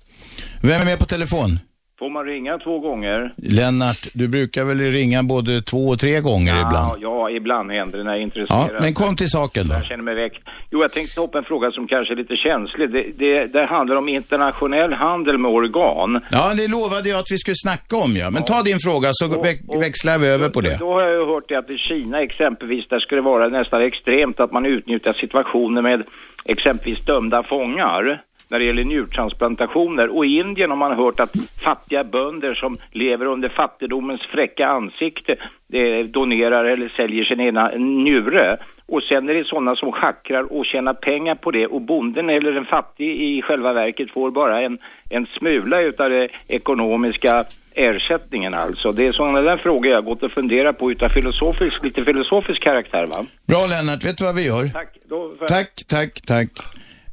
Vem 0.61 0.80
är 0.80 0.85
med 0.85 0.99
på 0.99 1.05
telefon? 1.05 1.59
Får 2.05 2.11
man 2.11 2.24
ringa 2.24 2.59
två 2.59 2.78
gånger? 2.78 3.32
Lennart, 3.36 4.07
du 4.14 4.28
brukar 4.28 4.64
väl 4.64 4.78
ringa 4.78 5.22
både 5.22 5.62
två 5.62 5.78
och 5.88 5.98
tre 5.98 6.20
gånger 6.20 6.55
Ja, 6.57 6.66
ibland? 6.66 7.02
ja, 7.02 7.30
ibland 7.30 7.70
händer 7.70 7.98
det 7.98 8.05
när 8.05 8.11
jag 8.11 8.18
är 8.20 8.22
intresserad. 8.22 8.70
Ja, 8.74 8.80
men 8.80 8.94
kom 8.94 9.16
till 9.16 9.28
saken 9.28 9.68
då. 9.68 9.74
Jag 9.74 9.84
känner 9.84 10.02
mig 10.05 10.14
väckt. 10.14 10.42
Jo, 10.70 10.78
jag 10.82 10.92
tänkte 10.92 11.14
ta 11.14 11.24
upp 11.24 11.34
en 11.34 11.44
fråga 11.44 11.70
som 11.70 11.86
kanske 11.88 12.14
är 12.14 12.16
lite 12.16 12.36
känslig. 12.36 12.90
Det, 12.92 13.05
det, 13.18 13.52
det 13.52 13.64
handlar 13.66 13.96
om 13.96 14.09
internationell 14.09 14.92
handel 14.92 15.38
med 15.38 15.50
organ. 15.50 16.20
Ja, 16.30 16.55
det 16.55 16.68
lovade 16.70 17.09
jag 17.09 17.18
att 17.18 17.30
vi 17.30 17.38
skulle 17.38 17.55
snacka 17.66 17.96
om 17.96 18.12
ja. 18.16 18.30
Men 18.30 18.42
ta 18.44 18.62
din 18.62 18.78
fråga 18.86 19.09
så 19.12 19.24
vä- 19.26 19.80
växlar 19.80 20.18
vi 20.18 20.26
över 20.28 20.48
på 20.48 20.61
det. 20.61 20.76
Då 20.80 20.92
har 20.92 21.02
jag 21.02 21.12
ju 21.20 21.26
hört 21.26 21.44
det 21.48 21.55
att 21.59 21.70
i 21.70 21.78
Kina 21.78 22.22
exempelvis, 22.22 22.88
där 22.88 22.98
skulle 23.00 23.20
det 23.20 23.24
vara 23.34 23.48
nästan 23.48 23.82
extremt 23.82 24.40
att 24.40 24.52
man 24.52 24.66
utnyttjar 24.66 25.12
situationer 25.12 25.82
med 25.82 26.02
exempelvis 26.46 27.05
dömda 27.05 27.42
fångar. 27.42 28.22
När 28.55 28.59
det 28.59 28.64
gäller 28.64 28.84
njurtransplantationer. 28.84 30.16
Och 30.16 30.26
i 30.26 30.38
Indien 30.38 30.70
har 30.70 30.76
man 30.76 30.96
hört 30.96 31.20
att 31.20 31.32
fattiga 31.61 32.05
bönder 32.05 32.55
som 32.55 32.78
lever 32.92 33.26
under 33.26 33.48
fattigdomens 33.48 34.20
fräcka 34.20 34.66
ansikte 34.66 35.32
eh, 35.72 36.07
donerar 36.07 36.64
eller 36.64 36.88
säljer 36.88 37.24
sin 37.24 37.40
ena 37.40 37.70
njure. 37.76 38.57
Och 38.86 39.02
sen 39.02 39.28
är 39.28 39.34
det 39.34 39.44
sådana 39.44 39.76
som 39.76 39.92
schackrar 39.92 40.52
och 40.52 40.66
tjänar 40.66 40.94
pengar 40.94 41.34
på 41.34 41.50
det 41.50 41.66
och 41.66 41.80
bonden 41.80 42.30
eller 42.30 42.52
den 42.52 42.64
fattig 42.64 43.11
i 43.22 43.42
själva 43.42 43.72
verket 43.72 44.11
får 44.11 44.30
bara 44.30 44.62
en, 44.62 44.78
en 45.11 45.26
smula 45.26 45.80
utav 45.80 46.11
det 46.11 46.28
ekonomiska 46.48 47.44
ersättningen 47.74 48.55
alltså. 48.55 48.92
Det 48.92 49.07
är 49.07 49.12
sådana 49.12 49.40
där 49.40 49.57
frågor 49.57 49.86
jag 49.86 49.96
har 49.96 50.02
gått 50.02 50.22
och 50.22 50.32
funderat 50.32 50.78
på 50.78 50.90
utav 50.90 51.09
filosofisk, 51.09 51.84
lite 51.84 52.05
filosofisk 52.05 52.62
karaktär 52.62 53.07
va. 53.07 53.24
Bra 53.46 53.66
Lennart, 53.66 54.05
vet 54.05 54.18
du 54.18 54.24
vad 54.24 54.34
vi 54.34 54.46
gör? 54.46 54.68
Tack. 54.68 54.96
Då, 55.09 55.34
för... 55.38 55.46
Tack, 55.46 55.84
tack, 55.88 56.20
tack. 56.26 56.48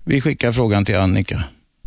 Vi 0.04 0.22
skickar 0.22 0.52
frågan 0.52 0.86
till 0.86 0.96
Annika. 0.96 1.44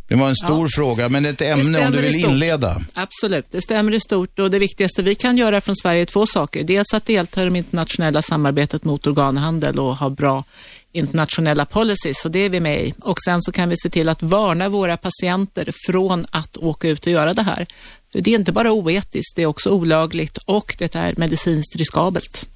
Det 0.08 0.14
var 0.14 0.28
en 0.28 0.36
stor 0.36 0.68
fråga, 0.68 1.08
men 1.08 1.24
ett 1.24 1.40
ämne 1.40 1.86
om 1.86 1.92
du 1.92 2.00
vill 2.00 2.24
inleda. 2.24 2.82
Absolut, 2.94 3.46
det 3.50 3.62
stämmer 3.62 3.94
i 3.94 4.00
stort 4.00 4.38
och 4.38 4.50
det 4.50 4.58
viktigaste 4.58 5.02
vi 5.02 5.14
kan 5.14 5.36
göra 5.36 5.60
från 5.60 5.76
Sverige 5.76 6.00
är 6.00 6.04
två 6.04 6.26
saker. 6.26 6.64
Dels 6.64 6.94
att 6.94 7.06
delta 7.06 7.42
i 7.42 7.50
det 7.50 7.58
internationella 7.58 8.22
samarbetet 8.22 8.84
mot 8.84 9.06
organhandel 9.06 9.78
och 9.78 9.96
ha 9.96 10.10
bra 10.10 10.44
internationella 10.92 11.64
policies 11.64 12.24
och 12.24 12.30
det 12.30 12.38
är 12.38 12.50
vi 12.50 12.60
med 12.60 12.84
i. 12.84 12.94
Och 13.00 13.16
sen 13.24 13.42
så 13.42 13.52
kan 13.52 13.68
vi 13.68 13.76
se 13.76 13.90
till 13.90 14.08
att 14.08 14.22
varna 14.22 14.68
våra 14.68 14.96
patienter 14.96 15.70
från 15.86 16.24
att 16.30 16.56
åka 16.56 16.88
ut 16.88 17.06
och 17.06 17.12
göra 17.12 17.32
det 17.32 17.42
här. 17.42 17.66
För 18.12 18.20
det 18.20 18.30
är 18.30 18.38
inte 18.38 18.52
bara 18.52 18.72
oetiskt, 18.72 19.36
det 19.36 19.42
är 19.42 19.46
också 19.46 19.70
olagligt 19.70 20.38
och 20.38 20.74
det 20.78 20.96
är 20.96 21.14
medicinskt 21.16 21.76
riskabelt. 21.76 22.48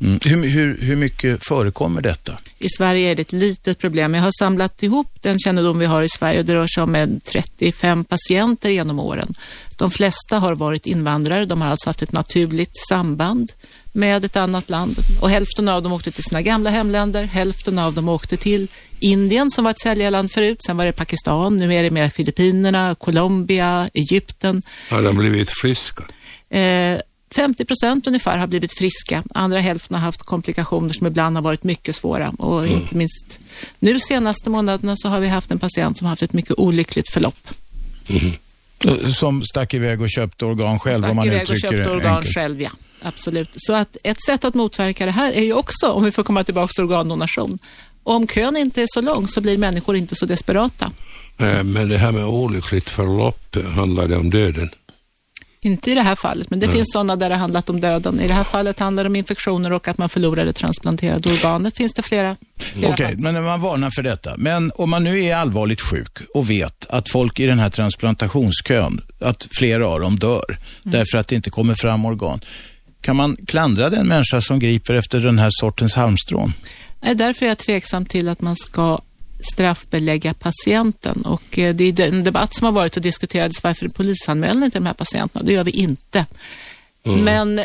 Mm. 0.00 0.20
Hur, 0.24 0.48
hur, 0.48 0.78
hur 0.80 0.96
mycket 0.96 1.46
förekommer 1.46 2.00
detta? 2.00 2.32
I 2.58 2.68
Sverige 2.68 3.10
är 3.10 3.14
det 3.14 3.22
ett 3.22 3.32
litet 3.32 3.78
problem. 3.78 4.14
Jag 4.14 4.22
har 4.22 4.32
samlat 4.38 4.82
ihop 4.82 5.22
den 5.22 5.38
kännedom 5.38 5.78
vi 5.78 5.86
har 5.86 6.02
i 6.02 6.08
Sverige 6.08 6.38
och 6.38 6.44
det 6.44 6.54
rör 6.54 6.66
sig 6.66 6.82
om 6.82 6.94
en 6.94 7.20
35 7.20 8.04
patienter 8.04 8.70
genom 8.70 8.98
åren. 9.00 9.34
De 9.78 9.90
flesta 9.90 10.38
har 10.38 10.54
varit 10.54 10.86
invandrare, 10.86 11.44
de 11.44 11.60
har 11.60 11.68
alltså 11.68 11.88
haft 11.88 12.02
ett 12.02 12.12
naturligt 12.12 12.76
samband 12.88 13.52
med 13.92 14.24
ett 14.24 14.36
annat 14.36 14.70
land 14.70 14.96
och 15.20 15.30
hälften 15.30 15.68
av 15.68 15.82
dem 15.82 15.92
åkte 15.92 16.10
till 16.10 16.24
sina 16.24 16.42
gamla 16.42 16.70
hemländer, 16.70 17.24
hälften 17.24 17.78
av 17.78 17.94
dem 17.94 18.08
åkte 18.08 18.36
till 18.36 18.68
Indien 19.00 19.50
som 19.50 19.64
var 19.64 19.70
ett 19.70 19.80
säljarland 19.80 20.32
förut, 20.32 20.58
sen 20.66 20.76
var 20.76 20.86
det 20.86 20.92
Pakistan, 20.92 21.56
nu 21.56 21.74
är 21.74 21.82
det 21.82 21.90
mer 21.90 22.08
Filippinerna, 22.08 22.94
Colombia, 22.94 23.90
Egypten. 23.94 24.62
Har 24.90 25.02
de 25.02 25.16
blivit 25.16 25.50
friska? 25.50 26.04
Eh, 26.50 26.98
50 27.34 27.64
procent 27.64 28.06
ungefär 28.06 28.36
har 28.38 28.46
blivit 28.46 28.78
friska. 28.78 29.22
Andra 29.34 29.60
hälften 29.60 29.94
har 29.94 30.02
haft 30.02 30.22
komplikationer 30.22 30.92
som 30.94 31.06
ibland 31.06 31.36
har 31.36 31.42
varit 31.42 31.64
mycket 31.64 31.96
svåra. 31.96 32.28
Och 32.30 32.66
inte 32.66 32.94
minst 32.96 33.38
nu 33.78 33.98
senaste 34.00 34.50
månaderna 34.50 34.96
så 34.96 35.08
har 35.08 35.20
vi 35.20 35.28
haft 35.28 35.50
en 35.50 35.58
patient 35.58 35.98
som 35.98 36.04
har 36.04 36.10
haft 36.10 36.22
ett 36.22 36.32
mycket 36.32 36.58
olyckligt 36.58 37.08
förlopp. 37.12 37.48
Som 39.16 39.44
stack 39.44 39.74
iväg 39.74 40.00
och 40.00 40.10
köpte 40.10 40.44
organ 40.44 40.78
själv, 40.78 40.96
om 40.96 41.02
Stack 41.02 41.14
man 41.16 41.26
iväg 41.26 41.50
och 41.50 41.58
köpte 41.60 41.90
organ 41.90 42.16
enkelt. 42.16 42.34
själv, 42.34 42.62
ja. 42.62 42.70
Absolut. 43.02 43.48
Så 43.56 43.74
att 43.74 43.96
ett 44.04 44.22
sätt 44.26 44.44
att 44.44 44.54
motverka 44.54 45.06
det 45.06 45.12
här 45.12 45.32
är 45.32 45.42
ju 45.42 45.52
också, 45.52 45.90
om 45.90 46.04
vi 46.04 46.12
får 46.12 46.22
komma 46.22 46.44
tillbaka 46.44 46.68
till 46.72 46.84
organdonation, 46.84 47.58
om 48.02 48.26
kön 48.26 48.56
inte 48.56 48.82
är 48.82 48.86
så 48.88 49.00
lång 49.00 49.28
så 49.28 49.40
blir 49.40 49.58
människor 49.58 49.96
inte 49.96 50.14
så 50.14 50.26
desperata. 50.26 50.92
Eh, 51.38 51.62
Men 51.64 51.88
det 51.88 51.98
här 51.98 52.12
med 52.12 52.24
olyckligt 52.24 52.88
förlopp, 52.90 53.56
handlar 53.74 54.08
det 54.08 54.16
om 54.16 54.30
döden? 54.30 54.70
Inte 55.66 55.90
i 55.90 55.94
det 55.94 56.02
här 56.02 56.14
fallet, 56.14 56.50
men 56.50 56.60
det 56.60 56.66
Nej. 56.66 56.76
finns 56.76 56.92
sådana 56.92 57.16
där 57.16 57.28
det 57.28 57.34
handlat 57.34 57.70
om 57.70 57.80
döden. 57.80 58.20
I 58.20 58.28
det 58.28 58.34
här 58.34 58.44
fallet 58.44 58.78
handlar 58.78 59.04
det 59.04 59.08
om 59.08 59.16
infektioner 59.16 59.72
och 59.72 59.88
att 59.88 59.98
man 59.98 60.08
förlorar 60.08 60.44
det 60.44 60.52
transplanterade 60.52 61.28
organet. 61.32 61.76
Finns 61.76 61.94
det 61.94 62.02
flera? 62.02 62.36
flera 62.58 62.92
Okej, 62.92 63.06
fall. 63.06 63.18
men 63.18 63.44
man 63.44 63.60
varnar 63.60 63.90
för 63.90 64.02
detta. 64.02 64.34
Men 64.36 64.72
om 64.74 64.90
man 64.90 65.04
nu 65.04 65.24
är 65.24 65.36
allvarligt 65.36 65.80
sjuk 65.80 66.18
och 66.34 66.50
vet 66.50 66.86
att 66.90 67.10
folk 67.10 67.40
i 67.40 67.46
den 67.46 67.58
här 67.58 67.70
transplantationskön, 67.70 69.00
att 69.20 69.48
flera 69.58 69.88
av 69.88 70.00
dem 70.00 70.18
dör 70.18 70.44
Mm. 70.48 70.58
därför 70.98 71.18
att 71.18 71.28
det 71.28 71.36
inte 71.36 71.50
kommer 71.50 71.74
fram 71.74 72.04
organ. 72.04 72.40
Kan 73.00 73.16
man 73.16 73.36
klandra 73.46 73.90
den 73.90 74.06
människa 74.08 74.40
som 74.40 74.58
griper 74.58 74.94
efter 74.94 75.20
den 75.20 75.38
här 75.38 75.50
sortens 75.52 75.94
halmstrån? 75.94 76.52
Nej, 77.00 77.14
därför 77.14 77.44
är 77.44 77.48
jag 77.50 77.58
tveksam 77.58 78.06
till 78.06 78.28
att 78.28 78.40
man 78.40 78.56
ska 78.56 78.98
straffbelägga 79.52 80.34
patienten. 80.34 81.22
Och 81.22 81.58
eh, 81.58 81.74
det 81.74 81.84
är 81.84 81.92
den 81.92 82.24
debatt 82.24 82.54
som 82.54 82.64
har 82.64 82.72
varit 82.72 82.96
och 82.96 83.02
diskuterades 83.02 83.62
varför 83.62 83.88
polisanmälan 83.88 84.70
till 84.70 84.80
de 84.80 84.86
här 84.86 84.94
patienterna. 84.94 85.44
Det 85.44 85.52
gör 85.52 85.64
vi 85.64 85.70
inte. 85.70 86.26
Mm. 87.04 87.24
Men 87.24 87.60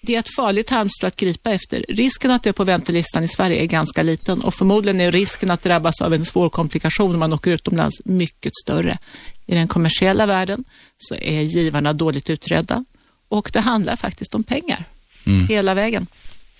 det 0.00 0.14
är 0.14 0.18
ett 0.18 0.34
farligt 0.36 0.70
halmstrå 0.70 1.06
att 1.06 1.16
gripa 1.16 1.50
efter. 1.50 1.84
Risken 1.88 2.30
att 2.30 2.42
dö 2.42 2.52
på 2.52 2.64
väntelistan 2.64 3.24
i 3.24 3.28
Sverige 3.28 3.62
är 3.62 3.66
ganska 3.66 4.02
liten 4.02 4.40
och 4.40 4.54
förmodligen 4.54 5.00
är 5.00 5.12
risken 5.12 5.50
att 5.50 5.62
drabbas 5.62 6.00
av 6.00 6.14
en 6.14 6.24
svår 6.24 6.48
komplikation 6.48 7.14
om 7.14 7.20
man 7.20 7.32
åker 7.32 7.50
utomlands 7.50 8.00
mycket 8.04 8.52
större. 8.64 8.98
I 9.46 9.54
den 9.54 9.68
kommersiella 9.68 10.26
världen 10.26 10.64
så 10.98 11.14
är 11.14 11.40
givarna 11.40 11.92
dåligt 11.92 12.30
utredda 12.30 12.84
och 13.28 13.50
det 13.52 13.60
handlar 13.60 13.96
faktiskt 13.96 14.34
om 14.34 14.44
pengar 14.44 14.84
Mm. 15.26 15.46
hela 15.46 15.74
vägen. 15.74 16.06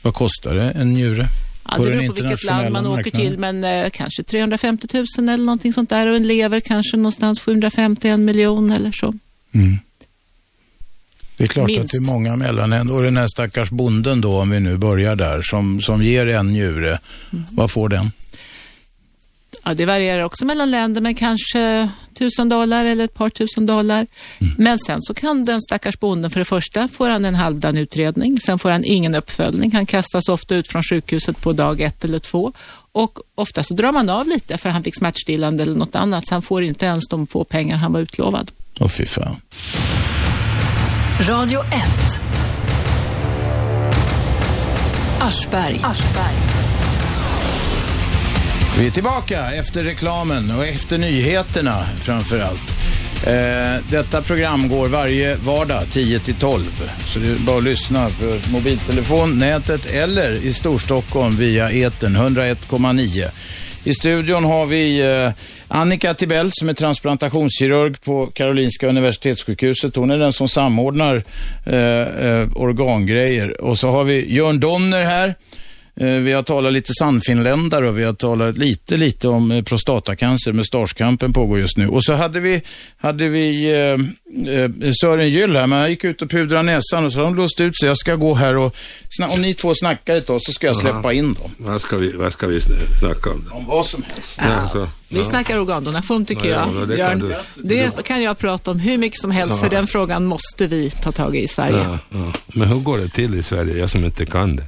Vad 0.02 0.14
kostar 0.14 0.54
det, 0.54 0.70
en 0.70 0.92
njure? 0.92 1.26
Ja, 1.68 1.78
det 1.78 1.90
beror 1.90 2.06
på 2.08 2.12
vilket 2.22 2.44
land 2.44 2.70
man 2.72 2.86
åker 2.86 3.10
till, 3.10 3.38
men 3.38 3.64
eh, 3.64 3.90
kanske 3.92 4.22
350 4.22 4.86
000 5.18 5.28
eller 5.28 5.44
någonting 5.44 5.72
sånt 5.72 5.90
där 5.90 6.06
och 6.06 6.16
en 6.16 6.26
lever 6.26 6.60
kanske 6.60 6.96
någonstans 6.96 7.40
750 7.40 8.08
en 8.08 8.24
miljon 8.24 8.70
eller 8.70 8.92
så. 8.92 9.14
Mm. 9.52 9.78
Det 11.36 11.44
är 11.44 11.48
klart 11.48 11.66
Minst. 11.66 11.82
att 11.84 11.90
det 11.90 11.96
är 11.96 12.12
många 12.12 12.36
mellanhänder. 12.36 12.94
Och 12.94 13.02
den 13.02 13.16
här 13.16 13.26
stackars 13.26 13.70
bonden 13.70 14.20
då, 14.20 14.40
om 14.40 14.50
vi 14.50 14.60
nu 14.60 14.76
börjar 14.76 15.16
där, 15.16 15.42
som, 15.42 15.80
som 15.80 16.02
ger 16.02 16.26
en 16.28 16.50
njure, 16.50 16.98
Mm. 17.32 17.44
vad 17.50 17.70
får 17.70 17.88
den? 17.88 18.12
Ja, 19.68 19.74
det 19.74 19.86
varierar 19.86 20.24
också 20.24 20.44
mellan 20.44 20.70
länder, 20.70 21.00
men 21.00 21.14
kanske 21.14 21.88
tusen 22.18 22.48
dollar 22.48 22.84
eller 22.84 23.04
ett 23.04 23.14
par 23.14 23.30
tusen 23.30 23.66
dollar. 23.66 24.06
Men 24.58 24.78
sen 24.78 25.02
så 25.02 25.14
kan 25.14 25.44
den 25.44 25.60
stackars 25.60 26.00
bonden, 26.00 26.30
för 26.30 26.40
det 26.40 26.44
första 26.44 26.88
får 26.88 27.10
han 27.10 27.24
en 27.24 27.34
halvdan 27.34 27.76
utredning, 27.76 28.40
sen 28.40 28.58
får 28.58 28.70
han 28.70 28.84
ingen 28.84 29.14
uppföljning. 29.14 29.72
Han 29.72 29.86
kastas 29.86 30.28
ofta 30.28 30.54
ut 30.54 30.68
från 30.68 30.82
sjukhuset 30.82 31.40
på 31.40 31.52
dag 31.52 31.80
ett 31.80 32.04
eller 32.04 32.18
två 32.18 32.52
och 32.92 33.18
ofta 33.34 33.62
så 33.62 33.74
drar 33.74 33.92
man 33.92 34.10
av 34.10 34.26
lite 34.26 34.58
för 34.58 34.68
han 34.68 34.82
fick 34.82 34.96
smärtstillande 34.98 35.62
eller 35.62 35.74
något 35.74 35.96
annat, 35.96 36.26
så 36.26 36.34
han 36.34 36.42
får 36.42 36.62
inte 36.62 36.86
ens 36.86 37.08
de 37.08 37.26
få 37.26 37.44
pengar 37.44 37.76
han 37.76 37.92
var 37.92 38.00
utlovad. 38.00 38.50
Åh 38.80 38.88
fy 38.88 39.06
fan. 39.06 39.36
Radio 41.20 41.60
1. 41.60 41.72
Aschberg. 45.20 45.80
Vi 48.78 48.86
är 48.86 48.90
tillbaka 48.90 49.52
efter 49.52 49.82
reklamen 49.82 50.50
och 50.50 50.66
efter 50.66 50.98
nyheterna 50.98 51.84
framför 52.00 52.40
allt. 52.40 52.78
Eh, 53.26 53.84
detta 53.90 54.22
program 54.22 54.68
går 54.68 54.88
varje 54.88 55.36
vardag 55.36 55.82
10 55.90 56.18
till 56.18 56.34
12. 56.34 56.62
Så 56.98 57.18
det 57.18 57.26
är 57.26 57.36
bara 57.36 57.56
att 57.56 57.64
lyssna 57.64 58.08
på 58.08 58.52
mobiltelefon, 58.52 59.38
nätet 59.38 59.86
eller 59.86 60.32
i 60.32 60.52
Storstockholm 60.52 61.36
via 61.36 61.70
etern 61.70 62.16
101,9. 62.16 63.30
I 63.84 63.94
studion 63.94 64.44
har 64.44 64.66
vi 64.66 65.00
eh, 65.00 65.30
Annika 65.68 66.14
Tibell 66.14 66.50
som 66.52 66.68
är 66.68 66.74
transplantationskirurg 66.74 68.00
på 68.00 68.26
Karolinska 68.26 68.88
Universitetssjukhuset. 68.88 69.96
Hon 69.96 70.10
är 70.10 70.18
den 70.18 70.32
som 70.32 70.48
samordnar 70.48 71.22
eh, 71.66 71.76
eh, 71.76 72.48
organgrejer. 72.54 73.60
Och 73.60 73.78
så 73.78 73.90
har 73.90 74.04
vi 74.04 74.34
Jörn 74.34 74.60
Donner 74.60 75.04
här. 75.04 75.34
Eh, 76.00 76.06
Vi 76.06 76.32
har 76.32 76.42
talat 76.42 76.72
lite 76.72 76.92
sannfinländare 76.98 77.88
och 77.88 77.98
vi 77.98 78.04
har 78.04 78.12
talat 78.12 78.58
lite, 78.58 78.96
lite 78.96 79.28
om 79.28 79.50
eh, 79.50 79.62
prostatacancer. 79.64 80.52
Mustaschkampen 80.52 81.32
pågår 81.32 81.58
just 81.58 81.76
nu. 81.76 81.88
Och 81.88 82.04
så 82.04 82.12
hade 82.12 82.40
vi, 82.40 82.62
hade 82.98 83.28
vi 83.28 83.72
eh, 83.72 84.54
eh, 84.54 84.70
Sören 85.00 85.28
Gyll 85.28 85.56
här, 85.56 85.66
men 85.66 85.78
han 85.78 85.90
gick 85.90 86.04
ut 86.04 86.22
och 86.22 86.30
pudrade 86.30 86.62
näsan 86.62 87.04
och 87.04 87.12
så 87.12 87.18
har 87.18 87.24
de 87.24 87.34
låst 87.34 87.60
ut 87.60 87.78
sig. 87.78 87.88
Jag 87.88 87.98
ska 87.98 88.14
gå 88.14 88.34
här 88.34 88.56
och, 88.56 88.74
om 89.30 89.42
ni 89.42 89.54
två 89.54 89.74
snackar 89.74 90.14
ett 90.14 90.26
tag 90.26 90.42
så 90.42 90.52
ska 90.52 90.66
jag 90.66 90.76
släppa 90.76 91.12
in 91.12 91.32
dem. 91.34 91.50
Vad 91.56 91.80
ska 91.80 91.96
vi, 91.96 92.12
vad 92.12 92.32
ska 92.32 92.46
vi 92.46 92.58
sn- 92.58 92.98
snacka 93.00 93.30
om? 93.30 93.44
Om 93.50 93.66
vad 93.66 93.86
som 93.86 94.02
helst. 94.02 94.38
Ja, 94.38 94.54
alltså, 94.54 94.88
Vi 95.08 95.18
ja. 95.18 95.24
snackar 95.24 95.58
organdonation 95.58 96.24
tycker 96.24 96.44
Ja, 96.48 96.50
jag. 96.74 96.82
ja, 96.82 96.86
det 96.86 96.96
kan 96.96 97.18
Björn. 97.18 97.34
du. 97.56 97.68
det 97.68 98.02
kan 98.04 98.22
jag 98.22 98.38
prata 98.38 98.70
om 98.70 98.78
hur 98.80 98.98
mycket 98.98 99.20
som 99.20 99.30
helst, 99.30 99.54
Ja. 99.56 99.62
för 99.68 99.70
den 99.76 99.86
frågan 99.86 100.24
måste 100.24 100.66
vi 100.66 100.90
ta 100.90 101.12
tag 101.12 101.36
i 101.36 101.42
i 101.42 101.48
Sverige. 101.48 101.76
Ja, 101.84 101.98
ja. 102.10 102.32
Men 102.46 102.68
hur 102.68 102.76
går 102.80 102.98
det 102.98 103.08
till 103.08 103.34
i 103.34 103.42
Sverige, 103.42 103.78
jag 103.78 103.90
som 103.90 104.04
inte 104.04 104.26
kan 104.26 104.56
det? 104.56 104.64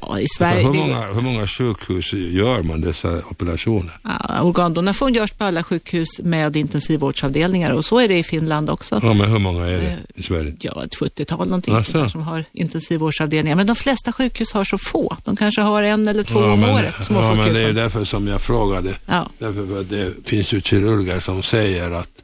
Ja, 0.00 0.20
i 0.20 0.26
Sverige 0.38 0.66
alltså, 0.66 0.72
hur, 0.72 0.88
många, 0.88 1.06
hur 1.06 1.20
många 1.20 1.46
sjukhus 1.46 2.12
gör 2.12 2.62
man 2.62 2.80
dessa 2.80 3.18
operationer? 3.30 3.98
Ja, 4.02 4.42
organdonation 4.42 5.14
görs 5.14 5.30
på 5.30 5.44
alla 5.44 5.62
sjukhus 5.62 6.08
med 6.22 6.56
intensivvårdsavdelningar 6.56 7.72
och 7.72 7.84
så 7.84 7.98
är 7.98 8.08
det 8.08 8.18
i 8.18 8.22
Finland 8.22 8.70
också. 8.70 9.00
Ja, 9.02 9.14
men 9.14 9.30
hur 9.30 9.38
många 9.38 9.66
är 9.66 9.78
det 9.78 9.98
i 10.14 10.22
Sverige? 10.22 10.54
Ja, 10.60 10.84
ett 10.84 10.94
70-tal 10.94 11.46
någonting 11.46 11.74
där 11.74 12.08
som 12.08 12.22
har 12.22 12.44
intensivvårdsavdelningar. 12.52 13.56
Men 13.56 13.66
de 13.66 13.76
flesta 13.76 14.12
sjukhus 14.12 14.52
har 14.52 14.64
så 14.64 14.78
få. 14.78 15.16
De 15.24 15.36
kanske 15.36 15.60
har 15.60 15.82
en 15.82 16.08
eller 16.08 16.22
två 16.22 16.40
ja, 16.40 16.52
om 16.52 16.60
men, 16.60 16.70
året, 16.70 16.94
ja, 17.10 17.14
men 17.14 17.22
det 17.22 17.26
är 17.26 17.34
småsjukhusen. 17.34 17.74
därför 17.74 18.04
som 18.04 18.28
jag 18.28 18.40
frågade. 18.40 18.94
Ja. 19.06 19.28
Därför 19.38 19.80
att 19.80 19.90
det 19.90 20.12
finns 20.24 20.52
ju 20.52 20.60
kirurger 20.60 21.20
som 21.20 21.42
säger 21.42 21.90
att 21.90 22.21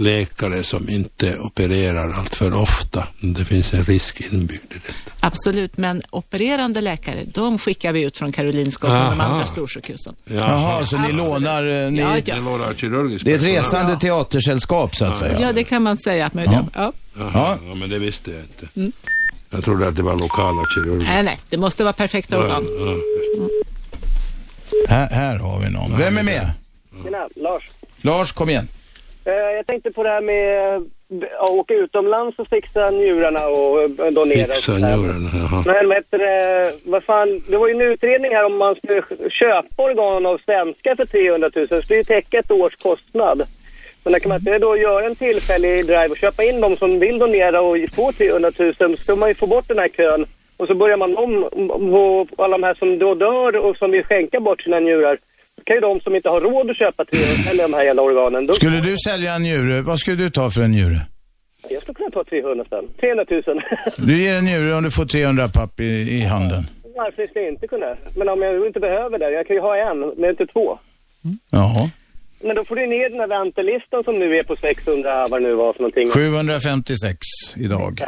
läkare 0.00 0.62
som 0.62 0.88
inte 0.88 1.38
opererar 1.38 2.12
allt 2.12 2.34
för 2.34 2.52
ofta. 2.54 3.08
Det 3.20 3.44
finns 3.44 3.74
en 3.74 3.82
risk 3.82 4.20
inbyggd 4.32 4.72
i 4.72 4.74
det. 4.86 4.92
Absolut, 5.20 5.76
men 5.76 6.02
opererande 6.10 6.80
läkare, 6.80 7.24
de 7.26 7.58
skickar 7.58 7.92
vi 7.92 8.02
ut 8.02 8.18
från 8.18 8.32
Karolinska 8.32 8.86
och 8.86 8.92
från 8.92 9.02
de 9.18 9.20
Aha. 9.20 9.32
andra 9.32 9.46
storsjukhusen. 9.46 10.14
Jaha, 10.24 10.86
så 10.86 10.98
ni 10.98 11.12
lånar... 11.12 11.64
eh, 11.84 11.90
Ni, 11.90 12.00
Ja, 12.00 12.18
ja. 12.24 12.34
Ni 12.34 12.40
lånar 12.44 12.74
kirurgisk 12.74 13.24
Det 13.24 13.32
är 13.32 13.36
ett 13.36 13.42
resande 13.42 13.96
teatersällskap 13.96 14.96
så 14.96 15.04
att 15.04 15.18
säga. 15.18 15.40
Ja, 15.40 15.52
det 15.52 15.64
kan 15.64 15.82
man 15.82 15.98
säga 15.98 16.30
möjligen. 16.34 16.70
Ja. 16.74 16.92
Jaha, 17.18 17.58
ja. 17.68 17.74
men 17.74 17.90
det 17.90 17.98
visste 17.98 18.30
jag 18.30 18.40
inte. 18.40 18.66
Mm. 18.76 18.92
Jag 19.50 19.64
trodde 19.64 19.88
att 19.88 19.96
det 19.96 20.02
var 20.02 20.18
lokala 20.18 20.62
kirurger. 20.74 21.04
Nej, 21.06 21.22
nej, 21.22 21.38
det 21.50 21.56
måste 21.56 21.82
vara 21.84 21.92
perfekta 21.92 22.38
organ. 22.38 22.64
Ja, 22.78 22.86
ja. 22.86 23.48
Här, 24.88 25.08
här 25.10 25.36
har 25.36 25.60
vi 25.60 25.70
någon. 25.70 25.98
Vem 25.98 26.18
är 26.18 26.22
med? 26.22 26.50
Tjena, 27.04 27.28
Lars. 27.36 27.62
Lars, 28.02 28.32
kom 28.32 28.50
igen. 28.50 28.68
Eh, 29.24 29.32
jag 29.32 29.66
tänkte 29.66 29.90
på 29.90 30.02
det 30.02 30.08
här 30.08 30.20
med 30.20 30.74
eh, 30.74 30.82
att 31.40 31.50
åka 31.50 31.74
utomlands 31.74 32.38
och 32.38 32.48
fixa 32.48 32.90
njurarna 32.90 33.46
och 33.46 33.82
eh, 33.82 34.12
donera. 34.12 34.52
Fixa 34.52 34.72
njurarna, 34.72 35.30
jaha. 35.34 35.62
Men 35.66 36.02
det, 36.10 36.72
vad 36.84 37.04
fan, 37.04 37.42
det 37.48 37.56
var 37.56 37.68
ju 37.68 37.74
en 37.74 37.80
utredning 37.80 38.34
här 38.34 38.44
om 38.44 38.56
man 38.56 38.74
skulle 38.74 39.02
köpa 39.30 39.82
organ 39.82 40.26
av 40.26 40.38
svenskar 40.44 40.94
för 40.94 41.04
300 41.04 41.50
000. 41.54 41.66
Det 41.70 41.82
skulle 41.82 41.98
ju 41.98 42.04
täcka 42.04 42.38
ett 42.38 42.50
års 42.50 42.76
kostnad. 42.76 43.42
Men 44.04 44.12
där 44.12 44.20
kan 44.20 44.28
man 44.28 44.38
inte 44.38 44.58
då 44.58 44.76
göra 44.76 45.04
en 45.04 45.16
tillfällig 45.16 45.86
drive 45.86 46.08
och 46.08 46.16
köpa 46.16 46.44
in 46.44 46.60
de 46.60 46.76
som 46.76 46.98
vill 46.98 47.18
donera 47.18 47.60
och 47.60 47.76
få 47.94 48.12
300 48.12 48.50
000 48.58 48.74
så 48.74 48.96
ska 48.96 49.16
man 49.16 49.28
ju 49.28 49.34
få 49.34 49.46
bort 49.46 49.68
den 49.68 49.78
här 49.78 49.88
kön. 49.88 50.26
Och 50.56 50.66
så 50.66 50.74
börjar 50.74 50.96
man 50.96 51.16
om 51.16 51.48
på 51.90 52.26
alla 52.42 52.58
de 52.58 52.62
här 52.62 52.74
som 52.74 52.98
då 52.98 53.14
dör 53.14 53.56
och 53.56 53.76
som 53.76 53.90
vill 53.90 54.04
skänka 54.04 54.40
bort 54.40 54.62
sina 54.62 54.80
njurar. 54.80 55.18
Kan 55.64 55.76
ju 55.76 55.80
de 55.80 56.00
som 56.00 56.16
inte 56.16 56.28
har 56.28 56.40
råd 56.40 56.70
att 56.70 56.78
köpa 56.78 57.04
300, 57.04 57.50
eller 57.50 57.62
de 57.62 57.72
här 57.74 57.82
jävla 57.84 58.02
organen. 58.02 58.46
Då, 58.46 58.54
Skulle 58.54 58.80
du 58.80 58.96
sälja 58.98 59.34
en 59.34 59.42
njure, 59.42 59.80
vad 59.82 59.98
skulle 59.98 60.16
du 60.16 60.30
ta 60.30 60.50
för 60.50 60.60
en 60.62 60.70
njure? 60.70 61.00
Jag 61.68 61.82
skulle 61.82 61.94
kunna 61.94 62.10
ta 62.10 62.24
300 62.24 62.64
spänn. 62.64 62.84
300 63.00 63.24
000. 63.30 63.42
Du 64.06 64.22
ger 64.22 64.34
en 64.34 64.44
njure 64.44 64.74
om 64.74 64.82
du 64.82 64.90
får 64.90 65.04
300 65.04 65.48
papp 65.48 65.80
i, 65.80 65.84
i 65.84 66.20
handen. 66.20 66.62
Varför 66.96 67.26
ska 67.26 67.40
jag 67.40 67.48
inte 67.48 67.66
kunna? 67.66 67.96
Men 68.16 68.28
om 68.28 68.42
jag 68.42 68.66
inte 68.66 68.80
behöver 68.80 69.18
det, 69.18 69.30
jag 69.30 69.46
kan 69.46 69.56
ju 69.56 69.62
ha 69.62 69.76
en, 69.90 69.98
men 70.16 70.30
inte 70.30 70.46
två. 70.46 70.78
Jaha. 71.50 71.90
Men 72.42 72.56
då 72.56 72.64
får 72.64 72.76
du 72.76 72.86
ner 72.86 73.10
den 73.10 73.20
här 73.20 73.26
väntelistan 73.26 74.04
som 74.04 74.18
nu 74.18 74.36
är 74.36 74.42
på 74.42 74.56
600, 74.56 75.26
vad 75.30 75.42
det 75.42 75.48
nu 75.48 75.54
var 75.54 75.72
för 75.72 75.80
någonting. 75.80 76.10
756 76.10 77.18
idag. 77.56 78.02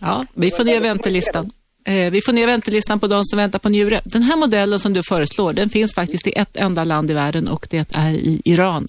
Ja, 0.00 0.24
vi 0.34 0.50
får 0.50 0.64
ner 0.64 0.80
väntelistan. 0.80 1.50
Eh, 1.84 2.10
vi 2.10 2.20
får 2.20 2.32
ner 2.32 2.46
väntelistan 2.46 3.00
på 3.00 3.06
de 3.06 3.24
som 3.24 3.36
väntar 3.36 3.58
på 3.58 3.68
njure. 3.68 4.00
Den 4.04 4.22
här 4.22 4.36
modellen 4.36 4.78
som 4.78 4.92
du 4.92 5.02
föreslår, 5.02 5.52
den 5.52 5.70
finns 5.70 5.94
faktiskt 5.94 6.26
i 6.26 6.32
ett 6.36 6.56
enda 6.56 6.84
land 6.84 7.10
i 7.10 7.14
världen 7.14 7.48
och 7.48 7.66
det 7.70 7.94
är 7.94 8.12
i 8.12 8.42
Iran. 8.44 8.86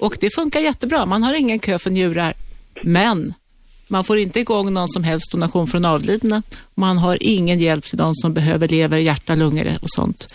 Och 0.00 0.16
det 0.20 0.34
funkar 0.34 0.60
jättebra. 0.60 1.06
Man 1.06 1.22
har 1.22 1.34
ingen 1.34 1.58
kö 1.58 1.78
för 1.78 1.90
njurar, 1.90 2.34
men 2.82 3.34
man 3.88 4.04
får 4.04 4.18
inte 4.18 4.40
igång 4.40 4.74
någon 4.74 4.88
som 4.88 5.04
helst 5.04 5.32
donation 5.32 5.66
från 5.66 5.84
avlidna. 5.84 6.42
Man 6.74 6.98
har 6.98 7.18
ingen 7.20 7.58
hjälp 7.58 7.84
till 7.84 7.98
de 7.98 8.14
som 8.14 8.34
behöver 8.34 8.68
lever, 8.68 8.98
hjärta, 8.98 9.34
lungor 9.34 9.72
och 9.82 9.90
sånt. 9.90 10.34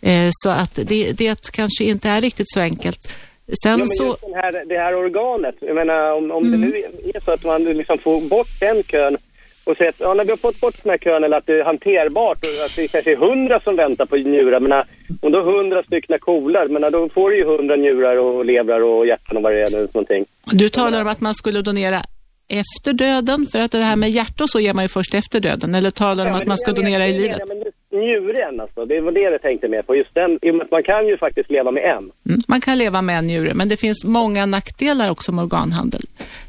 Eh, 0.00 0.28
så 0.30 0.48
att 0.48 0.74
det, 0.74 1.12
det 1.12 1.50
kanske 1.52 1.84
inte 1.84 2.08
är 2.08 2.20
riktigt 2.20 2.50
så 2.50 2.60
enkelt. 2.60 3.14
Sen 3.62 3.78
ja, 3.78 3.86
så... 3.86 4.16
här, 4.34 4.64
det 4.68 4.78
här 4.78 4.94
organet, 4.94 5.54
jag 5.60 5.74
menar 5.74 6.12
om, 6.12 6.30
om 6.30 6.50
det 6.50 6.56
nu 6.56 6.82
är 7.14 7.20
så 7.24 7.30
att 7.30 7.44
man 7.44 7.64
liksom 7.64 7.98
får 7.98 8.20
bort 8.20 8.60
den 8.60 8.82
kön 8.82 9.16
och 9.66 9.76
säger 9.76 9.88
att 9.88 10.00
ja, 10.00 10.14
när 10.14 10.24
vi 10.24 10.30
har 10.30 10.36
fått 10.36 10.60
bort 10.60 10.82
den 10.82 10.90
här 10.90 10.98
kön 10.98 11.24
eller 11.24 11.36
att 11.36 11.46
det 11.46 11.60
är 11.60 11.64
hanterbart 11.64 12.38
och 12.44 12.64
att 12.66 12.76
det 12.76 12.88
kanske 12.88 13.12
är 13.12 13.16
hundra 13.16 13.60
som 13.60 13.76
väntar 13.76 14.06
på 14.06 14.16
njurar, 14.16 14.60
men 14.60 14.72
om 15.22 15.32
då 15.32 15.42
hundra 15.42 15.82
stycken 15.82 16.18
kolar, 16.18 16.68
men 16.68 16.92
då 16.92 17.08
får 17.08 17.30
du 17.30 17.36
ju 17.36 17.44
hundra 17.44 17.76
njurar 17.76 18.16
och 18.16 18.44
levrar 18.44 18.80
och 18.80 19.06
hjärtan 19.06 19.36
och 19.36 19.42
vad 19.42 19.52
det 19.52 19.62
är 19.62 19.70
nu 19.70 19.88
någonting. 19.94 20.24
Du 20.44 20.68
talar 20.68 21.00
om 21.00 21.08
att 21.08 21.20
man 21.20 21.34
skulle 21.34 21.62
donera 21.62 22.02
efter 22.48 22.92
döden, 22.92 23.46
för 23.52 23.58
att 23.58 23.72
det 23.72 23.78
här 23.78 23.96
med 23.96 24.10
hjärta 24.10 24.44
och 24.44 24.50
så 24.50 24.60
ger 24.60 24.74
man 24.74 24.84
ju 24.84 24.88
först 24.88 25.14
efter 25.14 25.40
döden, 25.40 25.74
eller 25.74 25.90
talar 25.90 26.24
du 26.24 26.30
om 26.30 26.36
Ja, 26.36 26.42
att 26.42 26.46
man 26.46 26.58
ska 26.58 26.72
donera 26.72 27.08
i 27.08 27.12
livet? 27.12 27.38
just 27.64 27.74
njuren 27.96 28.60
alltså, 28.60 28.84
det 28.84 29.00
var 29.00 29.12
det 29.12 29.20
jag 29.20 29.42
tänkte 29.42 29.68
mer 29.68 29.82
på. 29.82 29.96
Just 29.96 30.14
den, 30.14 30.38
i 30.42 30.50
och 30.50 30.54
med 30.54 30.64
att 30.64 30.70
man 30.70 30.82
kan 30.82 31.06
ju 31.06 31.18
faktiskt 31.18 31.50
leva 31.50 31.70
med 31.70 31.82
en. 31.84 32.10
Mm. 32.28 32.40
Man 32.48 32.60
kan 32.60 32.78
leva 32.78 33.02
med 33.02 33.18
en 33.18 33.26
njure, 33.26 33.54
men 33.54 33.68
det 33.68 33.76
finns 33.76 34.04
många 34.04 34.46
nackdelar 34.46 35.10
också 35.10 35.32
med 35.32 35.42
organhandel. 35.42 36.02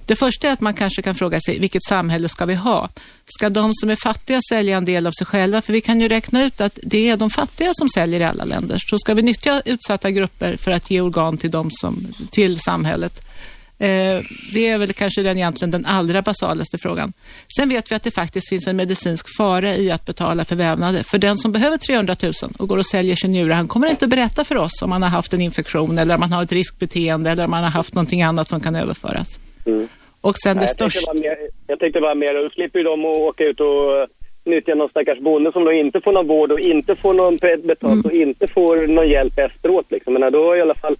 Det 0.05 0.15
första 0.15 0.47
är 0.47 0.51
att 0.51 0.61
man 0.61 0.73
kanske 0.73 1.01
kan 1.01 1.15
fråga 1.15 1.39
sig, 1.39 1.59
vilket 1.59 1.83
samhälle 1.83 2.29
ska 2.29 2.45
vi 2.45 2.55
ha? 2.55 2.89
Ska 3.25 3.49
de 3.49 3.73
som 3.73 3.89
är 3.89 3.95
fattiga 4.03 4.39
sälja 4.49 4.77
en 4.77 4.85
del 4.85 5.07
av 5.07 5.11
sig 5.11 5.27
själva? 5.27 5.61
För 5.61 5.73
vi 5.73 5.81
kan 5.81 6.01
ju 6.01 6.07
räkna 6.07 6.43
ut 6.43 6.61
att 6.61 6.79
det 6.83 7.09
är 7.09 7.17
de 7.17 7.29
fattiga 7.29 7.69
som 7.73 7.89
säljer 7.89 8.19
i 8.21 8.23
alla 8.23 8.45
länder. 8.45 8.77
Så 8.79 8.97
ska 8.97 9.13
vi 9.13 9.21
nyttja 9.21 9.61
utsatta 9.65 10.11
grupper 10.11 10.57
för 10.57 10.71
att 10.71 10.91
ge 10.91 11.01
organ 11.01 11.37
till, 11.37 11.51
dem 11.51 11.67
som, 11.71 12.07
till 12.31 12.59
samhället? 12.59 13.21
Eh, 13.79 14.21
det 14.53 14.67
är 14.69 14.77
väl 14.77 14.93
kanske 14.93 15.23
den, 15.23 15.37
egentligen 15.37 15.71
den 15.71 15.85
allra 15.85 16.21
basalaste 16.21 16.77
frågan. 16.77 17.13
Sen 17.57 17.69
vet 17.69 17.91
vi 17.91 17.95
att 17.95 18.03
det 18.03 18.11
faktiskt 18.11 18.49
finns 18.49 18.67
en 18.67 18.75
medicinsk 18.75 19.37
fara 19.37 19.75
i 19.75 19.91
att 19.91 20.05
betala 20.05 20.45
för 20.45 20.55
vävnader. 20.55 21.03
För 21.03 21.17
den 21.17 21.37
som 21.37 21.51
behöver 21.51 21.77
300 21.77 22.15
000 22.23 22.33
och 22.59 22.67
går 22.67 22.77
och 22.77 22.85
säljer 22.85 23.15
sin 23.15 23.31
njure, 23.31 23.53
han 23.53 23.67
kommer 23.67 23.87
inte 23.87 24.05
att 24.05 24.11
berätta 24.11 24.43
för 24.43 24.57
oss 24.57 24.81
om 24.81 24.89
man 24.89 25.03
har 25.03 25.09
haft 25.09 25.33
en 25.33 25.41
infektion 25.41 25.97
eller 25.97 26.13
om 26.13 26.19
man 26.19 26.31
har 26.31 26.43
ett 26.43 26.51
riskbeteende 26.51 27.29
eller 27.29 27.43
om 27.43 27.51
man 27.51 27.63
har 27.63 27.71
haft 27.71 27.93
någonting 27.93 28.21
annat 28.21 28.49
som 28.49 28.59
kan 28.59 28.75
överföras. 28.75 29.39
Och 30.21 30.37
sen 30.37 30.57
det 30.57 30.61
Nej, 30.61 30.69
jag, 30.69 30.77
tänkte 30.77 30.99
största... 30.99 31.13
mer, 31.13 31.37
jag 31.67 31.79
tänkte 31.79 32.01
bara 32.01 32.15
mer, 32.15 32.43
då 32.43 32.49
slipper 32.49 32.79
ju 32.79 32.85
de 32.85 33.05
att 33.05 33.17
åka 33.17 33.43
ut 33.43 33.59
och 33.59 34.07
nyttja 34.45 34.75
någon 34.75 34.89
stackars 34.89 35.19
bonde 35.19 35.51
som 35.51 35.65
då 35.65 35.71
inte 35.71 36.01
får 36.01 36.11
någon 36.11 36.27
vård 36.27 36.51
och 36.51 36.59
inte 36.59 36.95
får 36.95 37.13
någon 37.13 37.37
betalt 37.63 38.05
och 38.05 38.11
inte 38.11 38.47
får 38.47 38.87
någon 38.87 39.09
hjälp 39.09 39.39
efteråt 39.39 39.91
liksom. 39.91 40.13
Men 40.13 40.31
då 40.31 40.55
i 40.55 40.61
alla 40.61 40.75
fall 40.75 40.95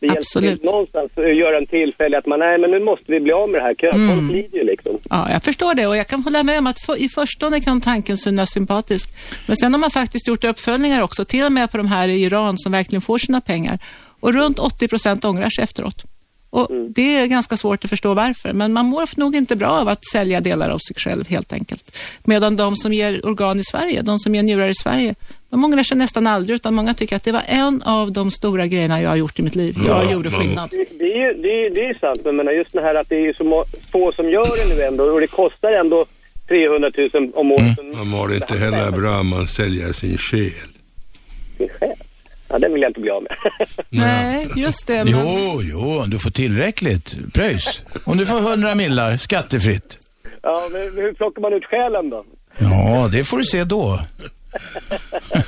det 0.00 0.06
hjälper 0.06 0.20
Absolut. 0.20 0.60
till 0.60 0.70
någonstans 0.70 1.10
att 1.14 1.36
göra 1.36 1.58
en 1.58 1.66
tillfällig 1.66 2.18
att 2.18 2.26
man, 2.26 2.38
nej 2.38 2.58
men 2.58 2.70
nu 2.70 2.80
måste 2.80 3.12
vi 3.12 3.20
bli 3.20 3.32
av 3.32 3.48
med 3.48 3.60
det 3.60 3.64
här 3.64 3.74
kön. 3.74 4.10
Mm. 4.10 4.28
Lider 4.28 4.58
ju 4.58 4.64
liksom. 4.64 4.98
Ja, 5.10 5.30
jag 5.32 5.42
förstår 5.44 5.74
det 5.74 5.86
och 5.86 5.96
jag 5.96 6.06
kan 6.06 6.22
hålla 6.22 6.42
med 6.42 6.58
om 6.58 6.66
att 6.66 6.80
för, 6.80 6.96
i 6.96 7.08
förstone 7.08 7.60
kan 7.60 7.80
tanken 7.80 8.16
synas 8.16 8.50
sympatisk. 8.50 9.08
Men 9.46 9.56
sen 9.56 9.72
har 9.72 9.80
man 9.80 9.90
faktiskt 9.90 10.28
gjort 10.28 10.44
uppföljningar 10.44 11.02
också, 11.02 11.24
till 11.24 11.44
och 11.44 11.52
med 11.52 11.70
på 11.70 11.76
de 11.76 11.86
här 11.86 12.08
i 12.08 12.22
Iran 12.22 12.58
som 12.58 12.72
verkligen 12.72 13.02
får 13.02 13.18
sina 13.18 13.40
pengar. 13.40 13.78
Och 14.20 14.34
runt 14.34 14.58
80 14.58 14.88
procent 14.88 15.24
ångrar 15.24 15.50
sig 15.50 15.64
efteråt. 15.64 16.04
Och 16.50 16.68
Det 16.88 17.16
är 17.16 17.26
ganska 17.26 17.56
svårt 17.56 17.84
att 17.84 17.90
förstå 17.90 18.14
varför, 18.14 18.52
men 18.52 18.72
man 18.72 18.86
mår 18.86 19.18
nog 19.20 19.36
inte 19.36 19.56
bra 19.56 19.68
av 19.68 19.88
att 19.88 20.04
sälja 20.12 20.40
delar 20.40 20.68
av 20.70 20.78
sig 20.78 20.96
själv 20.96 21.28
helt 21.28 21.52
enkelt. 21.52 21.96
Medan 22.24 22.56
de 22.56 22.76
som 22.76 22.92
ger 22.92 23.26
organ 23.26 23.60
i 23.60 23.64
Sverige, 23.64 24.02
de 24.02 24.18
som 24.18 24.34
ger 24.34 24.42
njurar 24.42 24.68
i 24.68 24.74
Sverige, 24.74 25.14
de 25.50 25.64
ångrar 25.64 25.82
sig 25.82 25.96
nästan 25.96 26.26
aldrig, 26.26 26.54
utan 26.54 26.74
många 26.74 26.94
tycker 26.94 27.16
att 27.16 27.24
det 27.24 27.32
var 27.32 27.42
en 27.46 27.82
av 27.82 28.12
de 28.12 28.30
stora 28.30 28.66
grejerna 28.66 29.02
jag 29.02 29.08
har 29.08 29.16
gjort 29.16 29.38
i 29.38 29.42
mitt 29.42 29.54
liv. 29.54 29.76
Jag 29.86 30.04
Ja, 30.04 30.12
gjorde 30.12 30.30
skillnad. 30.30 30.70
Det, 30.70 30.86
det, 30.98 31.12
är 31.12 31.18
ju, 31.18 31.42
det, 31.42 31.66
är, 31.66 31.70
det 31.70 31.80
är 31.80 31.98
sant, 31.98 32.20
men 32.24 32.36
menar 32.36 32.52
just 32.52 32.72
det 32.72 32.80
här 32.80 32.94
att 32.94 33.08
det 33.08 33.16
är 33.16 33.32
så 33.32 33.64
få 33.92 34.12
som 34.12 34.30
gör 34.30 34.68
det 34.68 34.74
nu 34.74 34.82
ändå 34.82 35.04
och 35.04 35.20
det 35.20 35.26
kostar 35.26 35.72
ändå 35.72 36.06
300 36.48 36.90
000 37.12 37.30
om 37.34 37.52
året. 37.52 37.78
Man 37.96 38.08
mår 38.08 38.34
inte 38.34 38.56
heller 38.56 38.90
bra 38.90 39.20
om 39.20 39.28
man 39.28 39.46
säljer 39.46 39.92
sin 39.92 40.18
själ. 40.18 40.50
Sin 41.58 41.68
själ. 41.68 41.96
Ja, 42.50 42.58
den 42.58 42.72
vill 42.72 42.82
jag 42.82 42.90
inte 42.90 43.00
bli 43.00 43.10
av 43.10 43.22
med. 43.22 43.36
Nej, 43.88 44.48
just 44.56 44.86
det. 44.86 45.04
Men... 45.04 45.12
Jo, 45.12 45.60
jo, 45.62 46.04
du 46.06 46.18
får 46.18 46.30
tillräckligt 46.30 47.16
pröjs. 47.34 47.82
Om 48.04 48.16
du 48.16 48.26
får 48.26 48.38
100 48.38 48.74
millar 48.74 49.16
skattefritt. 49.16 49.98
ja, 50.42 50.68
men 50.72 50.80
hur 50.80 51.12
plockar 51.12 51.42
man 51.42 51.52
ut 51.52 51.64
själen 51.64 52.10
då? 52.10 52.24
Ja, 52.58 53.08
det 53.12 53.24
får 53.24 53.38
du 53.38 53.44
se 53.44 53.64
då. 53.64 54.00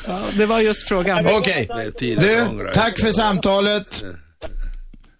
Ja, 0.06 0.20
det 0.36 0.46
var 0.46 0.60
just 0.60 0.88
frågan. 0.88 1.26
Okej. 1.26 1.68
Du, 1.98 2.46
tack 2.74 3.00
för 3.00 3.12
samtalet. 3.12 4.02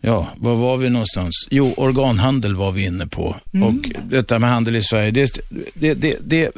Ja, 0.01 0.33
var 0.37 0.55
var 0.55 0.77
vi 0.77 0.91
någonstans? 0.91 1.47
Jo, 1.51 1.75
organhandel 1.77 2.55
var 2.57 2.73
vi 2.73 2.85
inne 2.85 3.07
på. 3.07 3.37
Mm. 3.55 3.69
Och 3.69 3.75
detta 4.03 4.39
med 4.39 4.51
handel 4.51 4.77
i 4.77 4.83
Sverige, 4.83 5.11
det, 5.11 5.39
det, 5.75 5.95
det, 5.95 6.17
det, 6.21 6.51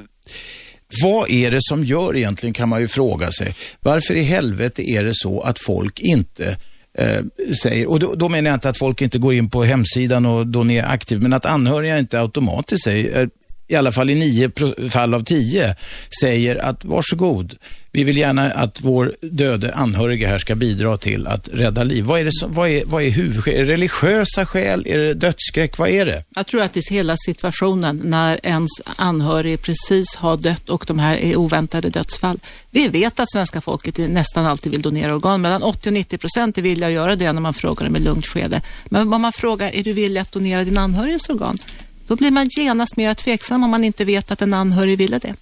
vad 1.03 1.31
är 1.31 1.51
det 1.51 1.63
som 1.63 1.85
gör 1.85 2.17
egentligen 2.17 2.53
kan 2.53 2.69
man 2.69 2.81
ju 2.81 2.89
fråga 2.89 3.33
sig. 3.33 3.55
Varför 3.81 4.15
i 4.15 4.23
helvete 4.23 4.91
är 4.91 5.05
det 5.05 5.15
så 5.15 5.41
att 5.41 5.59
folk 5.59 6.01
inte 6.01 6.57
eh, 6.99 7.21
säger, 7.63 7.91
och 7.91 8.01
då, 8.01 8.15
då 8.15 8.29
menar 8.29 8.51
jag 8.51 8.57
inte 8.57 8.69
att 8.69 8.79
folk 8.79 9.03
inte 9.03 9.19
går 9.19 9.35
in 9.35 9.51
på 9.51 9.65
hemsidan 9.65 10.27
och 10.27 10.47
donerar 10.47 10.89
aktivt, 10.89 11.23
men 11.23 11.33
att 11.33 11.47
anhöriga 11.47 11.99
inte 11.99 12.21
automatiskt 12.21 12.85
säger, 12.85 13.23
eh, 13.23 13.29
i 13.69 13.75
alla 13.77 13.93
fall 13.93 14.11
i 14.11 14.15
nio 14.15 14.51
fall 14.91 15.15
av 15.15 15.25
tio, 15.25 15.77
säger 16.21 16.57
att 16.57 16.85
varsågod, 16.85 17.57
vi 17.95 18.05
vill 18.05 18.17
gärna 18.17 18.43
att 18.43 18.81
vår 18.81 19.17
döde 19.21 19.75
anhöriga 19.75 20.29
här 20.29 20.39
ska 20.39 20.55
bidra 20.55 20.97
till 20.97 21.27
att 21.27 21.49
rädda 21.53 21.85
liv. 21.85 22.05
Vad 22.05 22.21
är, 22.21 22.25
det 22.25 22.33
som, 22.33 22.53
vad 22.53 22.69
är, 22.69 22.85
vad 22.85 23.03
är 23.03 23.11
huvudskäl? 23.11 23.55
Är 23.55 23.65
det 23.65 23.73
religiösa 23.73 24.47
skäl? 24.47 24.87
Är 24.87 24.99
det 24.99 25.15
dödsskräck? 25.15 25.79
Vad 25.79 25.89
är 25.89 26.07
det? 26.07 26.23
Jag 26.35 26.47
tror 26.47 26.63
att 26.63 26.73
det 26.73 26.81
är 26.81 26.91
hela 26.91 27.17
situationen 27.17 28.01
när 28.05 28.47
ens 28.47 28.71
anhörig 28.97 29.63
precis 29.63 30.15
har 30.17 30.37
dött 30.37 30.71
och 30.71 30.85
de 30.89 30.99
här 30.99 31.17
är 31.17 31.37
oväntade 31.37 31.91
dödsfall. 31.91 32.39
Vi 32.71 32.89
vet 32.89 33.21
att 33.21 33.33
svenska 33.33 33.61
folket 33.61 33.99
nästan 33.99 34.47
alltid 34.47 34.73
vill 34.73 34.83
donera 34.83 35.15
organ. 35.15 35.41
Mellan 35.41 35.63
80 35.63 35.89
och 35.89 35.93
90 35.93 36.19
procent 36.19 36.59
är 36.59 36.63
villiga 36.63 36.87
att 36.87 36.95
göra 36.95 37.17
det 37.17 37.33
när 37.33 37.41
man 37.41 37.55
frågar 37.55 37.85
dem 37.85 37.97
i 37.97 38.01
lugnt 38.01 38.27
skede. 38.27 38.63
Men 38.85 39.13
om 39.13 39.21
man 39.21 39.33
frågar, 39.33 39.75
är 39.75 39.83
du 39.85 39.93
villig 39.93 40.21
att 40.21 40.33
donera 40.33 40.65
din 40.65 40.79
anhörigs 40.79 41.29
organ? 41.29 41.59
Då 42.07 42.17
blir 42.17 42.31
man 42.31 42.49
genast 42.57 42.97
mer 42.97 43.15
tveksam 43.15 43.65
om 43.65 43.71
man 43.71 43.85
inte 43.85 44.05
vet 44.05 44.31
att 44.31 44.43
en 44.43 44.55
anhörig 44.55 44.99
ville 44.99 45.19
det. 45.19 45.35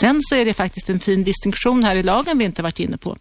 Sen 0.00 0.20
så 0.22 0.34
är 0.34 0.44
det 0.44 0.54
faktiskt 0.54 0.90
en 0.90 0.98
fin 0.98 1.24
distinktion 1.24 1.84
här 1.84 1.96
i 1.96 2.02
lagen 2.02 2.38
vi 2.38 2.44
inte 2.44 2.62
varit 2.62 2.80
inne 2.80 2.96
på. 2.96 3.16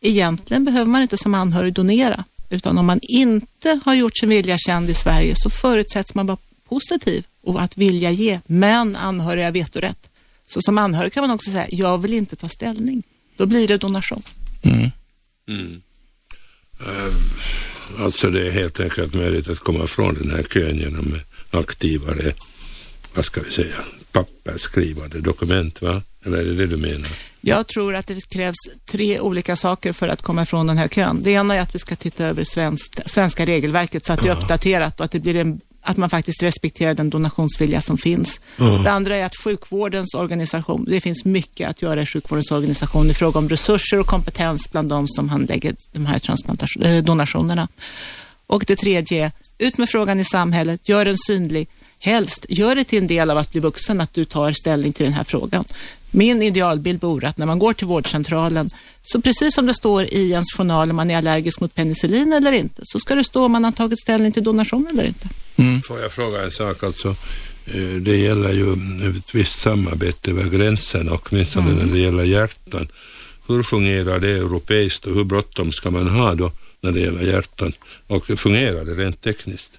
Egentligen 0.00 0.64
behöver 0.64 0.90
man 0.90 1.02
inte 1.02 1.18
som 1.18 1.34
anhörig 1.34 1.72
donera. 1.72 2.24
Utan 2.50 2.78
om 2.78 2.86
man 2.86 3.00
inte 3.02 3.80
har 3.84 3.94
gjort 3.94 4.18
sin 4.18 4.28
vilja 4.28 4.58
känd 4.58 4.90
i 4.90 4.94
Sverige 4.94 5.34
så 5.36 5.50
förutsätts 5.50 6.14
man 6.14 6.26
vara 6.26 6.38
positiv 6.68 7.26
och 7.42 7.62
att 7.62 7.76
vilja 7.76 8.10
ge, 8.10 8.40
men 8.46 8.96
anhöriga 8.96 9.50
vetorätt. 9.50 10.08
Så 10.48 10.60
som 10.62 10.78
anhörig 10.78 11.12
kan 11.12 11.22
man 11.22 11.30
också 11.30 11.50
säga, 11.50 11.66
jag 11.70 11.98
vill 11.98 12.14
inte 12.14 12.36
ta 12.36 12.48
ställning. 12.48 13.02
Då 13.36 13.46
blir 13.46 13.68
det 13.68 13.76
donation. 13.76 14.22
Mm. 14.62 15.80
Eh, 16.80 18.04
alltså 18.04 18.30
det 18.30 18.46
är 18.46 18.50
helt 18.50 18.80
enkelt 18.80 19.14
möjligt 19.14 19.48
att 19.48 19.58
komma 19.58 19.86
från 19.86 20.14
den 20.14 20.30
här 20.30 20.42
kön 20.42 20.78
genom 20.78 21.18
aktivare, 21.50 22.32
vad 23.14 23.24
ska 23.24 23.40
vi 23.40 23.50
säga, 23.50 23.74
pappersskrivande 24.16 25.20
dokument, 25.20 25.82
va? 25.82 26.02
Eller 26.24 26.38
är 26.38 26.44
det 26.44 26.54
det 26.54 26.66
du 26.66 26.76
menar? 26.76 27.08
Jag 27.40 27.66
tror 27.66 27.94
att 27.94 28.06
det 28.06 28.28
krävs 28.28 28.56
tre 28.84 29.20
olika 29.20 29.56
saker 29.56 29.92
för 29.92 30.08
att 30.08 30.22
komma 30.22 30.42
ifrån 30.42 30.66
den 30.66 30.78
här 30.78 30.88
kön. 30.88 31.22
Det 31.22 31.30
ena 31.30 31.54
är 31.54 31.60
att 31.60 31.74
vi 31.74 31.78
ska 31.78 31.96
titta 31.96 32.24
över 32.24 32.44
svenskt, 32.44 33.10
svenska 33.10 33.46
regelverket 33.46 34.06
så 34.06 34.12
att 34.12 34.22
det 34.22 34.28
är 34.28 34.36
uppdaterat 34.36 35.00
och 35.00 35.04
att, 35.04 35.10
det 35.10 35.20
blir 35.20 35.36
en, 35.36 35.60
att 35.82 35.96
man 35.96 36.10
faktiskt 36.10 36.42
respekterar 36.42 36.94
den 36.94 37.10
donationsvilja 37.10 37.80
som 37.80 37.98
finns. 37.98 38.40
Ja. 38.56 38.64
Det 38.84 38.90
andra 38.90 39.16
är 39.16 39.24
att 39.24 39.36
sjukvårdens 39.44 40.14
organisation, 40.14 40.84
det 40.88 41.00
finns 41.00 41.24
mycket 41.24 41.70
att 41.70 41.82
göra 41.82 42.02
i 42.02 42.06
sjukvårdens 42.06 42.50
organisation 42.50 43.10
i 43.10 43.14
fråga 43.14 43.38
om 43.38 43.48
resurser 43.48 44.00
och 44.00 44.06
kompetens 44.06 44.70
bland 44.72 44.88
de 44.88 45.08
som 45.08 45.28
handlägger 45.28 45.76
de 45.92 46.06
här 46.06 46.20
eh, 46.80 47.04
donationerna. 47.04 47.68
Och 48.46 48.64
det 48.66 48.76
tredje 48.76 49.32
ut 49.58 49.78
med 49.78 49.88
frågan 49.88 50.20
i 50.20 50.24
samhället, 50.24 50.88
gör 50.88 51.04
den 51.04 51.18
synlig. 51.18 51.68
Helst, 52.06 52.46
gör 52.48 52.74
det 52.74 52.84
till 52.84 52.98
en 52.98 53.06
del 53.06 53.30
av 53.30 53.38
att 53.38 53.50
bli 53.52 53.60
vuxen, 53.60 54.00
att 54.00 54.14
du 54.14 54.24
tar 54.24 54.52
ställning 54.52 54.92
till 54.92 55.04
den 55.04 55.12
här 55.12 55.24
frågan. 55.24 55.64
Min 56.10 56.42
idealbild 56.42 57.02
vore 57.02 57.28
att 57.28 57.38
när 57.38 57.46
man 57.46 57.58
går 57.58 57.72
till 57.72 57.86
vårdcentralen, 57.86 58.70
så 59.02 59.20
precis 59.20 59.54
som 59.54 59.66
det 59.66 59.74
står 59.74 60.04
i 60.04 60.30
ens 60.30 60.52
journal 60.56 60.90
om 60.90 60.96
man 60.96 61.10
är 61.10 61.16
allergisk 61.16 61.60
mot 61.60 61.74
penicillin 61.74 62.32
eller 62.32 62.52
inte, 62.52 62.80
så 62.84 62.98
ska 62.98 63.14
det 63.14 63.24
stå 63.24 63.44
om 63.44 63.52
man 63.52 63.64
har 63.64 63.72
tagit 63.72 64.00
ställning 64.00 64.32
till 64.32 64.44
donation 64.44 64.86
eller 64.92 65.04
inte. 65.04 65.28
Får 65.88 66.00
jag 66.00 66.12
fråga 66.12 66.42
en 66.44 66.50
sak 66.52 66.82
alltså? 66.82 67.08
Eh, 67.66 68.00
Det 68.00 68.16
gäller 68.16 68.52
ju 68.52 68.72
ett 69.18 69.34
visst 69.34 69.60
samarbete 69.60 70.30
över 70.30 70.44
gränserna, 70.50 71.18
åtminstone 71.22 71.70
Mm. 71.70 71.86
när 71.86 71.92
det 71.92 71.98
gäller 72.00 72.24
hjärtan. 72.24 72.88
Hur 73.48 73.62
fungerar 73.62 74.18
det 74.20 74.30
europeiskt 74.30 75.06
och 75.06 75.14
hur 75.14 75.24
bråttom 75.24 75.72
ska 75.72 75.90
man 75.90 76.08
ha 76.08 76.34
då 76.34 76.50
när 76.80 76.92
det 76.92 77.00
gäller 77.00 77.22
hjärtan? 77.32 77.72
Och 78.06 78.24
det 78.28 78.36
fungerar 78.36 78.84
det 78.84 78.94
rent 78.94 79.22
tekniskt? 79.22 79.72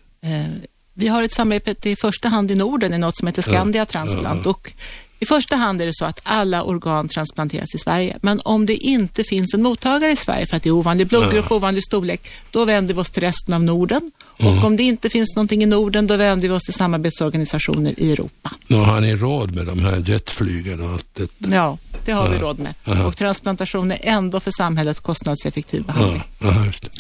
Vi 1.00 1.08
har 1.08 1.24
ett 1.24 1.34
samarbete 1.34 1.90
i 1.90 1.96
första 1.96 2.30
hand 2.30 2.52
i 2.52 2.56
Norden 2.56 2.94
i 2.94 2.98
något 2.98 3.18
som 3.18 3.28
heter 3.28 3.42
Scandia 3.42 3.82
Ja, 3.82 3.86
Transplant. 3.86 4.42
ja. 4.46 4.50
Och 4.52 4.72
I 5.20 5.26
första 5.26 5.56
hand 5.56 5.82
är 5.82 5.86
det 5.86 5.94
så 5.96 6.06
att 6.06 6.20
alla 6.24 6.64
organ 6.64 7.08
transplanteras 7.08 7.76
i 7.76 7.78
Sverige. 7.78 8.18
Men 8.22 8.42
om 8.46 8.66
det 8.66 8.76
inte 8.76 9.24
finns 9.24 9.54
en 9.54 9.62
mottagare 9.64 10.12
i 10.12 10.16
Sverige 10.16 10.46
för 10.46 10.58
att 10.58 10.64
det 10.64 10.70
är 10.70 10.74
ovanlig 10.74 11.08
blodgrupp, 11.08 11.46
Ja. 11.50 11.56
ovanlig 11.56 11.84
storlek, 11.84 12.30
då 12.52 12.66
vänder 12.66 12.94
vi 12.94 13.00
oss 13.02 13.10
till 13.10 13.22
resten 13.24 13.54
av 13.54 13.64
Norden. 13.64 14.12
Och 14.24 14.42
Mm. 14.42 14.64
om 14.66 14.76
det 14.78 14.84
inte 14.84 15.10
finns 15.10 15.36
någonting 15.36 15.64
i 15.64 15.66
Norden, 15.66 16.08
då 16.08 16.16
vänder 16.16 16.48
vi 16.48 16.54
oss 16.54 16.64
till 16.64 16.74
samarbetsorganisationer 16.74 18.00
i 18.00 18.12
Europa. 18.12 18.52
Nå, 18.68 18.78
har 18.84 19.02
ni 19.02 19.16
råd 19.16 19.56
med 19.56 19.66
de 19.66 19.80
här 19.80 20.04
jetflygen 20.10 20.82
och 20.82 20.90
allt 20.90 21.08
det? 21.16 21.30
Ja, 21.56 21.78
det 22.06 22.12
har 22.12 22.30
vi 22.30 22.36
Ja. 22.36 22.42
råd 22.42 22.60
med. 22.60 22.74
Aha. 22.88 23.06
Och 23.06 23.18
transplantation 23.18 23.92
är 23.92 24.00
ändå 24.04 24.40
för 24.40 24.52
samhället 24.52 25.00
kostnadseffektiv 25.00 25.84
behandling. 25.84 26.24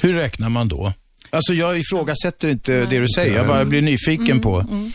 Hur 0.01 0.13
räknar 0.13 0.49
man 0.49 0.67
då? 0.67 0.93
Alltså 1.37 1.53
jag 1.53 1.79
ifrågasätter 1.79 2.49
inte 2.49 2.85
det 2.85 2.99
du 2.99 3.07
säger, 3.15 3.37
jag 3.37 3.47
bara 3.47 3.65
blir 3.65 3.81
nyfiken 3.81 4.39
på. 4.39 4.59
Mm. 4.59 4.91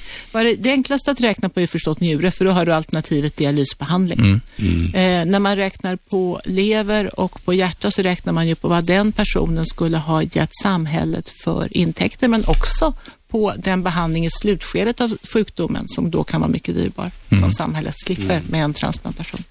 Det 0.58 0.70
enklaste 0.70 1.10
att 1.10 1.20
räkna 1.20 1.48
på 1.48 1.60
är 1.60 1.66
förstås 1.66 2.00
njure, 2.00 2.30
för 2.30 2.44
då 2.44 2.50
har 2.50 2.66
du 2.66 2.72
alternativet 2.72 3.36
dialysbehandling. 3.36 4.40
Mm. 4.56 4.94
Eh, 4.94 5.30
när 5.32 5.38
man 5.38 5.56
räknar 5.56 5.96
på 5.96 6.40
lever 6.44 7.20
och 7.20 7.44
på 7.44 7.54
hjärta 7.54 7.90
så 7.90 8.02
räknar 8.02 8.32
man 8.32 8.48
ju 8.48 8.54
på 8.54 8.68
vad 8.68 8.84
den 8.86 9.12
personen 9.12 9.66
skulle 9.66 9.96
ha 9.98 10.22
gett 10.22 10.50
samhället 10.62 11.28
för 11.44 11.76
intäkter, 11.76 12.28
men 12.28 12.44
också 12.46 12.94
på 13.28 13.52
den 13.56 13.82
behandling 13.82 14.26
i 14.26 14.30
slutskedet 14.30 15.00
av 15.00 15.16
sjukdomen 15.34 15.84
som 15.86 16.10
då 16.10 16.24
kan 16.24 16.40
vara 16.40 16.50
mycket 16.50 16.74
dyrbar, 16.74 17.10
som 17.40 17.52
samhället 17.52 17.94
slipper 18.06 18.24
Mm. 18.36 18.44
med 18.48 18.64
en 18.64 18.72
transplantation. 18.72 19.42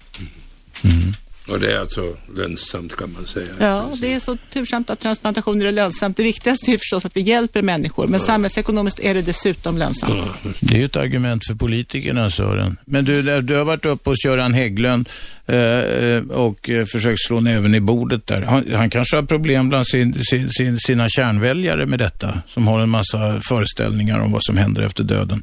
Och 1.48 1.60
det 1.60 1.72
är 1.72 1.80
alltså 1.80 2.16
lönsamt 2.36 2.96
kan 2.96 3.12
man 3.12 3.26
säga. 3.26 3.46
Ja, 3.60 3.90
det 4.00 4.12
är 4.12 4.20
så 4.20 4.36
tursamt 4.52 4.90
att 4.90 5.00
transplantationer 5.00 5.66
är 5.66 5.72
lönsamt. 5.72 6.16
Det 6.16 6.22
viktigaste 6.22 6.70
är 6.70 6.78
förstås 6.78 7.04
att 7.04 7.16
vi 7.16 7.20
hjälper 7.20 7.62
människor, 7.62 8.06
men 8.06 8.20
samhällsekonomiskt 8.20 9.00
är 9.00 9.14
det 9.14 9.22
dessutom 9.22 9.78
lönsamt. 9.78 10.26
Det 10.60 10.74
är 10.74 10.78
ju 10.78 10.84
ett 10.84 10.96
argument 10.96 11.46
för 11.46 11.54
politikerna, 11.54 12.30
Sören. 12.30 12.76
Men 12.84 13.04
du, 13.04 13.40
du 13.40 13.56
har 13.56 13.64
varit 13.64 13.86
uppe 13.86 14.10
hos 14.10 14.24
Göran 14.24 14.54
Hägglund 14.54 15.08
eh, 15.46 15.58
eh, 15.58 16.22
och 16.22 16.70
eh, 16.70 16.86
försökt 16.86 17.20
slå 17.26 17.40
näven 17.40 17.74
i 17.74 17.80
bordet 17.80 18.26
där. 18.26 18.42
Han, 18.42 18.74
han 18.74 18.90
kanske 18.90 19.16
har 19.16 19.22
problem 19.22 19.68
bland 19.68 19.86
sin, 19.86 20.24
sin, 20.24 20.50
sin, 20.50 20.78
sina 20.78 21.08
kärnväljare 21.08 21.86
med 21.86 21.98
detta, 21.98 22.42
som 22.48 22.66
har 22.66 22.80
en 22.80 22.90
massa 22.90 23.40
föreställningar 23.48 24.20
om 24.20 24.32
vad 24.32 24.44
som 24.44 24.56
händer 24.56 24.82
efter 24.82 25.04
döden. 25.04 25.42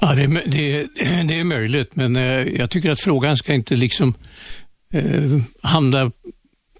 Ja, 0.00 0.14
det 0.14 0.22
är, 0.22 0.42
det, 0.46 0.76
är, 0.76 0.86
det 1.28 1.40
är 1.40 1.44
möjligt, 1.44 1.96
men 1.96 2.14
jag 2.56 2.70
tycker 2.70 2.90
att 2.90 3.00
frågan 3.00 3.36
ska 3.36 3.52
inte 3.52 3.74
liksom 3.74 4.14
eh, 4.92 5.40
hamna 5.62 6.10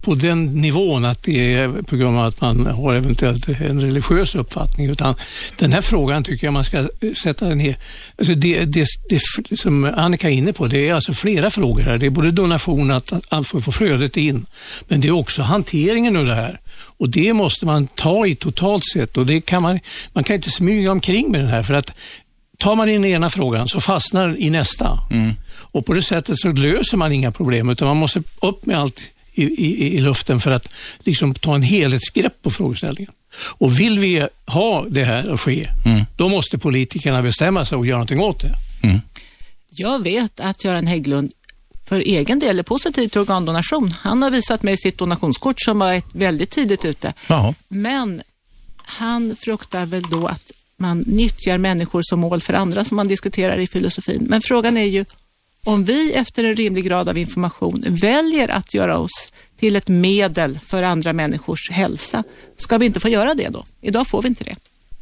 på 0.01 0.15
den 0.15 0.45
nivån 0.45 1.05
att 1.05 1.23
det 1.23 1.55
är 1.55 1.83
på 1.83 1.97
grund 1.97 2.19
av 2.19 2.27
att 2.27 2.41
man 2.41 2.67
har 2.67 2.95
eventuellt 2.95 3.49
en 3.49 3.81
religiös 3.81 4.35
uppfattning. 4.35 4.91
Utan 4.91 5.15
den 5.57 5.73
här 5.73 5.81
frågan 5.81 6.25
tycker 6.25 6.47
jag 6.47 6.55
man 6.55 6.65
ska 6.65 6.79
eh, 6.79 7.13
sätta 7.23 7.49
ner. 7.49 7.77
Alltså 8.19 8.35
det, 8.35 8.65
det, 8.65 8.87
det 9.09 9.21
som 9.57 9.85
Annika 9.85 10.31
är 10.31 10.33
inne 10.33 10.53
på, 10.53 10.67
det 10.67 10.89
är 10.89 10.95
alltså 10.95 11.13
flera 11.13 11.51
frågor 11.51 11.83
här. 11.83 11.99
Det 11.99 12.07
är 12.07 12.11
både 12.11 12.31
donation, 12.31 12.91
att, 12.91 13.13
att 13.29 13.47
få 13.47 13.73
flödet 13.73 14.17
in, 14.17 14.47
men 14.89 15.01
det 15.01 15.09
är 15.09 15.13
också 15.13 15.43
hanteringen 15.43 16.17
av 16.17 16.27
det 16.27 16.35
här. 16.35 16.61
Och 16.99 17.09
det 17.09 17.33
måste 17.33 17.67
man 17.67 17.87
ta 17.87 18.27
i 18.27 18.35
totalt 18.35 18.85
sett 18.93 19.17
och 19.17 19.27
det 19.27 19.41
kan 19.41 19.63
man, 19.63 19.81
man 20.13 20.25
kan 20.25 20.37
inte 20.37 20.51
smyga 20.51 20.93
omkring 20.93 21.31
med 21.31 21.41
den 21.41 21.49
här 21.49 21.63
för 21.63 21.75
att 21.75 21.93
tar 22.59 22.77
man 22.77 22.89
in 22.89 23.05
ena 23.05 23.31
frågan 23.31 23.69
så 23.69 23.81
fastnar 23.81 24.29
den 24.29 24.43
i 24.43 24.51
nästa. 24.51 24.99
Mm. 25.11 25.35
Och 25.73 25.87
på 25.87 25.93
det 25.93 26.03
sättet 26.03 26.39
så 26.39 26.53
löser 26.53 26.97
man 26.97 27.13
inga 27.13 27.31
problem 27.31 27.71
utan 27.71 27.89
man 27.89 27.97
måste 27.97 28.23
upp 28.43 28.67
med 28.67 28.79
allt 28.79 29.01
i, 29.33 29.45
i, 29.45 29.97
i 29.97 30.01
luften 30.01 30.41
för 30.41 30.51
att 30.51 30.69
liksom 30.99 31.35
ta 31.35 31.55
en 31.55 31.63
helhetsgrepp 31.63 32.43
på 32.43 32.51
frågeställningen. 32.51 33.13
Och 33.43 33.81
vill 33.81 33.99
vi 33.99 34.27
ha 34.47 34.87
det 34.89 35.05
här 35.05 35.29
att 35.29 35.41
ske, 35.41 35.69
då 36.17 36.29
måste 36.29 36.59
politikerna 36.59 37.23
bestämma 37.23 37.65
sig 37.65 37.79
och 37.79 37.87
göra 37.87 37.97
någonting 37.97 38.21
åt 38.21 38.41
det. 38.41 38.55
Jag 39.71 40.03
vet 40.03 40.41
att 40.41 40.65
Göran 40.65 40.87
Hägglund 40.87 41.33
för 41.89 42.01
egen 42.01 42.39
del 42.39 42.59
är 42.59 42.63
positiv 42.63 43.09
till 43.09 43.21
organdonation. 43.21 43.91
Han 44.01 44.23
har 44.23 44.31
visat 44.31 44.63
mig 44.63 44.77
sitt 44.77 44.99
donationskort 44.99 45.61
som 45.61 45.79
var 45.79 45.93
ett 45.95 46.07
väldigt 46.13 46.51
tidigt 46.51 46.85
ute. 46.85 47.13
Jaha. 47.29 47.55
Men 47.69 48.23
han 48.77 49.37
fruktar 49.37 49.87
väl 49.87 50.03
då 50.03 50.27
att 50.27 50.51
man 50.77 50.99
nyttjar 51.07 51.59
människor 51.59 52.03
som 52.05 52.21
mål 52.21 52.41
för 52.41 52.55
andra 52.55 52.85
som 52.85 52.97
man 52.97 53.09
diskuterar 53.09 53.59
i 53.59 53.67
filosofin. 53.67 54.27
Men 54.29 54.41
frågan 54.41 54.77
är 54.77 54.85
ju 54.85 55.05
om 55.65 55.85
vi 55.85 56.13
efter 56.13 56.45
en 56.45 56.55
rimlig 56.57 56.85
grad 56.85 57.09
av 57.09 57.19
information 57.19 57.85
väljer 57.89 58.49
att 58.49 58.75
göra 58.75 58.99
oss 58.99 59.33
till 59.57 59.77
ett 59.77 59.89
medel 59.89 60.59
för 60.59 60.83
andra 60.83 61.13
människors 61.13 61.71
hälsa, 61.71 62.25
ska 62.57 62.79
vi 62.79 62.87
inte 62.87 63.01
få 63.01 63.09
göra 63.09 63.35
det 63.35 63.49
då? 63.49 63.65
Idag 63.81 64.09
får 64.09 64.23
vi 64.23 64.29
inte 64.29 64.45
det. 64.45 64.57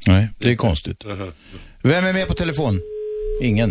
Nej, 0.07 0.29
det 0.39 0.51
är 0.51 0.57
konstigt. 0.57 1.05
Vem 1.83 2.05
är 2.05 2.13
med 2.13 2.29
på 2.29 2.35
telefon? 2.35 2.81
Ingen. 3.43 3.71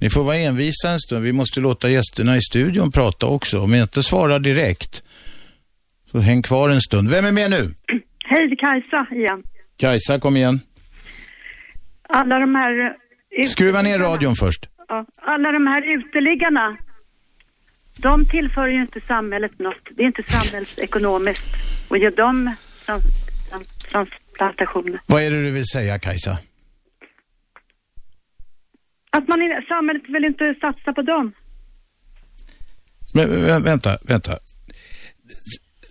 Ni 0.00 0.10
får 0.10 0.24
vara 0.24 0.36
envisa 0.36 0.90
en 0.90 1.00
stund. 1.00 1.24
Vi 1.24 1.32
måste 1.32 1.60
låta 1.60 1.90
gästerna 1.90 2.36
i 2.36 2.40
studion 2.40 2.92
prata 2.92 3.26
också. 3.26 3.60
Om 3.60 3.72
jag 3.72 3.84
inte 3.84 4.02
svarar 4.02 4.38
direkt, 4.38 5.04
så 6.10 6.18
häng 6.18 6.42
kvar 6.42 6.68
en 6.68 6.80
stund. 6.80 7.10
Vem 7.10 7.24
är 7.24 7.32
med 7.32 7.50
nu? 7.50 7.56
Hej, 8.24 8.48
det 8.48 8.54
är 8.54 8.56
Kajsa 8.56 9.14
igen. 9.14 9.42
Kajsa, 9.76 10.20
kom 10.20 10.36
igen. 10.36 10.60
Alla 12.08 12.38
de 12.38 12.54
här... 12.54 12.96
Skruva 13.46 13.82
ner 13.82 13.98
radion 13.98 14.36
först. 14.36 14.68
Ja, 14.92 15.06
alla 15.16 15.52
de 15.52 15.66
här 15.66 15.82
uteliggarna, 15.98 16.76
de 18.02 18.24
tillför 18.26 18.68
ju 18.68 18.80
inte 18.80 19.00
samhället 19.00 19.58
något. 19.58 19.88
Det 19.90 20.02
är 20.02 20.06
inte 20.06 20.22
samhällsekonomiskt 20.26 21.44
att 21.90 22.00
ge 22.00 22.10
dem 22.10 22.54
trans, 22.86 23.04
trans, 23.50 23.68
transplantationer. 23.90 25.00
Vad 25.06 25.22
är 25.22 25.30
det 25.30 25.42
du 25.42 25.50
vill 25.50 25.66
säga, 25.66 25.98
Kajsa? 25.98 26.38
Att 29.10 29.28
man, 29.28 29.38
samhället 29.68 30.02
vill 30.08 30.24
inte 30.24 30.54
satsa 30.60 30.92
på 30.92 31.02
dem. 31.02 31.32
Men, 33.14 33.28
vä- 33.28 33.64
vänta, 33.64 33.98
vänta. 34.08 34.38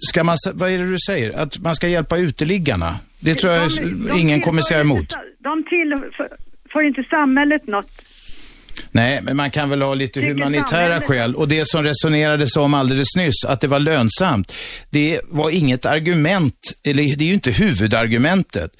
Ska 0.10 0.24
man, 0.24 0.38
vad 0.54 0.72
är 0.72 0.78
det 0.78 0.90
du 0.90 0.98
säger? 1.08 1.34
Att 1.34 1.60
man 1.60 1.76
ska 1.76 1.88
hjälpa 1.88 2.18
uteliggarna? 2.18 3.00
Det 3.20 3.36
tror 3.36 3.54
jag 3.54 3.70
De- 3.72 4.08
de 4.08 4.20
ingen 4.20 4.42
kommer 4.42 4.62
säga 4.62 4.82
emot. 4.82 5.00
inte 5.00 5.16
De 5.40 5.64
tillför 5.64 6.82
inte 6.82 7.04
samhället 7.10 7.68
något. 7.68 8.01
Nej, 8.92 9.20
men 9.24 9.38
man 9.38 9.52
kan 9.52 9.70
väl 9.70 9.82
ha 9.82 9.94
lite 9.94 10.22
humanitära 10.22 11.02
skäl. 11.02 11.36
Och 11.36 11.48
det 11.48 11.68
som 11.68 11.84
resonerades 11.84 12.56
om 12.56 12.74
alldeles 12.74 13.16
nyss, 13.16 13.46
att 13.46 13.62
det 13.62 13.68
var 13.68 13.80
lönsamt, 13.80 14.54
det 14.90 15.22
var 15.30 15.50
inget 15.50 15.86
argument, 15.86 16.74
eller 16.84 17.04
det 17.04 17.24
är 17.24 17.28
ju 17.28 17.34
inte 17.34 17.52
huvudargumentet. 17.52 18.72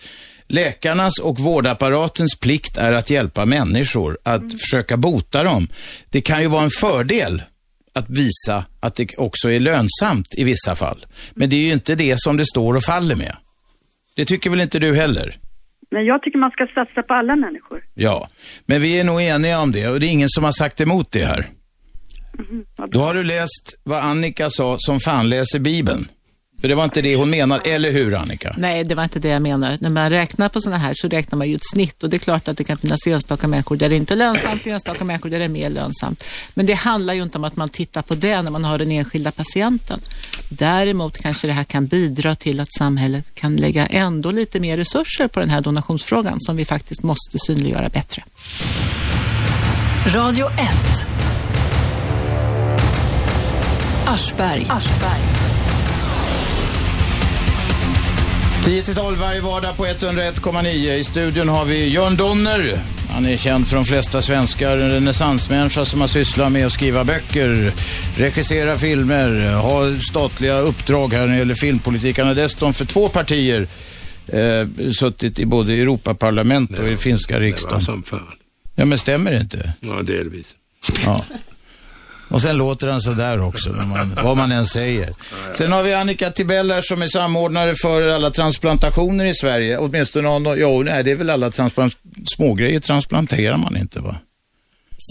Läkarnas 0.48 1.18
och 1.20 1.40
vårdapparatens 1.40 2.36
plikt 2.40 2.78
är 2.78 2.94
att 2.94 3.10
hjälpa 3.10 3.46
människor, 3.46 4.18
att 4.24 4.42
Mm. 4.42 4.58
försöka 4.60 4.98
bota 4.98 5.44
dem. 5.44 5.68
Det 6.10 6.22
kan 6.22 6.42
ju 6.42 6.48
vara 6.48 6.64
en 6.64 6.70
fördel 6.80 7.42
att 7.94 8.10
visa 8.10 8.66
att 8.80 8.96
det 8.96 9.18
också 9.18 9.52
är 9.52 9.60
lönsamt 9.60 10.28
i 10.38 10.44
vissa 10.44 10.76
fall. 10.76 11.06
Men 11.34 11.50
det 11.50 11.56
är 11.56 11.60
ju 11.62 11.72
inte 11.72 11.96
det 11.96 12.16
som 12.22 12.38
det 12.38 12.46
står 12.46 12.74
och 12.76 12.84
faller 12.84 13.16
med. 13.16 13.36
Det 14.16 14.26
tycker 14.26 14.50
väl 14.50 14.62
inte 14.62 14.80
du 14.80 14.96
heller? 14.96 15.38
Men 15.92 16.06
jag 16.06 16.22
tycker 16.22 16.40
man 16.40 16.52
ska 16.52 16.68
satsa 16.68 17.04
på 17.04 17.14
alla 17.14 17.36
människor. 17.36 17.84
Ja, 17.94 18.28
men 18.66 18.82
vi 18.82 19.00
är 19.00 19.04
nog 19.04 19.22
eniga 19.22 19.60
om 19.62 19.72
det 19.72 19.88
och 19.88 20.00
det 20.00 20.06
är 20.06 20.12
ingen 20.12 20.30
som 20.30 20.44
har 20.44 20.52
sagt 20.52 20.82
emot 20.82 21.12
det 21.12 21.26
här. 21.26 21.46
Då 22.92 23.00
har 23.00 23.14
du 23.14 23.24
läst 23.24 23.80
vad 23.84 24.04
Annika 24.04 24.50
sa 24.50 24.76
som 24.80 25.00
fan 25.00 25.30
läser 25.30 25.60
Bibeln. 25.60 26.08
För 26.62 26.68
det 26.68 26.76
var 26.76 26.84
inte 26.84 27.02
det 27.02 27.16
hon 27.16 27.30
menar, 27.30 27.62
eller 27.66 27.92
hur 27.92 28.16
Annika? 28.16 28.56
Nej, 28.58 28.84
det 28.84 28.96
var 28.96 29.04
inte 29.04 29.20
det 29.20 29.28
jag 29.28 29.42
menar. 29.42 29.78
När 29.82 29.90
man 29.90 30.10
räknar 30.10 30.50
på 30.50 30.62
sådana 30.62 30.78
här 30.78 30.94
så 30.96 31.08
räknar 31.08 31.38
man 31.38 31.50
ju 31.50 31.56
ett 31.56 31.70
snitt 31.74 32.04
och 32.04 32.10
det 32.10 32.18
är 32.18 32.20
klart 32.20 32.48
att 32.48 32.58
det 32.58 32.64
kan 32.64 32.78
finnas 32.78 33.08
enstaka 33.08 33.48
människor 33.48 33.76
där 33.76 33.90
det 33.90 33.96
inte 33.96 34.14
är 34.14 34.18
lönsamt, 34.18 34.68
enstaka 34.68 35.04
människor 35.04 35.30
där 35.30 35.40
det 35.40 35.46
är 35.46 35.50
mer 35.50 35.70
lönsamt. 35.70 36.24
Men 36.54 36.66
det 36.66 36.74
handlar 36.74 37.14
ju 37.14 37.24
inte 37.24 37.38
om 37.38 37.44
att 37.44 37.56
man 37.56 37.70
tittar 37.70 38.02
på 38.02 38.16
det 38.16 38.42
när 38.42 38.52
man 38.52 38.64
har 38.64 38.78
den 38.78 38.92
enskilda 38.92 39.32
patienten. 39.32 40.00
Däremot 40.50 41.18
kanske 41.18 41.48
det 41.48 41.54
här 41.54 41.64
kan 41.64 41.88
bidra 41.88 42.36
till 42.36 42.60
att 42.60 42.74
samhället 42.74 43.36
kan 43.36 43.56
lägga 43.56 43.86
ändå 43.86 44.32
lite 44.32 44.60
mer 44.60 44.78
resurser 44.78 45.28
på 45.28 45.40
den 45.40 45.50
här 45.50 45.62
donationsfrågan 45.62 46.38
som 46.40 46.56
vi 46.56 46.66
faktiskt 46.66 47.04
måste 47.04 47.38
synliggöra 47.40 47.90
bättre. 47.90 48.24
Radio 50.08 50.50
1 50.50 50.58
Aschberg. 54.06 54.66
Aschberg. 54.70 55.61
10 58.64 58.82
till 58.82 58.96
12 58.96 59.18
varje 59.18 59.42
vardag 59.42 59.78
på 59.78 59.86
101,9. 59.86 60.94
I 60.94 61.04
studion 61.04 61.50
har 61.50 61.66
vi 61.66 61.88
Jörn 61.88 62.16
Donner. 62.16 62.80
Han 63.10 63.26
är 63.26 63.38
känd 63.38 63.68
för 63.68 63.76
de 63.76 63.86
flesta 63.86 64.22
svenskar, 64.22 64.78
en 64.78 64.90
renässansmänniska 64.90 65.86
som 65.86 66.02
har 66.02 66.08
sysslat 66.08 66.52
med 66.52 66.66
att 66.66 66.72
skriva 66.72 67.04
böcker, 67.04 67.74
regissera 68.18 68.76
filmer, 68.76 69.54
ha 69.54 70.00
statliga 70.10 70.60
uppdrag 70.60 71.14
här 71.14 71.22
när 71.22 71.34
det 71.34 71.38
gäller 71.38 71.56
filmpolitik. 71.56 72.18
Han 72.18 72.28
har 72.28 72.36
dessutom 72.36 72.74
för 72.74 72.86
två 72.86 73.08
partier 73.08 73.68
eh, 74.28 74.92
suttit 74.92 75.40
i 75.40 75.46
både 75.46 75.74
Europaparlamentet 75.74 76.80
och 76.80 76.88
i 76.88 76.98
finska 76.98 77.40
riksdagen. 77.40 77.80
Det 77.80 77.92
var 77.92 77.94
som 77.94 78.04
fan. 78.04 78.28
Ja, 78.76 78.86
men 78.86 78.98
stämmer 78.98 79.32
det 79.32 79.40
inte? 79.40 79.74
Ja, 79.80 80.02
delvis. 80.02 80.56
Ja. 81.06 81.26
Och 82.32 82.42
sen 82.42 82.58
låter 82.58 82.88
han 82.88 83.02
sådär 83.02 83.42
också, 83.42 83.70
man, 83.70 84.18
vad 84.24 84.38
man 84.38 84.52
än 84.52 84.66
säger. 84.66 85.10
Sen 85.54 85.72
har 85.72 85.84
vi 85.84 85.94
Annika 85.94 86.32
Tibell 86.32 86.72
här 86.72 86.82
som 86.82 87.02
är 87.02 87.08
samordnare 87.08 87.76
för 87.82 88.08
alla 88.08 88.30
transplantationer 88.30 89.26
i 89.26 89.34
Sverige. 89.34 89.78
Åtminstone 89.78 90.40
någon, 90.40 90.60
jo, 90.60 90.84
nej, 90.84 91.04
det 91.04 91.12
är 91.12 91.16
väl 91.16 91.30
alla 91.30 91.52
transplant, 91.52 91.94
smågrejer 92.36 92.80
transplanterar 92.80 93.58
man 93.58 93.78
inte 93.78 94.00
va? 94.00 94.16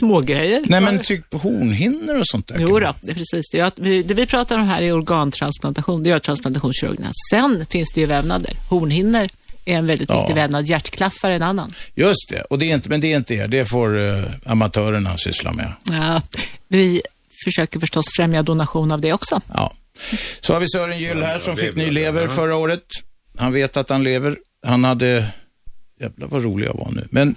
Smågrejer? 0.00 0.64
Nej, 0.66 0.80
men 0.80 0.98
typ 0.98 1.34
hornhinnor 1.34 2.18
och 2.18 2.26
sånt 2.26 2.48
där. 2.48 2.56
Jo 2.58 2.78
då, 2.78 2.94
det 3.00 3.14
precis. 3.14 3.50
Det, 3.52 3.72
vi, 3.76 4.02
det 4.02 4.14
vi 4.14 4.26
pratar 4.26 4.58
om 4.58 4.68
här 4.68 4.82
är 4.82 4.92
organtransplantation. 4.92 6.02
Det 6.02 6.08
gör 6.08 6.18
transplantationskirurgerna. 6.18 7.10
Sen 7.30 7.66
finns 7.70 7.92
det 7.94 8.00
ju 8.00 8.06
vävnader. 8.06 8.52
Hornhinnor 8.68 9.28
är 9.64 9.76
en 9.76 9.86
väldigt 9.86 10.08
Ja. 10.10 10.18
viktig 10.20 10.34
vävnad. 10.34 10.66
Hjärtklaffar 10.66 11.30
är 11.30 11.34
en 11.34 11.42
annan. 11.42 11.72
Just 11.94 12.28
det, 12.30 12.40
och 12.42 12.58
det 12.58 12.70
är 12.70 12.74
inte, 12.74 12.88
men 12.88 13.00
det 13.00 13.12
är 13.12 13.16
inte 13.16 13.34
er. 13.34 13.48
Det 13.48 13.64
får 13.64 14.02
eh, 14.08 14.24
amatörerna 14.46 15.16
syssla 15.18 15.52
med. 15.52 15.72
Ja, 15.90 16.22
vi 16.68 17.02
försöker 17.44 17.80
förstås 17.80 18.04
främja 18.16 18.42
donation 18.42 18.92
av 18.92 19.00
det 19.00 19.12
också. 19.12 19.40
Ja. 19.54 19.74
Så 20.40 20.52
har 20.52 20.60
vi 20.60 20.68
Sören 20.68 20.98
Gyll 20.98 21.22
här 21.22 21.38
som 21.38 21.56
fick 21.56 21.76
ny 21.76 21.90
lever 21.90 22.28
förra 22.28 22.56
året. 22.56 22.82
Han 23.36 23.52
vet 23.52 23.76
att 23.76 23.90
han 23.90 24.04
lever. 24.04 24.36
Han 24.66 24.84
hade, 24.84 25.26
jävlar 26.00 26.26
vad 26.28 26.42
rolig 26.42 26.66
jag 26.66 26.74
var 26.74 26.90
nu. 26.92 27.06
Men 27.10 27.34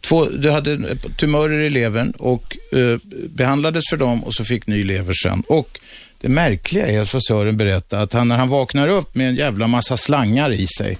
två, 0.00 0.24
du 0.24 0.50
hade 0.50 0.96
tumörer 0.96 1.60
i 1.60 1.70
levern 1.70 2.10
och 2.18 2.56
eh, 2.72 2.98
behandlades 3.28 3.84
för 3.90 3.96
dem 3.96 4.24
och 4.24 4.34
så 4.34 4.44
fick 4.44 4.66
ny 4.66 4.84
lever 4.84 5.14
sen. 5.22 5.42
Och 5.48 5.78
det 6.20 6.28
märkliga 6.28 6.86
är, 6.86 7.04
så 7.04 7.20
Sören 7.20 7.56
berättade, 7.56 8.02
att 8.02 8.12
han 8.12 8.28
när 8.28 8.36
han 8.36 8.48
vaknar 8.48 8.88
upp 8.88 9.14
med 9.14 9.28
en 9.28 9.34
jävla 9.36 9.66
massa 9.66 9.96
slangar 9.96 10.52
i 10.52 10.66
sig, 10.78 10.98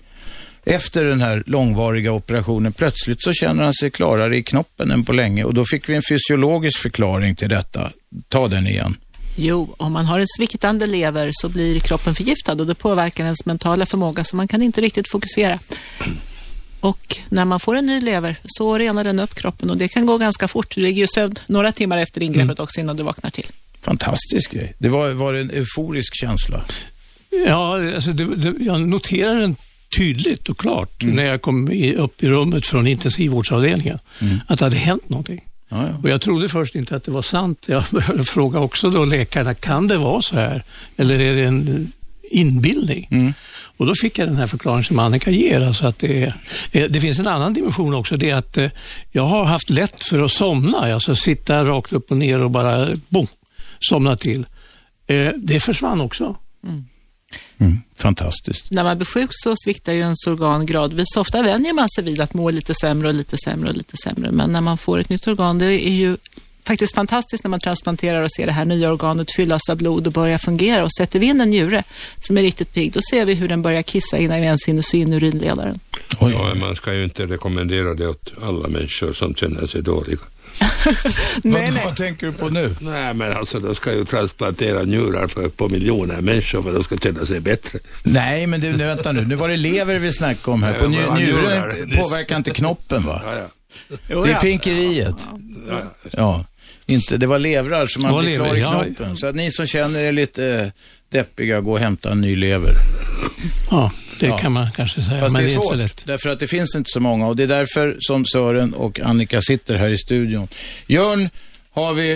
efter 0.65 1.05
den 1.05 1.21
här 1.21 1.43
långvariga 1.47 2.13
operationen, 2.13 2.73
plötsligt 2.73 3.23
så 3.23 3.33
känner 3.33 3.65
han 3.65 3.75
sig 3.75 3.91
klarare 3.91 4.37
i 4.37 4.43
knoppen 4.43 4.91
än 4.91 5.05
på 5.05 5.13
länge 5.13 5.45
och 5.45 5.55
då 5.55 5.65
fick 5.65 5.89
vi 5.89 5.95
en 5.95 6.03
fysiologisk 6.09 6.79
förklaring 6.79 7.37
till 7.37 7.49
detta. 7.49 7.93
Ta 8.29 8.49
den 8.49 8.67
igen. 8.67 8.97
Jo, 9.37 9.75
om 9.79 9.93
man 9.93 10.07
har 10.07 10.21
en 10.21 10.27
sviktande 10.37 10.87
lever 10.87 11.31
så 11.33 11.49
blir 11.49 11.81
kroppen 11.81 12.15
förgiftad 12.15 12.53
och 12.53 12.67
det 12.67 12.75
påverkar 12.75 13.25
ens 13.25 13.47
mentala 13.47 13.87
förmåga 13.87 14.25
så 14.25 14.37
man 14.37 14.49
kan 14.49 14.63
inte 14.63 14.81
riktigt 14.81 15.11
fokusera. 15.11 15.59
Och 16.81 17.19
när 17.29 17.45
man 17.45 17.61
får 17.61 17.77
en 17.77 17.87
ny 17.87 18.01
lever 18.01 18.37
så 18.45 18.79
renar 18.79 19.05
den 19.05 19.21
upp 19.21 19.35
kroppen 19.35 19.71
och 19.71 19.77
det 19.77 19.89
kan 19.89 20.07
gå 20.07 20.19
ganska 20.19 20.49
fort. 20.49 20.75
Du 20.75 20.81
ligger 20.81 21.01
ju 21.01 21.07
sövd 21.07 21.41
några 21.47 21.73
timmar 21.73 21.99
efter 21.99 22.23
ingreppet 22.23 22.61
också 22.61 22.81
innan 22.81 22.97
du 22.97 23.03
vaknar 23.03 23.31
till. 23.31 23.47
Fantastisk 23.81 24.53
grej. 24.53 24.75
Det 24.79 24.89
var, 24.89 25.13
var 25.13 25.35
en 25.35 25.51
euforisk 25.51 26.15
känsla. 26.15 26.65
Ja, 27.47 27.95
alltså 27.95 28.13
det, 28.13 28.37
det, 28.37 28.65
jag 28.65 28.81
noterar 28.81 29.39
den 29.39 29.57
tydligt 29.97 30.49
och 30.49 30.59
klart 30.59 31.03
när 31.03 31.25
jag 31.25 31.43
kom 31.43 31.73
i, 31.73 31.95
upp 31.95 32.23
i 32.23 32.29
rummet 32.29 32.67
från 32.67 32.87
intensivvårdsavdelningen, 32.87 33.99
att 34.47 34.59
det 34.59 34.65
hade 34.65 34.77
hänt 34.77 35.09
någonting. 35.09 35.41
Och 36.03 36.09
jag 36.11 36.21
trodde 36.21 36.49
först 36.49 36.75
inte 36.75 36.97
att 36.97 37.05
det 37.05 37.11
var 37.11 37.23
sant. 37.23 37.67
Jag 37.69 37.85
började 37.91 38.25
fråga 38.25 38.59
också 38.61 38.91
då 38.91 39.05
läkarna, 39.05 39.55
kan 39.55 39.89
det 39.89 39.97
vara 39.97 40.23
så 40.23 40.37
här? 40.37 40.63
Eller 40.97 41.21
är 41.21 41.35
det 41.35 41.45
en 41.45 41.93
inbildning? 42.31 43.35
Och 43.77 43.87
då 43.87 43.95
fick 44.01 44.19
jag 44.19 44.29
den 44.29 44.37
här 44.37 44.47
förklaringen 44.47 44.85
som 44.85 44.99
Annika 44.99 45.31
ger. 45.31 45.65
Alltså 45.65 45.87
att 45.87 45.99
det, 45.99 46.23
är, 46.23 46.35
eh, 46.73 46.85
det 46.91 47.01
finns 47.01 47.19
en 47.19 47.27
annan 47.27 47.53
dimension 47.55 47.95
också. 47.95 48.17
Det 48.17 48.31
är 48.31 48.35
att 48.35 48.59
eh, 48.59 48.71
jag 49.13 49.23
har 49.23 49.45
haft 49.45 49.71
lätt 49.71 50.05
för 50.05 50.23
att 50.23 50.33
somna. 50.33 50.95
Alltså 50.95 51.15
sitta 51.17 51.65
rakt 51.65 51.93
upp 51.93 52.11
och 52.11 52.17
ner 52.17 52.41
och 52.41 52.51
bara 52.51 52.89
boom, 53.09 53.27
somna 53.81 54.17
till. 54.17 54.47
Eh, 55.07 55.29
Det 55.37 55.61
försvann 55.61 56.01
också. 56.01 56.37
Fantastiskt. 57.97 58.71
När 58.71 58.85
man 58.85 58.97
blir 58.97 59.07
sjuk 59.07 59.31
så 59.33 59.55
sviktar 59.65 59.93
ju 59.93 59.99
ens 59.99 60.27
organ 60.27 60.67
gradvis. 60.67 61.17
Ofta 61.17 61.43
vänjer 61.43 61.73
man 61.73 61.89
sig 61.89 62.05
vid 62.05 62.21
att 62.21 62.35
må 62.35 62.51
lite 62.51 62.75
sämre 62.75 63.09
och 63.09 63.15
lite 63.15 63.37
sämre 63.45 63.71
och 63.71 63.77
lite 63.77 63.97
sämre. 63.97 64.31
Men 64.31 64.53
när 64.53 64.61
man 64.61 64.79
får 64.79 64.99
ett 64.99 65.09
nytt 65.09 65.29
organ, 65.29 65.59
det 65.59 65.89
är 65.89 65.95
ju 65.95 66.17
faktiskt 66.67 66.95
fantastiskt 66.95 67.45
när 67.45 67.49
man 67.49 67.61
transplanterar 67.61 68.23
och 68.23 68.33
ser 68.33 68.47
det 68.47 68.53
här 68.53 68.65
nya 68.65 68.93
organet 68.93 69.33
fyllas 69.33 69.69
av 69.71 69.77
blod 69.77 70.07
och 70.07 70.13
börja 70.13 70.39
fungera. 70.39 70.85
Och 70.85 70.93
sätter 70.93 71.19
vi 71.19 71.27
in 71.27 71.41
en 71.41 71.51
njure 71.51 71.83
som 72.21 72.39
är 72.39 72.43
riktigt 72.43 72.75
pigg, 72.75 72.93
då 72.93 73.01
ser 73.11 73.25
vi 73.25 73.35
hur 73.35 73.49
den 73.49 73.63
börjar 73.63 73.83
kissa 73.83 74.19
innan 74.19 74.41
vi 74.41 74.47
ens 74.47 74.69
hinner 74.69 74.83
sy 74.83 74.99
in 74.99 75.13
urinledaren. 75.13 75.81
Ja, 76.21 76.55
man 76.55 76.77
ska 76.77 76.95
ju 76.95 77.05
inte 77.05 77.27
rekommendera 77.27 77.95
det 77.95 78.09
åt 78.09 78.33
alla 78.43 78.69
människor 78.69 79.13
som 79.13 79.35
känner 79.35 79.67
sig 79.67 79.83
dåliga. 79.83 80.19
Vad, 81.43 81.85
vad 81.85 81.97
tänker 81.97 82.27
du 82.27 82.33
på 82.33 82.49
nu? 82.49 82.77
Nej, 82.81 83.15
men 83.15 83.33
alltså 83.33 83.61
de 83.61 83.75
ska 83.75 83.93
ju 83.93 84.05
transplantera 84.05 84.83
njurar 84.83 85.27
för, 85.27 85.49
på 85.49 85.69
miljoner 85.69 86.21
människor 86.21 86.63
för 86.63 86.69
att 86.69 86.75
de 86.75 86.85
ska 86.85 86.97
känna 86.97 87.27
sig 87.27 87.41
bättre. 87.41 87.79
Nej, 88.03 88.47
men 88.47 88.61
du, 88.61 88.73
nu, 88.73 88.87
vänta 88.87 89.13
nu. 89.13 89.25
Nu 89.25 89.35
var 89.35 89.49
det 89.49 89.57
lever 89.57 89.99
vi 89.99 90.13
snackade 90.13 90.55
om 90.55 90.63
här. 90.63 90.73
På 90.73 90.85
Ja, 90.85 91.01
vad 91.09 91.19
njuren 91.21 91.91
påverkar 91.91 92.37
inte 92.37 92.51
knoppen 92.51 93.03
va? 93.03 93.23
Ja, 93.25 93.35
ja. 94.09 94.25
Det 94.25 94.31
är 94.33 94.41
pinkeriet. 94.41 95.17
Ja. 96.13 96.45
Inte, 96.87 97.17
det 97.17 97.27
var 97.27 97.39
levrar 97.39 97.87
som 97.87 98.03
man 98.03 98.25
blir 98.25 98.35
klar 98.35 98.57
i 98.57 98.61
ja. 98.61 98.85
knoppen. 98.85 99.17
Så 99.17 99.27
att 99.27 99.35
ni 99.35 99.53
som 99.53 99.67
känner 99.67 100.01
er 100.01 100.13
lite 100.13 100.73
deppiga, 101.09 101.61
gå 101.61 101.73
och 101.73 101.79
hämta 101.79 102.11
en 102.13 102.21
ny 102.21 102.37
lever. 102.37 102.73
Ja, 103.71 103.91
det 104.21 104.27
Ja. 104.27 104.39
kan 104.39 104.53
man 104.53 104.67
kanske 104.77 105.03
säga, 105.03 105.21
Fast 105.21 105.33
men 105.33 105.43
det 105.43 105.49
det 105.49 105.53
är 105.53 105.55
är 105.55 105.55
inte 105.57 105.67
så 105.67 105.73
svårt, 105.73 105.79
lätt. 105.79 106.07
därför 106.07 106.29
att 106.31 106.41
det 106.41 106.47
finns 106.49 106.77
inte 106.77 106.91
så 106.91 107.01
många 107.01 107.27
och 107.27 107.37
det 107.37 107.43
är 107.43 107.47
därför 107.47 107.97
som 107.99 108.25
Sören 108.27 108.75
och 108.75 109.01
Annika 109.01 109.41
sitter 109.41 109.75
här 109.77 109.89
i 109.89 109.99
studion. 109.99 110.49
Jörn 110.87 111.29
har 111.75 111.95
vi 111.95 112.11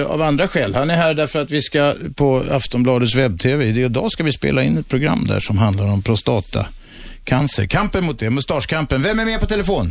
eh, 0.00 0.06
av 0.12 0.22
andra 0.22 0.48
skäl. 0.48 0.74
Han 0.74 0.90
är 0.90 0.96
här 0.96 1.14
därför 1.14 1.42
att 1.42 1.50
vi 1.50 1.62
ska 1.62 1.94
på 2.16 2.42
Aftonbladets 2.50 3.16
webb-tv, 3.16 3.64
idag 3.66 4.10
ska 4.10 4.24
vi 4.24 4.32
spela 4.32 4.62
in 4.62 4.78
ett 4.78 4.88
program 4.88 5.24
där 5.28 5.40
som 5.40 5.58
handlar 5.58 5.84
om 5.84 6.02
prostatacancer. 6.02 7.66
Kampen 7.66 8.04
mot 8.04 8.18
det, 8.18 8.30
mustaschkampen. 8.30 9.02
Vem 9.02 9.18
är 9.18 9.24
med 9.24 9.40
på 9.40 9.46
telefon? 9.46 9.86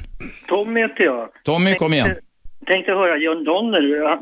Tommy 0.47 0.80
heter 0.81 1.03
jag. 1.03 1.27
Tommy, 1.45 1.76
kom 1.76 1.93
igen. 1.93 2.15
Tänkte 2.68 2.91
höra, 2.91 3.18
John 3.18 3.43
Donner, 3.43 3.81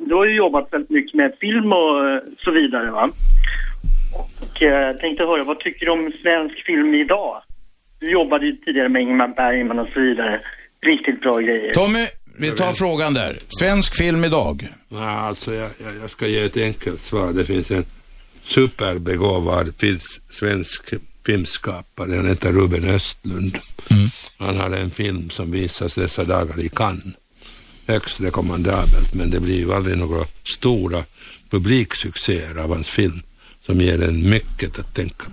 du 0.10 0.16
har 0.16 0.26
ju 0.26 0.36
jobbat 0.38 0.68
väldigt 0.74 0.90
mycket 0.90 1.14
med 1.14 1.32
film 1.42 1.72
och 1.74 2.10
eh, 2.10 2.20
så 2.44 2.52
vidare 2.52 2.92
va? 2.92 3.10
Eh, 4.62 4.96
tänkte 4.96 5.24
höra, 5.24 5.44
vad 5.44 5.60
tycker 5.60 5.86
du 5.86 5.92
om 5.92 6.12
svensk 6.22 6.66
film 6.66 6.96
idag? 6.96 7.44
Du 8.00 8.12
jobbade 8.12 8.46
ju 8.46 8.56
tidigare 8.56 8.90
med 8.90 9.02
Ingmar 9.02 9.28
Bergman 9.28 9.80
och 9.80 9.88
så 9.94 10.00
vidare. 10.00 10.42
Riktigt 10.86 11.22
bra 11.22 11.40
grejer. 11.40 11.74
Tommy, 11.74 12.06
vi 12.38 12.52
tar 12.52 12.74
frågan 12.74 13.14
där. 13.14 13.38
Svensk 13.60 13.96
film 13.96 14.24
idag. 14.24 14.68
Nej, 14.90 15.02
alltså 15.02 15.54
jag, 15.54 15.70
jag, 15.84 15.96
jag 16.02 16.10
ska 16.10 16.28
ge 16.28 16.44
ett 16.44 16.58
enkelt 16.58 17.00
svar. 17.00 17.34
Det 17.34 17.46
finns 17.46 17.72
en 17.72 17.86
superbegåvad 18.42 19.76
finns, 19.80 20.22
svensk 20.30 20.94
filmskapare. 21.26 22.16
Han 22.16 22.28
heter 22.28 22.54
Ruben 22.54 22.90
Östlund. 22.90 23.58
Han 24.38 24.58
har 24.58 24.70
en 24.70 24.92
film 24.92 25.30
som 25.30 25.52
visas 25.52 25.96
dessa 25.96 26.24
dagar 26.24 26.60
i 26.60 26.70
Cannes. 26.70 27.16
Högst 27.88 28.22
rekommendabelt, 28.22 29.14
men 29.14 29.30
det 29.30 29.40
blir 29.40 29.60
ju 29.60 29.74
aldrig 29.74 29.98
några 29.98 30.26
stora 30.44 31.04
publiksuccéer 31.50 32.58
av 32.58 32.70
hans 32.74 32.90
film 32.90 33.22
som 33.72 33.82
ger 33.82 34.04
en 34.04 34.30
mycket 34.30 34.80
att 34.80 34.94
tänka 34.96 35.26
på. 35.26 35.32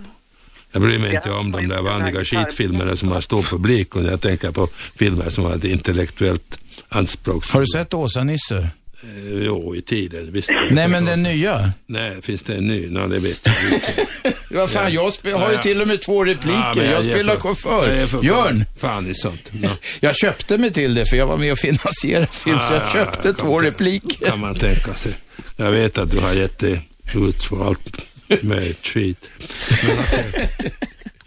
Jag 0.71 0.81
bryr 0.81 0.99
mig 0.99 1.15
inte 1.15 1.31
om 1.31 1.51
de 1.51 1.67
där 1.67 1.81
vanliga 1.81 2.25
skitfilmerna 2.25 2.95
som 2.97 3.11
har 3.11 3.21
stor 3.21 3.41
publik 3.43 3.95
och 3.95 4.03
jag 4.03 4.21
tänker 4.21 4.51
på 4.51 4.67
filmer 4.95 5.29
som 5.29 5.43
har 5.43 5.55
ett 5.55 5.63
intellektuellt 5.63 6.59
anspråk. 6.89 7.47
Har 7.49 7.61
du 7.61 7.67
sett 7.67 7.93
Åsa-Nisse? 7.93 8.57
Eh, 9.03 9.33
jo, 9.45 9.75
i 9.75 9.81
tiden. 9.81 10.31
Visst, 10.31 10.49
Nej, 10.71 10.87
men 10.87 11.05
den 11.05 11.23
nya? 11.23 11.71
Nej, 11.85 12.21
finns 12.21 12.43
det 12.43 12.55
en 12.55 12.67
ny? 12.67 12.87
Nej, 12.89 13.09
det 13.09 13.19
vet 13.19 13.39
jag 13.45 13.55
inte. 13.73 14.05
Vad 14.49 14.69
fan, 14.69 14.93
jag 14.93 15.01
har 15.03 15.49
ju 15.49 15.55
Ja, 15.55 15.61
till 15.61 15.81
och 15.81 15.87
med 15.87 16.01
två 16.01 16.23
repliker. 16.25 16.73
men 16.75 16.85
jag 16.85 17.01
ger 17.03 17.13
spelar 17.15 17.33
för- 17.35 17.41
chaufför. 17.41 17.89
jag 17.95 18.09
för- 18.09 18.23
Jörn! 18.23 18.65
Fan 18.77 19.07
i 19.07 19.13
sånt. 19.13 19.51
Ja. 19.61 19.69
Jag 19.99 20.15
köpte 20.15 20.57
mig 20.57 20.71
till 20.73 20.93
det 20.95 21.05
för 21.05 21.17
jag 21.17 21.27
var 21.27 21.37
med 21.37 21.51
och 21.51 21.59
finansierade 21.59 22.27
film, 22.31 22.59
så 22.67 22.73
jag 22.73 22.83
Ah, 22.83 22.93
köpte 22.93 23.21
kan 23.27 23.35
två 23.35 23.59
repliker. 23.59 24.25
Kan 24.25 24.39
man 24.39 24.55
tänka 24.55 24.93
sig. 24.93 25.11
Jag 25.57 25.71
vet 25.71 25.97
att 25.97 26.11
du 26.11 26.19
har 26.19 26.33
gett 26.33 26.59
dig 26.59 26.81
ut 27.15 27.43
för 27.43 27.67
allt 27.67 27.97
möjligt 28.41 28.87
skit. 28.87 29.29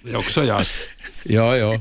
Det 0.03 0.11
är 0.11 0.17
också 0.17 0.45
jag. 0.45 0.65
Ja, 1.23 1.57
ja. 1.57 1.81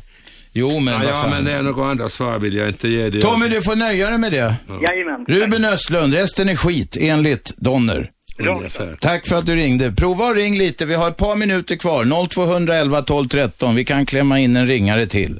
Jo, 0.53 0.80
men 0.80 0.93
ja, 0.93 0.99
vad 0.99 1.07
ja, 1.07 1.22
fan. 1.22 1.30
men 1.30 1.45
det 1.45 1.52
är 1.52 1.61
några 1.61 1.91
andra 1.91 2.10
svar 2.10 2.39
vill 2.39 2.56
jag 2.56 2.68
inte 2.68 2.88
ge 2.88 3.10
dig. 3.10 3.22
Tommy, 3.22 3.48
du 3.48 3.61
får 3.61 3.76
nöja 3.76 4.10
dig 4.10 4.18
med 4.18 4.31
det. 4.31 4.56
Jajamän. 4.81 5.26
Ruben 5.27 5.65
Östlund, 5.65 6.14
resten 6.14 6.49
är 6.49 6.56
skit, 6.56 6.98
enligt 6.99 7.53
Donner. 7.57 8.11
Ungefär. 8.39 8.98
Tack 8.99 9.27
för 9.27 9.35
att 9.35 9.45
du 9.45 9.56
ringde. 9.56 9.91
Prova 9.91 10.30
och 10.30 10.35
ring 10.35 10.57
lite. 10.57 10.85
Vi 10.85 10.93
har 10.93 11.07
ett 11.07 11.18
par 11.18 11.35
minuter 11.35 11.76
kvar. 11.76 12.27
0211 12.27 13.02
12 13.02 13.27
13. 13.27 13.76
Vi 13.76 13.85
kan 13.85 14.06
klämma 14.06 14.39
in 14.39 14.56
en 14.56 14.68
ringare 14.68 15.07
till. 15.07 15.39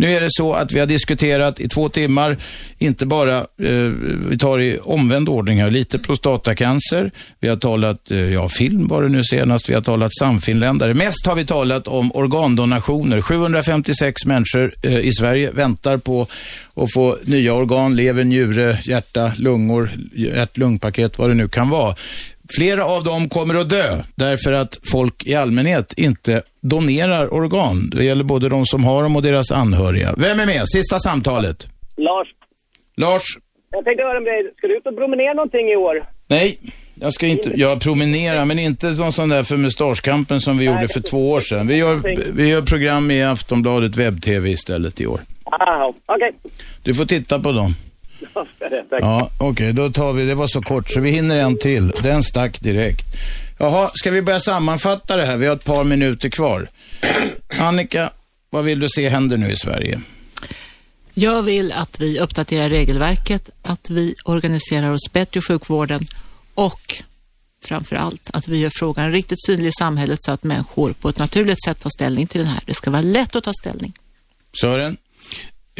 Nu 0.00 0.12
är 0.12 0.20
det 0.20 0.28
så 0.30 0.52
att 0.52 0.72
vi 0.72 0.78
har 0.78 0.86
diskuterat 0.86 1.60
i 1.60 1.68
två 1.68 1.88
timmar, 1.88 2.36
inte 2.78 3.06
bara, 3.06 3.36
eh, 3.36 3.92
vi 4.30 4.38
tar 4.38 4.60
i 4.60 4.78
omvänd 4.78 5.28
ordning 5.28 5.62
här, 5.62 5.70
lite 5.70 5.98
prostatacancer, 5.98 7.10
vi 7.40 7.48
har 7.48 7.56
talat, 7.56 8.10
eh, 8.10 8.18
ja, 8.18 8.48
film 8.48 8.88
var 8.88 9.02
det 9.02 9.08
nu 9.08 9.24
senast, 9.24 9.68
vi 9.68 9.74
har 9.74 9.80
talat 9.80 10.14
samfinländare. 10.18 10.94
Mest 10.94 11.26
har 11.26 11.34
vi 11.34 11.46
talat 11.46 11.88
om 11.88 12.12
organdonationer. 12.14 13.20
756 13.20 14.24
människor 14.26 14.74
eh, 14.82 14.98
i 14.98 15.12
Sverige 15.12 15.50
väntar 15.50 15.96
på 15.96 16.26
att 16.74 16.92
få 16.92 17.16
nya 17.22 17.54
organ, 17.54 17.96
lever, 17.96 18.24
njure, 18.24 18.78
hjärta, 18.84 19.32
lungor, 19.36 19.90
hjärt-lungpaket, 20.14 21.18
vad 21.18 21.30
det 21.30 21.34
nu 21.34 21.48
kan 21.48 21.68
vara. 21.68 21.94
Flera 22.56 22.84
av 22.84 23.04
dem 23.04 23.28
kommer 23.28 23.54
att 23.54 23.70
dö 23.70 24.02
därför 24.14 24.52
att 24.52 24.78
folk 24.92 25.26
i 25.26 25.34
allmänhet 25.34 25.92
inte 25.96 26.42
donerar 26.68 27.34
organ. 27.34 27.90
Det 27.90 28.04
gäller 28.04 28.24
både 28.24 28.48
de 28.48 28.66
som 28.66 28.84
har 28.84 29.02
dem 29.02 29.16
och 29.16 29.22
deras 29.22 29.52
anhöriga. 29.52 30.14
Vem 30.16 30.40
är 30.40 30.46
med? 30.46 30.68
Sista 30.68 30.98
samtalet. 30.98 31.66
Lars, 31.96 32.28
Lars? 32.96 33.22
jag 33.70 33.84
tänkte 33.84 34.04
höra 34.04 34.20
med 34.20 34.32
dig. 34.32 34.52
Ska 34.56 34.66
du 34.66 34.76
ut 34.76 34.86
och 34.86 34.96
promenera 34.96 35.34
någonting 35.34 35.68
i 35.68 35.76
år? 35.76 36.04
Nej, 36.26 36.58
jag 36.94 37.12
ska 37.12 37.26
inte, 37.26 37.52
jag 37.54 37.80
promenerar, 37.80 38.44
men 38.44 38.58
inte 38.58 38.90
någon 38.90 39.12
sån 39.12 39.28
där 39.28 39.44
för 39.44 39.56
mustaschkampen 39.56 40.40
som 40.40 40.58
vi 40.58 40.64
gjorde 40.64 40.88
för 40.88 41.00
två 41.00 41.30
år 41.30 41.40
sedan. 41.40 41.66
Vi 41.66 41.76
gör, 41.76 42.00
vi 42.32 42.48
gör 42.48 42.62
program 42.62 43.10
i 43.10 43.22
Aftonbladet 43.22 43.96
webb-tv 43.96 44.50
istället 44.50 45.00
i 45.00 45.06
år. 45.06 45.20
Ah, 45.44 45.92
okej. 46.06 46.32
Du 46.84 46.94
får 46.94 47.04
titta 47.04 47.40
på 47.40 47.52
dem. 47.52 47.74
Ja, 48.90 49.30
okej, 49.40 49.72
då 49.72 49.90
tar 49.90 50.12
vi, 50.12 50.24
det 50.24 50.34
var 50.34 50.46
så 50.46 50.62
kort 50.62 50.90
så 50.90 51.00
vi 51.00 51.10
hinner 51.10 51.36
en 51.36 51.58
till. 51.58 51.88
Den 51.88 52.22
stack 52.22 52.60
direkt. 52.60 53.06
Jaha, 53.60 53.90
ska 53.94 54.10
vi 54.10 54.22
börja 54.22 54.40
sammanfatta 54.40 55.16
det 55.16 55.26
här? 55.26 55.36
Vi 55.36 55.46
har 55.46 55.56
ett 55.56 55.64
par 55.64 55.84
minuter 55.84 56.28
kvar. 56.28 56.70
Annika, 57.60 58.10
vad 58.50 58.64
vill 58.64 58.80
du 58.80 58.88
se 58.88 59.08
händer 59.08 59.36
nu 59.36 59.50
i 59.50 59.56
Sverige? 59.56 60.00
Jag 61.14 61.42
vill 61.42 61.72
att 61.72 62.00
vi 62.00 62.20
uppdaterar 62.20 62.68
regelverket, 62.68 63.50
att 63.62 63.90
vi 63.90 64.14
organiserar 64.24 64.90
oss 64.90 65.12
bättre 65.12 65.38
i 65.38 65.42
sjukvården 65.42 66.00
och 66.54 67.02
framför 67.64 67.96
allt 67.96 68.30
att 68.32 68.48
vi 68.48 68.58
gör 68.58 68.70
frågan 68.70 69.12
riktigt 69.12 69.44
synlig 69.46 69.68
i 69.68 69.72
samhället 69.78 70.18
så 70.22 70.32
att 70.32 70.42
människor 70.42 70.92
på 70.92 71.08
ett 71.08 71.18
naturligt 71.18 71.64
sätt 71.64 71.80
tar 71.80 71.90
ställning 71.90 72.26
till 72.26 72.40
den 72.40 72.50
här. 72.50 72.62
Det 72.66 72.74
ska 72.74 72.90
vara 72.90 73.02
lätt 73.02 73.36
att 73.36 73.44
ta 73.44 73.52
ställning. 73.52 73.92
Sören? 74.60 74.96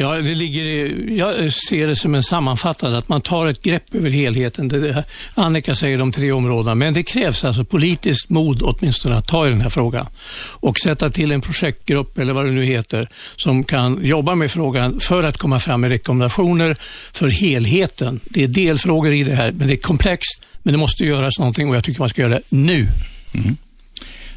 Ja, 0.01 0.15
det 0.15 0.35
ligger 0.35 0.61
i, 0.61 1.17
jag 1.17 1.53
ser 1.53 1.87
det 1.87 1.95
som 1.95 2.15
en 2.15 2.23
sammanfattande, 2.23 2.97
att 2.97 3.09
man 3.09 3.21
tar 3.21 3.47
ett 3.47 3.61
grepp 3.61 3.95
över 3.95 4.09
helheten. 4.09 4.67
Det, 4.67 4.79
det, 4.79 5.03
Annika 5.35 5.75
säger 5.75 5.97
de 5.97 6.11
tre 6.11 6.31
områdena, 6.31 6.75
men 6.75 6.93
det 6.93 7.03
krävs 7.03 7.43
alltså 7.43 7.63
politiskt 7.63 8.29
mod 8.29 8.61
åtminstone 8.61 9.15
att 9.15 9.27
ta 9.27 9.47
i 9.47 9.49
den 9.49 9.61
här 9.61 9.69
frågan 9.69 10.05
och 10.49 10.77
sätta 10.77 11.09
till 11.09 11.31
en 11.31 11.41
projektgrupp 11.41 12.17
eller 12.17 12.33
vad 12.33 12.45
det 12.45 12.51
nu 12.51 12.65
heter 12.65 13.09
som 13.35 13.63
kan 13.63 14.05
jobba 14.05 14.35
med 14.35 14.51
frågan 14.51 14.99
för 14.99 15.23
att 15.23 15.37
komma 15.37 15.59
fram 15.59 15.81
med 15.81 15.89
rekommendationer 15.89 16.77
för 17.13 17.27
helheten. 17.27 18.19
Det 18.23 18.43
är 18.43 18.47
delfrågor 18.47 19.13
i 19.13 19.23
det 19.23 19.35
här, 19.35 19.51
men 19.51 19.67
det 19.67 19.73
är 19.73 19.77
komplext, 19.77 20.43
men 20.63 20.71
det 20.71 20.77
måste 20.77 21.03
göras 21.03 21.39
någonting 21.39 21.69
och 21.69 21.75
jag 21.75 21.83
tycker 21.83 21.99
man 21.99 22.09
ska 22.09 22.21
göra 22.21 22.33
det 22.33 22.41
nu. 22.49 22.87
Mm. 23.33 23.57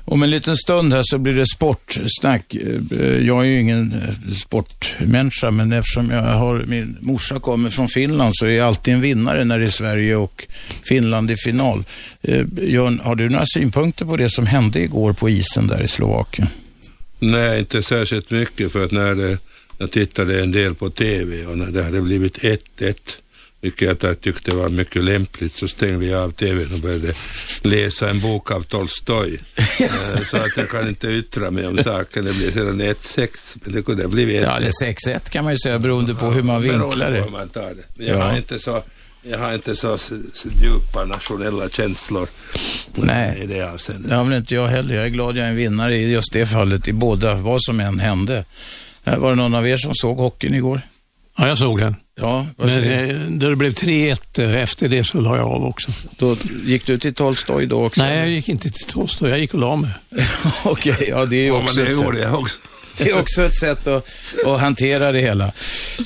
Om 0.04 0.22
en 0.22 0.30
liten 0.30 0.56
stund 0.56 0.92
här 0.92 1.02
så 1.04 1.18
blir 1.18 1.32
det 1.32 1.46
sportsnack. 1.46 2.54
Eh, 2.54 3.26
jag 3.26 3.40
är 3.40 3.44
ju 3.44 3.60
ingen 3.60 3.92
eh, 3.92 4.34
sportmänniska, 4.34 5.50
men 5.50 5.72
eftersom 5.72 6.10
jag 6.10 6.22
har, 6.22 6.64
min 6.66 6.96
morsa 7.00 7.40
kommer 7.40 7.70
från 7.70 7.88
Finland 7.88 8.32
så 8.36 8.46
är 8.46 8.50
jag 8.50 8.66
alltid 8.66 8.94
en 8.94 9.00
vinnare 9.00 9.44
när 9.44 9.58
det 9.58 9.66
är 9.66 9.70
Sverige 9.70 10.16
och 10.16 10.46
Finland 10.82 11.30
i 11.30 11.36
final. 11.36 11.84
Eh, 12.22 12.44
Jörn, 12.62 13.00
har 13.04 13.14
du 13.14 13.28
några 13.28 13.46
synpunkter 13.54 14.04
på 14.04 14.16
det 14.16 14.30
som 14.30 14.46
hände 14.46 14.80
igår 14.80 15.12
på 15.12 15.30
isen 15.30 15.66
där 15.66 15.82
i 15.82 15.88
Slovakien? 15.88 16.48
Nej, 17.18 17.58
inte 17.58 17.82
särskilt 17.82 18.30
mycket 18.30 18.72
för 18.72 18.84
att 18.84 18.92
när 18.92 19.14
det, 19.14 19.38
jag 19.78 19.90
tittade 19.90 20.42
en 20.42 20.52
del 20.52 20.74
på 20.74 20.90
TV 20.90 21.46
och 21.46 21.58
när 21.58 21.70
det 21.70 21.82
hade 21.84 22.00
blivit 22.00 22.38
1-1, 22.38 22.94
vilket 23.62 24.02
jag 24.02 24.20
tyckte 24.20 24.54
var 24.56 24.68
mycket 24.68 25.04
lämpligt, 25.04 25.52
så 25.58 25.68
stängde 25.68 26.06
jag 26.06 26.22
av 26.22 26.30
TVn 26.32 26.72
och 26.74 26.78
började 26.80 27.12
läsa 27.62 28.10
en 28.10 28.20
bok 28.20 28.50
av 28.50 28.62
Tolstoj. 28.62 29.40
Eh, 29.80 30.20
så 30.30 30.36
att 30.36 30.56
jag 30.56 30.68
kan 30.70 30.88
inte 30.88 31.08
yttra 31.08 31.50
mig 31.50 31.66
om 31.66 31.78
saken. 31.78 32.24
Det 32.24 32.32
blev 32.32 32.52
sedan 32.52 32.80
1-6, 32.82 33.28
men 33.64 33.74
det 33.74 33.82
kunde 33.82 34.02
ha 34.02 34.10
blivit 34.10 34.36
1-1. 34.36 34.44
Ja, 34.44 34.56
eller 34.56 34.70
6-1 34.70 35.30
kan 35.30 35.44
man 35.44 35.52
ju 35.52 35.58
säga 35.58 35.78
beroende 35.78 36.14
på 36.14 36.26
hur 36.30 36.42
man 36.42 36.62
vinklar 36.62 37.10
det. 37.10 37.18
på 37.18 37.24
hur 37.24 37.30
man 37.30 37.48
tar 37.48 37.62
det. 37.74 38.04
Jag 38.06 38.18
Ja. 38.18 38.24
har 38.24 38.36
inte 38.36 38.58
så 38.58 38.82
jag 39.24 39.38
har 39.38 39.54
inte 39.54 39.76
så, 39.76 39.98
så, 39.98 40.18
så 40.32 40.48
djupa 40.48 41.04
nationella 41.04 41.68
känslor 41.68 42.28
Nej. 42.94 43.40
i 43.42 43.46
det 43.46 43.62
avseendet. 43.72 44.08
Det 44.10 44.16
har 44.16 44.24
väl 44.24 44.32
inte 44.38 44.54
jag 44.54 44.68
heller. 44.68 44.94
Jag 44.94 45.04
är 45.04 45.08
glad 45.08 45.36
jag 45.36 45.46
är 45.46 45.50
en 45.50 45.56
vinnare 45.56 45.96
i 45.96 46.10
just 46.12 46.32
det 46.32 46.46
fallet, 46.46 46.88
i 46.88 46.92
båda, 46.92 47.34
vad 47.34 47.62
som 47.62 47.80
än 47.80 47.98
hände. 48.00 48.44
Eh, 49.04 49.18
Var 49.18 49.30
det 49.30 49.36
någon 49.36 49.54
av 49.54 49.68
er 49.68 49.76
som 49.76 49.94
såg 49.94 50.16
hockeyn 50.16 50.54
igår? 50.54 50.80
Ja, 51.36 51.48
jag 51.48 51.58
såg 51.58 51.78
den. 51.78 51.96
Ja, 52.20 52.46
Men 52.56 52.68
säger 52.68 53.14
eh, 53.14 53.30
det 53.30 53.56
blev 53.56 53.72
3-1 53.72 54.40
eh, 54.54 54.62
efter 54.62 54.88
det 54.88 55.04
så 55.04 55.20
la 55.20 55.36
jag 55.36 55.46
av 55.46 55.64
också. 55.64 55.92
Då 56.18 56.36
gick 56.64 56.86
du 56.86 56.98
till 56.98 57.14
Tolstoj 57.14 57.66
då 57.66 57.86
också? 57.86 58.02
Nej, 58.02 58.18
jag 58.18 58.28
gick 58.28 58.48
inte 58.48 58.70
till 58.70 58.86
Tolstoj. 58.86 59.30
Jag 59.30 59.38
gick 59.38 59.54
och 59.54 59.60
la 59.60 59.76
mig. 59.76 59.90
Okej, 60.64 61.06
ja 61.08 61.24
det 61.24 61.36
är 61.36 61.40
ju 61.40 61.46
Ja, 61.46 61.52
men 61.52 61.64
också 61.64 61.84
det 61.84 61.94
sätt. 61.94 62.20
jag 62.22 62.34
också. 62.40 62.56
Det 62.98 63.10
är 63.10 63.18
också 63.18 63.42
ett 63.42 63.54
sätt 63.60 63.86
att, 63.86 64.06
att 64.46 64.60
hantera 64.60 65.12
det 65.12 65.18
hela. 65.18 65.52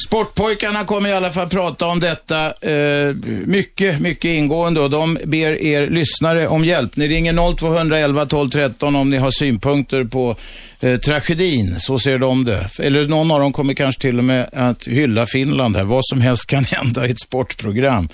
Sportpojkarna 0.07 0.85
kommer 0.85 1.09
i 1.09 1.13
alla 1.13 1.33
fall 1.33 1.49
prata 1.49 1.87
om 1.87 2.01
detta 2.01 2.47
eh, 2.47 3.15
mycket, 3.47 4.01
mycket 4.01 4.25
ingående 4.29 4.81
och 4.81 4.91
de 4.91 5.19
ber 5.25 5.63
er 5.63 5.91
lyssnare 5.91 6.49
om 6.49 6.65
hjälp. 6.65 6.97
Ni 6.97 7.09
ringer 7.09 7.57
0211 7.57 8.27
12 8.27 8.51
13 8.51 8.97
om 8.97 9.11
ni 9.11 9.17
har 9.17 9.31
synpunkter 9.31 10.05
på 10.05 10.37
eh, 10.87 10.97
tragedin. 10.99 11.81
Så 11.81 11.99
ser 11.99 12.19
de 12.19 12.45
det. 12.45 12.69
Eller 12.79 13.09
någon 13.09 13.31
av 13.31 13.41
dem 13.41 13.53
kommer 13.53 13.75
kanske 13.75 14.01
till 14.01 14.19
och 14.19 14.25
med 14.25 14.49
att 14.53 14.87
hylla 14.87 15.27
Finland 15.27 15.77
här. 15.77 15.85
Vad 15.85 16.07
som 16.07 16.21
helst 16.21 16.47
kan 16.47 16.65
hända 16.71 17.07
i 17.07 17.11
ett 17.11 17.21
sportprogram. 17.21 18.09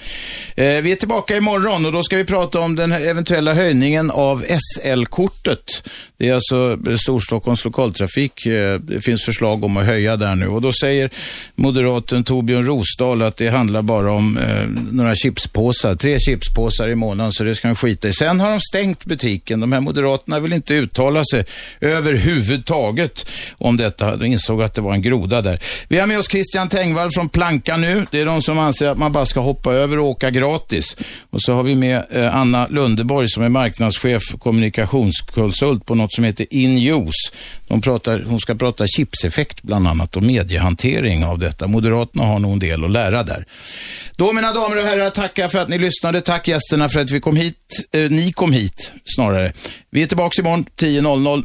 Eh, 0.57 0.65
vi 0.67 0.93
är 0.93 0.97
tillbaka 0.97 1.37
imorgon 1.37 1.87
och 1.87 1.93
då 1.93 2.03
ska 2.03 2.17
vi 2.17 2.25
prata 2.25 2.61
om 2.61 2.77
den 2.77 2.93
eventuella 2.93 3.55
höjningen 3.55 4.11
av 4.11 4.45
SL-kortet. 4.49 5.89
Det 6.17 6.29
är 6.29 6.35
alltså 6.35 6.79
eh, 6.89 6.97
Storstockholms 6.97 7.65
lokaltrafik. 7.65 8.47
Eh, 8.47 8.79
Det 8.81 9.01
finns 9.01 9.25
förslag 9.25 9.65
om 9.65 9.77
att 9.77 9.87
höja 9.87 10.17
där 10.17 10.35
nu. 10.35 10.47
Och 10.49 10.63
då 10.63 10.73
säger 10.73 11.11
moderaten 11.55 12.25
Torbjörn 12.25 12.65
Rosdahl 12.67 13.23
att 13.23 13.37
det 13.37 13.49
handlar 13.49 13.83
bara 13.83 14.13
om 14.13 14.37
eh, 14.39 14.69
några 14.93 15.15
chipspåsar. 15.17 15.95
Tre 15.95 16.19
chipspåsar 16.19 16.89
i 16.89 16.95
månaden, 16.95 17.33
så 17.33 17.45
det 17.45 17.55
ska 17.55 17.69
de 17.69 17.77
skita 17.77 18.09
i. 18.09 18.13
Sen 18.13 18.41
har 18.41 18.51
de 18.51 18.61
stängt 18.61 19.05
butiken. 19.05 19.61
De 19.61 19.73
här 19.73 19.81
moderaterna 19.81 20.41
vill 20.41 20.53
inte 20.53 20.75
uttala 20.75 21.23
sig 21.25 21.45
överhuvudtaget 22.71 23.27
om 23.59 23.77
detta. 23.77 24.17
De 24.17 24.27
insåg 24.27 24.63
att 24.63 24.75
det 24.75 24.81
var 24.81 24.95
en 24.95 25.03
groda 25.03 25.43
där. 25.43 25.61
Vi 25.89 25.99
har 25.99 26.07
med 26.07 26.19
oss 26.19 26.31
Christian 26.31 26.69
Tengvall 26.69 27.11
från 27.15 27.29
Planka 27.29 27.77
nu. 27.77 28.05
Det 28.11 28.21
är 28.21 28.27
de 28.27 28.43
som 28.43 28.59
anser 28.59 28.89
att 28.89 28.99
man 28.99 29.13
bara 29.13 29.27
ska 29.27 29.41
hoppa 29.41 29.73
över 29.73 29.99
och 29.99 30.07
åka 30.07 30.31
gratis. 30.31 30.97
Och 31.31 31.43
så 31.43 31.53
har 31.55 31.63
vi 31.63 31.75
med 31.75 32.05
eh, 32.11 32.37
Anna 32.37 32.67
Lundeborg 32.69 33.29
som 33.29 33.43
är 33.43 33.49
marknadschef 33.49 34.23
kommunikationskonsult 34.39 35.87
på 35.87 35.95
något 35.95 36.13
som 36.13 36.25
heter 36.25 36.47
InUse. 36.51 37.33
De 37.69 37.81
pratar, 37.81 38.25
hon 38.27 38.41
ska 38.41 38.55
prata 38.55 38.87
chipseffekt 38.87 39.63
bland 39.63 39.89
annat 39.89 40.17
och 40.17 40.23
mediehantering 40.23 41.25
av 41.25 41.39
detta. 41.39 41.67
Moderaterna 41.67 42.25
har 42.25 42.39
nog 42.39 42.53
en 42.53 42.59
del 42.59 42.85
att 42.85 42.91
lära 42.91 43.23
där. 43.23 43.47
Då 44.17 44.33
mina 44.33 44.53
damer 44.53 44.79
och 44.79 44.85
herrar, 44.85 45.11
tackar 45.11 45.49
för 45.49 45.59
att 45.59 45.69
ni 45.69 45.79
lyssnade. 45.79 46.21
Tack 46.21 46.49
gästerna 46.49 46.89
för 46.89 47.01
att 47.01 47.11
vi 47.11 47.21
kom 47.21 47.37
hit. 47.37 47.57
Eh, 47.93 48.11
ni 48.11 48.33
kom 48.33 48.53
hit 48.53 48.93
snarare. 49.05 49.53
Vi 49.91 50.03
är 50.03 50.07
tillbaka 50.07 50.43
imorgon 50.43 50.65
10.00. 50.77 51.45